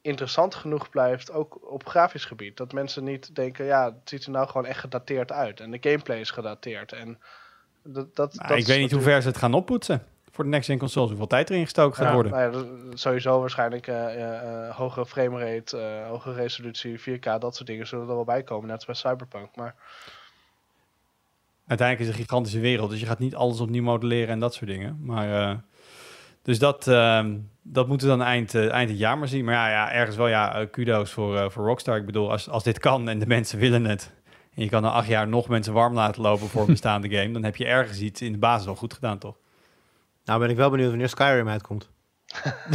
interessant 0.00 0.54
genoeg 0.54 0.90
blijft, 0.90 1.32
ook 1.32 1.72
op 1.72 1.86
grafisch 1.86 2.24
gebied. 2.24 2.56
Dat 2.56 2.72
mensen 2.72 3.04
niet 3.04 3.34
denken, 3.34 3.64
ja, 3.64 3.84
het 3.84 4.08
ziet 4.08 4.24
er 4.24 4.30
nou 4.30 4.46
gewoon 4.46 4.66
echt 4.66 4.80
gedateerd 4.80 5.32
uit. 5.32 5.60
En 5.60 5.70
de 5.70 5.78
gameplay 5.80 6.20
is 6.20 6.30
gedateerd. 6.30 6.92
En 6.92 7.18
dat, 7.82 8.16
dat, 8.16 8.34
nou, 8.34 8.54
ik 8.54 8.66
weet 8.66 8.80
niet 8.80 8.92
hoe 8.92 9.00
ver 9.00 9.22
ze 9.22 9.28
het 9.28 9.36
gaan 9.36 9.54
oppoetsen 9.54 10.06
voor 10.32 10.44
de 10.44 10.50
next-gen 10.50 10.78
consoles, 10.78 11.08
hoeveel 11.08 11.26
tijd 11.26 11.50
erin 11.50 11.62
gestoken 11.62 12.04
gaat 12.04 12.14
worden. 12.14 12.32
Nou 12.32 12.56
ja, 12.56 12.96
sowieso 12.96 13.40
waarschijnlijk 13.40 13.86
uh, 13.86 14.16
uh, 14.16 14.76
hogere 14.76 15.06
framerate, 15.06 15.76
uh, 15.76 16.08
hogere 16.08 16.34
resolutie, 16.34 17.00
4K, 17.00 17.38
dat 17.38 17.56
soort 17.56 17.66
dingen 17.66 17.86
zullen 17.86 18.08
er 18.08 18.14
wel 18.14 18.24
bij 18.24 18.42
komen, 18.42 18.66
net 18.66 18.76
als 18.76 18.84
bij 18.84 18.94
Cyberpunk. 18.94 19.56
Maar... 19.56 19.74
Uiteindelijk 21.66 22.00
is 22.00 22.06
het 22.06 22.16
een 22.16 22.28
gigantische 22.28 22.60
wereld, 22.60 22.90
dus 22.90 23.00
je 23.00 23.06
gaat 23.06 23.18
niet 23.18 23.34
alles 23.34 23.60
opnieuw 23.60 23.82
modelleren 23.82 24.28
en 24.28 24.38
dat 24.38 24.54
soort 24.54 24.70
dingen. 24.70 24.98
Maar, 25.02 25.62
dus 26.42 26.58
dat, 26.58 26.86
ehm, 26.86 27.38
dat 27.62 27.88
moeten 27.88 28.08
we 28.08 28.16
dan 28.16 28.26
eind, 28.26 28.54
eind 28.54 28.90
het 28.90 28.98
jaar 28.98 29.18
maar 29.18 29.28
zien. 29.28 29.44
Maar 29.44 29.54
ja, 29.54 29.68
ja 29.68 29.92
ergens 29.92 30.16
wel 30.16 30.28
ja, 30.28 30.66
kudo's 30.70 31.12
voor, 31.12 31.52
voor 31.52 31.66
Rockstar. 31.66 31.96
Ik 31.96 32.06
bedoel, 32.06 32.30
als, 32.30 32.48
als 32.48 32.64
dit 32.64 32.78
kan 32.78 33.08
en 33.08 33.18
de 33.18 33.26
mensen 33.26 33.58
willen 33.58 33.84
het... 33.84 34.12
en 34.54 34.62
je 34.62 34.68
kan 34.68 34.82
na 34.82 34.90
acht 34.90 35.08
jaar 35.08 35.28
nog 35.28 35.48
mensen 35.48 35.72
warm 35.72 35.94
laten 35.94 36.22
lopen 36.22 36.48
voor 36.48 36.60
een 36.60 36.66
bestaande 36.66 37.10
game... 37.16 37.32
dan 37.32 37.44
heb 37.44 37.56
je 37.56 37.66
ergens 37.66 38.00
iets 38.00 38.22
in 38.22 38.32
de 38.32 38.38
basis 38.38 38.68
al 38.68 38.74
goed 38.74 38.94
gedaan, 38.94 39.18
toch? 39.18 39.36
Nou 40.24 40.40
ben 40.40 40.50
ik 40.50 40.56
wel 40.56 40.70
benieuwd 40.70 40.88
wanneer 40.88 41.08
Skyrim 41.08 41.48
uitkomt. 41.48 41.88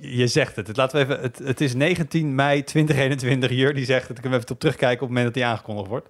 je 0.00 0.26
zegt 0.26 0.56
het. 0.56 0.66
het. 0.66 0.76
Laten 0.76 0.96
we 0.96 1.04
even, 1.04 1.22
het, 1.22 1.38
het 1.38 1.60
is 1.60 1.74
19 1.74 2.34
mei 2.34 2.64
2021 2.64 3.50
hier. 3.50 3.74
Die 3.74 3.84
zegt 3.84 4.08
het. 4.08 4.16
Ik 4.16 4.22
kan 4.22 4.32
even 4.32 4.50
op 4.50 4.60
terugkijken 4.60 5.02
op 5.02 5.08
het 5.08 5.16
moment 5.16 5.24
dat 5.24 5.34
die 5.34 5.44
aangekondigd 5.44 5.88
wordt. 5.88 6.08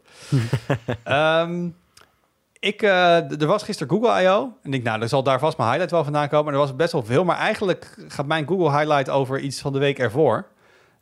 um, 1.08 1.76
ik, 2.70 2.82
uh, 2.82 3.40
er 3.40 3.46
was 3.46 3.62
gisteren 3.62 3.92
Google 3.92 4.22
I.O. 4.22 4.52
En 4.62 4.74
ik 4.74 4.82
nou, 4.82 5.00
er 5.00 5.08
zal 5.08 5.22
daar 5.22 5.38
vast 5.38 5.56
mijn 5.56 5.68
highlight 5.68 5.94
wel 5.94 6.04
vandaan 6.04 6.28
komen. 6.28 6.52
er 6.52 6.58
was 6.58 6.76
best 6.76 6.92
wel 6.92 7.04
veel. 7.04 7.24
Maar 7.24 7.38
eigenlijk 7.38 8.04
gaat 8.08 8.26
mijn 8.26 8.46
Google 8.46 8.78
highlight 8.78 9.10
over 9.10 9.40
iets 9.40 9.60
van 9.60 9.72
de 9.72 9.78
week 9.78 9.98
ervoor. 9.98 10.46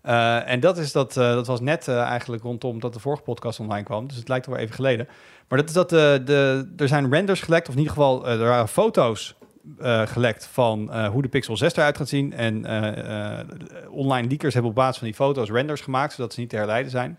Uh, 0.05 0.49
en 0.49 0.61
dat 0.61 0.79
is 0.79 0.93
dat, 0.93 1.17
uh, 1.17 1.35
dat 1.35 1.47
was 1.47 1.61
net 1.61 1.89
eigenlijk 1.89 2.43
rondom 2.43 2.81
dat 2.81 2.93
de 2.93 3.01
vorige 3.01 3.23
podcast 3.23 3.61
online 3.61 3.85
kwam. 3.85 4.07
Dus 4.07 4.17
het 4.17 4.29
lijkt 4.29 4.47
wel 4.47 4.57
even 4.57 4.75
geleden. 4.75 5.09
Maar 5.49 5.59
dat 5.59 5.69
is 5.69 5.75
dat 5.75 5.91
de, 5.91 6.23
de, 6.25 6.73
er 6.77 6.89
zijn 6.89 7.11
renders 7.11 7.41
gelekt, 7.41 7.69
of 7.69 7.75
in 7.75 7.81
ieder 7.81 7.95
geval 7.95 8.29
er 8.29 8.39
waren 8.39 8.69
foto's 8.69 9.35
gelekt 10.05 10.47
van 10.47 11.07
hoe 11.07 11.23
de 11.23 11.29
Pixel 11.29 11.57
6 11.57 11.77
eruit 11.77 11.97
gaat 11.97 12.09
zien. 12.09 12.33
En 12.33 12.57
online 13.91 14.29
leakers 14.29 14.53
hebben 14.53 14.71
op 14.71 14.77
basis 14.77 14.99
van 14.99 15.07
die 15.07 15.17
foto's 15.17 15.51
renders 15.51 15.81
gemaakt, 15.81 16.13
zodat 16.13 16.33
ze 16.33 16.41
niet 16.41 16.49
te 16.49 16.57
herleiden 16.57 16.91
zijn. 16.91 17.19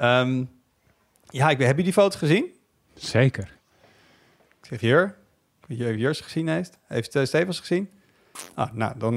Um, 0.00 0.50
ja, 1.28 1.50
ik, 1.50 1.58
heb 1.58 1.76
je 1.76 1.82
die 1.82 1.92
foto's 1.92 2.18
gezien? 2.18 2.54
Zeker. 2.94 3.52
Ik 4.60 4.66
zeg 4.68 4.80
hier. 4.80 5.16
Ik 5.66 5.78
weet 5.78 5.96
niet 5.96 6.08
of 6.08 6.18
gezien 6.18 6.48
heeft. 6.48 6.78
Heeft 6.86 7.18
Stevens 7.22 7.60
gezien? 7.60 7.90
Ah, 8.54 8.72
nou, 8.72 8.98
dan 8.98 9.14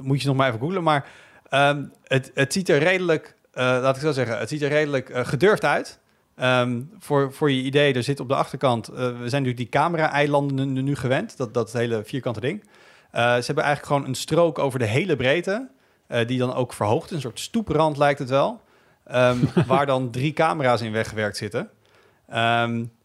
moet 0.00 0.20
je 0.20 0.26
nog 0.26 0.36
maar 0.36 0.48
even 0.48 0.60
googlen. 0.60 0.82
Maar 0.82 1.06
Um, 1.50 1.92
het, 2.04 2.30
het, 2.34 2.52
ziet 2.52 2.68
er 2.68 2.78
redelijk, 2.78 3.34
laat 3.52 3.96
ik 3.96 4.02
zo 4.02 4.12
zeggen, 4.12 4.38
het 4.38 4.48
ziet 4.48 4.62
er 4.62 4.68
redelijk 4.68 5.10
gedurfd 5.12 5.64
uit. 5.64 5.98
Um, 6.42 6.90
voor, 6.98 7.32
voor 7.32 7.50
je 7.50 7.62
idee, 7.62 7.94
er 7.94 8.02
zit 8.02 8.20
op 8.20 8.28
de 8.28 8.34
achterkant, 8.34 8.90
uh, 8.90 8.96
we 8.96 9.02
zijn 9.04 9.42
natuurlijk 9.42 9.56
die 9.56 9.68
camera-eilanden 9.68 10.72
nu, 10.72 10.82
nu, 10.82 10.96
gewend, 10.96 11.36
dat, 11.36 11.54
dat 11.54 11.72
hele 11.72 12.02
vierkante 12.04 12.40
ding. 12.40 12.62
ze 13.12 13.18
hebben 13.18 13.64
eigenlijk 13.64 13.86
gewoon 13.86 14.06
een 14.06 14.14
strook 14.14 14.58
over 14.58 14.78
de 14.78 14.84
hele 14.84 15.16
breedte, 15.16 15.68
die 16.26 16.38
dan 16.38 16.54
ook 16.54 16.72
verhoogt, 16.72 17.10
een 17.10 17.20
soort 17.20 17.40
stoeprand 17.40 17.96
lijkt 17.96 18.18
het 18.18 18.28
wel, 18.28 18.60
um, 19.12 19.40
waar 19.66 19.86
dan 19.86 20.10
drie 20.10 20.32
camera's 20.32 20.80
in 20.80 20.92
weggewerkt 20.92 21.36
zitten. 21.36 21.70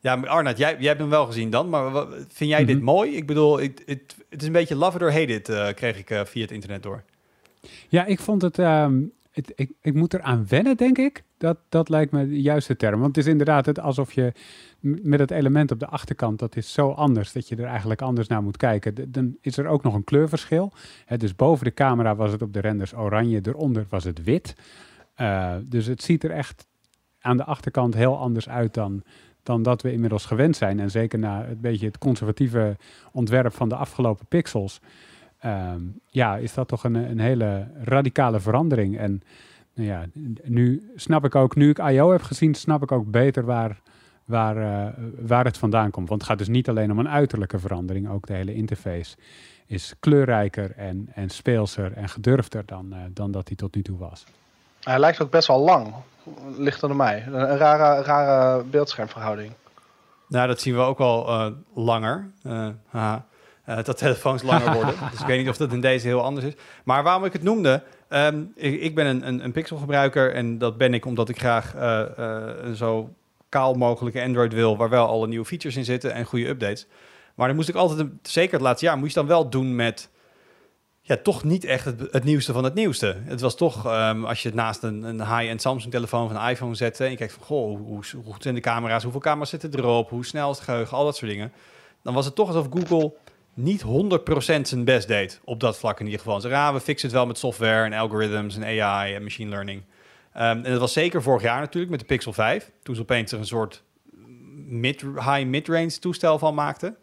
Ja, 0.01 0.15
maar 0.15 0.27
Arnoud, 0.27 0.57
jij, 0.57 0.75
jij 0.79 0.87
hebt 0.87 0.99
hem 0.99 1.09
wel 1.09 1.25
gezien 1.25 1.49
dan, 1.49 1.69
maar 1.69 2.05
vind 2.27 2.49
jij 2.49 2.65
dit 2.65 2.75
Mhm. 2.75 2.85
mooi? 2.85 3.15
Ik 3.15 3.27
bedoel, 3.27 3.59
het, 3.59 3.81
het, 3.85 4.15
het 4.29 4.41
is 4.41 4.47
een 4.47 4.53
beetje 4.53 4.75
love 4.75 4.97
it 4.97 5.03
or 5.03 5.11
hate 5.13 5.33
it, 5.33 5.49
eh, 5.49 5.67
kreeg 5.73 5.97
ik 5.97 6.09
eh, 6.09 6.25
via 6.25 6.41
het 6.41 6.51
internet 6.51 6.83
door. 6.83 7.03
Ja, 7.89 8.05
ik 8.05 8.19
vond 8.19 8.41
het, 8.41 8.59
ehm, 8.59 9.01
het 9.31 9.51
ik, 9.55 9.71
ik 9.81 9.93
moet 9.93 10.13
eraan 10.13 10.45
wennen, 10.49 10.77
denk 10.77 10.97
ik. 10.97 11.23
Dat, 11.41 11.57
dat 11.69 11.89
lijkt 11.89 12.11
me 12.11 12.27
de 12.27 12.41
juiste 12.41 12.75
term. 12.75 12.99
Want 12.99 13.15
het 13.15 13.25
is 13.25 13.31
inderdaad 13.31 13.65
het 13.65 13.79
alsof 13.79 14.13
je 14.13 14.33
met 14.79 15.19
het 15.19 15.31
element 15.31 15.71
op 15.71 15.79
de 15.79 15.87
achterkant, 15.87 16.39
dat 16.39 16.55
is 16.55 16.73
zo 16.73 16.89
anders, 16.89 17.31
dat 17.31 17.47
je 17.47 17.55
er 17.55 17.65
eigenlijk 17.65 18.01
anders 18.01 18.27
naar 18.27 18.43
moet 18.43 18.57
kijken. 18.57 19.11
Dan 19.11 19.37
is 19.41 19.57
er 19.57 19.67
ook 19.67 19.83
nog 19.83 19.93
een 19.93 20.03
kleurverschil. 20.03 20.71
Hè, 21.05 21.17
dus 21.17 21.35
boven 21.35 21.65
de 21.65 21.73
camera 21.73 22.15
was 22.15 22.31
het 22.31 22.41
op 22.41 22.53
de 22.53 22.59
renders 22.59 22.95
oranje, 22.95 23.39
eronder 23.43 23.85
was 23.89 24.03
het 24.03 24.23
wit. 24.23 24.55
Eh, 25.15 25.55
dus 25.63 25.85
het 25.85 26.03
ziet 26.03 26.23
er 26.23 26.31
echt 26.31 26.67
aan 27.19 27.37
de 27.37 27.43
achterkant 27.43 27.93
heel 27.93 28.17
anders 28.17 28.49
uit 28.49 28.73
dan, 28.73 29.03
dan 29.43 29.63
dat 29.63 29.81
we 29.81 29.91
inmiddels 29.91 30.25
gewend 30.25 30.55
zijn. 30.55 30.79
En 30.79 30.91
zeker 30.91 31.19
na 31.19 31.45
het 31.45 31.61
beetje 31.61 31.85
het 31.85 31.97
conservatieve 31.97 32.77
ontwerp 33.11 33.53
van 33.53 33.69
de 33.69 33.75
afgelopen 33.75 34.25
pixels. 34.25 34.81
Ehm, 35.39 35.81
ja, 36.07 36.37
is 36.37 36.53
dat 36.53 36.67
toch 36.67 36.83
een, 36.83 36.95
een 36.95 37.19
hele 37.19 37.67
radicale 37.83 38.39
verandering. 38.39 38.97
En 38.97 39.21
nou 39.73 39.87
ja, 39.87 40.05
nu 40.43 40.91
snap 40.95 41.25
ik 41.25 41.35
ook, 41.35 41.55
nu 41.55 41.69
ik 41.69 41.77
I.O. 41.77 42.11
heb 42.11 42.21
gezien, 42.21 42.55
snap 42.55 42.83
ik 42.83 42.91
ook 42.91 43.11
beter 43.11 43.45
waar, 43.45 43.81
waar, 44.25 44.57
eh, 44.57 44.93
waar 45.19 45.45
het 45.45 45.57
vandaan 45.57 45.91
komt. 45.91 46.09
Want 46.09 46.21
het 46.21 46.29
gaat 46.29 46.37
dus 46.37 46.47
niet 46.47 46.69
alleen 46.69 46.91
om 46.91 46.99
een 46.99 47.09
uiterlijke 47.09 47.59
verandering, 47.59 48.09
ook 48.09 48.27
de 48.27 48.33
hele 48.33 48.53
interface 48.53 49.15
is 49.65 49.93
kleurrijker 49.99 50.71
en, 50.75 51.07
en 51.13 51.29
speelser 51.29 51.93
en 51.93 52.09
gedurfder 52.09 52.63
dan, 52.65 52.93
eh, 52.93 52.99
dan 53.13 53.31
dat 53.31 53.47
hij 53.47 53.57
tot 53.57 53.75
nu 53.75 53.81
toe 53.81 53.97
was. 53.97 54.25
Hij 54.81 54.99
lijkt 54.99 55.21
ook 55.21 55.31
best 55.31 55.47
wel 55.47 55.59
lang. 55.59 55.93
Ligt 56.57 56.83
aan 56.83 56.95
mij. 56.95 57.23
Een, 57.25 57.57
rare, 57.57 58.03
rare 58.03 58.63
beeldschermverhouding. 58.63 59.51
Nou, 60.27 60.47
dat 60.47 60.61
zien 60.61 60.75
we 60.75 60.81
ook 60.81 60.97
wel 60.97 61.27
eh, 61.27 61.47
langer. 61.73 62.31
Eh, 62.43 62.67
haha. 62.89 63.25
Eh, 63.65 63.83
dat 63.83 63.97
telefoons 63.97 64.41
langer 64.41 64.73
worden. 64.79 64.95
dus 65.11 65.19
ik 65.19 65.25
weet 65.25 65.39
niet 65.39 65.49
of 65.49 65.57
dat 65.57 65.71
in 65.71 65.81
deze 65.81 66.07
heel 66.07 66.23
anders 66.23 66.45
is. 66.45 66.53
Maar 66.83 67.03
waarom 67.03 67.25
ik 67.25 67.33
het 67.33 67.43
noemde, 67.43 67.83
ehm, 68.11 68.43
ik, 68.55 68.95
ben 68.95 69.05
een, 69.05 69.27
een, 69.27 69.43
een 69.43 69.51
pixelgebruiker 69.51 70.33
en 70.33 70.57
dat 70.57 70.77
ben 70.77 70.93
ik 70.93 71.05
omdat 71.05 71.29
ik 71.29 71.39
graag 71.39 71.75
eh, 71.75 72.01
eh, 72.01 72.63
een 72.63 72.75
zo 72.75 73.13
kaal 73.49 73.73
mogelijke 73.73 74.21
Android 74.21 74.53
wil, 74.53 74.77
waar 74.77 74.89
wel 74.89 75.07
alle 75.07 75.27
nieuwe 75.27 75.45
features 75.45 75.77
in 75.77 75.85
zitten 75.85 76.13
en 76.13 76.25
goede 76.25 76.47
updates. 76.47 76.87
Maar 77.35 77.47
dan 77.47 77.55
moest 77.55 77.69
ik 77.69 77.75
altijd, 77.75 78.07
zeker 78.21 78.53
het 78.53 78.61
laatste 78.61 78.85
jaar, 78.85 78.97
moest 78.97 79.13
je 79.13 79.19
dan 79.19 79.27
wel 79.27 79.49
doen 79.49 79.75
met 79.75 80.09
ja, 81.01 81.17
toch 81.17 81.43
niet 81.43 81.63
echt 81.63 81.85
het, 81.85 82.23
nieuwste 82.23 82.53
van 82.53 82.63
het 82.63 82.73
nieuwste. 82.73 83.17
Het 83.23 83.41
was 83.41 83.55
toch, 83.55 83.85
ehm, 83.85 84.25
als 84.25 84.41
je 84.41 84.47
het 84.47 84.57
naast 84.57 84.83
een, 84.83 85.03
een 85.03 85.19
high-end 85.19 85.61
Samsung-telefoon 85.61 86.27
van 86.27 86.41
een 86.41 86.49
iPhone 86.49 86.75
zette... 86.75 87.03
en 87.03 87.09
je 87.11 87.17
kijkt 87.17 87.33
van, 87.33 87.43
goh, 87.43 87.79
hoe, 87.79 88.03
hoe 88.13 88.33
goed 88.33 88.43
zijn 88.43 88.55
de 88.55 88.61
camera's, 88.61 89.03
hoeveel 89.03 89.21
camera's 89.21 89.49
zitten 89.49 89.75
erop... 89.75 90.09
hoe 90.09 90.25
snel 90.25 90.51
is 90.51 90.55
het 90.55 90.65
geheugen, 90.65 90.97
al 90.97 91.05
dat 91.05 91.15
soort 91.15 91.31
dingen. 91.31 91.51
Dan 92.03 92.13
was 92.13 92.25
het 92.25 92.35
toch 92.35 92.47
alsof 92.47 92.67
Google 92.69 93.13
niet 93.53 93.83
100% 93.83 93.85
zijn 94.61 94.83
best 94.83 95.07
deed. 95.07 95.41
Op 95.43 95.59
dat 95.59 95.77
vlak 95.77 95.99
in 95.99 96.05
ieder 96.05 96.19
geval. 96.19 96.41
Ze 96.41 96.47
raden, 96.47 96.73
we 96.73 96.85
fixen 96.85 97.07
het 97.07 97.17
wel 97.17 97.27
met 97.27 97.37
software 97.37 97.85
en 97.85 97.93
algorithms 97.93 98.55
en 98.55 98.81
AI 98.81 99.15
en 99.15 99.23
machine 99.23 99.49
learning. 99.49 99.83
Ehm, 100.33 100.43
en 100.43 100.71
dat 100.71 100.79
was 100.79 100.93
zeker 100.93 101.21
vorig 101.21 101.41
jaar 101.41 101.59
natuurlijk 101.59 101.91
met 101.91 101.99
de 101.99 102.05
Pixel 102.05 102.33
5. 102.33 102.71
Toen 102.83 102.95
ze 102.95 103.01
opeens 103.01 103.31
er 103.31 103.39
een 103.39 103.45
soort 103.45 103.83
mid, 104.65 105.01
high 105.01 105.45
mid-range 105.45 105.99
toestel 105.99 106.39
van 106.39 106.53
maakten. 106.53 106.97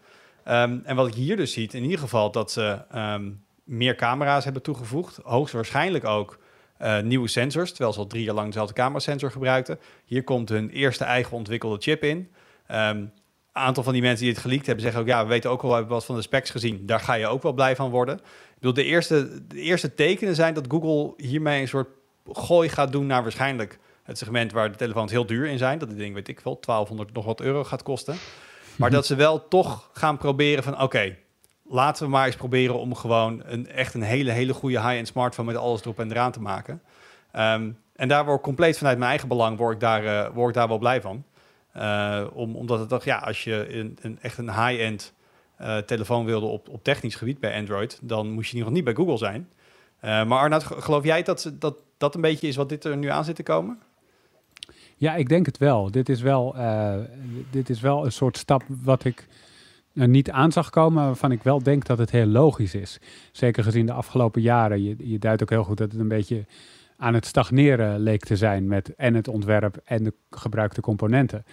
Ehm, 0.45 0.79
en 0.85 0.97
wat 0.97 1.07
ik 1.07 1.15
hier 1.15 1.37
dus 1.37 1.53
zie, 1.53 1.73
in 1.73 1.83
ieder 1.83 1.99
geval 1.99 2.31
dat 2.31 2.53
ze 2.53 2.83
ehm, 2.91 3.31
meer 3.65 3.95
camera's 3.95 4.45
hebben 4.45 4.63
toegevoegd. 4.63 5.21
Hoogstwaarschijnlijk 5.23 6.05
ook 6.05 6.39
eh, 6.79 7.01
nieuwe 7.01 7.29
sensors, 7.29 7.71
terwijl 7.71 7.93
ze 7.93 7.99
al 7.99 8.07
drie 8.07 8.25
jaar 8.25 8.35
lang 8.35 8.47
dezelfde 8.47 8.75
camerasensor 8.75 9.31
gebruikten. 9.31 9.79
Hier 10.05 10.25
komt 10.25 10.49
hun 10.49 10.71
eerste 10.71 11.05
eigen 11.05 11.37
ontwikkelde 11.37 11.77
chip 11.81 12.05
in. 12.05 12.31
Aantal 13.59 13.83
van 13.83 13.93
die 13.93 14.03
mensen 14.03 14.25
die 14.25 14.33
het 14.33 14.43
geleakt 14.43 14.67
hebben 14.67 14.85
zeggen 14.85 15.01
ook... 15.01 15.07
ja, 15.07 15.23
we 15.23 15.29
weten 15.29 15.51
ook 15.51 15.63
al, 15.63 15.73
hebben 15.73 15.93
wat 15.93 16.05
van 16.05 16.15
de 16.15 16.23
specs 16.23 16.51
gezien. 16.51 16.87
Daar 16.87 17.01
ga 17.01 17.15
je 17.15 17.27
ook 17.27 17.43
wel 17.43 17.53
blij 17.53 17.77
van 17.77 17.91
worden. 17.91 18.17
Ik 18.17 18.55
bedoel, 18.55 18.75
de 18.75 18.85
eerste, 18.85 19.47
de 19.47 19.61
eerste 19.61 19.95
tekenen 19.95 20.35
zijn 20.35 20.55
dat 20.55 20.67
Google 20.69 21.15
hiermee 21.17 21.61
een 21.61 21.69
soort 21.69 21.89
gooi 22.33 22.69
gaat 22.69 22.93
doen... 22.93 23.07
naar 23.07 23.23
waarschijnlijk 23.23 23.79
het 24.03 24.19
segment 24.19 24.53
waar 24.53 24.71
de 24.71 24.77
telefoons 24.77 25.11
heel 25.11 25.27
duur 25.27 25.47
in 25.47 25.59
zijn. 25.59 25.79
Dat 25.79 25.97
ding, 25.97 26.15
weet 26.15 26.29
ik 26.29 26.41
wel, 26.41 26.59
1200 26.61 27.13
nog 27.13 27.25
wat 27.25 27.41
euro 27.41 27.65
gaat 27.65 27.83
kosten. 27.83 28.17
Maar 28.77 28.91
dat 28.91 29.07
ze 29.07 29.15
wel 29.15 29.49
toch 29.49 29.91
gaan 29.93 30.17
proberen 30.17 30.65
van... 30.65 30.81
oké, 30.81 31.17
laten 31.69 32.05
we 32.05 32.11
maar 32.11 32.27
eens 32.27 32.37
proberen 32.37 32.79
om 32.79 32.95
gewoon 32.95 33.43
een, 33.45 33.69
echt 33.69 33.95
een 33.95 34.03
hele, 34.03 34.31
hele 34.31 34.55
goede 34.55 34.81
high-end 34.81 35.09
smartphone... 35.09 35.53
met 35.53 35.61
alles 35.61 35.81
erop 35.81 35.99
en 35.99 36.11
eraan 36.11 36.33
te 36.33 36.41
maken. 36.41 36.83
Ehm, 37.33 37.71
en 37.95 38.09
daar 38.09 38.25
word 38.25 38.37
ik 38.37 38.43
compleet 38.43 38.79
vanuit 38.79 38.99
mijn 38.99 39.11
eigen 39.11 39.29
belang... 39.29 39.59
word 39.59 39.75
ik 39.75 39.81
daar, 39.81 40.05
eh, 40.05 40.35
word 40.35 40.49
ik 40.49 40.55
daar 40.55 40.69
wel 40.69 40.79
blij 40.79 41.01
van. 41.01 41.25
Eh, 41.79 42.25
om, 42.33 42.57
omdat 42.57 42.79
het 42.79 42.89
toch, 42.89 43.05
ja, 43.05 43.17
als 43.19 43.45
je 43.45 43.75
een, 43.77 43.97
een, 44.01 44.19
echt 44.21 44.39
een 44.39 44.51
high-end 44.51 45.13
eh, 45.57 45.77
telefoon 45.77 46.25
wilde 46.25 46.47
op, 46.47 46.69
op 46.69 46.85
technisch 46.85 47.15
gebied 47.15 47.41
bij 47.41 47.59
Android, 47.59 47.99
dan 48.03 48.31
moest 48.31 48.51
je 48.51 48.57
in 48.57 48.59
ieder 48.59 48.73
geval 48.73 48.73
niet 48.73 48.85
bij 48.85 48.95
Google 48.95 49.19
zijn. 49.19 49.49
Eh, 50.01 50.27
maar 50.29 50.39
Arnoud, 50.39 50.65
ge- 50.65 50.81
geloof 50.81 51.05
jij 51.05 51.23
dat, 51.23 51.53
dat 51.59 51.77
dat 51.99 52.15
een 52.15 52.21
beetje 52.21 52.49
is 52.49 52.57
wat 52.57 52.69
dit 52.69 52.85
er 52.85 52.97
nu 52.97 53.09
aan 53.09 53.25
zit 53.25 53.37
te 53.37 53.43
komen? 53.43 53.79
Ja, 54.97 55.15
ik 55.15 55.29
denk 55.29 55.47
het 55.47 55.59
wel. 55.59 55.91
Dit 55.91 56.09
is 56.09 56.21
wel, 56.21 56.55
dit 57.51 57.71
is 57.71 57.81
wel 57.81 58.05
een 58.05 58.13
soort 58.13 58.37
stap 58.37 58.63
wat 58.83 59.05
ik 59.05 59.27
niet 59.93 60.31
aan 60.31 60.53
zag 60.53 60.71
komen, 60.71 61.05
waarvan 61.05 61.33
ik 61.33 61.43
wel 61.43 61.63
denk 61.63 61.87
dat 61.87 61.99
het 61.99 62.11
heel 62.11 62.27
logisch 62.27 62.75
is. 62.75 63.01
Zeker 63.33 63.63
gezien 63.63 63.87
de 63.87 63.93
afgelopen 63.93 64.43
jaren. 64.43 64.83
Je, 64.83 64.97
je 64.99 65.19
duidt 65.19 65.43
ook 65.43 65.51
heel 65.51 65.65
goed 65.65 65.77
dat 65.77 65.93
het 65.93 66.01
een 66.01 66.09
beetje 66.09 66.45
aan 66.99 67.15
het 67.15 67.27
stagneren 67.27 68.01
leek 68.01 68.25
te 68.25 68.37
zijn 68.37 68.67
met 68.67 68.95
en 68.95 69.15
het 69.15 69.29
ontwerp 69.29 69.81
en 69.85 70.05
de 70.05 70.15
gebruikte 70.31 70.81
componenten. 70.81 71.45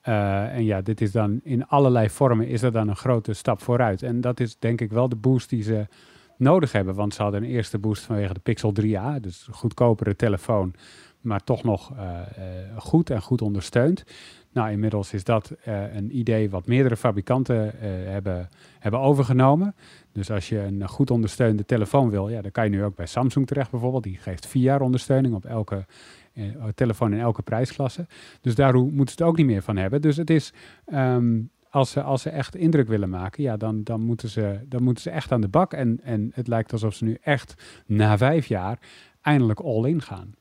Eh, 0.00 0.54
en 0.54 0.64
ja, 0.64 0.80
dit 0.80 1.00
is 1.00 1.12
dan 1.12 1.40
in 1.42 1.66
allerlei 1.66 2.10
vormen 2.10 2.48
is 2.48 2.62
er 2.62 2.72
dan 2.72 2.88
een 2.88 2.96
grote 2.96 3.32
stap 3.32 3.62
vooruit. 3.62 4.02
En 4.02 4.20
dat 4.20 4.40
is 4.40 4.58
denk 4.58 4.80
ik 4.80 4.90
wel 4.90 5.08
de 5.08 5.16
boost 5.16 5.48
die 5.48 5.62
ze 5.62 5.86
nodig 6.36 6.72
hebben. 6.72 6.94
Want 6.94 7.14
ze 7.14 7.22
hadden 7.22 7.42
een 7.42 7.48
eerste 7.48 7.78
boost 7.78 8.02
vanwege 8.02 8.34
de 8.34 8.40
Pixel 8.40 8.72
3a, 8.80 9.20
dus 9.20 9.46
een 9.46 9.54
goedkopere 9.54 10.16
telefoon, 10.16 10.74
maar 11.20 11.44
toch 11.44 11.62
nog 11.62 11.92
eh, 11.96 12.20
eh, 12.20 12.76
goed 12.76 13.10
en 13.10 13.22
goed 13.22 13.42
ondersteund. 13.42 14.04
Nou, 14.52 14.70
inmiddels 14.70 15.12
is 15.12 15.24
dat 15.24 15.50
eh, 15.64 15.94
een 15.94 16.16
idee 16.18 16.50
wat 16.50 16.66
meerdere 16.66 16.96
fabrikanten 16.96 17.80
eh, 17.80 17.90
hebben, 17.90 18.48
hebben 18.78 19.00
overgenomen. 19.00 19.74
Dus 20.12 20.30
als 20.30 20.48
je 20.48 20.58
een 20.58 20.88
goed 20.88 21.10
ondersteunde 21.10 21.64
telefoon 21.64 22.10
wil, 22.10 22.28
ja, 22.28 22.42
dan 22.42 22.50
kan 22.50 22.64
je 22.64 22.70
nu 22.70 22.84
ook 22.84 22.96
bij 22.96 23.06
Samsung 23.06 23.46
terecht 23.46 23.70
bijvoorbeeld. 23.70 24.02
Die 24.02 24.18
geeft 24.18 24.46
vier 24.46 24.62
jaar 24.62 24.80
ondersteuning 24.80 25.34
op 25.34 25.44
elke 25.44 25.84
eh, 26.32 26.44
telefoon 26.74 27.12
in 27.12 27.20
elke 27.20 27.42
prijsklasse. 27.42 28.06
Dus 28.40 28.54
daar 28.54 28.74
moeten 28.74 29.14
ze 29.16 29.22
het 29.22 29.22
ook 29.22 29.36
niet 29.36 29.46
meer 29.46 29.62
van 29.62 29.76
hebben. 29.76 30.02
Dus 30.02 30.16
het 30.16 30.30
is, 30.30 30.52
ehm, 30.84 31.40
als, 31.70 31.90
ze, 31.90 32.02
als 32.02 32.22
ze 32.22 32.30
echt 32.30 32.56
indruk 32.56 32.88
willen 32.88 33.10
maken, 33.10 33.42
ja, 33.42 33.56
dan, 33.56 33.82
dan, 33.82 34.00
moeten 34.00 34.28
ze, 34.28 34.60
dan 34.68 34.82
moeten 34.82 35.02
ze 35.02 35.10
echt 35.10 35.32
aan 35.32 35.40
de 35.40 35.48
bak. 35.48 35.72
En, 35.72 36.00
en 36.02 36.30
het 36.34 36.48
lijkt 36.48 36.72
alsof 36.72 36.94
ze 36.94 37.04
nu 37.04 37.18
echt 37.22 37.54
na 37.86 38.18
vijf 38.18 38.46
jaar 38.46 38.78
eindelijk 39.20 39.60
all-in 39.60 40.02
gaan. 40.02 40.34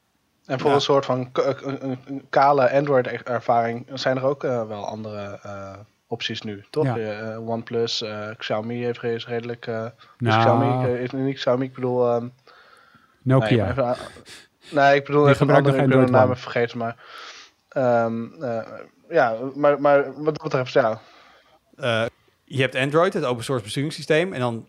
En 0.52 0.60
voor 0.60 0.70
Ja. 0.70 0.76
een 0.76 0.82
soort 0.82 1.06
van 1.06 1.30
een, 1.34 2.26
kale 2.30 2.72
Android-ervaring 2.72 3.88
zijn 3.94 4.18
er 4.18 4.24
ook 4.24 4.44
eh, 4.44 4.68
wel 4.68 4.86
andere 4.86 5.40
eh, 5.44 5.74
opties 6.08 6.42
nu, 6.42 6.66
toch? 6.70 6.86
Ja. 6.86 6.98
Eh, 6.98 7.48
OnePlus, 7.50 8.02
eh, 8.02 8.28
Xiaomi 8.38 8.84
heeft 8.84 9.04
is 9.04 9.28
redelijk... 9.28 9.66
dus 9.66 9.94
Nou, 10.18 10.40
Xiaomi, 10.40 10.88
is 10.88 11.12
niet 11.12 11.36
Xiaomi, 11.36 11.66
ik 11.66 11.74
bedoel... 11.74 12.10
ehm, 12.12 12.28
Nokia. 13.22 13.64
Nee, 13.64 13.72
even, 13.72 13.86
aan- 13.86 13.96
nee, 14.72 14.96
ik 14.96 15.06
bedoel 15.06 15.24
Die 15.24 15.34
even 15.34 15.50
een 15.50 15.56
andere, 15.56 15.78
ik 15.84 15.90
ben 15.90 16.06
de 16.12 16.18
even 16.18 16.38
vergeten, 16.38 16.78
maar... 16.78 16.96
ehm, 17.70 18.44
eh, 18.44 18.68
ja, 19.10 19.36
maar, 19.56 19.82
maar 19.82 20.04
wat 20.24 20.26
dat 20.40 20.44
betreft, 20.44 20.72
ja. 20.74 21.00
Eh, 21.76 22.06
je 22.44 22.62
hebt 22.62 22.76
Android, 22.76 23.14
het 23.14 23.26
open 23.26 23.44
source 23.44 23.64
besturingssysteem. 23.64 24.34
En 24.34 24.40
dan 24.40 24.68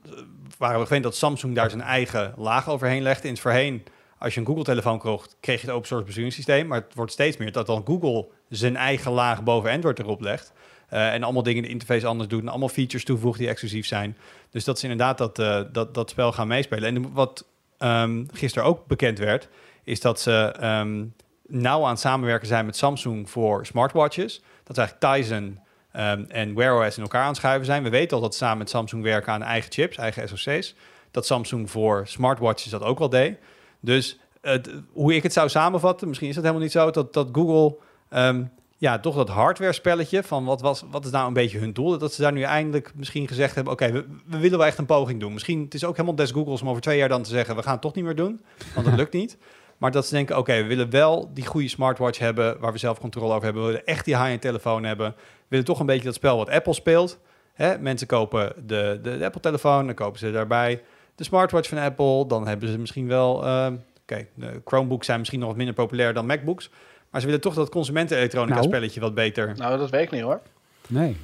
waren 0.58 0.78
we 0.78 0.84
gewend 0.86 1.04
dat 1.04 1.16
Samsung 1.16 1.54
daar 1.54 1.70
zijn 1.70 1.82
eigen 1.82 2.32
laag 2.36 2.68
overheen 2.68 3.02
legde. 3.02 3.26
In 3.26 3.32
het 3.32 3.42
voorheen, 3.42 3.84
als 4.22 4.34
je 4.34 4.40
een 4.40 4.46
Google-telefoon 4.46 4.98
kocht, 4.98 5.36
kreeg 5.40 5.60
je 5.60 5.66
het 5.66 5.74
open 5.74 5.86
source 5.86 6.04
besturingssysteem. 6.06 6.66
Maar 6.66 6.80
het 6.80 6.94
wordt 6.94 7.12
steeds 7.12 7.36
meer 7.36 7.52
dat 7.52 7.66
dan 7.66 7.82
Google 7.86 8.28
zijn 8.48 8.76
eigen 8.76 9.12
laag 9.12 9.42
boven 9.42 9.70
Android 9.70 9.98
erop 9.98 10.20
legt. 10.20 10.52
Eh, 10.88 11.12
en 11.12 11.22
allemaal 11.22 11.42
dingen 11.42 11.62
in 11.62 11.66
de 11.66 11.72
interface 11.72 12.06
anders 12.06 12.28
doet. 12.28 12.40
En 12.40 12.48
allemaal 12.48 12.68
features 12.68 13.04
toevoegt 13.04 13.38
die 13.38 13.48
exclusief 13.48 13.86
zijn. 13.86 14.16
Dus 14.50 14.64
dat 14.64 14.76
is 14.76 14.82
inderdaad 14.82 15.18
dat, 15.18 15.38
eh, 15.38 15.60
dat, 15.72 15.94
dat 15.94 16.10
spel 16.10 16.32
gaan 16.32 16.48
meespelen. 16.48 16.94
En 16.94 17.12
wat 17.12 17.46
ehm, 17.78 18.24
gisteren 18.32 18.68
ook 18.68 18.86
bekend 18.86 19.18
werd, 19.18 19.48
is 19.84 20.00
dat 20.00 20.20
ze 20.20 20.54
ehm, 20.60 21.04
nauw 21.46 21.82
aan 21.84 21.90
het 21.90 22.00
samenwerken 22.00 22.48
zijn 22.48 22.66
met 22.66 22.76
Samsung 22.76 23.30
voor 23.30 23.66
smartwatches. 23.66 24.42
Dat 24.64 24.76
is 24.76 24.82
eigenlijk 24.82 25.14
Tizen 25.14 25.60
ehm, 25.92 26.24
en 26.28 26.54
Wear 26.54 26.86
OS 26.86 26.96
in 26.96 27.02
elkaar 27.02 27.24
aanschuiven 27.24 27.66
zijn. 27.66 27.82
We 27.82 27.90
weten 27.90 28.16
al 28.16 28.22
dat 28.22 28.32
ze 28.32 28.38
samen 28.38 28.58
met 28.58 28.70
Samsung 28.70 29.02
werken 29.02 29.32
aan 29.32 29.42
eigen 29.42 29.72
chips, 29.72 29.96
eigen 29.96 30.28
SoC's. 30.28 30.74
Dat 31.10 31.26
Samsung 31.26 31.70
voor 31.70 32.06
smartwatches 32.06 32.70
dat 32.70 32.82
ook 32.82 32.98
wel 32.98 33.08
deed. 33.08 33.38
Dus 33.82 34.18
het, 34.40 34.70
hoe 34.92 35.14
ik 35.14 35.22
het 35.22 35.32
zou 35.32 35.48
samenvatten, 35.48 36.08
misschien 36.08 36.28
is 36.28 36.34
het 36.34 36.44
helemaal 36.44 36.64
niet 36.64 36.72
zo, 36.72 36.90
dat, 36.90 37.12
dat 37.12 37.28
Google 37.32 37.76
ehm, 38.08 38.44
ja, 38.76 38.98
toch 38.98 39.16
dat 39.16 39.28
hardware 39.28 39.72
spelletje 39.72 40.22
van 40.22 40.44
wat, 40.44 40.60
was, 40.60 40.84
wat 40.90 41.04
is 41.04 41.10
nou 41.10 41.26
een 41.26 41.32
beetje 41.32 41.58
hun 41.58 41.72
doel, 41.72 41.98
dat 41.98 42.12
ze 42.12 42.22
daar 42.22 42.32
nu 42.32 42.42
eindelijk 42.42 42.92
misschien 42.94 43.28
gezegd 43.28 43.54
hebben, 43.54 43.72
oké, 43.72 43.92
we, 43.92 44.04
we 44.26 44.38
willen 44.38 44.58
wel 44.58 44.66
echt 44.66 44.78
een 44.78 44.86
poging 44.86 45.20
doen. 45.20 45.32
Misschien 45.32 45.60
het 45.64 45.74
is 45.74 45.84
ook 45.84 45.96
helemaal 45.96 46.14
des 46.14 46.30
Googles 46.30 46.62
om 46.62 46.68
over 46.68 46.82
twee 46.82 46.98
jaar 46.98 47.08
dan 47.08 47.22
te 47.22 47.30
zeggen, 47.30 47.56
we 47.56 47.62
gaan 47.62 47.72
het 47.72 47.80
toch 47.80 47.94
niet 47.94 48.04
meer 48.04 48.14
doen, 48.14 48.40
want 48.74 48.86
dat 48.86 48.96
lukt 49.02 49.12
niet. 49.12 49.36
Maar 49.78 49.90
dat 49.90 50.06
ze 50.06 50.14
denken, 50.14 50.38
oké, 50.38 50.56
we 50.56 50.66
willen 50.66 50.90
wel 50.90 51.30
die 51.34 51.46
goede 51.46 51.68
smartwatch 51.68 52.18
hebben... 52.18 52.60
waar 52.60 52.72
we 52.72 52.78
zelf 52.78 52.98
controle 52.98 53.32
over 53.32 53.44
hebben. 53.44 53.62
We 53.62 53.68
willen 53.68 53.86
echt 53.86 54.04
die 54.04 54.16
high-end 54.16 54.40
telefoon 54.40 54.84
hebben. 54.84 55.14
We 55.16 55.46
willen 55.48 55.64
toch 55.64 55.80
een 55.80 55.86
beetje 55.86 56.04
dat 56.04 56.14
spel 56.14 56.36
wat 56.36 56.50
Apple 56.50 56.72
speelt. 56.72 57.18
Hè? 57.52 57.78
Mensen 57.78 58.06
kopen 58.06 58.52
de, 58.66 58.98
de, 59.02 59.18
de 59.18 59.24
Apple-telefoon, 59.24 59.86
dan 59.86 59.94
kopen 59.94 60.18
ze 60.18 60.30
daarbij 60.30 60.82
de 61.14 61.24
smartwatch 61.24 61.68
van 61.68 61.78
Apple. 61.78 62.26
Dan 62.26 62.46
hebben 62.46 62.68
ze 62.68 62.78
misschien 62.78 63.08
wel... 63.08 63.44
eh, 63.46 63.66
oké, 64.02 64.26
de 64.34 64.60
Chromebooks 64.64 65.06
zijn 65.06 65.18
misschien 65.18 65.38
nog 65.38 65.48
wat 65.48 65.56
minder 65.56 65.74
populair 65.74 66.14
dan 66.14 66.26
MacBooks... 66.26 66.70
Maar 67.10 67.20
ze 67.20 67.26
willen 67.26 67.42
toch 67.42 67.54
dat 67.54 67.68
consumentenelektronica 67.68 68.54
Nou. 68.54 68.66
spelletje 68.66 69.00
wat 69.00 69.14
beter. 69.14 69.54
Nou, 69.56 69.78
dat 69.78 69.90
weet 69.90 70.02
ik 70.02 70.10
niet 70.10 70.20
hoor. 70.22 70.40
Nee. 70.88 71.16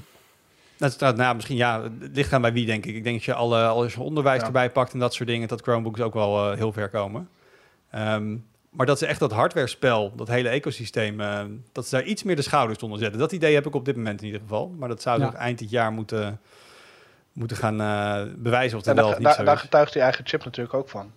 Dat 0.76 0.92
staat, 0.92 1.16
nou, 1.16 1.34
misschien 1.34 1.56
ja, 1.56 1.82
het 1.82 2.10
ligt 2.16 2.32
aan 2.32 2.40
bij 2.40 2.52
wie 2.52 2.66
denk 2.66 2.86
ik. 2.86 2.94
Ik 2.94 3.02
denk 3.04 3.16
dat 3.16 3.24
je 3.24 3.34
alle, 3.34 3.66
als 3.66 3.94
je 3.94 4.00
onderwijs 4.00 4.40
Ja. 4.40 4.46
erbij 4.46 4.70
pakt 4.70 4.92
en 4.92 4.98
dat 4.98 5.14
soort 5.14 5.28
dingen, 5.28 5.48
dat 5.48 5.60
Chromebooks 5.60 6.00
ook 6.00 6.14
wel 6.14 6.50
eh, 6.50 6.56
heel 6.56 6.72
ver 6.72 6.88
komen. 6.88 7.28
Ehm, 7.90 8.36
maar 8.70 8.86
dat 8.86 8.98
ze 8.98 9.06
echt 9.06 9.20
dat 9.20 9.32
hardware-spel, 9.32 10.12
dat 10.16 10.28
hele 10.28 10.48
ecosysteem, 10.48 11.20
eh, 11.20 11.40
dat 11.72 11.86
ze 11.86 11.94
daar 11.96 12.04
iets 12.04 12.22
meer 12.22 12.36
de 12.36 12.42
schouders 12.42 12.82
onder 12.82 12.98
zetten. 12.98 13.18
Dat 13.20 13.32
idee 13.32 13.54
heb 13.54 13.66
ik 13.66 13.74
op 13.74 13.84
dit 13.84 13.96
moment 13.96 14.20
in 14.20 14.26
ieder 14.26 14.40
geval. 14.40 14.74
Maar 14.78 14.88
dat 14.88 15.02
zou 15.02 15.18
ze 15.20 15.24
Ja. 15.24 15.34
eind 15.34 15.58
dit 15.58 15.70
jaar 15.70 15.92
moeten, 15.92 16.40
moeten 17.38 17.56
gaan 17.56 17.80
eh, 17.80 18.22
bewijzen 18.36 18.78
of 18.78 18.84
dat 18.84 18.96
wel 18.96 19.08
of 19.08 19.14
niet 19.14 19.22
daar, 19.22 19.34
zo 19.34 19.44
daar 19.44 19.54
is. 19.54 19.60
getuigt 19.60 19.92
die 19.92 20.02
eigen 20.02 20.26
chip 20.26 20.44
natuurlijk 20.44 20.74
ook 20.74 20.88
van. 20.88 21.12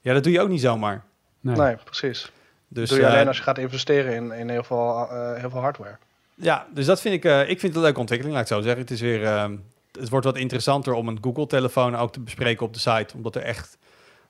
Ja, 0.00 0.12
dat 0.12 0.22
doe 0.22 0.32
je 0.32 0.40
ook 0.40 0.48
niet 0.48 0.60
zomaar. 0.60 1.04
Nee. 1.40 1.56
Nee, 1.56 1.76
precies. 1.84 2.32
Dus, 2.68 2.88
doe 2.88 2.98
je 2.98 3.04
eh, 3.04 3.12
alleen 3.12 3.26
als 3.26 3.36
je 3.36 3.42
gaat 3.42 3.58
investeren 3.58 4.14
in, 4.14 4.32
in 4.32 4.48
heel, 4.48 4.62
veel, 4.62 5.08
eh, 5.10 5.34
heel 5.40 5.50
veel 5.50 5.60
hardware. 5.60 5.96
Ja, 6.34 6.66
dus 6.74 6.86
dat 6.86 7.00
vind 7.00 7.14
ik, 7.14 7.24
eh, 7.24 7.40
ik 7.40 7.46
vind 7.46 7.62
het 7.62 7.74
een 7.74 7.82
leuke 7.82 8.00
ontwikkeling, 8.00 8.36
laat 8.36 8.50
ik 8.50 8.56
zo 8.56 8.62
zeggen. 8.62 8.80
Het 8.80 8.90
is 8.90 9.00
weer, 9.00 9.24
ehm, 9.24 9.56
het 9.98 10.08
wordt 10.08 10.26
wat 10.26 10.36
interessanter 10.36 10.92
om 10.92 11.08
een 11.08 11.18
Google-telefoon 11.20 11.96
ook 11.96 12.12
te 12.12 12.20
bespreken 12.20 12.66
op 12.66 12.74
de 12.74 12.78
site, 12.78 13.16
omdat 13.16 13.36
er 13.36 13.42
echt 13.42 13.78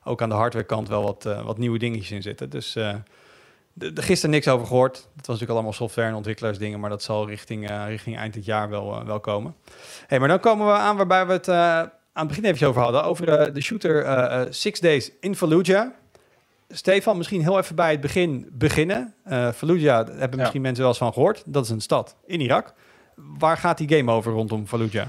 ook 0.03 0.21
aan 0.21 0.29
de 0.29 0.35
hardwarekant 0.35 0.87
wel 0.87 1.03
wat, 1.03 1.25
eh, 1.25 1.45
wat 1.45 1.57
nieuwe 1.57 1.77
dingetjes 1.77 2.11
in 2.11 2.21
zitten. 2.21 2.49
Dus 2.49 2.75
eh 2.75 2.95
de, 3.73 3.93
de- 3.93 4.01
gisteren 4.01 4.31
niks 4.31 4.47
over 4.47 4.67
gehoord. 4.67 4.95
Het 4.95 5.05
was 5.15 5.25
natuurlijk 5.25 5.51
allemaal 5.51 5.73
software 5.73 6.07
en 6.07 6.15
ontwikkelaarsdingen, 6.15 6.79
maar 6.79 6.89
dat 6.89 7.03
zal 7.03 7.27
richting, 7.27 7.69
eh, 7.69 7.83
richting 7.87 8.17
eind 8.17 8.33
dit 8.33 8.45
jaar 8.45 8.69
wel, 8.69 8.99
eh, 8.99 9.05
wel 9.05 9.19
komen. 9.19 9.55
Hey, 10.07 10.19
maar 10.19 10.27
dan 10.27 10.39
komen 10.39 10.67
we 10.67 10.73
aan 10.73 10.95
waarbij 10.95 11.25
we 11.25 11.33
het 11.33 11.47
eh, 11.47 11.55
aan 12.13 12.27
het 12.27 12.27
begin 12.27 12.45
even 12.45 12.67
over 12.67 12.81
hadden, 12.81 13.03
over 13.03 13.53
de 13.53 13.61
shooter 13.61 14.47
Six 14.53 14.79
Days 14.79 15.11
in 15.19 15.35
Fallujah. 15.35 15.89
Stefan, 16.69 17.17
misschien 17.17 17.41
heel 17.41 17.57
even 17.57 17.75
bij 17.75 17.91
het 17.91 18.01
begin 18.01 18.49
beginnen. 18.51 19.13
Fallujah, 19.55 20.05
daar 20.05 20.17
hebben 20.17 20.39
misschien 20.39 20.61
mensen 20.61 20.81
wel 20.81 20.91
eens 20.91 21.01
van 21.01 21.13
gehoord. 21.13 21.43
Dat 21.45 21.63
is 21.63 21.69
een 21.69 21.81
stad 21.81 22.15
in 22.25 22.41
Irak. 22.41 22.73
Waar 23.15 23.57
gaat 23.57 23.77
die 23.77 23.97
game 23.97 24.11
over 24.11 24.31
rondom 24.31 24.67
Fallujah? 24.67 25.05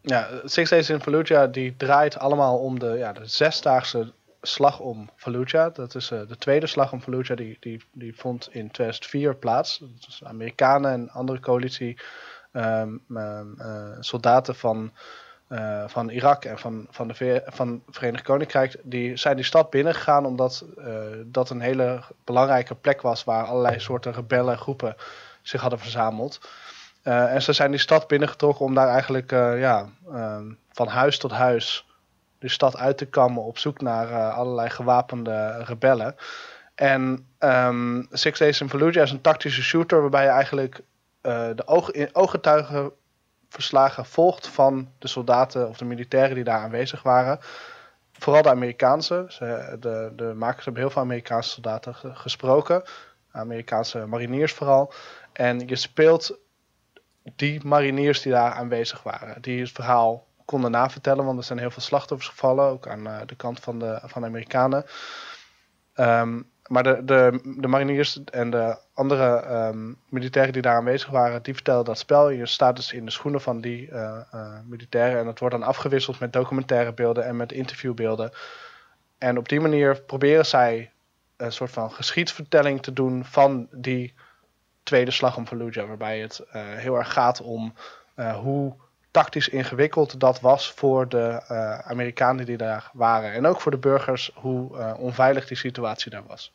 Ja, 0.00 0.28
Six 0.44 0.70
Days 0.70 0.90
in 0.90 1.00
Fallujah 1.00 1.52
die 1.52 1.76
draait 1.76 2.18
allemaal 2.18 2.58
om 2.58 2.78
de, 2.78 2.94
ja, 2.98 3.12
de 3.12 3.26
zesdaagse 3.26 4.12
slag 4.42 4.80
om 4.80 5.10
Fallujah. 5.16 5.74
Dat 5.74 5.94
is 5.94 6.10
eh, 6.10 6.20
de 6.28 6.38
tweede 6.38 6.66
slag 6.66 6.92
om 6.92 7.00
Fallujah. 7.00 7.36
Die, 7.36 7.56
die, 7.60 7.84
die 7.92 8.16
vond 8.16 8.48
in 8.50 8.70
2004 8.70 9.36
plaats. 9.36 9.82
Amerikanen 10.22 10.92
en 10.92 11.10
andere 11.10 11.40
coalitie 11.40 11.98
ehm, 12.52 12.96
ehm, 13.14 13.60
eh, 13.60 13.96
soldaten 14.00 14.54
van, 14.54 14.92
eh, 15.48 15.84
van 15.86 16.08
Irak 16.08 16.44
en 16.44 16.58
van, 16.58 16.86
van, 16.90 17.08
de 17.08 17.42
van 17.46 17.82
het 17.86 17.96
Verenigd 17.96 18.24
Koninkrijk. 18.24 18.76
Die 18.82 19.16
zijn 19.16 19.36
die 19.36 19.44
stad 19.44 19.70
binnengegaan 19.70 20.26
omdat 20.26 20.64
dat 21.26 21.50
een 21.50 21.60
hele 21.60 22.02
belangrijke 22.24 22.74
plek 22.74 23.00
was 23.02 23.24
waar 23.24 23.44
allerlei 23.44 23.80
soorten 23.80 24.12
rebellengroepen 24.12 24.96
zich 25.42 25.60
hadden 25.60 25.78
verzameld. 25.78 26.40
En 27.02 27.42
ze 27.42 27.52
zijn 27.52 27.70
die 27.70 27.80
stad 27.80 28.06
binnengetrokken 28.06 28.64
om 28.64 28.74
daar 28.74 28.88
eigenlijk 28.88 29.30
ja, 29.58 29.88
ehm, 30.12 30.52
van 30.72 30.86
huis 30.86 31.18
tot 31.18 31.30
huis 31.30 31.86
de 32.42 32.48
stad 32.48 32.76
uit 32.76 32.98
te 32.98 33.06
kammen 33.06 33.42
op 33.42 33.58
zoek 33.58 33.80
naar 33.80 34.10
eh, 34.10 34.36
allerlei 34.36 34.70
gewapende 34.70 35.62
rebellen. 35.64 36.14
En 36.74 37.26
ehm, 37.38 38.02
Six 38.10 38.38
Days 38.38 38.60
in 38.60 38.68
Fallujah 38.68 39.02
is 39.02 39.10
een 39.10 39.20
tactische 39.20 39.62
shooter 39.62 40.00
waarbij 40.00 40.22
je 40.24 40.28
eigenlijk 40.30 40.80
eh, 41.20 41.48
de 41.54 41.66
oog, 41.66 41.90
ooggetuigenverslagen 42.12 44.04
volgt 44.04 44.48
van 44.48 44.88
de 44.98 45.08
soldaten 45.08 45.68
of 45.68 45.76
de 45.76 45.84
militairen 45.84 46.34
die 46.34 46.44
daar 46.44 46.60
aanwezig 46.60 47.02
waren. 47.02 47.38
Vooral 48.12 48.42
de 48.42 48.50
Amerikaanse. 48.50 49.24
Ze, 49.28 49.76
de, 49.80 50.12
de 50.16 50.32
makers 50.36 50.64
hebben 50.64 50.82
heel 50.82 50.92
veel 50.92 51.02
Amerikaanse 51.02 51.50
soldaten 51.50 51.94
ge- 51.94 52.14
gesproken. 52.14 52.82
Amerikaanse 53.30 54.06
mariniers 54.06 54.52
vooral. 54.52 54.92
En 55.32 55.68
je 55.68 55.76
speelt 55.76 56.38
die 57.36 57.60
mariniers 57.64 58.22
die 58.22 58.32
daar 58.32 58.52
aanwezig 58.52 59.02
waren. 59.02 59.42
Die 59.42 59.60
het 59.60 59.70
verhaal 59.70 60.26
konden 60.44 60.70
navertellen, 60.70 61.24
want 61.24 61.38
er 61.38 61.44
zijn 61.44 61.58
heel 61.58 61.70
veel 61.70 61.82
slachtoffers 61.82 62.28
gevallen, 62.28 62.64
ook 62.64 62.88
aan 62.88 63.06
eh, 63.06 63.20
de 63.26 63.34
kant 63.34 63.60
van 63.60 63.78
de, 63.78 64.00
van 64.04 64.22
de 64.22 64.28
Amerikanen. 64.28 64.84
Ehm, 65.94 66.40
maar 66.66 66.82
de, 66.82 67.04
de, 67.04 67.54
de 67.58 67.68
mariniers 67.68 68.24
en 68.24 68.50
de 68.50 68.78
andere 68.94 69.36
ehm, 69.36 69.92
militairen 70.08 70.52
die 70.52 70.62
daar 70.62 70.76
aanwezig 70.76 71.10
waren, 71.10 71.42
die 71.42 71.54
vertelden 71.54 71.84
dat 71.84 71.98
spel. 71.98 72.30
Je 72.30 72.46
staat 72.46 72.76
dus 72.76 72.92
in 72.92 73.04
de 73.04 73.10
schoenen 73.10 73.40
van 73.40 73.60
die 73.60 73.90
eh, 73.90 74.20
eh, 74.30 74.58
militairen 74.66 75.18
en 75.18 75.24
dat 75.24 75.38
wordt 75.38 75.54
dan 75.54 75.64
afgewisseld 75.64 76.20
met 76.20 76.32
documentaire 76.32 76.92
beelden 76.92 77.24
en 77.24 77.36
met 77.36 77.52
interviewbeelden. 77.52 78.32
En 79.18 79.38
op 79.38 79.48
die 79.48 79.60
manier 79.60 80.02
proberen 80.02 80.46
zij 80.46 80.92
een 81.36 81.52
soort 81.52 81.70
van 81.70 81.92
geschiedsvertelling 81.92 82.82
te 82.82 82.92
doen 82.92 83.24
van 83.24 83.68
die 83.70 84.14
tweede 84.82 85.10
slag 85.10 85.36
om 85.36 85.46
Fallujah, 85.46 85.88
waarbij 85.88 86.20
het 86.20 86.40
heel 86.52 86.96
erg 86.96 87.12
gaat 87.12 87.40
om 87.40 87.74
hoe 88.40 88.74
tactisch 89.12 89.48
ingewikkeld 89.48 90.20
dat 90.20 90.40
was 90.40 90.72
voor 90.76 91.08
de 91.08 91.42
eh, 91.48 91.78
Amerikanen 91.78 92.46
die 92.46 92.56
daar 92.56 92.90
waren. 92.92 93.32
En 93.32 93.46
ook 93.46 93.60
voor 93.60 93.70
de 93.70 93.78
burgers, 93.78 94.30
hoe 94.34 94.78
eh, 94.78 94.92
onveilig 94.98 95.46
die 95.46 95.56
situatie 95.56 96.10
daar 96.10 96.26
was. 96.26 96.52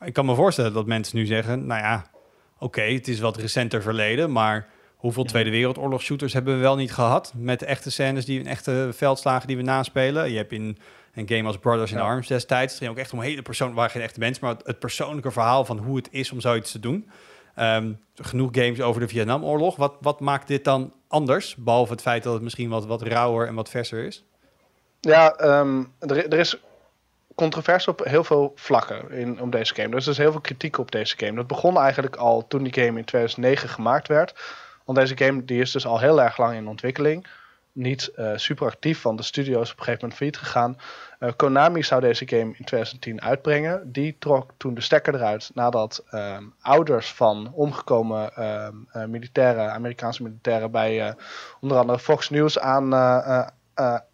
Ik 0.00 0.12
kan 0.12 0.26
me 0.26 0.34
voorstellen 0.34 0.72
dat 0.72 0.86
mensen 0.86 1.16
nu 1.16 1.26
zeggen, 1.26 1.66
nou 1.66 1.80
ja, 1.80 2.06
oké, 2.58 2.82
het 2.82 3.08
is 3.08 3.20
wat 3.20 3.36
recenter 3.36 3.82
verleden, 3.82 4.32
maar 4.32 4.68
hoeveel 4.96 5.24
Tweede 5.24 5.50
Wereldoorlog 5.50 6.02
shooters 6.02 6.32
hebben 6.32 6.54
we 6.54 6.60
wel 6.60 6.76
niet 6.76 6.92
gehad 6.92 7.32
met 7.36 7.62
echte 7.62 7.90
scènes, 7.90 8.24
die 8.24 8.44
echte 8.44 8.88
veldslagen 8.92 9.46
die 9.46 9.56
we 9.56 9.62
naspelen. 9.62 10.30
Je 10.30 10.36
hebt 10.36 10.52
in 10.52 10.78
een 11.14 11.28
game 11.28 11.46
als 11.46 11.58
Brothers 11.58 11.92
in 11.92 11.98
Ja. 11.98 12.04
Arms 12.04 12.26
destijds, 12.26 12.72
het 12.72 12.82
ging 12.82 12.90
ook 12.90 12.98
echt 12.98 13.12
om 13.12 13.20
hele 13.20 13.42
persoon, 13.42 13.74
waar 13.74 13.90
geen 13.90 14.02
echte 14.02 14.20
mensen, 14.20 14.44
maar 14.44 14.56
het 14.64 14.78
persoonlijke 14.78 15.30
verhaal 15.30 15.64
van 15.64 15.78
hoe 15.78 15.96
het 15.96 16.08
is 16.10 16.32
om 16.32 16.40
zoiets 16.40 16.72
te 16.72 16.80
doen. 16.80 17.10
Ehm, 17.58 17.92
genoeg 18.14 18.48
games 18.52 18.80
over 18.80 19.00
de 19.00 19.08
Vietnamoorlog. 19.08 19.76
Wat, 19.76 19.94
wat 20.00 20.20
maakt 20.20 20.48
dit 20.48 20.64
dan 20.64 20.92
anders, 21.08 21.56
behalve 21.56 21.92
het 21.92 22.00
feit 22.00 22.22
dat 22.22 22.32
het 22.32 22.42
misschien 22.42 22.68
wat, 22.68 22.86
wat 22.86 23.02
rauwer 23.02 23.46
en 23.46 23.54
wat 23.54 23.68
verser 23.68 24.04
is? 24.04 24.24
Ja, 25.00 25.34
ehm, 25.34 25.84
er, 25.98 26.28
er 26.28 26.38
is 26.38 26.60
controverse 27.34 27.90
op 27.90 28.04
heel 28.04 28.24
veel 28.24 28.52
vlakken 28.54 29.10
in, 29.10 29.40
om 29.40 29.50
deze 29.50 29.74
game. 29.74 29.88
Dus 29.88 30.04
er 30.04 30.10
is 30.10 30.18
heel 30.18 30.32
veel 30.32 30.40
kritiek 30.40 30.78
op 30.78 30.90
deze 30.90 31.16
game. 31.16 31.34
Dat 31.34 31.46
begon 31.46 31.78
eigenlijk 31.78 32.16
al 32.16 32.46
toen 32.46 32.62
die 32.62 32.74
game 32.74 32.98
in 32.98 33.04
2009 33.04 33.68
gemaakt 33.68 34.08
werd. 34.08 34.34
Want 34.84 34.98
deze 34.98 35.16
game 35.16 35.44
die 35.44 35.60
is 35.60 35.72
dus 35.72 35.86
al 35.86 35.98
heel 35.98 36.22
erg 36.22 36.38
lang 36.38 36.56
in 36.56 36.68
ontwikkeling. 36.68 37.26
Niet 37.78 38.08
eh, 38.14 38.32
super 38.36 38.66
actief, 38.66 39.02
want 39.02 39.18
de 39.18 39.24
studio 39.24 39.60
is 39.60 39.72
op 39.72 39.78
een 39.78 39.84
gegeven 39.84 40.00
moment 40.00 40.18
failliet 40.18 40.36
gegaan. 40.36 40.78
Eh, 41.18 41.32
Konami 41.36 41.82
zou 41.82 42.00
deze 42.00 42.28
game 42.28 42.54
in 42.56 42.64
2010 42.64 43.22
uitbrengen. 43.22 43.92
Die 43.92 44.16
trok 44.18 44.50
toen 44.56 44.74
de 44.74 44.80
stekker 44.80 45.14
eruit 45.14 45.50
nadat 45.54 46.04
ehm, 46.10 46.44
ouders 46.60 47.12
van 47.12 47.52
omgekomen 47.52 48.34
ehm, 48.34 48.74
eh, 48.92 49.04
militairen, 49.04 49.72
Amerikaanse 49.72 50.22
militairen 50.22 50.70
bij 50.70 51.14
onder 51.60 51.78
andere 51.78 51.98
Fox 51.98 52.30
News 52.30 52.58
aan, 52.58 52.94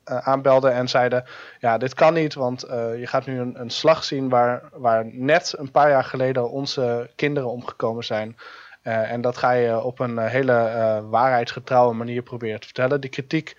aanbelden 0.05 0.73
en 0.73 0.89
zeiden: 0.89 1.25
Ja, 1.59 1.79
dit 1.79 1.95
kan 1.95 2.15
niet, 2.15 2.35
want 2.35 2.61
je 2.71 3.07
gaat 3.07 3.27
nu 3.27 3.41
een, 3.41 3.61
een 3.61 3.71
slag 3.71 4.05
zien 4.05 4.29
waar, 4.29 4.63
waar 4.73 5.07
net 5.07 5.55
een 5.59 5.71
paar 5.71 5.91
jaar 5.91 6.05
geleden 6.05 6.51
onze 6.51 7.11
kinderen 7.17 7.51
omgekomen 7.51 8.05
zijn. 8.05 8.37
Eh, 8.85 9.11
en 9.11 9.21
dat 9.21 9.37
ga 9.37 9.51
je 9.51 9.81
op 9.81 9.99
een 9.99 10.19
eh, 10.19 10.31
hele 10.31 10.53
eh, 10.53 10.99
waarheidsgetrouwe 11.09 11.95
manier 11.95 12.23
proberen 12.23 12.61
te 12.61 12.67
vertellen. 12.67 13.01
Die 13.01 13.11
kritiek 13.11 13.57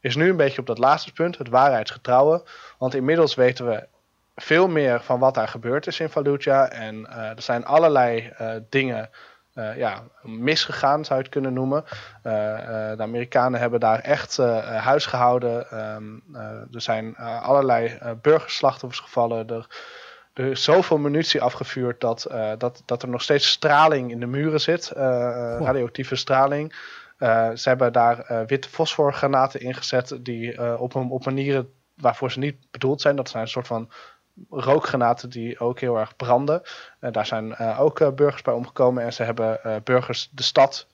is 0.00 0.16
nu 0.16 0.28
een 0.28 0.36
beetje 0.36 0.60
op 0.60 0.66
dat 0.66 0.78
laatste 0.78 1.12
punt, 1.12 1.38
het 1.38 1.48
waarheidsgetrouwe. 1.48 2.42
Want 2.78 2.94
inmiddels 2.94 3.34
weten 3.34 3.66
we 3.66 3.86
veel 4.36 4.68
meer 4.68 5.00
van 5.00 5.18
wat 5.18 5.34
daar 5.34 5.48
gebeurd 5.48 5.86
is 5.86 6.00
in 6.00 6.08
Fallujah. 6.08 6.72
En 6.72 7.10
er 7.10 7.42
zijn 7.42 7.64
allerlei 7.64 8.32
dingen 8.68 9.10
ja, 9.76 10.02
misgegaan, 10.22 11.04
zou 11.04 11.18
je 11.18 11.24
het 11.24 11.32
kunnen 11.32 11.52
noemen. 11.52 11.84
De 12.22 12.96
Amerikanen 12.98 13.60
hebben 13.60 13.80
daar 13.80 13.98
echt 13.98 14.36
huis 14.62 15.06
gehouden. 15.06 15.70
Ehm, 15.70 16.04
eh, 16.34 16.74
er 16.74 16.80
zijn 16.80 17.16
allerlei 17.16 17.98
burgerslachtoffers 18.22 19.00
gevallen. 19.00 19.66
Er 20.38 20.50
is 20.50 20.62
zoveel 20.64 20.98
munitie 20.98 21.42
afgevuurd 21.42 22.00
dat, 22.00 22.24
eh, 22.24 22.52
dat, 22.58 22.82
dat 22.84 23.02
er 23.02 23.08
nog 23.08 23.22
steeds 23.22 23.48
straling 23.48 24.10
in 24.10 24.20
de 24.20 24.26
muren 24.26 24.60
zit. 24.60 24.90
eh, 24.90 25.04
eh, 25.54 25.60
radioactieve 25.60 26.16
straling. 26.16 26.74
Eh, 27.18 27.50
ze 27.54 27.68
hebben 27.68 27.92
daar 27.92 28.18
eh, 28.20 28.40
witte 28.46 28.68
fosforgranaten 28.68 29.60
ingezet 29.60 30.18
die 30.20 30.52
eh, 30.56 30.80
op, 30.80 30.94
op 30.94 31.24
manieren 31.24 31.72
waarvoor 31.94 32.30
ze 32.32 32.38
niet 32.38 32.56
bedoeld 32.70 33.00
zijn. 33.00 33.16
Dat 33.16 33.28
zijn 33.28 33.42
een 33.42 33.48
soort 33.48 33.66
van 33.66 33.90
rookgranaten 34.50 35.30
die 35.30 35.58
ook 35.60 35.80
heel 35.80 35.98
erg 35.98 36.16
branden. 36.16 36.62
Eh, 37.00 37.12
daar 37.12 37.26
zijn 37.26 37.54
eh, 37.54 37.80
ook 37.80 38.00
eh, 38.00 38.10
burgers 38.10 38.42
bij 38.42 38.54
omgekomen 38.54 39.02
en 39.02 39.12
ze 39.12 39.22
hebben 39.22 39.62
eh, 39.64 39.76
burgers 39.84 40.28
de 40.32 40.42
stad 40.42 40.86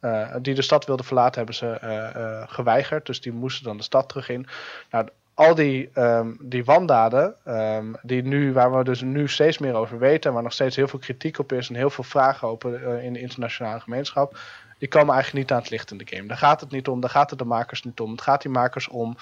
eh, 0.00 0.34
die 0.42 0.54
de 0.54 0.62
stad 0.62 0.84
wilden 0.86 1.06
verlaten, 1.06 1.36
hebben 1.36 1.54
ze 1.54 1.66
eh, 1.70 2.14
eh, 2.14 2.42
geweigerd. 2.46 3.06
Dus 3.06 3.20
die 3.20 3.32
moesten 3.32 3.64
dan 3.64 3.76
de 3.76 3.82
stad 3.82 4.08
terug 4.08 4.28
in. 4.28 4.46
Nou, 4.90 5.08
al 5.46 5.54
die, 5.54 5.90
ehm, 5.94 6.32
die 6.40 6.64
wandaden, 6.64 7.34
ehm, 7.44 7.92
die 8.02 8.22
nu, 8.22 8.52
waar 8.52 8.76
we 8.76 8.84
dus 8.84 9.00
nu 9.00 9.28
steeds 9.28 9.58
meer 9.58 9.74
over 9.74 9.98
weten, 9.98 10.28
en 10.28 10.34
waar 10.34 10.42
nog 10.42 10.52
steeds 10.52 10.76
heel 10.76 10.88
veel 10.88 10.98
kritiek 10.98 11.38
op 11.38 11.52
is 11.52 11.68
en 11.68 11.74
heel 11.74 11.90
veel 11.90 12.04
vragen 12.04 12.48
open 12.48 12.80
uh, 12.80 13.04
in 13.04 13.12
de 13.12 13.20
internationale 13.20 13.80
gemeenschap, 13.80 14.38
die 14.78 14.88
komen 14.88 15.14
eigenlijk 15.14 15.44
niet 15.44 15.52
aan 15.52 15.62
het 15.62 15.70
licht 15.70 15.90
in 15.90 15.98
de 15.98 16.06
game. 16.06 16.28
Daar 16.28 16.36
gaat 16.36 16.60
het 16.60 16.70
niet 16.70 16.88
om, 16.88 17.00
daar 17.00 17.10
gaat 17.10 17.30
het 17.30 17.38
de 17.38 17.44
makers 17.44 17.82
niet 17.82 18.00
om. 18.00 18.10
Het 18.10 18.20
gaat 18.20 18.42
die 18.42 18.50
makers 18.50 18.88
om 18.88 19.08
uh, 19.08 19.16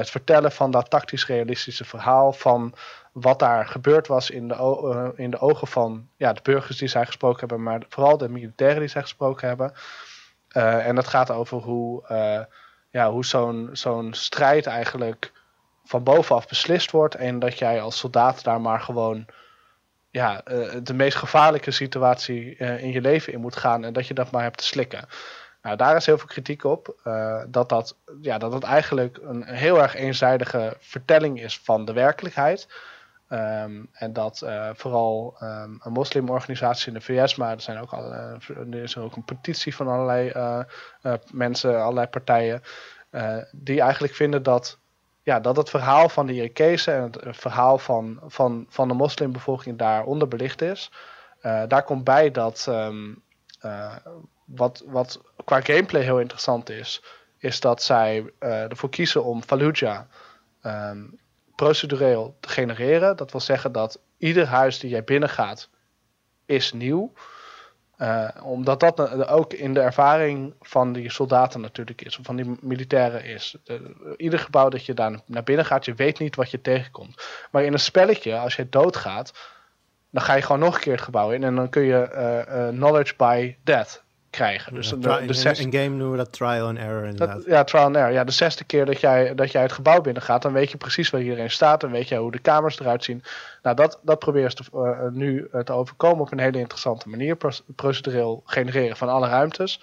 het 0.00 0.10
vertellen 0.10 0.52
van 0.52 0.70
dat 0.70 0.90
tactisch 0.90 1.26
realistische 1.26 1.84
verhaal 1.84 2.32
van 2.32 2.74
wat 3.12 3.38
daar 3.38 3.66
gebeurd 3.66 4.06
was 4.06 4.30
in 4.30 4.48
de, 4.48 4.54
uh, 4.54 5.24
in 5.24 5.30
de 5.30 5.38
ogen 5.40 5.66
van 5.66 6.08
ja, 6.16 6.32
de 6.32 6.40
burgers 6.42 6.78
die 6.78 6.88
zij 6.88 7.06
gesproken 7.06 7.38
hebben, 7.38 7.62
maar 7.62 7.82
vooral 7.88 8.18
de 8.18 8.28
militairen 8.28 8.80
die 8.80 8.88
zij 8.88 9.02
gesproken 9.02 9.48
hebben. 9.48 9.72
en 10.84 10.94
dat 10.94 11.06
gaat 11.06 11.30
over 11.30 11.58
hoe 11.58 12.04
ja, 12.90 13.10
hoe 13.10 13.24
zo'n 13.24 13.68
zo'n 13.72 14.14
strijd 14.14 14.66
eigenlijk 14.66 15.32
van 15.86 16.02
bovenaf 16.02 16.48
beslist 16.48 16.90
wordt. 16.90 17.14
En 17.14 17.38
dat 17.38 17.58
jij 17.58 17.80
als 17.80 17.98
soldaat 17.98 18.44
daar 18.44 18.60
maar 18.60 18.80
gewoon 18.80 19.26
ja, 20.16 20.42
uh, 20.48 20.74
de 20.82 20.94
meest 20.94 21.16
gevaarlijke 21.16 21.70
situatie 21.70 22.58
uh, 22.58 22.82
in 22.82 22.90
je 22.90 23.00
leven 23.00 23.32
in 23.32 23.40
moet 23.40 23.56
gaan. 23.56 23.84
En 23.84 23.92
dat 23.92 24.06
je 24.06 24.14
dat 24.14 24.30
maar 24.30 24.42
hebt 24.42 24.58
te 24.58 24.64
slikken. 24.64 25.04
Nou, 25.62 25.76
daar 25.76 25.96
is 25.96 26.06
heel 26.06 26.18
veel 26.18 26.28
kritiek 26.28 26.64
op. 26.64 27.00
Uh, 27.04 27.42
dat, 27.48 27.68
dat, 27.68 27.96
ja, 28.20 28.38
dat 28.38 28.52
het 28.52 28.62
eigenlijk 28.62 29.18
een 29.22 29.44
heel 29.44 29.82
erg 29.82 29.94
eenzijdige 29.94 30.76
vertelling 30.78 31.42
is 31.42 31.58
van 31.58 31.84
de 31.84 31.92
werkelijkheid. 31.92 32.68
Um, 33.28 33.88
en 33.92 34.12
dat 34.12 34.44
vooral 34.72 35.36
um, 35.42 35.78
een 35.82 35.92
moslimorganisatie 35.92 36.88
in 36.88 36.94
de 36.94 37.00
VS, 37.00 37.34
maar 37.34 37.52
er, 37.52 37.60
zijn 37.60 37.78
ook 37.78 37.92
al, 37.92 38.12
er 38.12 38.74
is 38.74 38.96
ook 38.96 39.16
een 39.16 39.24
petitie 39.24 39.74
van 39.74 39.88
allerlei 39.88 40.32
mensen, 41.32 41.82
allerlei 41.82 42.06
partijen, 42.06 42.62
die 43.52 43.80
eigenlijk 43.80 44.14
vinden 44.14 44.42
dat, 44.42 44.78
ja, 45.26 45.40
dat 45.40 45.56
het 45.56 45.70
verhaal 45.70 46.08
van 46.08 46.26
de 46.26 46.32
Irakezen 46.32 46.94
en 46.94 47.02
het 47.02 47.36
verhaal 47.36 47.78
van, 47.78 48.20
van, 48.26 48.66
van 48.68 48.88
de 48.88 48.94
moslimbevolking 48.94 49.78
daar 49.78 50.04
onderbelicht 50.04 50.62
is. 50.62 50.90
daar 51.40 51.82
komt 51.82 52.04
bij 52.04 52.30
dat 52.30 52.66
um, 52.68 53.22
wat, 54.44 54.82
wat 54.86 55.20
qua 55.44 55.60
gameplay 55.60 56.02
heel 56.02 56.20
interessant 56.20 56.70
is, 56.70 57.02
is 57.38 57.60
dat 57.60 57.82
zij 57.82 58.32
ervoor 58.38 58.90
kiezen 58.90 59.24
om 59.24 59.42
Fallujah 59.42 60.00
procedureel 61.54 62.36
te 62.40 62.48
genereren. 62.48 63.16
Dat 63.16 63.32
wil 63.32 63.40
zeggen 63.40 63.72
dat 63.72 64.00
ieder 64.18 64.46
huis 64.46 64.78
die 64.78 64.90
jij 64.90 65.04
binnengaat 65.04 65.68
is 66.44 66.72
nieuw. 66.72 67.12
Uh, 67.98 68.28
omdat 68.42 68.80
dat 68.80 69.26
ook 69.28 69.52
in 69.52 69.74
de 69.74 69.80
ervaring 69.80 70.54
van 70.60 70.92
die 70.92 71.10
soldaten 71.10 71.60
natuurlijk 71.60 72.02
is, 72.02 72.18
of 72.18 72.24
van 72.24 72.36
die 72.36 72.56
militairen 72.60 73.24
is. 73.24 73.56
De, 73.64 74.14
ieder 74.16 74.38
gebouw 74.38 74.68
dat 74.68 74.86
je 74.86 74.94
daar 74.94 75.20
naar 75.26 75.42
binnen 75.42 75.64
gaat, 75.64 75.84
je 75.84 75.94
weet 75.94 76.18
niet 76.18 76.36
wat 76.36 76.50
je 76.50 76.60
tegenkomt. 76.60 77.26
Maar 77.50 77.64
in 77.64 77.72
een 77.72 77.78
spelletje, 77.78 78.38
als 78.38 78.56
je 78.56 78.68
doodgaat, 78.68 79.32
dan 80.10 80.22
ga 80.22 80.34
je 80.34 80.42
gewoon 80.42 80.60
nog 80.60 80.74
een 80.74 80.80
keer 80.80 80.92
het 80.92 81.02
gebouw 81.02 81.30
in 81.30 81.44
en 81.44 81.54
dan 81.54 81.68
kun 81.68 81.82
je 81.82 82.10
uh, 82.12 82.56
uh, 82.56 82.68
knowledge 82.68 83.14
by 83.16 83.56
death 83.64 84.04
krijgen. 84.36 84.74
Dus 84.74 84.88
ja, 84.90 84.96
de, 84.96 85.20
in, 85.20 85.56
in 85.56 85.72
game 85.72 85.88
noemen 85.88 86.10
we 86.10 86.16
dat 86.16 86.32
trial 86.32 86.66
and 86.66 86.78
error 86.78 87.04
inderdaad. 87.04 87.36
Dat, 87.36 87.44
ja, 87.44 87.64
trial 87.64 87.84
and 87.84 87.96
error. 87.96 88.12
Ja, 88.12 88.24
de 88.24 88.32
zesde 88.32 88.64
keer 88.64 88.86
dat 88.86 89.00
jij, 89.00 89.34
dat 89.34 89.52
jij 89.52 89.62
het 89.62 89.72
gebouw 89.72 90.00
binnengaat, 90.00 90.42
dan 90.42 90.52
weet 90.52 90.70
je 90.70 90.76
precies 90.76 91.10
waar 91.10 91.20
iedereen 91.20 91.50
staat. 91.50 91.80
Dan 91.80 91.90
weet 91.90 92.08
je 92.08 92.16
hoe 92.16 92.30
de 92.30 92.38
kamers 92.38 92.80
eruit 92.80 93.04
zien. 93.04 93.22
Nou, 93.62 93.76
dat, 93.76 93.98
dat 94.02 94.18
probeer 94.18 94.42
je 94.42 94.62
uh, 94.74 95.12
nu 95.12 95.48
uh, 95.52 95.60
te 95.60 95.72
overkomen 95.72 96.20
op 96.20 96.32
een 96.32 96.38
hele 96.38 96.58
interessante 96.58 97.08
manier. 97.08 97.36
Pro 97.36 97.50
procedureel 97.76 98.42
genereren 98.46 98.96
van 98.96 99.08
alle 99.08 99.28
ruimtes. 99.28 99.82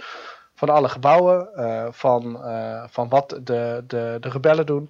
Van 0.55 0.69
alle 0.69 0.89
gebouwen. 0.89 1.49
Uh, 1.55 1.87
van, 1.91 2.41
van 2.89 3.09
wat 3.09 3.29
de, 3.29 3.83
de, 3.87 4.17
de 4.19 4.29
rebellen 4.29 4.65
doen. 4.65 4.89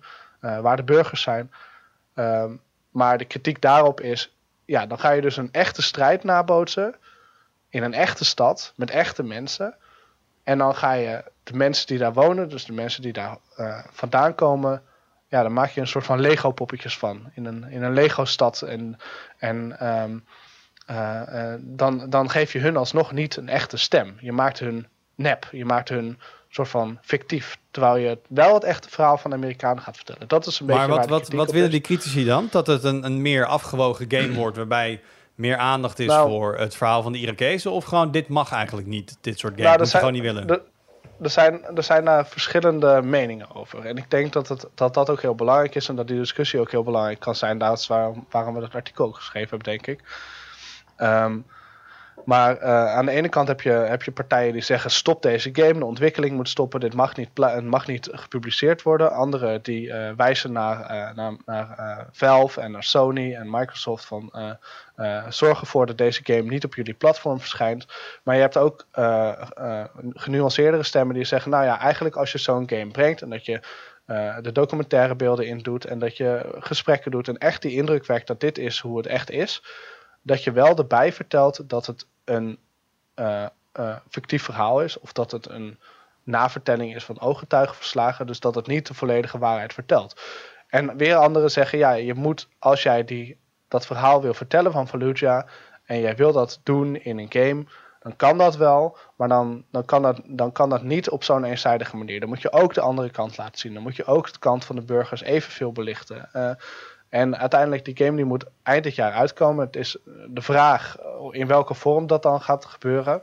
waar 0.61 0.75
de 0.75 0.83
burgers 0.83 1.21
zijn. 1.21 1.51
Um, 2.15 2.61
maar 2.91 3.17
de 3.17 3.25
kritiek 3.25 3.61
daarop 3.61 4.01
is... 4.01 4.35
Ja, 4.65 4.85
dan 4.85 4.99
ga 4.99 5.11
je 5.11 5.21
dus 5.21 5.37
een 5.37 5.49
echte 5.51 5.81
strijd 5.81 6.23
nabootsen 6.23 6.95
in 7.73 7.83
een 7.83 7.93
echte 7.93 8.25
stad 8.25 8.73
met 8.75 8.89
echte 8.89 9.23
mensen. 9.23 9.75
En 10.43 10.57
dan 10.57 10.75
ga 10.75 10.93
je 10.93 11.23
de 11.43 11.53
mensen 11.53 11.87
die 11.87 11.97
daar 11.97 12.13
wonen, 12.13 12.49
dus 12.49 12.65
de 12.65 12.73
mensen 12.73 13.01
die 13.01 13.13
daar 13.13 13.37
uh, 13.57 13.79
vandaan 13.91 14.35
komen, 14.35 14.81
ja, 15.27 15.41
dan 15.41 15.53
maak 15.53 15.69
je 15.69 15.81
een 15.81 15.87
soort 15.87 16.05
van 16.05 16.19
Lego-poppetjes 16.19 16.97
van. 16.97 17.31
In 17.35 17.45
een, 17.45 17.63
in 17.69 17.83
een 17.83 17.93
Lego-stad. 17.93 18.61
En, 18.61 18.97
en 19.37 19.87
um, 20.01 20.25
uh, 20.89 21.21
uh, 21.29 21.53
dan, 21.59 22.09
dan 22.09 22.29
geef 22.29 22.53
je 22.53 22.59
hun 22.59 22.77
alsnog 22.77 23.11
niet 23.11 23.35
een 23.35 23.49
echte 23.49 23.77
stem. 23.77 24.15
Je 24.19 24.31
maakt 24.31 24.59
hun 24.59 24.87
nep. 25.15 25.47
Je 25.51 25.65
maakt 25.65 25.89
hun 25.89 26.19
soort 26.49 26.69
van 26.69 26.97
fictief. 27.01 27.57
Terwijl 27.71 27.95
je 27.97 28.19
wel 28.27 28.53
het 28.53 28.63
echte 28.63 28.89
verhaal 28.89 29.17
van 29.17 29.29
de 29.29 29.35
Amerikanen 29.35 29.83
gaat 29.83 29.95
vertellen. 29.95 30.27
Dat 30.27 30.45
is 30.45 30.59
een 30.59 30.65
maar 30.65 30.87
beetje. 30.87 30.99
wat, 30.99 31.09
wat, 31.09 31.31
wat 31.31 31.51
willen 31.51 31.71
die 31.71 31.81
critici 31.81 32.25
dan? 32.25 32.47
Dat 32.51 32.67
het 32.67 32.83
een, 32.83 33.05
een 33.05 33.21
meer 33.21 33.45
afgewogen 33.45 34.05
game 34.09 34.33
wordt 34.33 34.57
waarbij 34.57 35.01
meer 35.43 35.57
aandacht 35.57 35.99
is 35.99 36.07
nou, 36.07 36.29
voor 36.29 36.57
het 36.57 36.75
verhaal 36.75 37.01
van 37.01 37.11
de 37.11 37.17
Irakezen? 37.17 37.71
Of 37.71 37.85
gewoon, 37.85 38.11
dit 38.11 38.27
mag 38.27 38.51
eigenlijk 38.51 38.87
niet, 38.87 39.17
dit 39.21 39.39
soort 39.39 39.53
games? 39.61 39.77
Nou, 39.77 39.89
gewoon 39.89 40.13
niet 40.13 40.21
willen? 40.21 40.61
Er 41.21 41.29
zijn, 41.29 41.65
er 41.75 41.83
zijn 41.83 42.05
daar 42.05 42.27
verschillende 42.27 43.01
meningen 43.01 43.55
over. 43.55 43.85
En 43.85 43.97
ik 43.97 44.11
denk 44.11 44.33
dat, 44.33 44.47
het, 44.47 44.65
dat 44.75 44.93
dat 44.93 45.09
ook 45.09 45.21
heel 45.21 45.35
belangrijk 45.35 45.75
is 45.75 45.89
en 45.89 45.95
dat 45.95 46.07
die 46.07 46.17
discussie 46.17 46.59
ook 46.59 46.71
heel 46.71 46.83
belangrijk 46.83 47.19
kan 47.19 47.35
zijn. 47.35 47.57
Dat 47.57 47.77
is 47.77 47.87
waarom, 47.87 48.25
waarom 48.29 48.53
we 48.53 48.59
dat 48.59 48.75
artikel 48.75 49.05
ook 49.05 49.15
geschreven 49.15 49.49
hebben, 49.49 49.67
denk 49.67 49.87
ik. 49.87 50.03
Um, 50.97 51.45
maar 52.25 52.61
uh, 52.61 52.95
aan 52.95 53.05
de 53.05 53.11
ene 53.11 53.29
kant 53.29 53.47
heb 53.47 53.61
je, 53.61 53.69
heb 53.69 54.03
je 54.03 54.11
partijen 54.11 54.53
die 54.53 54.61
zeggen: 54.61 54.91
stop 54.91 55.21
deze 55.21 55.49
game, 55.53 55.79
de 55.79 55.85
ontwikkeling 55.85 56.35
moet 56.35 56.49
stoppen, 56.49 56.79
dit 56.79 56.93
mag 56.93 57.15
niet, 57.15 57.29
mag 57.63 57.87
niet 57.87 58.09
gepubliceerd 58.11 58.81
worden. 58.81 59.11
Anderen 59.11 59.61
die 59.61 59.87
uh, 59.87 60.09
wijzen 60.17 60.51
naar, 60.51 60.79
uh, 60.79 61.15
naar, 61.15 61.35
naar 61.45 62.07
Valve 62.11 62.61
en 62.61 62.71
naar 62.71 62.83
Sony 62.83 63.35
en 63.35 63.49
Microsoft 63.49 64.05
van 64.05 64.57
zorg 65.29 65.61
ervoor 65.61 65.85
dat 65.85 65.97
deze 65.97 66.21
game 66.23 66.49
niet 66.49 66.65
op 66.65 66.75
jullie 66.75 66.93
platform 66.93 67.39
verschijnt. 67.39 67.85
Maar 68.23 68.35
je 68.35 68.41
hebt 68.41 68.57
ook 68.57 68.87
genuanceerdere 70.13 70.83
stemmen 70.83 71.15
die 71.15 71.25
zeggen: 71.25 71.51
nou 71.51 71.65
ja, 71.65 71.79
eigenlijk 71.79 72.15
als 72.15 72.31
je 72.31 72.37
zo'n 72.37 72.69
game 72.69 72.91
brengt 72.91 73.21
en 73.21 73.29
dat 73.29 73.45
je 73.45 73.59
de 74.41 74.51
documentaire 74.51 75.15
beelden 75.15 75.47
in 75.47 75.57
doet 75.57 75.85
en 75.85 75.99
dat 75.99 76.17
je 76.17 76.55
gesprekken 76.59 77.11
doet 77.11 77.27
en 77.27 77.37
echt 77.37 77.61
die 77.61 77.75
indruk 77.75 78.05
wekt 78.05 78.27
dat 78.27 78.39
dit 78.39 78.57
is 78.57 78.79
hoe 78.79 78.97
het 78.97 79.07
echt 79.07 79.31
is 79.31 79.61
dat 80.23 80.43
je 80.43 80.51
wel 80.51 80.77
erbij 80.77 81.13
vertelt 81.13 81.69
dat 81.69 81.85
het 81.85 82.07
een 82.25 82.59
uh, 83.15 83.45
uh, 83.79 83.95
fictief 84.09 84.43
verhaal 84.43 84.81
is. 84.81 84.99
Of 84.99 85.13
dat 85.13 85.31
het 85.31 85.49
een 85.49 85.79
navertelling 86.23 86.95
is 86.95 87.03
van 87.03 87.19
ooggetuigenverslagen. 87.19 88.27
Dus 88.27 88.39
dat 88.39 88.55
het 88.55 88.67
niet 88.67 88.87
de 88.87 88.93
volledige 88.93 89.37
waarheid 89.37 89.73
vertelt. 89.73 90.21
En 90.67 90.97
weer 90.97 91.15
anderen 91.15 91.51
zeggen, 91.51 91.77
ja, 91.77 91.91
je 91.91 92.13
moet, 92.13 92.47
als 92.59 92.83
jij 92.83 93.03
die, 93.03 93.37
dat 93.67 93.85
verhaal 93.85 94.21
wil 94.21 94.33
vertellen 94.33 94.71
van 94.71 94.87
Fallujah... 94.87 95.47
en 95.85 95.99
jij 95.99 96.15
wil 96.15 96.31
dat 96.31 96.59
doen 96.63 96.95
in 96.95 97.17
een 97.19 97.31
game, 97.31 97.65
dan 97.99 98.15
kan 98.15 98.37
dat 98.37 98.55
wel. 98.55 98.97
Maar 99.15 99.27
dan, 99.27 99.65
dan, 99.71 99.85
kan, 99.85 100.01
dat, 100.01 100.21
dan 100.25 100.51
kan 100.51 100.69
dat 100.69 100.83
niet 100.83 101.09
op 101.09 101.23
zo'n 101.23 101.43
eenzijdige 101.43 101.97
manier. 101.97 102.19
Dan 102.19 102.29
moet 102.29 102.41
je 102.41 102.51
ook 102.51 102.73
de 102.73 102.81
andere 102.81 103.09
kant 103.09 103.37
laten 103.37 103.59
zien. 103.59 103.73
Dan 103.73 103.83
moet 103.83 103.95
je 103.95 104.05
ook 104.05 104.33
de 104.33 104.39
kant 104.39 104.65
van 104.65 104.75
de 104.75 104.81
burgers 104.81 105.21
evenveel 105.21 105.71
belichten. 105.71 106.29
Uh, 106.33 106.51
en 107.13 107.37
uiteindelijk, 107.37 107.85
die 107.85 107.97
game 107.97 108.15
die 108.15 108.25
moet 108.25 108.45
eind 108.63 108.83
dit 108.83 108.95
jaar 108.95 109.11
uitkomen. 109.11 109.65
Het 109.65 109.75
is 109.75 109.97
de 110.27 110.41
vraag 110.41 110.97
in 111.31 111.47
welke 111.47 111.73
vorm 111.73 112.07
dat 112.07 112.23
dan 112.23 112.41
gaat 112.41 112.65
gebeuren. 112.65 113.21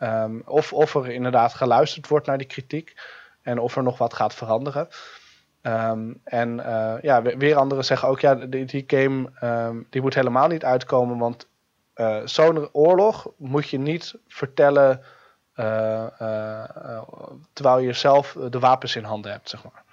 Um, 0.00 0.42
of, 0.44 0.72
of 0.72 0.94
er 0.94 1.08
inderdaad 1.08 1.54
geluisterd 1.54 2.08
wordt 2.08 2.26
naar 2.26 2.38
die 2.38 2.46
kritiek. 2.46 2.94
En 3.42 3.58
of 3.58 3.76
er 3.76 3.82
nog 3.82 3.98
wat 3.98 4.14
gaat 4.14 4.34
veranderen. 4.34 4.88
Um, 5.62 6.20
en 6.24 6.58
uh, 6.58 6.94
ja, 7.02 7.22
weer 7.22 7.56
anderen 7.56 7.84
zeggen 7.84 8.08
ook, 8.08 8.20
ja, 8.20 8.34
die, 8.34 8.64
die 8.64 8.84
game 8.86 9.30
um, 9.42 9.86
die 9.90 10.00
moet 10.00 10.14
helemaal 10.14 10.48
niet 10.48 10.64
uitkomen. 10.64 11.18
Want 11.18 11.46
zo'n 12.24 12.68
oorlog 12.72 13.30
moet 13.36 13.68
je 13.68 13.78
niet 13.78 14.14
vertellen 14.28 15.02
terwijl 17.52 17.78
je 17.78 17.92
zelf 17.92 18.36
de 18.50 18.58
wapens 18.58 18.96
in 18.96 19.04
handen 19.04 19.32
hebt, 19.32 19.48
zeg 19.48 19.64
maar. 19.64 19.86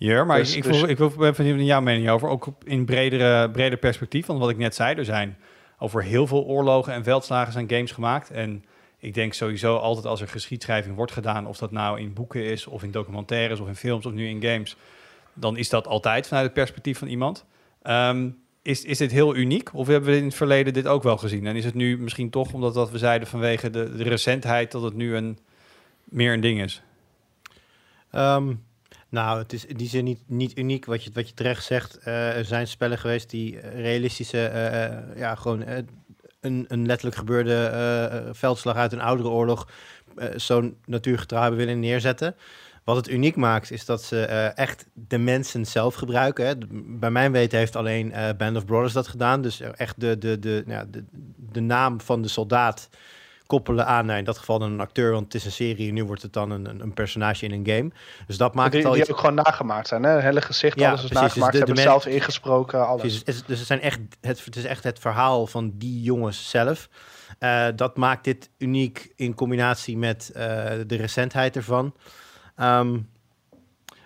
Ja, 0.00 0.24
maar 0.24 0.38
dus, 0.38 0.56
ik, 0.56 0.64
ik, 0.64 0.72
dus... 0.72 0.82
ik 0.82 0.98
wil 0.98 1.12
even 1.18 1.34
van 1.34 1.64
jouw 1.64 1.80
mening 1.80 2.08
over, 2.08 2.28
ook 2.28 2.48
in 2.64 2.84
bredere, 2.84 3.50
breder 3.50 3.78
perspectief. 3.78 4.26
Want 4.26 4.38
wat 4.38 4.50
ik 4.50 4.56
net 4.56 4.74
zei, 4.74 4.94
er 4.96 5.04
zijn 5.04 5.36
over 5.78 6.02
heel 6.02 6.26
veel 6.26 6.44
oorlogen 6.44 6.92
en 6.92 7.04
veldslagen 7.04 7.52
zijn 7.52 7.70
games 7.70 7.92
gemaakt. 7.92 8.30
En 8.30 8.64
ik 8.98 9.14
denk 9.14 9.34
sowieso 9.34 9.76
altijd 9.76 10.06
als 10.06 10.20
er 10.20 10.28
geschiedschrijving 10.28 10.96
wordt 10.96 11.12
gedaan, 11.12 11.46
of 11.46 11.58
dat 11.58 11.70
nou 11.70 12.00
in 12.00 12.12
boeken 12.12 12.44
is, 12.44 12.66
of 12.66 12.82
in 12.82 12.90
documentaires, 12.90 13.60
of 13.60 13.68
in 13.68 13.74
films, 13.74 14.06
of 14.06 14.12
nu 14.12 14.28
in 14.28 14.42
games, 14.42 14.76
dan 15.34 15.56
is 15.56 15.68
dat 15.68 15.86
altijd 15.86 16.26
vanuit 16.26 16.44
het 16.44 16.54
perspectief 16.54 16.98
van 16.98 17.08
iemand. 17.08 17.44
Um, 17.82 18.38
is, 18.62 18.84
is 18.84 18.98
dit 18.98 19.10
heel 19.10 19.36
uniek? 19.36 19.74
Of 19.74 19.86
hebben 19.86 20.10
we 20.10 20.16
in 20.16 20.24
het 20.24 20.34
verleden 20.34 20.72
dit 20.72 20.86
ook 20.86 21.02
wel 21.02 21.16
gezien? 21.16 21.46
En 21.46 21.56
is 21.56 21.64
het 21.64 21.74
nu 21.74 21.98
misschien 21.98 22.30
toch, 22.30 22.52
omdat 22.52 22.74
wat 22.74 22.90
we 22.90 22.98
zeiden 22.98 23.28
vanwege 23.28 23.70
de, 23.70 23.96
de 23.96 24.02
recentheid, 24.02 24.70
dat 24.70 24.82
het 24.82 24.94
nu 24.94 25.16
een, 25.16 25.38
meer 26.04 26.32
een 26.32 26.40
ding 26.40 26.62
is? 26.62 26.82
Um, 28.14 28.68
nou, 29.10 29.38
het 29.38 29.52
is 29.52 29.66
in 29.66 29.76
die 29.76 29.88
zin 29.88 30.04
niet, 30.04 30.20
niet 30.26 30.58
uniek 30.58 30.84
wat 30.84 31.04
je, 31.04 31.10
wat 31.12 31.28
je 31.28 31.34
terecht 31.34 31.64
zegt. 31.64 31.98
Uh, 32.06 32.36
er 32.36 32.44
zijn 32.44 32.66
spellen 32.66 32.98
geweest 32.98 33.30
die 33.30 33.60
realistische, 33.60 34.50
uh, 34.54 35.18
ja, 35.18 35.34
gewoon 35.34 35.64
een, 36.40 36.64
een 36.68 36.86
letterlijk 36.86 37.16
gebeurde 37.16 38.30
veldslag 38.32 38.76
uit 38.76 38.92
een 38.92 39.00
oudere 39.00 39.28
oorlog 39.28 39.68
zo'n 40.36 40.76
natuurgetrouw 40.86 41.40
hebben 41.40 41.58
willen 41.58 41.80
neerzetten. 41.80 42.36
Wat 42.84 42.96
het 42.96 43.10
uniek 43.10 43.36
maakt, 43.36 43.70
is 43.70 43.84
dat 43.84 44.02
ze 44.02 44.24
eh, 44.24 44.56
echt 44.56 44.86
de 44.92 45.18
mensen 45.18 45.66
zelf 45.66 45.94
gebruiken. 45.94 46.46
Hè. 46.46 46.54
Bij 46.98 47.10
mijn 47.10 47.32
weten 47.32 47.58
heeft 47.58 47.76
alleen 47.76 48.12
Band 48.36 48.56
of 48.56 48.64
Brothers 48.64 48.92
dat 48.92 49.08
gedaan. 49.08 49.42
Dus 49.42 49.60
echt 49.60 50.00
de, 50.00 50.18
de, 50.18 50.38
de, 50.38 50.64
de, 50.90 51.04
de 51.52 51.60
naam 51.60 52.00
van 52.00 52.22
de 52.22 52.28
soldaat 52.28 52.88
koppelen 53.50 53.86
aan, 53.86 54.06
nou, 54.06 54.18
in 54.18 54.24
dat 54.24 54.38
geval 54.38 54.58
dan 54.58 54.72
een 54.72 54.80
acteur, 54.80 55.12
want 55.12 55.24
het 55.24 55.34
is 55.34 55.44
een 55.44 55.52
serie 55.52 55.92
nu 55.92 56.04
wordt 56.04 56.22
het 56.22 56.32
dan 56.32 56.50
een, 56.50 56.80
een 56.80 56.94
personage 56.94 57.44
in 57.44 57.52
een 57.52 57.76
game. 57.76 57.90
Dus 58.26 58.36
dat 58.36 58.54
maakt 58.54 58.70
die, 58.70 58.80
het 58.80 58.88
al 58.88 58.92
die 58.94 59.02
iets... 59.02 59.10
ook 59.10 59.18
gewoon 59.18 59.34
nagemaakt 59.34 59.88
zijn, 59.88 60.02
hè? 60.02 60.20
Hele 60.20 60.40
gezicht, 60.40 60.78
Ja, 60.78 60.88
alles 60.88 61.02
is 61.02 61.08
precies. 61.08 61.32
Dus 61.32 61.42
nagemaakt. 61.42 61.52
de- 61.52 61.58
Ze 61.58 61.64
hebben 61.64 61.82
zelf 61.84 62.06
ingesproken, 62.06 62.86
alles. 62.86 63.02
Dus, 63.24 63.44
dus 63.44 63.58
het, 63.58 63.66
zijn 63.66 63.80
echt, 63.80 64.00
het, 64.20 64.44
het 64.44 64.56
is 64.56 64.64
echt 64.64 64.84
het 64.84 64.98
verhaal 64.98 65.46
van 65.46 65.72
die 65.74 66.02
jongens 66.02 66.50
zelf. 66.50 66.88
Eh, 67.38 67.66
dat 67.76 67.96
maakt 67.96 68.24
dit 68.24 68.50
uniek 68.58 69.12
in 69.16 69.34
combinatie 69.34 69.98
met 69.98 70.30
eh, 70.34 70.42
de 70.86 70.96
recentheid 70.96 71.56
ervan. 71.56 71.94
Ehm, 72.56 72.98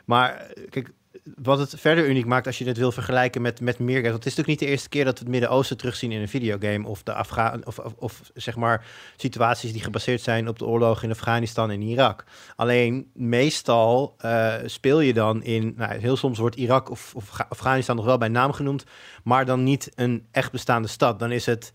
maar 0.05 0.37
eh, 0.37 0.71
kijk, 0.71 0.91
wat 1.25 1.59
het 1.59 1.75
verder 1.77 2.09
uniek 2.09 2.27
maakt 2.27 2.47
als 2.47 2.59
je 2.59 2.65
dit 2.65 2.77
wil 2.77 2.93
vergelijken 2.93 3.43
met, 3.43 3.61
met 3.61 3.79
meer 3.79 3.97
games. 3.97 4.11
Want 4.11 4.25
het 4.25 4.33
is 4.33 4.37
natuurlijk 4.37 4.61
niet 4.61 4.69
de 4.69 4.75
eerste 4.75 4.89
keer 4.89 5.05
dat 5.05 5.19
we 5.19 5.25
het 5.25 5.29
Midden-Oosten 5.29 5.77
terugzien 5.77 6.13
in 6.13 6.21
een 6.21 6.29
videogame. 6.29 6.89
Of, 6.89 7.03
de 7.03 7.13
Afga 7.13 7.59
of, 7.65 7.79
of, 7.79 8.31
zeg 8.35 8.57
maar 8.57 8.87
situaties 9.17 9.73
die 9.73 9.83
gebaseerd 9.83 10.21
zijn 10.21 10.49
op 10.49 10.59
de 10.59 10.67
oorlog 10.67 11.03
in 11.03 11.11
Afghanistan 11.11 11.71
en 11.71 11.83
Irak. 11.83 12.25
Alleen 12.57 13.11
meestal 13.15 14.15
eh, 14.19 14.55
speel 14.67 15.01
je 15.01 15.13
dan 15.13 15.43
in. 15.43 15.75
Nou, 15.77 15.99
heel 15.99 16.17
soms 16.17 16.39
wordt 16.39 16.57
Irak 16.57 16.91
of, 16.91 17.13
of 17.15 17.41
Afghanistan 17.49 17.97
nog 17.97 18.05
wel 18.05 18.19
bij 18.19 18.29
naam 18.29 18.53
genoemd. 18.53 18.85
Maar 19.23 19.45
dan 19.45 19.63
niet 19.63 19.93
een 19.95 20.27
echt 20.31 20.53
bestaande 20.53 20.89
stad. 20.89 21.19
Dan 21.19 21.33
is 21.33 21.47
het. 21.47 21.73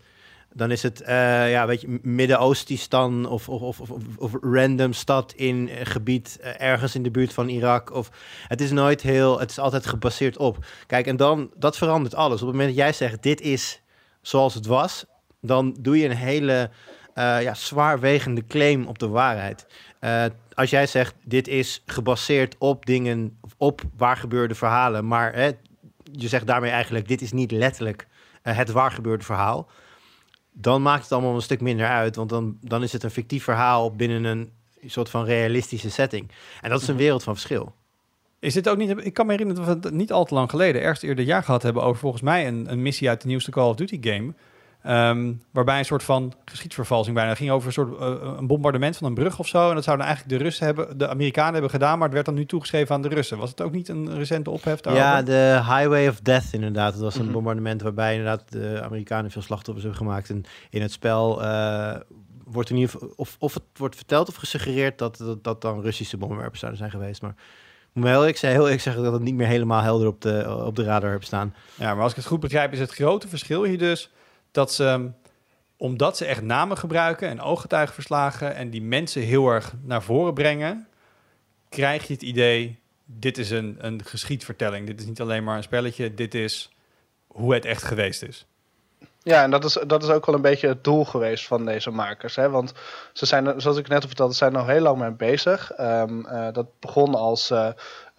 Dan 0.52 0.70
is 0.70 0.82
het, 0.82 1.00
eh, 1.00 1.50
ja, 1.50 1.66
weet 1.66 1.80
je, 1.80 1.98
Midden-Oostistan 2.02 3.26
of, 3.26 3.48
of, 3.48 3.80
of, 3.80 3.90
of, 3.90 4.02
of 4.16 4.32
random 4.40 4.92
stad 4.92 5.32
in 5.32 5.70
een 5.78 5.86
gebied 5.86 6.38
eh, 6.40 6.68
ergens 6.68 6.94
in 6.94 7.02
de 7.02 7.10
buurt 7.10 7.32
van 7.32 7.48
Irak. 7.48 7.92
Of, 7.92 8.10
het 8.48 8.60
is 8.60 8.70
nooit 8.70 9.02
heel, 9.02 9.40
het 9.40 9.50
is 9.50 9.58
altijd 9.58 9.86
gebaseerd 9.86 10.36
op. 10.36 10.64
Kijk, 10.86 11.06
en 11.06 11.16
dan, 11.16 11.50
dat 11.56 11.76
verandert 11.76 12.14
alles. 12.14 12.40
Op 12.40 12.46
het 12.46 12.56
moment 12.56 12.68
dat 12.68 12.84
jij 12.84 12.92
zegt, 12.92 13.22
dit 13.22 13.40
is 13.40 13.82
zoals 14.20 14.54
het 14.54 14.66
was, 14.66 15.04
dan 15.40 15.76
doe 15.80 15.98
je 15.98 16.04
een 16.04 16.16
hele 16.16 16.70
eh, 17.14 17.42
ja, 17.42 17.54
zwaarwegende 17.54 18.46
claim 18.46 18.86
op 18.86 18.98
de 18.98 19.08
waarheid. 19.08 19.66
Eh, 19.98 20.24
als 20.54 20.70
jij 20.70 20.86
zegt, 20.86 21.14
dit 21.24 21.48
is 21.48 21.82
gebaseerd 21.86 22.56
op 22.58 22.86
dingen, 22.86 23.38
op 23.56 23.80
waar 23.96 24.16
gebeurde 24.16 24.54
verhalen, 24.54 25.06
maar 25.06 25.34
hè, 25.34 25.50
je 26.12 26.28
zegt 26.28 26.46
daarmee 26.46 26.70
eigenlijk, 26.70 27.08
dit 27.08 27.20
is 27.20 27.32
niet 27.32 27.50
letterlijk 27.50 28.06
eh, 28.42 28.56
het 28.56 28.70
waar 28.70 28.90
gebeurde 28.90 29.24
verhaal, 29.24 29.68
dan 30.52 30.82
maakt 30.82 31.02
het 31.02 31.12
allemaal 31.12 31.34
een 31.34 31.42
stuk 31.42 31.60
minder 31.60 31.86
uit, 31.86 32.16
want 32.16 32.28
dan, 32.28 32.58
dan 32.60 32.82
is 32.82 32.92
het 32.92 33.02
een 33.02 33.10
fictief 33.10 33.44
verhaal 33.44 33.94
binnen 33.94 34.24
een 34.24 34.52
soort 34.86 35.10
van 35.10 35.24
realistische 35.24 35.90
setting. 35.90 36.30
En 36.60 36.70
dat 36.70 36.82
is 36.82 36.88
een 36.88 36.96
wereld 36.96 37.22
van 37.22 37.34
verschil. 37.34 37.74
Is 38.38 38.54
dit 38.54 38.68
ook 38.68 38.76
niet... 38.76 39.04
Ik 39.04 39.14
kan 39.14 39.26
me 39.26 39.32
herinneren 39.32 39.64
dat 39.64 39.82
we 39.82 39.88
het 39.88 39.96
niet 39.96 40.12
al 40.12 40.24
te 40.24 40.34
lang 40.34 40.50
geleden, 40.50 40.82
ergens 40.82 41.02
eerder 41.02 41.24
jaar 41.24 41.42
gehad 41.42 41.62
hebben 41.62 41.82
over 41.82 42.00
volgens 42.00 42.22
mij 42.22 42.46
een, 42.46 42.70
een 42.72 42.82
missie 42.82 43.08
uit 43.08 43.20
de 43.20 43.26
nieuwste 43.26 43.50
Call 43.50 43.68
of 43.68 43.76
Duty 43.76 43.98
game. 44.00 44.34
Ehm, 44.82 45.32
waarbij 45.50 45.78
een 45.78 45.84
soort 45.84 46.02
van 46.02 46.32
geschiedsvervalsing 46.44 47.14
bijna. 47.14 47.30
Het 47.30 47.38
ging 47.38 47.50
over 47.50 47.66
een 47.66 47.72
soort 47.72 47.98
eh, 48.00 48.34
een 48.38 48.46
bombardement 48.46 48.96
van 48.96 49.06
een 49.06 49.14
brug 49.14 49.38
of 49.38 49.46
zo. 49.48 49.68
En 49.68 49.74
dat 49.74 49.84
zouden 49.84 50.06
eigenlijk 50.06 50.38
de 50.38 50.44
Russen 50.44 50.66
hebben, 50.66 50.98
de 50.98 51.08
Amerikanen 51.08 51.52
hebben 51.52 51.70
gedaan, 51.70 51.94
maar 51.94 52.04
het 52.06 52.12
werd 52.14 52.26
dan 52.26 52.34
nu 52.34 52.46
toegeschreven 52.46 52.94
aan 52.94 53.02
de 53.02 53.08
Russen. 53.08 53.38
Was 53.38 53.50
het 53.50 53.60
ook 53.60 53.72
niet 53.72 53.88
een 53.88 54.14
recente 54.16 54.50
ophef 54.50 54.80
daarover? 54.80 55.06
Ja, 55.08 55.22
de 55.22 55.54
Highway 55.64 56.08
of 56.08 56.20
Death 56.20 56.48
inderdaad. 56.52 56.92
Dat 56.92 57.02
was 57.02 57.14
een 57.14 57.24
Mhm. 57.24 57.32
bombardement 57.32 57.82
waarbij 57.82 58.10
inderdaad 58.16 58.52
de 58.52 58.80
Amerikanen 58.84 59.30
veel 59.30 59.42
slachtoffers 59.42 59.84
hebben 59.86 60.06
gemaakt. 60.06 60.30
En 60.30 60.42
in 60.70 60.82
het 60.82 60.92
spel 60.92 61.42
eh, 61.42 61.96
wordt 62.44 62.70
in 62.70 62.76
ieder 62.76 62.90
geval, 62.90 63.12
of, 63.16 63.36
of 63.38 63.54
het 63.54 63.62
wordt 63.76 63.96
verteld 63.96 64.28
of 64.28 64.34
gesuggereerd 64.34 64.98
dat 64.98 65.16
dat, 65.16 65.44
dat 65.44 65.60
dan 65.62 65.80
Russische 65.82 66.16
bommenwerpers 66.16 66.60
zouden 66.60 66.80
zijn 66.80 66.92
geweest. 66.92 67.22
Maar 67.22 67.30
ik 67.30 67.96
moet 67.96 68.04
heel 68.04 68.18
eerlijk 68.18 68.36
zeggen, 68.36 68.50
heel 68.58 68.62
eerlijk 68.68 68.82
zeggen 68.84 69.02
dat 69.02 69.12
het 69.12 69.22
niet 69.22 69.34
meer 69.34 69.46
helemaal 69.46 69.82
helder 69.82 70.06
op 70.08 70.20
de, 70.20 70.62
op 70.64 70.76
de 70.76 70.84
radar 70.84 71.10
heb 71.10 71.24
staan. 71.24 71.54
Ja, 71.74 71.94
maar 71.94 72.02
als 72.02 72.10
ik 72.12 72.16
het 72.18 72.26
goed 72.26 72.40
begrijp, 72.40 72.72
is 72.72 72.78
het 72.78 72.90
grote 72.92 73.28
verschil 73.28 73.64
hier 73.64 73.78
dus 73.78 74.10
dat 74.50 74.72
ze, 74.72 74.84
um, 74.84 75.16
omdat 75.76 76.16
ze 76.16 76.24
echt 76.24 76.42
namen 76.42 76.78
gebruiken 76.78 77.28
en 77.28 77.40
ooggetuigenverslagen 77.40 78.54
en 78.54 78.70
die 78.70 78.82
mensen 78.82 79.22
heel 79.22 79.48
erg 79.48 79.72
naar 79.82 80.02
voren 80.02 80.34
brengen, 80.34 80.88
krijg 81.68 82.06
je 82.06 82.12
het 82.12 82.22
idee, 82.22 82.78
dit 83.04 83.38
is 83.38 83.50
een, 83.50 83.76
een 83.78 84.04
geschiedvertelling. 84.04 84.86
Dit 84.86 85.00
is 85.00 85.06
niet 85.06 85.20
alleen 85.20 85.44
maar 85.44 85.56
een 85.56 85.62
spelletje, 85.62 86.14
dit 86.14 86.34
is 86.34 86.70
hoe 87.26 87.54
het 87.54 87.64
echt 87.64 87.82
geweest 87.82 88.22
is. 88.22 88.46
Ja, 89.22 89.42
en 89.42 89.50
dat 89.50 89.64
is, 89.64 89.78
dat 89.86 90.02
is 90.02 90.08
ook 90.08 90.26
wel 90.26 90.34
een 90.34 90.42
beetje 90.42 90.68
het 90.68 90.84
doel 90.84 91.04
geweest 91.04 91.46
van 91.46 91.64
deze 91.64 91.90
makers. 91.90 92.36
Hè? 92.36 92.50
Want 92.50 92.72
ze 93.12 93.26
zijn, 93.26 93.60
zoals 93.60 93.76
ik 93.76 93.88
net 93.88 94.02
al 94.02 94.06
vertelde, 94.06 94.32
ze 94.32 94.38
zijn 94.38 94.52
er 94.52 94.58
nog 94.58 94.68
heel 94.68 94.80
lang 94.80 94.98
mee 94.98 95.10
bezig. 95.10 95.70
Ehm, 95.70 96.24
eh, 96.24 96.52
dat 96.52 96.66
begon 96.80 97.14
als 97.14 97.50
eh, 97.50 97.68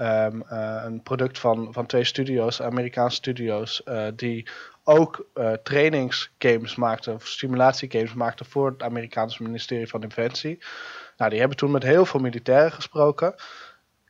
ehm, 0.02 0.42
eh, 0.42 0.82
een 0.86 1.02
product 1.04 1.40
van, 1.40 1.74
van 1.74 1.86
twee 1.86 2.04
studio's, 2.04 2.62
Amerikaanse 2.62 3.16
studio's, 3.16 3.84
eh, 3.84 4.08
die 4.16 4.48
ook 4.84 5.28
eh, 5.34 5.54
trainingsgames 5.54 6.76
maakten, 6.76 7.14
of 7.14 7.28
simulatiegames 7.28 8.14
maakten 8.14 8.46
voor 8.46 8.70
het 8.70 8.84
Amerikaanse 8.84 9.44
ministerie 9.44 9.88
van 9.88 10.02
Defensie. 10.02 10.64
Nou, 11.18 11.30
die 11.30 11.40
hebben 11.40 11.58
toen 11.58 11.72
met 11.72 11.84
heel 11.84 12.06
veel 12.06 12.20
militairen 12.20 12.72
gesproken. 12.72 13.36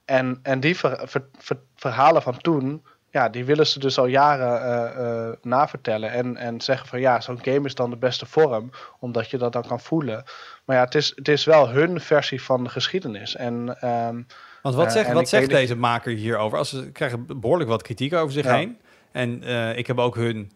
En, 0.05 0.39
en 0.43 0.59
die 0.59 0.77
ver- 0.77 1.07
ver- 1.07 1.29
ver- 1.37 1.63
verhalen 1.75 2.21
van 2.21 2.37
toen, 2.37 2.85
ja, 3.11 3.29
die 3.29 3.45
willen 3.45 3.67
ze 3.67 3.79
dus 3.79 3.97
al 3.97 4.05
jaren 4.05 4.61
eh, 4.61 5.27
eh, 5.27 5.33
navertellen. 5.41 6.11
En, 6.11 6.37
en 6.37 6.61
zeggen 6.61 6.87
van 6.87 6.99
ja, 6.99 7.21
zo'n 7.21 7.39
game 7.41 7.65
is 7.65 7.75
dan 7.75 7.89
de 7.89 7.95
beste 7.97 8.25
vorm, 8.25 8.69
omdat 8.99 9.29
je 9.29 9.37
dat 9.37 9.53
dan 9.53 9.67
kan 9.67 9.79
voelen. 9.79 10.23
Maar 10.65 10.75
ja, 10.75 10.83
het 10.83 10.95
is, 10.95 11.11
het 11.15 11.27
is 11.27 11.45
wel 11.45 11.69
hun 11.69 11.99
versie 12.01 12.41
van 12.41 12.63
de 12.63 12.69
geschiedenis. 12.69 13.35
En 13.35 13.77
ehm, 13.79 14.21
Want 14.61 14.75
wat 14.75 14.85
Eh, 14.85 14.91
zegt, 14.91 15.07
en 15.07 15.13
wat 15.13 15.29
zegt 15.29 15.49
deze 15.49 15.75
maker 15.75 16.13
hierover? 16.13 16.57
Als 16.57 16.69
ze 16.69 16.91
krijgen 16.91 17.39
behoorlijk 17.39 17.69
wat 17.69 17.81
kritiek 17.81 18.13
over 18.13 18.31
zich 18.33 18.45
Ja. 18.45 18.55
heen. 18.55 18.77
En 19.11 19.43
ik 19.77 19.87
heb 19.87 19.97
ook 19.99 20.15
hun, 20.15 20.51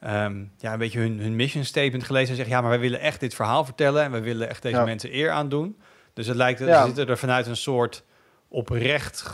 ehm, 0.00 0.44
ja, 0.58 0.72
een 0.72 0.78
beetje 0.78 0.98
hun, 0.98 1.18
hun 1.20 1.36
mission 1.36 1.64
statement 1.64 2.04
gelezen. 2.04 2.28
En 2.30 2.36
zeggen, 2.36 2.54
ja, 2.54 2.60
maar 2.60 2.70
wij 2.70 2.80
willen 2.80 3.00
echt 3.00 3.20
dit 3.20 3.34
verhaal 3.34 3.64
vertellen. 3.64 4.02
En 4.02 4.10
wij 4.10 4.22
willen 4.22 4.48
echt 4.48 4.62
deze 4.62 4.76
Ja. 4.76 4.84
mensen 4.84 5.14
eer 5.14 5.30
aandoen. 5.30 5.76
Dus 6.14 6.26
het 6.26 6.36
lijkt, 6.36 6.58
Ja. 6.60 6.80
ze 6.80 6.86
zitten 6.86 7.08
er 7.08 7.18
vanuit 7.18 7.46
een 7.46 7.56
soort 7.56 8.04
oprecht 8.48 9.24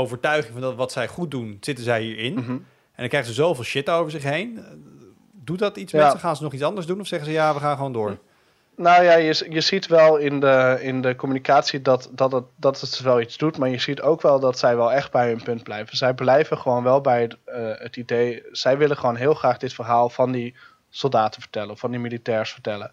overtuiging 0.00 0.52
van 0.52 0.62
dat 0.62 0.74
wat 0.74 0.92
zij 0.92 1.08
goed 1.08 1.30
doen, 1.30 1.56
zitten 1.60 1.84
zij 1.84 2.02
hierin. 2.02 2.34
mhm. 2.34 2.50
En 2.50 3.06
dan 3.06 3.08
krijgen 3.08 3.34
ze 3.34 3.42
zoveel 3.42 3.64
shit 3.64 3.90
over 3.90 4.10
zich 4.10 4.22
heen. 4.22 4.60
Doet 5.32 5.58
dat 5.58 5.76
iets 5.76 5.92
Ja. 5.92 6.02
met 6.02 6.12
ze? 6.12 6.18
Gaan 6.18 6.36
ze 6.36 6.42
nog 6.42 6.52
iets 6.52 6.62
anders 6.62 6.86
doen? 6.86 7.00
Of 7.00 7.06
zeggen 7.06 7.28
ze, 7.28 7.34
ja, 7.34 7.54
we 7.54 7.60
gaan 7.60 7.76
gewoon 7.76 7.92
door? 7.92 8.18
Nou 8.76 9.04
ja, 9.04 9.14
je, 9.16 9.46
je 9.48 9.60
ziet 9.60 9.86
wel 9.86 10.16
in 10.16 10.40
de, 10.40 10.78
in 10.80 11.00
de 11.00 11.16
communicatie 11.16 11.82
dat, 11.82 12.10
dat, 12.12 12.32
het, 12.32 12.44
dat 12.56 12.80
het 12.80 13.00
wel 13.00 13.20
iets 13.20 13.36
doet. 13.36 13.58
Maar 13.58 13.68
je 13.68 13.78
ziet 13.78 14.00
ook 14.00 14.22
wel 14.22 14.40
dat 14.40 14.58
zij 14.58 14.76
wel 14.76 14.92
echt 14.92 15.12
bij 15.12 15.28
hun 15.28 15.42
punt 15.42 15.62
blijven. 15.62 15.96
Zij 15.96 16.14
blijven 16.14 16.58
gewoon 16.58 16.82
wel 16.82 17.00
bij 17.00 17.22
het, 17.22 17.36
eh, 17.44 17.70
het 17.78 17.96
idee. 17.96 18.42
Zij 18.52 18.78
willen 18.78 18.96
gewoon 18.96 19.16
heel 19.16 19.34
graag 19.34 19.58
dit 19.58 19.72
verhaal 19.72 20.08
van 20.08 20.32
die 20.32 20.54
soldaten 20.90 21.40
vertellen. 21.40 21.78
Van 21.78 21.90
die 21.90 22.00
militairs 22.00 22.52
vertellen. 22.52 22.92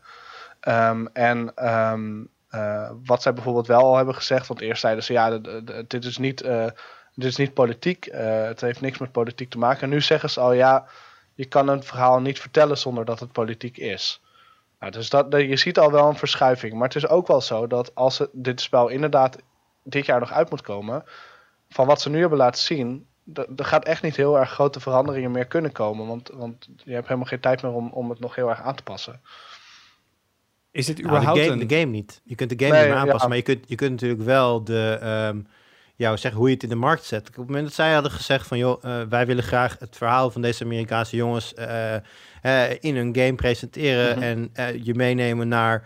Ehm, 0.59 1.05
en 1.13 1.51
ehm, 1.55 2.21
eh, 2.49 2.89
wat 3.05 3.21
zij 3.21 3.33
bijvoorbeeld 3.33 3.67
wel 3.67 3.81
al 3.81 3.95
hebben 3.95 4.15
gezegd. 4.15 4.47
Want 4.47 4.61
eerst 4.61 4.81
zeiden 4.81 5.03
ze 5.03 5.13
ja, 5.13 5.39
dit 5.87 6.05
is 6.05 6.17
niet, 6.17 6.41
eh, 6.41 6.65
dit 7.17 7.29
is 7.29 7.35
niet 7.35 7.53
politiek. 7.53 8.05
eh, 8.05 8.43
het 8.43 8.61
heeft 8.61 8.81
niks 8.81 8.97
met 8.97 9.11
politiek 9.11 9.49
te 9.49 9.57
maken. 9.57 9.81
En 9.81 9.89
nu 9.89 10.01
zeggen 10.01 10.29
ze 10.29 10.39
al 10.39 10.53
ja, 10.53 10.85
je 11.33 11.45
kan 11.45 11.67
een 11.67 11.83
verhaal 11.83 12.19
niet 12.19 12.39
vertellen 12.39 12.77
zonder 12.77 13.05
dat 13.05 13.19
het 13.19 13.31
politiek 13.31 13.77
is. 13.77 14.21
Nou, 14.79 14.91
dus 14.91 15.09
dat, 15.09 15.31
dat- 15.31 15.41
je 15.41 15.57
ziet 15.57 15.79
al 15.79 15.91
wel 15.91 16.07
een 16.07 16.15
verschuiving. 16.17 16.73
Maar 16.73 16.87
het 16.87 16.95
is 16.95 17.07
ook 17.07 17.27
wel 17.27 17.41
zo 17.41 17.67
dat 17.67 17.95
als 17.95 18.17
het, 18.17 18.29
dit 18.33 18.61
spel 18.61 18.87
inderdaad 18.87 19.37
dit 19.83 20.05
jaar 20.05 20.19
nog 20.19 20.31
uit 20.31 20.49
moet 20.49 20.61
komen, 20.61 21.03
van 21.69 21.87
wat 21.87 22.01
ze 22.01 22.09
nu 22.09 22.19
hebben 22.19 22.37
laten 22.37 22.63
zien, 22.63 23.07
er 23.33 23.65
gaat 23.65 23.85
echt 23.85 24.01
niet 24.01 24.15
heel 24.15 24.37
erg 24.39 24.49
grote 24.51 24.79
veranderingen 24.79 25.31
meer 25.31 25.45
kunnen 25.47 25.71
komen. 25.71 26.07
Want, 26.07 26.29
want 26.33 26.67
je 26.83 26.93
hebt 26.93 27.05
helemaal 27.07 27.27
geen 27.27 27.39
tijd 27.39 27.61
meer 27.61 27.71
om, 27.71 27.89
om 27.91 28.09
het 28.09 28.19
nog 28.19 28.35
heel 28.35 28.49
erg 28.49 28.61
aan 28.61 28.75
te 28.75 28.83
passen. 28.83 29.21
Is 30.71 30.85
dit 30.85 30.97
Nou, 30.97 31.07
überhaupt 31.09 31.39
de, 31.39 31.45
game, 31.45 31.61
een... 31.61 31.67
de 31.67 31.75
game 31.79 31.91
niet. 31.91 32.21
Je 32.23 32.35
kunt 32.35 32.49
de 32.49 32.65
game 32.65 32.71
Nee, 32.71 32.81
niet 32.81 32.89
meer 32.89 32.99
aanpassen, 32.99 33.21
ja. 33.21 33.27
maar 33.27 33.37
je 33.37 33.43
kunt, 33.43 33.69
je 33.69 33.75
kunt 33.75 33.91
natuurlijk 33.91 34.21
wel 34.21 34.63
de, 34.63 34.97
ehm 35.01 35.39
ja, 35.97 36.09
hoe 36.09 36.17
zeg, 36.17 36.31
hoe 36.33 36.47
je 36.47 36.53
het 36.53 36.63
in 36.63 36.69
de 36.69 36.75
markt 36.75 37.03
zet. 37.03 37.27
Op 37.27 37.35
het 37.35 37.45
moment 37.45 37.63
dat 37.65 37.73
zij 37.73 37.93
hadden 37.93 38.11
gezegd 38.11 38.47
van, 38.47 38.57
joh, 38.57 38.83
eh, 38.83 39.01
wij 39.09 39.25
willen 39.25 39.43
graag 39.43 39.75
het 39.79 39.97
verhaal 39.97 40.31
van 40.31 40.41
deze 40.41 40.63
Amerikaanse 40.63 41.15
jongens 41.15 41.53
eh, 41.53 41.95
eh, 42.41 42.77
in 42.79 42.95
een 42.95 43.15
game 43.15 43.35
presenteren 43.35 44.15
Mhm. 44.17 44.47
en 44.53 44.83
je 44.83 44.93
meenemen 44.93 45.47
naar 45.47 45.83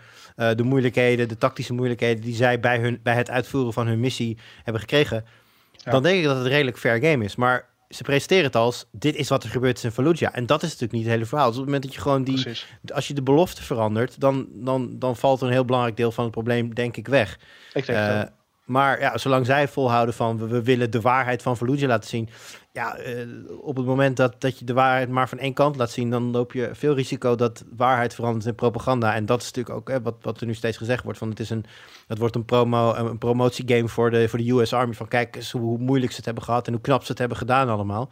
de 0.56 0.62
moeilijkheden, 0.62 1.28
de 1.28 1.36
tactische 1.38 1.72
moeilijkheden 1.72 2.22
die 2.22 2.34
zij 2.34 2.60
bij, 2.60 2.78
hun, 2.78 3.00
bij 3.02 3.14
het 3.14 3.30
uitvoeren 3.30 3.72
van 3.72 3.86
hun 3.86 4.00
missie 4.00 4.38
hebben 4.62 4.80
gekregen, 4.82 5.24
Ja. 5.72 5.90
dan 5.90 6.02
denk 6.02 6.18
ik 6.18 6.24
dat 6.24 6.36
het 6.36 6.46
redelijk 6.46 6.78
fair 6.78 7.02
game 7.04 7.24
is. 7.24 7.36
Maar 7.36 7.68
ze 7.88 8.02
presenteren 8.02 8.44
het 8.44 8.56
als, 8.56 8.86
dit 8.90 9.14
is 9.14 9.28
wat 9.28 9.44
er 9.44 9.50
gebeurd 9.50 9.76
is 9.76 9.84
in 9.84 9.90
Fallujah. 9.90 10.36
En 10.36 10.46
dat 10.46 10.62
is 10.62 10.68
natuurlijk 10.68 10.92
niet 10.92 11.02
het 11.04 11.12
hele 11.12 11.24
verhaal. 11.26 11.46
Dus 11.48 11.56
op 11.58 11.62
het 11.62 11.72
moment 11.72 11.84
dat 11.84 11.94
je 11.94 12.00
gewoon 12.00 12.24
die, 12.24 12.42
Precies. 12.42 12.66
als 12.94 13.08
je 13.08 13.14
de 13.14 13.22
belofte 13.22 13.62
verandert, 13.62 14.20
dan, 14.20 14.46
dan, 14.52 14.98
dan 14.98 15.16
valt 15.16 15.40
een 15.40 15.50
heel 15.50 15.64
belangrijk 15.64 15.96
deel 15.96 16.12
van 16.12 16.24
het 16.24 16.32
probleem, 16.32 16.74
denk 16.74 16.96
ik, 16.96 17.08
weg. 17.08 17.38
Ik 17.72 17.86
denk 17.86 17.98
dat. 18.08 18.32
Maar 18.64 19.00
ja, 19.00 19.18
zolang 19.18 19.46
zij 19.46 19.68
volhouden 19.68 20.14
van 20.14 20.38
we, 20.38 20.46
we 20.46 20.62
willen 20.62 20.90
de 20.90 21.00
waarheid 21.00 21.42
van 21.42 21.56
Fallujah 21.56 21.88
laten 21.88 22.08
zien. 22.08 22.28
Ja, 22.72 22.96
eh, 22.96 23.26
op 23.60 23.76
het 23.76 23.86
moment 23.86 24.16
dat, 24.16 24.40
dat 24.40 24.58
je 24.58 24.64
de 24.64 24.72
waarheid 24.72 25.08
maar 25.08 25.28
van 25.28 25.38
één 25.38 25.52
kant 25.52 25.76
laat 25.76 25.90
zien, 25.90 26.10
dan 26.10 26.30
loop 26.30 26.52
je 26.52 26.70
veel 26.72 26.94
risico 26.94 27.34
dat 27.34 27.64
waarheid 27.76 28.14
verandert 28.14 28.46
in 28.46 28.54
propaganda. 28.54 29.14
En 29.14 29.26
dat 29.26 29.40
is 29.40 29.46
natuurlijk 29.46 29.76
ook 29.76 29.88
hè, 29.88 30.02
wat, 30.02 30.14
wat 30.20 30.40
er 30.40 30.46
nu 30.46 30.54
steeds 30.54 30.76
gezegd 30.76 31.04
wordt. 31.04 31.18
Van 31.18 31.28
het, 31.28 31.40
is 31.40 31.50
een, 31.50 31.64
het 32.06 32.18
wordt 32.18 32.34
een, 32.34 32.44
promo, 32.44 32.94
een 32.94 33.18
promotiegame 33.18 33.88
voor 33.88 34.10
de, 34.10 34.28
voor 34.28 34.38
de 34.38 34.50
US 34.50 34.72
Army. 34.72 34.94
Van 34.94 35.08
kijk 35.08 35.36
eens 35.36 35.50
hoe 35.50 35.78
moeilijk 35.78 36.10
ze 36.10 36.16
het 36.16 36.26
hebben 36.26 36.44
gehad 36.44 36.66
en 36.66 36.72
hoe 36.72 36.82
knap 36.82 37.02
ze 37.02 37.10
het 37.10 37.18
hebben 37.18 37.38
gedaan 37.38 37.68
allemaal. 37.68 38.10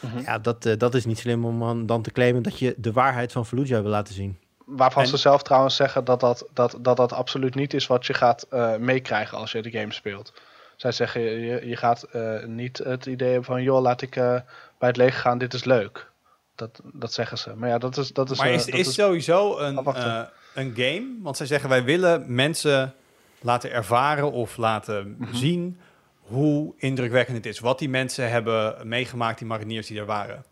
Mhm. 0.00 0.20
Ja, 0.20 0.38
dat, 0.38 0.66
eh, 0.66 0.78
dat 0.78 0.94
is 0.94 1.04
niet 1.04 1.18
slim 1.18 1.44
om 1.44 1.86
dan 1.86 2.02
te 2.02 2.12
claimen 2.12 2.42
dat 2.42 2.58
je 2.58 2.74
de 2.76 2.92
waarheid 2.92 3.32
van 3.32 3.46
Fallujah 3.46 3.82
wil 3.82 3.90
laten 3.90 4.14
zien. 4.14 4.36
Waarvan 4.66 5.02
En- 5.02 5.08
ze 5.08 5.16
zelf 5.16 5.42
trouwens 5.42 5.76
zeggen 5.76 6.04
dat 6.04 6.20
dat, 6.20 6.46
dat, 6.54 6.76
dat 6.80 6.96
dat 6.96 7.12
absoluut 7.12 7.54
niet 7.54 7.74
is 7.74 7.86
wat 7.86 8.06
je 8.06 8.14
gaat 8.14 8.42
eh, 8.50 8.76
meekrijgen 8.76 9.38
als 9.38 9.52
je 9.52 9.62
de 9.62 9.70
game 9.70 9.92
speelt. 9.92 10.32
Zij 10.76 10.92
zeggen, 10.92 11.20
je, 11.22 11.66
je 11.68 11.76
gaat 11.76 12.02
eh, 12.02 12.44
niet 12.44 12.78
het 12.78 13.06
idee 13.06 13.28
hebben 13.28 13.44
van, 13.46 13.62
joh, 13.62 13.80
laat 13.82 14.02
ik 14.02 14.16
eh, 14.16 14.34
bij 14.78 14.88
het 14.88 14.96
leger 14.96 15.20
gaan, 15.20 15.38
dit 15.38 15.54
is 15.54 15.64
leuk. 15.64 16.10
Dat, 16.54 16.80
dat 16.92 17.12
zeggen 17.12 17.38
ze. 17.38 17.52
Maar 17.56 17.68
ja, 17.68 17.78
dat 17.78 17.96
is... 17.96 18.12
Dat 18.12 18.30
is 18.30 18.38
maar 18.38 18.50
is, 18.50 18.64
dat 18.64 18.74
is 18.74 18.94
sowieso 18.94 19.58
een, 19.58 19.84
eh, 19.84 20.22
een 20.54 20.72
game? 20.76 21.06
Want 21.22 21.36
zij 21.36 21.46
zeggen 21.46 21.68
wij 21.68 21.84
willen 21.84 22.34
mensen 22.34 22.94
laten 23.40 23.72
ervaren 23.72 24.32
of 24.32 24.56
laten 24.56 25.16
Mhm. 25.18 25.34
zien 25.34 25.80
hoe 26.20 26.74
indrukwekkend 26.76 27.36
het 27.36 27.46
is. 27.46 27.58
Wat 27.58 27.78
die 27.78 27.88
mensen 27.88 28.30
hebben 28.30 28.88
meegemaakt, 28.88 29.38
die 29.38 29.46
mariniers 29.46 29.86
die 29.86 29.98
er 29.98 30.06
waren. 30.06 30.44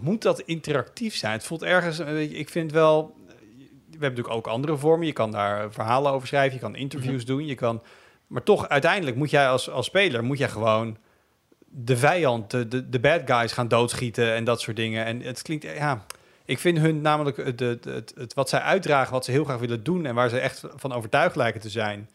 Moet 0.00 0.22
dat 0.22 0.40
interactief 0.40 1.16
zijn? 1.16 1.32
Het 1.32 1.44
voelt 1.44 1.62
ergens, 1.62 1.98
eh, 1.98 2.06
weet 2.06 2.30
je, 2.30 2.36
ik 2.36 2.48
vind 2.48 2.72
wel... 2.72 3.14
We 3.26 4.02
hebben 4.02 4.18
natuurlijk 4.18 4.46
ook 4.46 4.46
andere 4.54 4.76
vormen. 4.76 5.06
Je 5.06 5.12
kan 5.12 5.30
daar 5.30 5.72
verhalen 5.72 6.12
over 6.12 6.28
schrijven, 6.28 6.54
je 6.54 6.60
kan 6.60 6.76
interviews 6.76 7.24
doen, 7.24 7.46
je 7.46 7.54
kan... 7.54 7.82
Maar 8.26 8.42
toch, 8.42 8.68
uiteindelijk 8.68 9.16
moet 9.16 9.30
jij 9.30 9.48
als, 9.48 9.70
als 9.70 9.86
speler, 9.86 10.24
moet 10.24 10.38
jij 10.38 10.48
gewoon 10.48 10.96
de 11.66 11.96
vijand, 11.96 12.50
de, 12.50 12.68
de, 12.68 12.88
de 12.88 13.00
bad 13.00 13.20
guys 13.24 13.52
gaan 13.52 13.68
doodschieten 13.68 14.34
en 14.34 14.44
dat 14.44 14.60
soort 14.60 14.76
dingen. 14.76 15.04
En 15.04 15.20
het 15.20 15.42
klinkt, 15.42 15.64
ja, 15.64 16.04
ik 16.44 16.58
vind 16.58 16.78
hun 16.78 17.00
namelijk 17.00 17.36
het, 17.36 17.60
het, 17.60 17.84
het, 17.84 18.12
het- 18.16 18.34
wat 18.34 18.48
zij 18.48 18.60
uitdragen, 18.60 19.12
wat 19.12 19.24
ze 19.24 19.30
heel 19.30 19.44
graag 19.44 19.58
willen 19.58 19.82
doen 19.84 20.06
en 20.06 20.14
waar 20.14 20.28
ze 20.28 20.38
echt 20.38 20.62
van 20.74 20.92
overtuigd 20.92 21.36
lijken 21.36 21.60
te 21.60 21.70
zijn. 21.70 22.10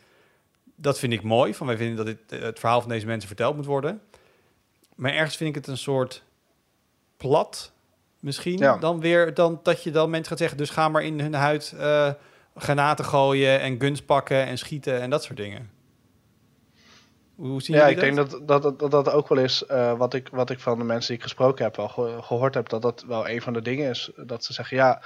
Dat 0.76 1.00
vind 1.00 1.14
ik 1.14 1.22
mooi. 1.24 1.54
Van 1.54 1.68
wij 1.68 1.78
vinden 1.78 1.96
dat 1.96 2.06
dit, 2.06 2.40
eh, 2.40 2.46
het 2.46 2.60
verhaal 2.60 2.82
van 2.82 2.90
deze 2.90 3.06
mensen 3.06 3.28
verteld 3.28 3.56
moet 3.56 3.66
worden. 3.66 4.02
Maar 4.96 5.14
ergens 5.14 5.36
vind 5.38 5.50
ik 5.50 5.56
het 5.56 5.68
een 5.68 5.78
soort 5.78 6.24
plat, 7.18 7.71
misschien. 8.22 8.58
Ja. 8.58 8.78
Dan 8.78 9.00
weer 9.00 9.34
dan 9.34 9.60
dat 9.64 9.84
je 9.84 9.92
dan 9.92 10.10
mensen 10.10 10.28
gaat 10.30 10.38
zeggen, 10.38 10.58
dus 10.58 10.70
ga 10.70 10.90
maar 10.90 11.04
in 11.04 11.20
hun 11.20 11.34
huid 11.34 11.74
eh, 11.80 12.10
granaten 12.56 13.06
gooien 13.06 13.60
en 13.60 13.80
guns 13.82 14.02
pakken 14.02 14.46
en 14.46 14.58
schieten 14.58 15.02
en 15.02 15.10
dat 15.10 15.24
soort 15.24 15.38
dingen. 15.38 15.72
Hoe 17.36 17.62
zien 17.62 17.76
Ja, 17.76 17.82
jullie 17.90 17.96
ik 18.06 18.16
denk 18.16 18.30
dat 18.30 18.48
dat, 18.48 18.80
dat, 18.80 18.92
dat, 18.92 19.12
ook 19.12 19.28
wel 19.30 19.38
is 19.38 19.66
eh, 19.66 19.98
wat, 19.98 20.14
ik, 20.14 20.28
wat 20.32 20.50
ik 20.50 20.60
van 20.60 20.78
de 20.78 20.84
mensen 20.84 21.08
die 21.08 21.18
ik 21.18 21.24
gesproken 21.24 21.64
heb 21.66 21.76
wel 21.76 21.88
ge- 21.88 22.18
gehoord 22.22 22.54
heb. 22.54 22.70
Dat 22.70 22.82
dat 22.82 23.04
wel 23.08 23.30
een 23.30 23.42
van 23.42 23.54
de 23.54 23.62
dingen 23.62 23.90
is. 23.90 24.12
Dat 24.16 24.44
ze 24.44 24.54
zeggen, 24.54 24.78
ja, 24.78 25.02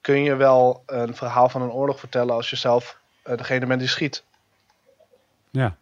kun 0.00 0.22
je 0.22 0.34
wel 0.34 0.82
een 0.86 1.14
verhaal 1.16 1.48
van 1.48 1.62
een 1.62 1.70
oorlog 1.70 1.98
vertellen 2.00 2.34
als 2.34 2.50
je 2.50 2.56
zelf 2.56 2.98
eh, 3.22 3.36
degene 3.36 3.66
bent 3.66 3.80
die 3.80 3.88
schiet? 3.88 4.24
Ja, 5.50 5.76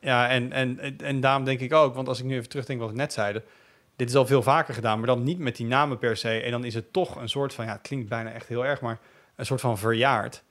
Ja, 0.00 0.28
en, 0.28 0.52
en, 0.52 0.78
en- 0.78 0.98
en 0.98 1.20
daarom 1.20 1.44
denk 1.44 1.60
ik 1.60 1.72
ook, 1.72 1.94
want 1.94 2.08
als 2.08 2.18
ik 2.18 2.24
nu 2.24 2.36
even 2.36 2.48
terugdenk 2.48 2.80
wat 2.80 2.90
we 2.90 2.96
net 2.96 3.12
zeiden, 3.12 3.42
dit 3.96 4.08
is 4.08 4.14
al 4.14 4.26
veel 4.26 4.42
vaker 4.42 4.74
gedaan, 4.74 4.98
maar 4.98 5.06
dan 5.06 5.22
niet 5.22 5.38
met 5.38 5.56
die 5.56 5.66
namen 5.66 5.98
per 5.98 6.16
se. 6.16 6.40
En 6.40 6.50
dan 6.50 6.64
is 6.64 6.74
het 6.74 6.92
toch 6.92 7.16
een 7.16 7.28
soort 7.28 7.54
van, 7.54 7.64
ja, 7.64 7.72
het 7.72 7.80
klinkt 7.80 8.08
bijna 8.08 8.30
echt 8.30 8.48
heel 8.48 8.66
erg, 8.66 8.80
maar 8.80 8.98
een 9.36 9.46
soort 9.46 9.60
van 9.60 9.78
verjaard. 9.78 10.42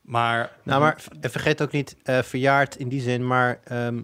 Maar, 0.00 0.52
Nou, 0.62 0.80
maar 0.80 1.02
vergeet 1.20 1.62
ook 1.62 1.72
niet 1.72 1.96
eh, 2.02 2.22
verjaard 2.22 2.76
in 2.76 2.88
die 2.88 3.00
zin, 3.00 3.26
maar 3.26 3.60
ehm, 3.64 4.02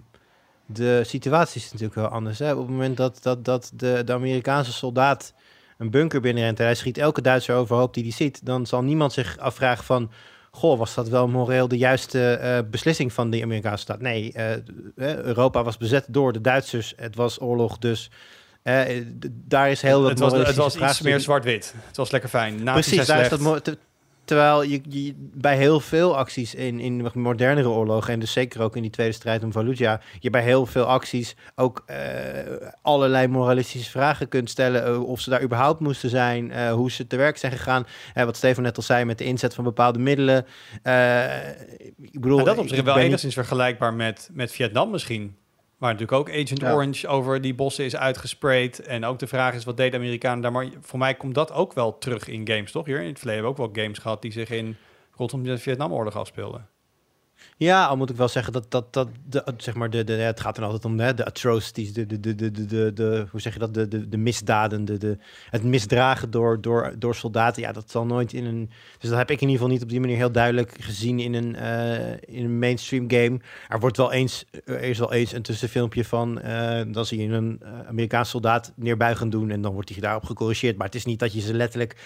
de 0.66 1.04
situatie 1.04 1.60
is 1.60 1.64
natuurlijk 1.64 1.94
wel 1.94 2.08
anders. 2.08 2.38
Hè? 2.38 2.52
Op 2.52 2.58
het 2.58 2.68
moment 2.68 2.96
dat, 2.96 3.18
dat, 3.22 3.44
dat 3.44 3.72
de, 3.74 4.02
de 4.04 4.12
Amerikaanse 4.12 4.72
soldaat 4.72 5.34
een 5.78 5.90
bunker 5.90 6.20
binnenrent 6.20 6.58
en 6.58 6.64
hij 6.64 6.74
schiet 6.74 6.98
elke 6.98 7.20
Duitser 7.20 7.54
overhoop 7.54 7.94
die 7.94 8.02
hij 8.02 8.12
ziet, 8.12 8.46
dan 8.46 8.66
zal 8.66 8.82
niemand 8.82 9.12
zich 9.12 9.38
afvragen 9.38 9.84
van, 9.84 10.10
goh, 10.50 10.78
was 10.78 10.94
dat 10.94 11.08
wel 11.08 11.28
moreel 11.28 11.68
de 11.68 11.78
juiste 11.78 12.34
eh, 12.34 12.58
beslissing 12.70 13.12
van 13.12 13.30
die 13.30 13.42
Amerikaanse 13.42 13.82
staat? 13.82 14.00
Nee, 14.00 14.32
eh, 14.32 14.56
Europa 15.16 15.62
was 15.64 15.76
bezet 15.76 16.06
door 16.08 16.32
de 16.32 16.40
Duitsers, 16.40 16.92
het 16.96 17.16
was 17.16 17.40
oorlog, 17.40 17.78
dus 17.78 18.10
daar 19.26 19.70
is 19.70 19.82
heel 19.82 20.00
wat 20.00 20.10
het 20.10 20.18
was, 20.18 20.32
het 20.46 20.56
was 20.56 20.76
iets 20.76 21.00
meer 21.00 21.20
zwart-wit. 21.20 21.74
Het 21.86 21.96
was 21.96 22.10
lekker 22.10 22.28
fijn. 22.30 22.64
Precies, 22.72 23.06
daar 23.06 23.20
is 23.20 23.28
dat 23.28 23.64
te- 23.64 23.78
terwijl 24.24 24.62
je, 24.62 24.80
je 24.88 25.14
bij 25.18 25.56
heel 25.56 25.80
veel 25.80 26.16
acties 26.16 26.54
in, 26.54 26.80
in 26.80 27.08
modernere 27.14 27.68
oorlogen, 27.68 28.12
en 28.12 28.20
dus 28.20 28.32
zeker 28.32 28.60
ook 28.62 28.76
in 28.76 28.82
die 28.82 28.90
tweede 28.90 29.12
strijd 29.12 29.42
om 29.44 29.52
Fallujah, 29.52 30.00
je 30.20 30.30
bij 30.30 30.42
heel 30.42 30.66
veel 30.66 30.84
acties 30.84 31.36
ook 31.54 31.82
eh, 31.86 31.96
allerlei 32.82 33.26
moralistische 33.28 33.90
vragen 33.90 34.28
kunt 34.28 34.50
stellen. 34.50 34.84
eh, 34.84 35.02
of 35.08 35.20
ze 35.20 35.30
daar 35.30 35.42
überhaupt 35.42 35.80
moesten 35.80 36.10
zijn, 36.10 36.50
eh, 36.52 36.72
hoe 36.72 36.90
ze 36.90 37.06
te 37.06 37.16
werk 37.16 37.36
zijn 37.36 37.52
gegaan. 37.52 37.86
Wat 38.14 38.36
Steven 38.36 38.62
net 38.62 38.76
al 38.76 38.82
zei 38.82 39.04
met 39.04 39.18
de 39.18 39.24
inzet 39.24 39.54
van 39.54 39.64
bepaalde 39.64 39.98
middelen. 39.98 40.46
Ik 41.96 42.20
bedoel, 42.20 42.36
Maar 42.36 42.44
dat 42.44 42.58
op 42.58 42.68
zich 42.68 42.82
wel 42.82 42.94
niet- 42.96 43.04
enigszins 43.04 43.34
vergelijkbaar 43.34 43.94
met, 43.94 44.28
met 44.32 44.52
Vietnam 44.52 44.90
misschien. 44.90 45.36
Waar 45.82 45.92
natuurlijk 45.92 46.18
ook 46.18 46.34
Agent 46.34 46.60
Ja. 46.60 46.72
Orange 46.72 47.08
over 47.08 47.40
die 47.40 47.54
bossen 47.54 47.84
is 47.84 47.96
uitgesprayed. 47.96 48.80
En 48.80 49.04
ook 49.04 49.18
de 49.18 49.26
vraag 49.26 49.54
is, 49.54 49.64
wat 49.64 49.76
deed 49.76 49.90
de 49.90 49.96
Amerikanen 49.96 50.42
daar? 50.42 50.52
Maar 50.52 50.68
voor 50.80 50.98
mij 50.98 51.14
komt 51.14 51.34
dat 51.34 51.52
ook 51.52 51.72
wel 51.72 51.98
terug 51.98 52.28
in 52.28 52.48
games, 52.48 52.72
toch? 52.72 52.86
Hier 52.86 53.00
in 53.00 53.06
het 53.06 53.18
verleden 53.18 53.44
hebben 53.44 53.62
we 53.64 53.68
ook 53.68 53.74
wel 53.74 53.84
games 53.84 53.98
gehad 53.98 54.22
die 54.22 54.32
zich 54.32 54.50
in 54.50 54.76
rondom 55.16 55.42
de 55.42 55.58
Vietnamoorlog 55.58 56.16
afspeelden. 56.16 56.68
Ja, 57.56 57.86
al 57.86 57.96
moet 57.96 58.10
ik 58.10 58.16
wel 58.16 58.28
zeggen 58.28 58.52
dat, 58.52 58.70
dat, 58.70 58.92
dat 58.92 59.08
de, 59.28 59.44
zeg 59.56 59.74
maar 59.74 59.90
de, 59.90 60.04
de, 60.04 60.12
het 60.12 60.40
gaat 60.40 60.54
dan 60.54 60.64
altijd 60.64 60.84
om 60.84 61.00
hè, 61.00 61.14
de 61.14 61.24
atrocities, 61.24 61.92
de, 61.92 62.06
de, 62.06 62.20
de, 62.20 62.34
de, 62.34 62.50
de, 62.50 62.92
de, 62.92 63.26
hoe 63.30 63.40
zeg 63.40 63.52
je 63.52 63.58
dat, 63.58 63.74
de, 63.74 63.88
de, 63.88 64.08
de 64.08 64.16
misdaden, 64.16 64.84
de, 64.84 64.98
de, 64.98 65.18
het 65.50 65.62
misdragen 65.62 66.30
door, 66.30 66.60
door, 66.60 66.94
door 66.98 67.14
soldaten. 67.14 67.62
Ja, 67.62 67.72
dat 67.72 67.90
zal 67.90 68.06
nooit 68.06 68.32
in 68.32 68.44
een, 68.44 68.70
dus 68.98 69.08
dat 69.10 69.18
heb 69.18 69.30
ik 69.30 69.40
in 69.40 69.48
ieder 69.48 69.52
geval 69.52 69.72
niet 69.72 69.82
op 69.82 69.88
die 69.88 70.00
manier 70.00 70.16
heel 70.16 70.32
duidelijk 70.32 70.74
gezien 70.80 71.20
in 71.20 71.34
een, 71.34 71.56
eh, 71.56 72.10
in 72.10 72.44
een 72.44 72.58
mainstream 72.58 73.10
game. 73.10 73.40
Er 73.68 73.80
wordt 73.80 73.96
wel 73.96 74.12
eens, 74.12 74.44
er 74.64 74.80
is 74.80 74.98
wel 74.98 75.12
eens 75.12 75.32
een 75.32 75.42
tussenfilmpje 75.42 76.04
van, 76.04 76.40
eh, 76.40 76.80
dan 76.92 77.06
zie 77.06 77.22
je 77.22 77.28
een 77.28 77.60
eh, 77.62 77.88
Amerikaanse 77.88 78.30
soldaat 78.30 78.72
neerbuigen 78.76 79.30
doen 79.30 79.50
en 79.50 79.62
dan 79.62 79.72
wordt 79.72 79.88
hij 79.88 80.00
daarop 80.00 80.24
gecorrigeerd. 80.24 80.76
Maar 80.76 80.86
het 80.86 80.94
is 80.94 81.04
niet 81.04 81.18
dat 81.18 81.32
je 81.32 81.40
ze 81.40 81.54
letterlijk 81.54 81.96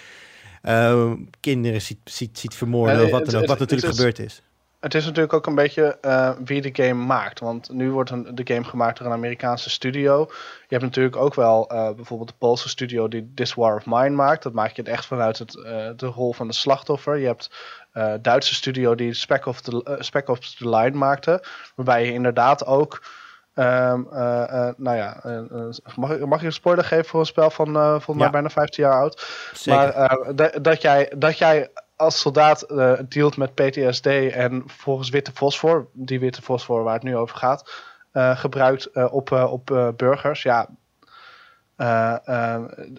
kinderen 1.39 1.81
ziet, 1.81 1.97
ziet, 2.03 2.39
ziet 2.39 2.55
vermoorden 2.55 2.95
Nee, 2.95 3.05
of 3.05 3.11
wat 3.11 3.25
dan 3.25 3.41
ook, 3.41 3.47
wat 3.47 3.59
natuurlijk 3.59 3.95
gebeurd 3.95 4.19
is. 4.19 4.41
Het 4.79 4.93
is 4.95 5.05
natuurlijk 5.05 5.33
ook 5.33 5.45
een 5.47 5.55
beetje 5.55 5.97
eh, 6.01 6.29
wie 6.45 6.61
de 6.71 6.83
game 6.83 7.05
maakt. 7.05 7.39
Want 7.39 7.69
nu 7.71 7.91
wordt 7.91 8.09
een, 8.09 8.27
de 8.35 8.53
game 8.53 8.63
gemaakt 8.63 8.97
door 8.97 9.07
een 9.07 9.13
Amerikaanse 9.13 9.69
studio. 9.69 10.19
Je 10.29 10.65
hebt 10.67 10.83
natuurlijk 10.83 11.15
ook 11.15 11.33
wel 11.33 11.69
eh, 11.69 11.91
bijvoorbeeld 11.91 12.29
de 12.29 12.35
Poolse 12.37 12.69
studio 12.69 13.07
die 13.07 13.31
This 13.35 13.53
War 13.53 13.75
of 13.75 13.85
Mine 13.85 14.09
maakt. 14.09 14.43
Dat 14.43 14.53
maak 14.53 14.71
je 14.71 14.83
echt 14.83 15.05
vanuit 15.05 15.37
het, 15.37 15.55
eh, 15.63 15.87
de 15.95 16.05
rol 16.05 16.33
van 16.33 16.47
de 16.47 16.53
slachtoffer. 16.53 17.17
Je 17.17 17.25
hebt 17.25 17.49
eh 17.91 18.13
Duitse 18.21 18.53
studio 18.55 18.95
die 18.95 19.13
Spec 19.13 19.45
of, 19.45 19.61
the, 19.61 19.95
Spec 19.99 20.27
of 20.29 20.39
the 20.39 20.69
Line 20.69 20.97
maakte. 20.97 21.43
Waarbij 21.75 22.05
je 22.05 22.11
inderdaad 22.13 22.65
ook... 22.65 23.03
ehm, 23.53 24.01
eh, 24.11 24.67
eh, 24.67 24.73
nou 24.77 24.97
ja, 24.97 25.21
mag, 25.95 26.11
ik- 26.11 26.25
mag 26.25 26.39
je 26.39 26.45
een 26.45 26.51
spoiler 26.51 26.83
geven 26.85 27.05
voor 27.05 27.19
een 27.19 27.25
spel 27.25 27.49
van 27.49 27.73
volgens 27.73 28.15
mij 28.17 28.25
Ja. 28.25 28.31
bijna 28.31 28.49
15 28.49 28.83
jaar 28.83 28.93
oud? 29.01 29.25
Zeker. 29.53 29.81
Maar 29.97 30.35
da- 30.35 30.51
dat, 30.61 30.81
jij, 30.81 31.11
dat 31.17 31.37
jij 31.37 31.69
als 31.97 32.19
soldaat 32.19 32.61
eh 32.61 32.93
dealt 33.09 33.37
met 33.37 33.53
PTSD 33.53 34.05
en 34.31 34.63
volgens 34.65 35.09
witte 35.09 35.31
fosfor, 35.33 35.87
die 35.93 36.19
witte 36.19 36.41
fosfor 36.41 36.83
waar 36.83 36.93
het 36.93 37.03
nu 37.03 37.15
over 37.15 37.37
gaat, 37.37 37.71
eh, 38.11 38.37
gebruikt 38.37 38.85
eh, 38.85 39.13
op, 39.13 39.31
op 39.31 39.93
burgers. 39.97 40.43
Ja, 40.43 40.69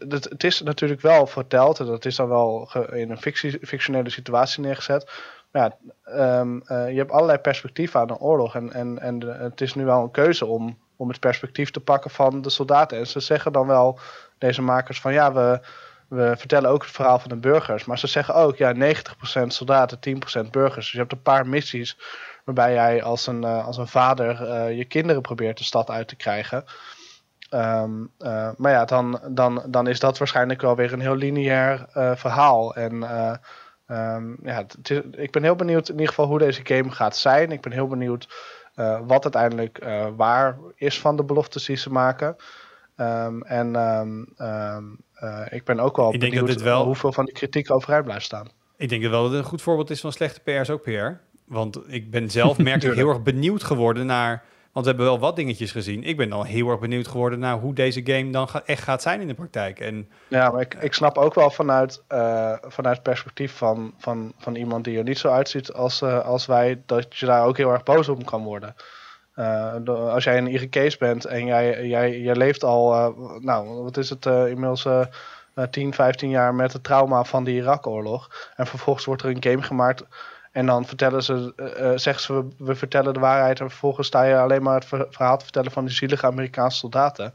het, 0.09 0.24
het 0.24 0.44
is 0.44 0.62
natuurlijk 0.62 1.01
wel 1.01 1.26
verteld 1.26 1.78
en 1.78 1.86
dat 1.86 2.05
is 2.05 2.16
dan 2.16 2.28
wel 2.28 2.70
in 2.92 3.11
een 3.11 3.20
fictie, 3.20 3.59
fictionele 3.62 4.11
situatie 4.11 4.62
neergezet. 4.62 5.11
Maar 5.51 5.62
ja, 5.62 5.76
ehm, 6.12 6.61
eh, 6.64 6.90
je 6.90 6.99
hebt 6.99 7.11
allerlei 7.11 7.38
perspectieven 7.38 8.01
aan 8.01 8.11
een 8.11 8.18
oorlog 8.18 8.55
en, 8.55 8.72
en, 8.72 8.99
en 8.99 9.20
het 9.20 9.61
is 9.61 9.74
nu 9.74 9.84
wel 9.84 10.03
een 10.03 10.11
keuze 10.11 10.46
om, 10.46 10.78
om 10.96 11.09
het 11.09 11.20
perspectief 11.20 11.70
te 11.70 11.80
pakken 11.80 12.11
van 12.11 12.42
de 12.42 12.51
soldaten. 12.51 12.99
En 12.99 13.07
ze 13.07 13.20
zeggen 13.20 13.53
dan 13.53 13.66
wel, 13.66 13.99
deze 14.38 14.62
makers, 14.62 15.01
van 15.01 15.12
ja, 15.12 15.32
we, 15.32 15.61
we 16.09 16.34
vertellen 16.36 16.70
ook 16.70 16.82
het 16.82 16.90
verhaal 16.90 17.18
van 17.18 17.30
de 17.30 17.36
burgers. 17.36 17.84
Maar 17.84 17.98
ze 17.98 18.06
zeggen 18.06 18.34
ook, 18.34 18.56
ja, 18.56 18.72
90% 18.72 19.46
soldaten, 19.46 19.98
10% 20.00 20.50
burgers. 20.50 20.84
Dus 20.84 20.92
je 20.92 20.98
hebt 20.98 21.12
een 21.12 21.22
paar 21.22 21.46
missies 21.46 21.98
waarbij 22.44 22.72
jij 22.72 23.02
als 23.02 23.26
een, 23.26 23.44
eh, 23.44 23.66
als 23.66 23.76
een 23.76 23.88
vader 23.88 24.44
eh, 24.44 24.76
je 24.76 24.84
kinderen 24.84 25.22
probeert 25.22 25.59
de 25.59 25.64
stad 25.64 25.90
uit 25.90 26.09
te 26.09 26.16
krijgen. 26.16 26.64
Eh, 27.50 27.84
maar 28.56 28.72
ja, 28.72 28.84
dan, 28.84 29.20
dan, 29.30 29.62
dan 29.68 29.86
is 29.86 30.00
dat 30.00 30.18
waarschijnlijk 30.18 30.61
wel 30.61 30.76
weer 30.76 30.92
een 30.92 31.00
heel 31.00 31.16
lineair 31.16 31.86
verhaal. 32.16 32.74
En 32.74 33.02
eh, 33.02 33.34
ehm, 33.86 34.34
ja, 34.42 34.64
ik 35.11 35.30
ben 35.30 35.42
heel 35.42 35.56
benieuwd 35.56 35.88
in 35.88 35.94
ieder 35.94 36.09
geval 36.09 36.26
hoe 36.26 36.38
deze 36.38 36.61
game 36.64 36.90
gaat 36.90 37.16
zijn. 37.16 37.52
Ik 37.52 37.61
ben 37.61 37.72
heel 37.72 37.88
benieuwd 37.88 38.28
wat 39.06 39.22
uiteindelijk 39.22 39.84
waar 40.16 40.59
is 40.74 41.00
van 41.00 41.16
de 41.16 41.24
beloftes 41.24 41.64
die 41.64 41.76
ze 41.76 41.90
maken. 41.90 42.36
Ehm, 42.96 43.40
en 43.40 43.72
eh, 45.18 45.40
ik 45.50 45.64
ben 45.64 45.80
ook 45.80 45.96
wel 45.96 46.12
Ik 46.14 46.20
denk 46.20 46.32
dat 46.32 46.40
benieuwd 46.40 46.58
dit 46.58 46.66
wel- 46.66 46.84
hoeveel 46.84 47.12
van 47.12 47.24
die 47.24 47.34
kritiek 47.34 47.70
overeind 47.70 48.04
blijft 48.04 48.24
staan. 48.24 48.48
Ik 48.76 48.88
denk 48.88 49.02
dat 49.02 49.10
wel 49.10 49.22
dat 49.22 49.30
het 49.30 49.40
een 49.40 49.46
goed 49.46 49.62
voorbeeld 49.62 49.90
is 49.90 50.00
van 50.00 50.12
slechte 50.12 50.40
PR 50.40 50.50
is 50.50 50.70
ook 50.70 50.82
PR. 50.82 51.10
Want 51.44 51.80
ik 51.86 52.10
ben 52.10 52.30
zelf 52.30 52.58
merk 52.58 52.82
ik 52.82 52.94
heel 53.00 53.08
erg 53.08 53.22
benieuwd 53.22 53.62
geworden 53.62 54.06
naar... 54.06 54.44
Want 54.72 54.90
we 54.90 54.96
hebben 54.96 55.12
wel 55.12 55.28
wat 55.28 55.36
dingetjes 55.36 55.72
gezien. 55.72 56.04
Ik 56.04 56.16
ben 56.16 56.32
al 56.32 56.44
heel 56.44 56.68
erg 56.68 56.78
benieuwd 56.80 57.08
geworden 57.08 57.38
naar 57.38 57.58
hoe 57.58 57.74
deze 57.74 58.00
game 58.04 58.30
dan 58.30 58.48
ga, 58.48 58.62
echt 58.64 58.82
gaat 58.82 59.02
zijn 59.02 59.20
in 59.20 59.26
de 59.26 59.34
praktijk. 59.34 59.80
En, 59.80 60.08
ja, 60.28 60.50
maar 60.50 60.60
ik, 60.60 60.74
ik 60.74 60.94
snap 60.94 61.18
ook 61.18 61.34
wel 61.34 61.50
vanuit, 61.50 62.02
uh, 62.12 62.54
vanuit 62.60 62.94
het 62.94 63.02
perspectief 63.02 63.52
van, 63.56 63.94
van, 63.98 64.32
van 64.38 64.54
iemand 64.54 64.84
die 64.84 64.98
er 64.98 65.04
niet 65.04 65.18
zo 65.18 65.28
uitziet 65.28 65.72
als, 65.72 66.02
uh, 66.02 66.24
als 66.24 66.46
wij, 66.46 66.82
dat 66.86 67.16
je 67.16 67.26
daar 67.26 67.44
ook 67.44 67.56
heel 67.56 67.70
erg 67.70 67.82
boos 67.82 68.08
op 68.08 68.26
kan 68.26 68.42
worden. 68.42 68.74
Uh, 69.39 69.74
als 69.86 70.24
jij 70.24 70.39
een 70.39 70.47
Irakees 70.47 70.97
bent 70.97 71.24
en 71.24 71.47
jij, 71.47 71.86
jij, 71.86 72.20
jij 72.20 72.34
leeft 72.34 72.64
al, 72.64 73.14
nou, 73.41 73.82
wat 73.82 73.97
is 73.97 74.11
het 74.11 74.26
inmiddels 74.26 74.86
10, 75.70 75.95
15 75.95 76.30
jaar 76.30 76.55
met 76.55 76.72
het 76.72 76.84
trauma 76.84 77.24
van 77.24 77.45
de 77.45 77.51
Irak-oorlog. 77.51 78.51
En 78.57 78.66
vervolgens 78.66 79.05
wordt 79.05 79.22
er 79.22 79.28
een 79.28 79.43
game 79.43 79.62
gemaakt 79.62 80.05
en 80.53 80.66
dan 80.66 80.86
vertellen 80.86 81.22
ze, 81.22 81.53
zeggen 81.97 82.22
ze, 82.22 82.49
we, 82.59 82.74
vertellen 82.74 83.14
de 83.14 83.20
waarheid. 83.20 83.61
En 83.61 83.70
vervolgens 83.70 84.07
sta 84.07 84.22
je 84.22 84.39
alleen 84.39 84.62
maar 84.62 84.74
het 84.74 84.86
verhaal 85.11 85.39
te 85.39 85.45
vertellen 85.45 85.70
van 85.70 85.84
die 85.84 85.95
zielige 85.95 86.26
Amerikaanse 86.26 86.78
soldaten. 86.78 87.32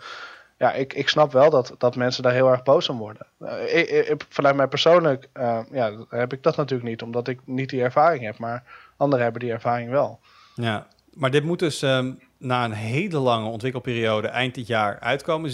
Ja, 0.58 0.74
ik, 0.74 0.93
ik 0.93 1.10
snap 1.10 1.32
wel 1.32 1.49
dat, 1.49 1.76
dat 1.78 1.95
mensen 1.95 2.24
daar 2.24 2.34
heel 2.34 2.51
erg 2.51 2.64
boos 2.64 2.89
om 2.89 2.97
worden. 2.97 3.28
Ik, 3.68 4.26
vanuit 4.30 4.56
mij 4.56 4.68
persoonlijk 4.68 5.30
ja, 5.72 5.91
heb 6.10 6.34
ik 6.34 6.43
dat 6.43 6.56
natuurlijk 6.56 6.89
niet, 6.89 7.01
omdat 7.01 7.28
ik 7.28 7.39
niet 7.45 7.70
die 7.70 7.84
ervaring 7.84 8.24
heb. 8.24 8.38
Maar 8.38 8.64
anderen 8.97 9.24
hebben 9.24 9.41
die 9.41 9.51
ervaring 9.51 9.89
wel. 9.89 10.20
Ja, 10.56 10.88
maar 11.14 11.32
dit 11.32 11.43
moet 11.43 11.59
dus 11.59 11.82
um, 11.82 12.20
na 12.38 12.66
een 12.66 12.72
hele 12.72 13.18
lange 13.18 13.49
ontwikkelperiode 13.49 14.28
eind 14.28 14.55
dit 14.55 14.68
jaar 14.68 14.99
uitkomen. 14.99 15.51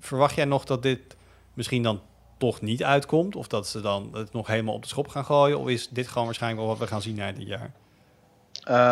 Verwacht 0.00 0.34
jij 0.34 0.44
nog 0.44 0.64
dat 0.64 0.82
dit 0.82 1.16
misschien 1.54 1.82
dan 1.82 2.00
toch 2.38 2.60
niet 2.60 2.84
uitkomt? 2.84 3.36
Of 3.36 3.46
dat 3.46 3.68
ze 3.68 3.80
dan 3.80 4.10
het 4.12 4.32
nog 4.32 4.46
helemaal 4.46 4.74
op 4.74 4.82
de 4.82 4.88
schop 4.88 5.08
gaan 5.08 5.24
gooien? 5.24 5.58
Of 5.58 5.68
is 5.68 5.88
dit 5.88 6.08
gewoon 6.08 6.24
waarschijnlijk 6.24 6.62
wel 6.62 6.70
wat 6.70 6.80
we 6.80 6.86
gaan 6.86 7.02
zien 7.02 7.16
na 7.16 7.32
dit 7.32 7.46
jaar? 7.46 7.72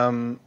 Um, 0.06 0.40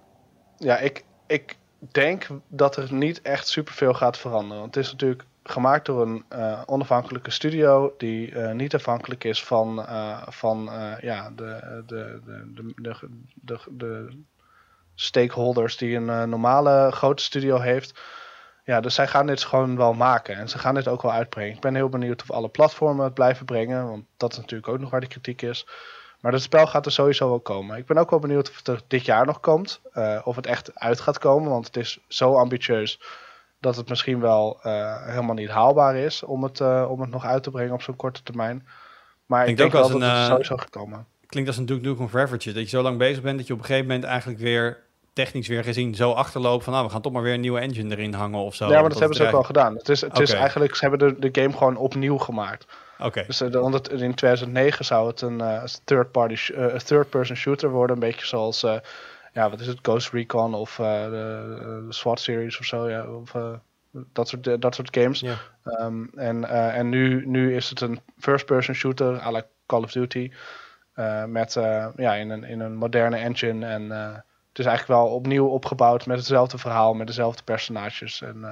ja, 0.58 0.78
ik, 0.78 1.04
ik 1.28 1.58
denk 1.92 2.28
dat 2.48 2.76
er 2.76 2.94
niet 2.94 3.22
echt 3.22 3.48
superveel 3.48 3.94
gaat 3.94 4.18
veranderen. 4.18 4.62
Want 4.62 4.76
het 4.76 4.86
is 4.86 4.92
natuurlijk 4.92 5.26
gemaakt 5.44 5.86
door 5.86 6.02
een 6.02 6.24
uh, 6.34 6.62
onafhankelijke 6.66 7.32
studio 7.32 7.94
die 7.98 8.32
uh, 8.32 8.52
niet 8.52 8.74
afhankelijk 8.74 9.24
is 9.24 9.44
van, 9.44 9.80
uh, 9.80 10.22
van 10.28 10.70
ja, 11.02 11.32
de, 11.36 11.84
de, 11.88 12.22
de, 12.26 12.74
de, 12.76 13.10
de, 13.36 13.60
de, 13.72 14.24
stakeholders 14.96 15.78
die 15.78 15.96
een 15.96 16.30
normale 16.30 16.92
grote 16.92 17.24
studio 17.24 17.60
heeft. 17.60 18.02
Ja, 18.66 18.82
dus 18.82 18.96
zij 18.96 19.08
gaan 19.08 19.26
dit 19.26 19.44
gewoon 19.44 19.78
wel 19.78 19.94
maken 19.94 20.36
en 20.36 20.50
ze 20.50 20.58
gaan 20.60 20.76
dit 20.76 20.88
ook 20.88 21.02
wel 21.02 21.12
uitbrengen. 21.12 21.56
Ik 21.56 21.62
ben 21.62 21.76
heel 21.76 21.90
benieuwd 21.90 22.22
of 22.22 22.32
alle 22.32 22.50
platformen 22.50 23.06
het 23.06 23.14
blijven 23.14 23.46
brengen, 23.46 23.88
want 23.88 24.06
dat 24.18 24.32
is 24.32 24.38
natuurlijk 24.38 24.72
ook 24.72 24.80
nog 24.80 24.90
waar 24.90 25.02
de 25.02 25.08
kritiek 25.08 25.42
is. 25.42 25.68
Maar 26.20 26.32
het 26.32 26.42
spel 26.42 26.68
gaat 26.68 26.86
er 26.86 26.92
sowieso 26.92 27.30
wel 27.30 27.40
komen. 27.40 27.78
Ik 27.78 27.86
ben 27.86 27.98
ook 27.98 28.10
wel 28.10 28.20
benieuwd 28.20 28.50
of 28.50 28.58
het 28.58 28.68
er 28.68 28.82
dit 28.88 29.06
jaar 29.06 29.26
nog 29.26 29.40
komt, 29.40 29.82
uh, 29.94 30.22
of 30.24 30.36
het 30.36 30.46
echt 30.46 30.80
uit 30.80 31.00
gaat 31.00 31.18
komen, 31.18 31.50
want 31.50 31.66
het 31.66 31.78
is 31.78 32.00
zo 32.08 32.36
ambitieus 32.36 33.02
dat 33.60 33.76
het 33.76 33.90
misschien 33.90 34.20
wel 34.20 34.60
uh, 34.64 35.06
helemaal 35.06 35.36
niet 35.36 35.50
haalbaar 35.50 35.96
is 35.96 36.24
om 36.24 36.44
het, 36.44 36.60
uh, 36.60 36.86
om 36.90 37.02
het 37.02 37.10
nog 37.10 37.26
uit 37.26 37.44
te 37.44 37.52
brengen 37.52 37.74
op 37.74 37.82
zo'n 37.82 37.96
korte 37.96 38.24
termijn. 38.24 38.68
Maar 39.26 39.48
ik 39.48 39.58
denk 39.58 39.72
wel 39.72 39.90
dat 39.90 40.02
het 40.02 40.26
sowieso 40.26 40.58
gaat 40.58 40.70
komen. 40.70 41.06
Klinkt 41.26 41.50
als 41.50 41.58
een 41.58 41.66
Duke 41.66 41.88
Nukem 41.88 42.10
Forevertje, 42.10 42.54
dat 42.54 42.64
je 42.64 42.70
zo 42.70 42.82
lang 42.82 42.98
bezig 42.98 43.24
bent 43.24 43.38
dat 43.38 43.48
je 43.48 43.54
op 43.54 43.60
een 43.60 43.66
gegeven 43.66 43.88
moment 43.88 44.06
eigenlijk 44.06 44.40
weer 44.40 44.83
technisch 45.14 45.48
weer 45.48 45.64
gezien 45.64 45.96
zo 45.96 46.12
achterlopen 46.12 46.64
van 46.64 46.74
nou, 46.74 46.86
we 46.86 46.92
gaan 46.92 47.02
toch 47.02 47.12
maar 47.12 47.22
weer 47.22 47.34
een 47.34 47.40
nieuwe 47.40 47.60
engine 47.60 47.96
erin 47.96 48.14
hangen 48.14 48.40
of 48.40 48.56
zo. 48.56 48.70
Ja, 48.70 48.80
maar 48.80 48.90
dat, 48.90 49.00
hebben 49.00 49.18
ze 49.18 49.26
ook 49.26 49.32
wel 49.32 49.44
gedaan. 49.44 49.76
Het 49.76 49.90
is, 49.90 50.02
het 50.02 50.20
is 50.20 50.32
eigenlijk, 50.32 50.76
ze 50.76 50.88
hebben 50.88 51.20
de, 51.20 51.30
de 51.30 51.42
game 51.42 51.58
gewoon 51.58 51.78
opnieuw 51.78 52.18
gemaakt. 52.18 52.66
Oké. 52.98 53.08
Okay. 53.08 53.26
Dus 53.26 53.42
uh, 53.42 54.02
in 54.02 54.14
2009 54.14 54.86
zou 54.86 55.08
het 55.08 55.22
een 55.22 55.40
uh, 55.40 55.64
third 55.84 56.12
party, 56.12 56.52
uh, 56.52 56.76
third 56.76 57.10
person 57.10 57.36
shooter 57.36 57.70
worden, 57.70 57.96
een 57.96 58.02
beetje 58.02 58.26
zoals, 58.26 58.62
ja, 59.34 59.50
wat 59.50 59.60
is 59.60 59.68
het, 59.68 59.80
Ghost 59.82 60.12
Recon 60.12 60.54
of 60.54 60.76
de, 60.76 61.08
de, 61.88 61.94
SWAT 61.94 62.20
series 62.20 62.60
of 62.60 62.66
zo, 62.66 62.90
ja, 62.90 63.08
of 63.08 63.32
dat 63.92 64.28
soort, 64.28 64.62
dat 64.62 64.76
soort 64.76 64.98
games. 64.98 65.20
Ja. 65.20 65.36
Um, 65.64 66.10
en 66.16 66.50
en 66.74 66.90
nu, 66.90 67.28
nu 67.28 67.56
is 67.56 67.70
het 67.70 67.82
een 67.82 68.00
first 68.20 68.46
person 68.46 68.76
shooter 68.76 69.20
à 69.20 69.32
la 69.32 69.46
Call 69.66 69.84
of 69.84 69.92
Duty, 69.92 70.32
met 71.28 71.54
ja, 71.96 72.14
in 72.14 72.30
een, 72.30 72.44
in 72.44 72.60
een 72.60 72.76
moderne 72.76 73.18
engine 73.18 73.66
en 73.66 74.24
het 74.54 74.62
is 74.62 74.72
eigenlijk 74.72 75.00
wel 75.00 75.16
opnieuw 75.16 75.48
opgebouwd 75.48 76.06
met 76.06 76.18
hetzelfde 76.18 76.58
verhaal, 76.58 76.94
met 76.94 77.08
dezelfde 77.08 77.44
personages. 77.44 78.22
En, 78.22 78.38
uh, 78.42 78.50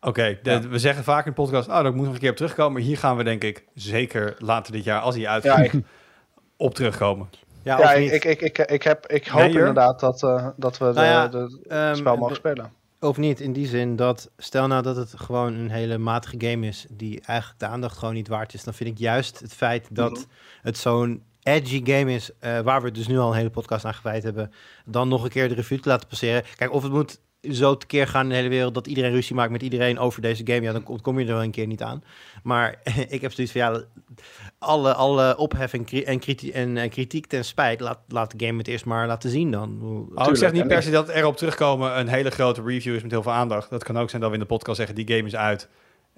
Oké, 0.00 0.08
okay, 0.08 0.38
ja. 0.42 0.60
we 0.68 0.78
zeggen 0.78 1.04
vaak 1.04 1.26
in 1.26 1.30
de 1.30 1.42
podcast, 1.42 1.68
oh, 1.68 1.82
dat 1.82 1.94
moet 1.94 2.04
nog 2.04 2.14
een 2.14 2.20
keer 2.20 2.30
op 2.30 2.36
terugkomen. 2.36 2.72
Maar 2.72 2.82
hier 2.82 2.98
gaan 2.98 3.16
we 3.16 3.24
denk 3.24 3.44
ik 3.44 3.64
zeker 3.74 4.34
later 4.38 4.72
dit 4.72 4.84
jaar, 4.84 5.00
als 5.00 5.14
hij 5.14 5.28
uitkomt, 5.28 5.56
ja, 5.56 5.62
ik... 5.62 5.84
op 6.56 6.74
terugkomen. 6.74 7.28
Ja, 7.62 7.78
ja 7.78 7.92
ik, 7.92 8.24
ik, 8.24 8.40
ik, 8.40 8.58
ik, 8.58 8.82
heb, 8.82 9.06
ik 9.06 9.26
hoop 9.26 9.40
nee, 9.40 9.50
inderdaad 9.50 10.00
dat, 10.00 10.22
uh, 10.22 10.48
dat 10.56 10.78
we 10.78 10.84
nou 10.84 11.06
ja, 11.06 11.28
de, 11.28 11.58
de 11.62 11.76
um, 11.76 11.94
spel 11.94 12.16
mogen 12.16 12.36
spelen. 12.36 12.72
Of 13.00 13.16
niet, 13.16 13.40
in 13.40 13.52
die 13.52 13.66
zin 13.66 13.96
dat, 13.96 14.30
stel 14.36 14.66
nou 14.66 14.82
dat 14.82 14.96
het 14.96 15.12
gewoon 15.16 15.54
een 15.54 15.70
hele 15.70 15.98
matige 15.98 16.36
game 16.38 16.66
is, 16.66 16.86
die 16.90 17.20
eigenlijk 17.24 17.60
de 17.60 17.66
aandacht 17.66 17.98
gewoon 17.98 18.14
niet 18.14 18.28
waard 18.28 18.54
is, 18.54 18.64
dan 18.64 18.74
vind 18.74 18.90
ik 18.90 18.98
juist 18.98 19.40
het 19.40 19.54
feit 19.54 19.88
dat 19.90 20.10
mm. 20.10 20.24
het 20.62 20.78
zo'n 20.78 21.22
edgy 21.42 21.80
game 21.84 22.14
is, 22.14 22.30
uh, 22.44 22.60
waar 22.60 22.82
we 22.82 22.90
dus 22.90 23.06
nu 23.06 23.18
al 23.18 23.30
een 23.30 23.36
hele 23.36 23.50
podcast 23.50 23.84
aan 23.84 23.94
gewijd 23.94 24.22
hebben, 24.22 24.52
dan 24.84 25.08
nog 25.08 25.24
een 25.24 25.30
keer 25.30 25.48
de 25.48 25.54
revue 25.54 25.80
te 25.80 25.88
laten 25.88 26.08
passeren. 26.08 26.44
Kijk, 26.56 26.72
of 26.72 26.82
het 26.82 26.92
moet 26.92 27.18
zo 27.42 27.76
tekeer 27.76 28.06
gaan 28.06 28.22
in 28.22 28.28
de 28.28 28.34
hele 28.34 28.48
wereld 28.48 28.74
dat 28.74 28.86
iedereen 28.86 29.12
ruzie 29.12 29.34
maakt 29.34 29.50
met 29.50 29.62
iedereen 29.62 29.98
over 29.98 30.22
deze 30.22 30.46
game, 30.46 30.60
ja, 30.60 30.72
dan 30.72 31.00
kom 31.02 31.18
je 31.18 31.26
er 31.26 31.32
wel 31.32 31.42
een 31.42 31.50
keer 31.50 31.66
niet 31.66 31.82
aan. 31.82 32.04
Maar 32.42 32.80
ik 33.08 33.20
heb 33.20 33.32
zoiets 33.32 33.52
van, 33.52 33.62
ja, 33.62 33.82
alle, 34.58 34.94
alle 34.94 35.36
ophef 35.36 35.72
en, 35.72 35.84
en, 36.04 36.18
kritiek, 36.18 36.54
en, 36.54 36.76
en, 36.76 36.90
kritiek 36.90 37.26
ten 37.26 37.44
spijt, 37.44 37.80
laat, 37.80 37.98
laat 38.08 38.38
de 38.38 38.46
game 38.46 38.58
het 38.58 38.68
eerst 38.68 38.84
maar 38.84 39.06
laten 39.06 39.30
zien 39.30 39.50
dan. 39.50 39.78
Oh, 40.14 40.28
ik 40.28 40.36
zeg 40.36 40.52
niet 40.52 40.66
per 40.66 40.82
se 40.82 40.90
dat 40.90 41.08
erop 41.08 41.36
terugkomen 41.36 41.98
een 41.98 42.08
hele 42.08 42.30
grote 42.30 42.62
review 42.62 42.94
is 42.94 43.02
met 43.02 43.10
heel 43.10 43.22
veel 43.22 43.32
aandacht. 43.32 43.70
Dat 43.70 43.84
kan 43.84 43.98
ook 43.98 44.10
zijn 44.10 44.22
dat 44.22 44.30
we 44.30 44.36
in 44.36 44.42
de 44.42 44.48
podcast 44.48 44.76
zeggen, 44.76 44.94
die 44.94 45.16
game 45.16 45.26
is 45.26 45.36
uit. 45.36 45.68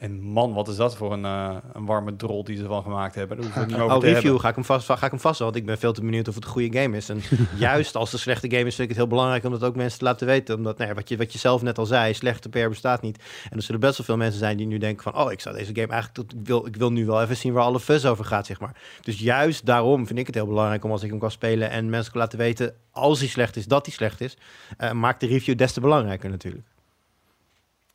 En 0.02 0.20
man, 0.20 0.52
wat 0.52 0.68
is 0.68 0.76
dat 0.76 0.96
voor 0.96 1.12
een, 1.12 1.24
uh, 1.24 1.56
een 1.72 1.86
warme 1.86 2.16
drol 2.16 2.44
die 2.44 2.56
ze 2.56 2.64
van 2.64 2.82
gemaakt 2.82 3.14
hebben. 3.14 3.36
Daar 3.36 3.46
hoeven 3.46 3.66
we 3.66 3.72
niet 3.72 3.82
over 3.82 3.96
oh, 3.96 4.02
review 4.02 4.40
ga 4.40 4.48
ik, 4.48 4.54
hem 4.54 4.64
vast, 4.64 4.86
ga 4.86 5.04
ik 5.04 5.10
hem 5.10 5.20
vast, 5.20 5.38
want 5.38 5.56
ik 5.56 5.66
ben 5.66 5.78
veel 5.78 5.92
te 5.92 6.00
benieuwd 6.00 6.28
of 6.28 6.34
het 6.34 6.44
een 6.44 6.50
goede 6.50 6.78
game 6.80 6.96
is. 6.96 7.08
En 7.08 7.22
juist 7.58 7.96
als 7.96 8.04
het 8.04 8.12
een 8.12 8.18
slechte 8.18 8.50
game 8.50 8.66
is, 8.66 8.74
vind 8.74 8.78
ik 8.78 8.88
het 8.88 8.96
heel 8.96 9.06
belangrijk 9.06 9.44
om 9.44 9.50
dat 9.50 9.64
ook 9.64 9.76
mensen 9.76 9.98
te 9.98 10.04
laten 10.04 10.26
weten. 10.26 10.56
Omdat, 10.56 10.76
nou 10.78 10.88
ja, 10.88 10.94
wat, 10.94 11.08
je, 11.08 11.16
wat 11.16 11.32
je 11.32 11.38
zelf 11.38 11.62
net 11.62 11.78
al 11.78 11.86
zei, 11.86 12.14
slechte 12.14 12.48
PR 12.48 12.68
bestaat 12.68 13.02
niet. 13.02 13.22
En 13.50 13.56
er 13.56 13.62
zullen 13.62 13.80
best 13.80 13.96
wel 13.96 14.06
veel 14.06 14.16
mensen 14.16 14.38
zijn 14.38 14.56
die 14.56 14.66
nu 14.66 14.78
denken 14.78 15.02
van, 15.02 15.16
oh, 15.16 15.32
ik 15.32 15.40
zou 15.40 15.56
deze 15.56 15.74
game 15.74 15.92
eigenlijk, 15.92 16.14
tot, 16.14 16.40
ik, 16.40 16.46
wil, 16.46 16.66
ik 16.66 16.76
wil 16.76 16.92
nu 16.92 17.06
wel 17.06 17.22
even 17.22 17.36
zien 17.36 17.52
waar 17.52 17.64
alle 17.64 17.80
fuzz 17.80 18.04
over 18.04 18.24
gaat, 18.24 18.46
zeg 18.46 18.60
maar. 18.60 18.76
Dus 19.02 19.18
juist 19.18 19.66
daarom 19.66 20.06
vind 20.06 20.18
ik 20.18 20.26
het 20.26 20.34
heel 20.34 20.46
belangrijk 20.46 20.84
om 20.84 20.90
als 20.90 21.02
ik 21.02 21.10
hem 21.10 21.18
kan 21.18 21.30
spelen 21.30 21.70
en 21.70 21.90
mensen 21.90 22.12
kan 22.12 22.20
laten 22.20 22.38
weten, 22.38 22.74
als 22.90 23.18
hij 23.18 23.28
slecht 23.28 23.56
is, 23.56 23.66
dat 23.66 23.86
hij 23.86 23.94
slecht 23.94 24.20
is, 24.20 24.36
uh, 24.78 24.92
maakt 24.92 25.20
de 25.20 25.26
review 25.26 25.56
des 25.56 25.72
te 25.72 25.80
belangrijker 25.80 26.30
natuurlijk. 26.30 26.71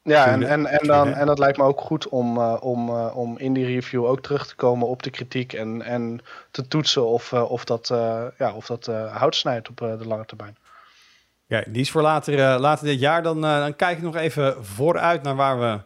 Ja, 0.07 0.27
en, 0.27 0.43
en, 0.43 0.65
en, 0.65 0.87
dan, 0.87 1.13
en 1.13 1.25
dat 1.25 1.39
lijkt 1.39 1.57
me 1.57 1.63
ook 1.63 1.81
goed 1.81 2.09
om, 2.09 2.37
uh, 2.37 2.57
om, 2.59 2.89
uh, 2.89 3.17
om 3.17 3.37
in 3.37 3.53
die 3.53 3.65
review 3.65 4.05
ook 4.05 4.21
terug 4.21 4.47
te 4.47 4.55
komen 4.55 4.87
op 4.87 5.03
de 5.03 5.09
kritiek 5.09 5.53
en, 5.53 5.81
en 5.81 6.19
te 6.51 6.67
toetsen 6.67 7.07
of, 7.07 7.31
uh, 7.31 7.51
of 7.51 7.65
dat, 7.65 7.87
ja, 8.37 8.53
of 8.53 8.65
dat 8.65 8.85
hout 9.11 9.35
snijdt 9.35 9.69
op 9.69 9.77
de 9.77 10.07
lange 10.07 10.25
termijn. 10.25 10.57
Ja, 11.45 11.63
die 11.67 11.81
is 11.81 11.91
voor 11.91 12.01
later, 12.01 12.59
later 12.59 12.85
dit 12.85 12.99
jaar. 12.99 13.23
Dan, 13.23 13.41
dan 13.41 13.75
kijk 13.75 13.97
ik 13.97 14.03
nog 14.03 14.15
even 14.15 14.65
vooruit 14.65 15.23
naar 15.23 15.35
waar 15.35 15.59
we 15.59 15.79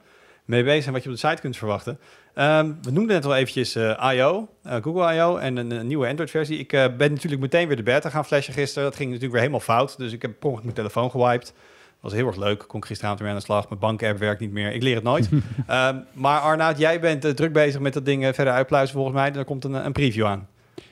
mee 0.45 0.63
bezig 0.63 0.81
zijn, 0.81 0.95
wat 0.95 1.03
je 1.03 1.09
op 1.09 1.15
de 1.15 1.27
site 1.27 1.41
kunt 1.41 1.57
verwachten. 1.57 1.99
Um, 2.35 2.77
we 2.81 2.91
noemden 2.91 3.15
net 3.15 3.25
al 3.25 3.35
eventjes 3.35 3.75
I.O., 3.75 4.47
Google 4.63 5.15
I.O. 5.15 5.37
en 5.37 5.57
een, 5.57 5.71
een 5.71 5.87
nieuwe 5.87 6.07
Android-versie. 6.07 6.57
Ik 6.57 6.69
ben 6.69 7.11
natuurlijk 7.11 7.41
meteen 7.41 7.67
weer 7.67 7.77
de 7.77 7.83
beta 7.83 8.09
gaan 8.09 8.25
flashen 8.25 8.53
gisteren. 8.53 8.83
Dat 8.83 8.95
ging 8.95 9.07
natuurlijk 9.07 9.33
weer 9.33 9.49
helemaal 9.49 9.77
fout, 9.77 9.97
dus 9.97 10.13
ik 10.13 10.21
heb 10.21 10.39
per 10.39 10.51
mijn 10.51 10.73
telefoon 10.73 11.11
gewiped 11.11 11.53
was 12.01 12.13
heel 12.13 12.27
erg 12.27 12.35
leuk. 12.35 12.63
Kon 12.67 12.79
ik 12.79 12.85
gisteravond 12.85 13.21
weer 13.21 13.29
aan 13.29 13.35
de 13.35 13.41
slag. 13.41 13.69
Mijn 13.69 13.79
bank-app 13.79 14.19
werkt 14.19 14.39
niet 14.39 14.51
meer. 14.51 14.73
Ik 14.73 14.83
leer 14.83 14.95
het 14.95 15.03
nooit. 15.03 15.29
um, 15.31 15.41
maar 16.23 16.39
Arnaud, 16.39 16.77
jij 16.77 16.99
bent 16.99 17.25
uh, 17.25 17.31
druk 17.31 17.53
bezig 17.53 17.81
met 17.81 17.93
dat 17.93 18.05
ding 18.05 18.23
uh, 18.23 18.33
verder 18.33 18.53
uitpluizen 18.53 18.95
volgens 18.95 19.15
mij. 19.15 19.33
Er 19.33 19.45
komt 19.45 19.63
een, 19.63 19.85
een 19.85 19.91
preview 19.91 20.25
aan. 20.25 20.47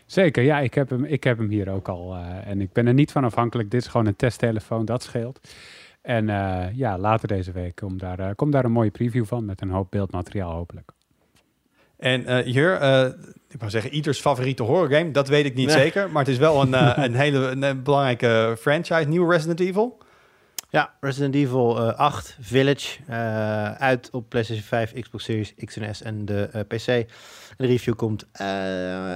Zeker, 0.05 0.43
ja. 0.43 0.59
Ik 0.59 0.73
heb 0.73 0.89
hem, 0.89 1.05
ik 1.05 1.23
heb 1.23 1.37
hem 1.37 1.49
hier 1.49 1.69
ook 1.69 1.87
al. 1.87 2.15
Uh, 2.15 2.47
en 2.47 2.61
ik 2.61 2.73
ben 2.73 2.87
er 2.87 2.93
niet 2.93 3.11
van 3.11 3.23
afhankelijk. 3.23 3.71
Dit 3.71 3.81
is 3.81 3.87
gewoon 3.87 4.05
een 4.05 4.15
testtelefoon, 4.15 4.85
dat 4.85 5.03
scheelt. 5.03 5.39
En 6.01 6.25
ja, 6.75 6.97
later 6.97 7.27
deze 7.27 7.51
week 7.51 7.75
komt 7.75 7.99
daar, 7.99 8.35
komt 8.35 8.51
daar 8.51 8.65
een 8.65 8.71
mooie 8.71 8.91
preview 8.91 9.25
van 9.25 9.45
met 9.45 9.61
een 9.61 9.69
hoop 9.69 9.91
beeldmateriaal 9.91 10.51
hopelijk. 10.51 10.91
En 11.97 12.43
hier, 12.43 12.73
ik 13.49 13.59
wou 13.59 13.71
zeggen, 13.71 13.93
ieders 13.93 14.19
favoriete 14.19 14.63
horrorgame, 14.63 15.11
dat 15.11 15.27
weet 15.27 15.45
ik 15.45 15.55
niet 15.55 15.71
zeker. 15.71 16.09
Maar 16.09 16.23
het 16.23 16.31
is 16.31 16.37
wel 16.37 16.61
een, 16.61 16.73
een 17.05 17.15
hele 17.15 17.39
een 17.39 17.83
belangrijke 17.83 18.55
franchise, 18.59 19.07
nieuwe 19.07 19.33
Resident 19.33 19.59
Evil. 19.59 19.97
Ja, 20.71 20.93
Resident 20.99 21.35
Evil 21.35 21.81
uh, 21.81 21.89
eh, 21.89 21.97
8 21.97 22.37
Village. 22.39 22.99
Uh, 23.09 23.71
uit 23.71 24.09
op 24.11 24.29
PlayStation 24.29 24.65
5, 24.65 24.93
Xbox 24.93 25.23
Series 25.23 25.53
X 25.65 26.01
en 26.01 26.25
de 26.25 26.49
uh, 26.55 26.61
PC. 26.61 27.09
De 27.57 27.65
review 27.65 27.95
komt 27.95 28.25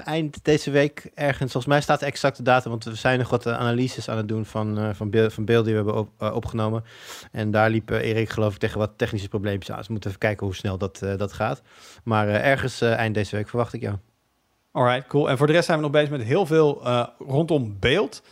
eind 0.05 0.43
deze 0.43 0.71
week 0.71 1.11
ergens. 1.13 1.51
Volgens 1.51 1.73
mij 1.73 1.81
staat 1.81 1.99
de 1.99 2.05
exacte 2.05 2.43
datum, 2.43 2.71
want 2.71 2.83
we 2.83 2.95
zijn 2.95 3.19
nog 3.19 3.29
wat 3.29 3.47
analyses 3.47 4.09
aan 4.09 4.17
het 4.17 4.27
doen 4.27 4.45
van, 4.45 4.95
van, 4.95 5.09
beeld, 5.09 5.45
beelden 5.45 5.73
die 5.73 5.83
we 5.83 5.91
hebben 5.91 5.95
op, 5.95 6.35
opgenomen. 6.35 6.83
En 7.31 7.51
daar 7.51 7.69
liep 7.69 7.89
Erik 7.89 8.29
geloof 8.29 8.53
ik 8.53 8.59
tegen 8.59 8.79
wat 8.79 8.97
technische 8.97 9.29
probleempjes 9.29 9.71
aan. 9.71 9.77
Dus 9.77 9.85
we 9.85 9.91
moeten 9.91 10.09
even 10.09 10.21
kijken 10.21 10.45
hoe 10.45 10.55
snel 10.55 10.77
dat, 10.77 10.99
dat 11.17 11.33
gaat. 11.33 11.61
Maar 12.03 12.27
ergens 12.27 12.81
eind 12.81 13.15
deze 13.15 13.35
week 13.35 13.49
verwacht 13.49 13.73
ik 13.73 13.81
jou. 13.81 13.95
Alright, 14.71 15.07
cool. 15.07 15.29
En 15.29 15.37
voor 15.37 15.47
de 15.47 15.53
rest 15.53 15.65
zijn 15.65 15.77
we 15.77 15.83
nog 15.83 15.93
bezig 15.93 16.09
met 16.09 16.23
heel 16.23 16.45
veel 16.45 16.87
rondom 17.17 17.77
beeld. 17.79 18.23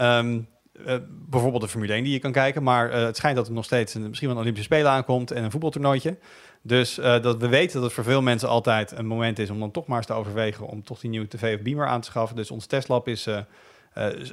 Um, 0.00 0.48
uh, 0.86 0.94
bijvoorbeeld 1.08 1.62
de 1.62 1.68
Formule 1.68 1.92
1 1.92 2.04
die 2.04 2.12
je 2.12 2.18
kan 2.18 2.32
kijken. 2.32 2.62
Maar 2.62 2.88
uh, 2.90 3.04
het 3.04 3.16
schijnt 3.16 3.36
dat 3.36 3.46
er 3.46 3.52
nog 3.52 3.64
steeds 3.64 3.94
misschien 3.94 4.28
wel 4.28 4.36
een 4.36 4.42
Olympische 4.42 4.72
Spelen 4.72 4.90
aankomt 4.90 5.30
en 5.30 5.44
een 5.44 5.50
voetbaltoernooitje. 5.50 6.18
Dus 6.62 6.94
dat 6.94 7.36
we 7.36 7.48
weten 7.48 7.74
dat 7.74 7.82
het 7.82 7.92
voor 7.92 8.04
veel 8.04 8.22
mensen 8.22 8.48
altijd 8.48 8.92
een 8.92 9.06
moment 9.06 9.38
is 9.38 9.50
om 9.50 9.58
dan 9.58 9.70
toch 9.70 9.86
maar 9.86 9.96
eens 9.96 10.06
te 10.06 10.12
overwegen 10.12 10.66
om 10.66 10.84
toch 10.84 11.00
die 11.00 11.10
nieuwe 11.10 11.28
tv 11.28 11.56
of 11.56 11.62
beamer 11.62 11.86
aan 11.86 12.00
te 12.00 12.08
schaffen. 12.08 12.36
Dus 12.36 12.50
ons 12.50 12.66
testlab 12.66 13.08
is 13.08 13.28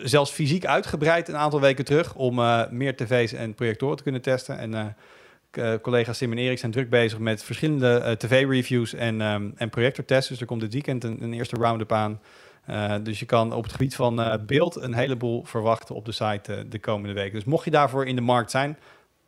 zelfs 0.04 0.32
fysiek 0.32 0.66
uitgebreid 0.66 1.28
een 1.28 1.38
aantal 1.38 1.62
weken 1.62 1.86
terug 1.86 2.16
om 2.16 2.36
meer 2.70 2.96
tv's 2.96 3.34
en 3.34 3.54
projectoren 3.54 3.98
te 3.98 4.04
kunnen 4.04 4.22
testen. 4.22 4.58
En 4.58 4.96
collega's 5.82 6.18
Sim 6.18 6.32
en 6.32 6.38
Erik 6.38 6.60
zijn 6.60 6.72
druk 6.72 6.90
bezig 6.90 7.20
met 7.20 7.44
verschillende 7.44 8.16
tv-reviews 8.18 8.94
en, 8.94 9.22
um, 9.22 9.54
en 9.56 9.70
projectortests. 9.70 10.30
Dus 10.30 10.40
er 10.40 10.46
komt 10.46 10.62
dit 10.62 10.74
weekend 10.74 11.04
een 11.04 11.34
eerste 11.34 11.56
round-up 11.56 11.92
aan. 11.92 12.20
Uh, 12.70 12.96
dus 13.04 13.20
je 13.20 13.26
kan 13.26 13.54
op 13.54 13.64
het 13.64 13.72
gebied 13.72 13.96
van 13.96 14.42
beeld 14.46 14.76
een 14.76 14.94
heleboel 14.94 15.44
verwachten 15.44 15.96
op 15.96 16.06
de 16.06 16.12
site 16.12 16.66
de 16.68 16.80
komende 16.80 17.14
weken. 17.14 17.34
Dus 17.34 17.44
mocht 17.44 17.66
je 17.66 17.72
daarvoor 17.72 18.06
in 18.06 18.16
de 18.16 18.22
markt 18.22 18.52
zijn, 18.52 18.78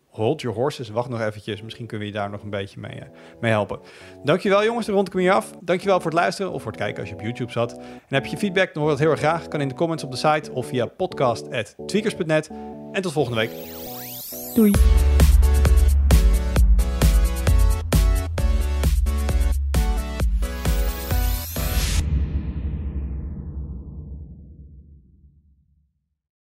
hold 0.09 0.41
your 0.41 0.57
horses. 0.57 0.89
Wacht 0.89 1.09
nog 1.09 1.21
eventjes. 1.21 1.61
Misschien 1.61 1.85
kunnen 1.85 2.07
we 2.07 2.13
je 2.13 2.19
daar 2.19 2.29
nog 2.29 2.43
een 2.43 2.49
beetje 2.49 2.79
mee, 2.79 3.01
mee 3.41 3.51
helpen. 3.51 3.79
Dankjewel 4.23 4.63
jongens, 4.63 4.85
de 4.85 4.91
rond 4.91 5.09
kom 5.09 5.19
je 5.19 5.31
af. 5.31 5.51
Dankjewel 5.61 6.01
voor 6.01 6.11
het 6.11 6.19
luisteren 6.19 6.51
of 6.51 6.61
voor 6.61 6.71
het 6.71 6.81
kijken 6.81 6.99
als 6.99 7.09
je 7.09 7.15
op 7.15 7.21
YouTube 7.21 7.51
zat. 7.51 7.77
En 7.77 7.83
heb 8.07 8.25
je 8.25 8.37
feedback, 8.37 8.73
dan 8.73 8.81
hoor 8.81 8.91
dat 8.91 8.99
heel 8.99 9.11
erg 9.11 9.19
graag. 9.19 9.47
Kan 9.47 9.61
in 9.61 9.67
de 9.67 9.73
comments 9.73 10.03
op 10.03 10.11
de 10.11 10.17
site 10.17 10.51
of 10.51 10.67
via 10.67 10.85
podcast.tweakers.net. 10.85 12.49
En 12.91 13.01
tot 13.01 13.11
volgende 13.11 13.39
week. 13.39 13.51
Doei. 14.55 14.71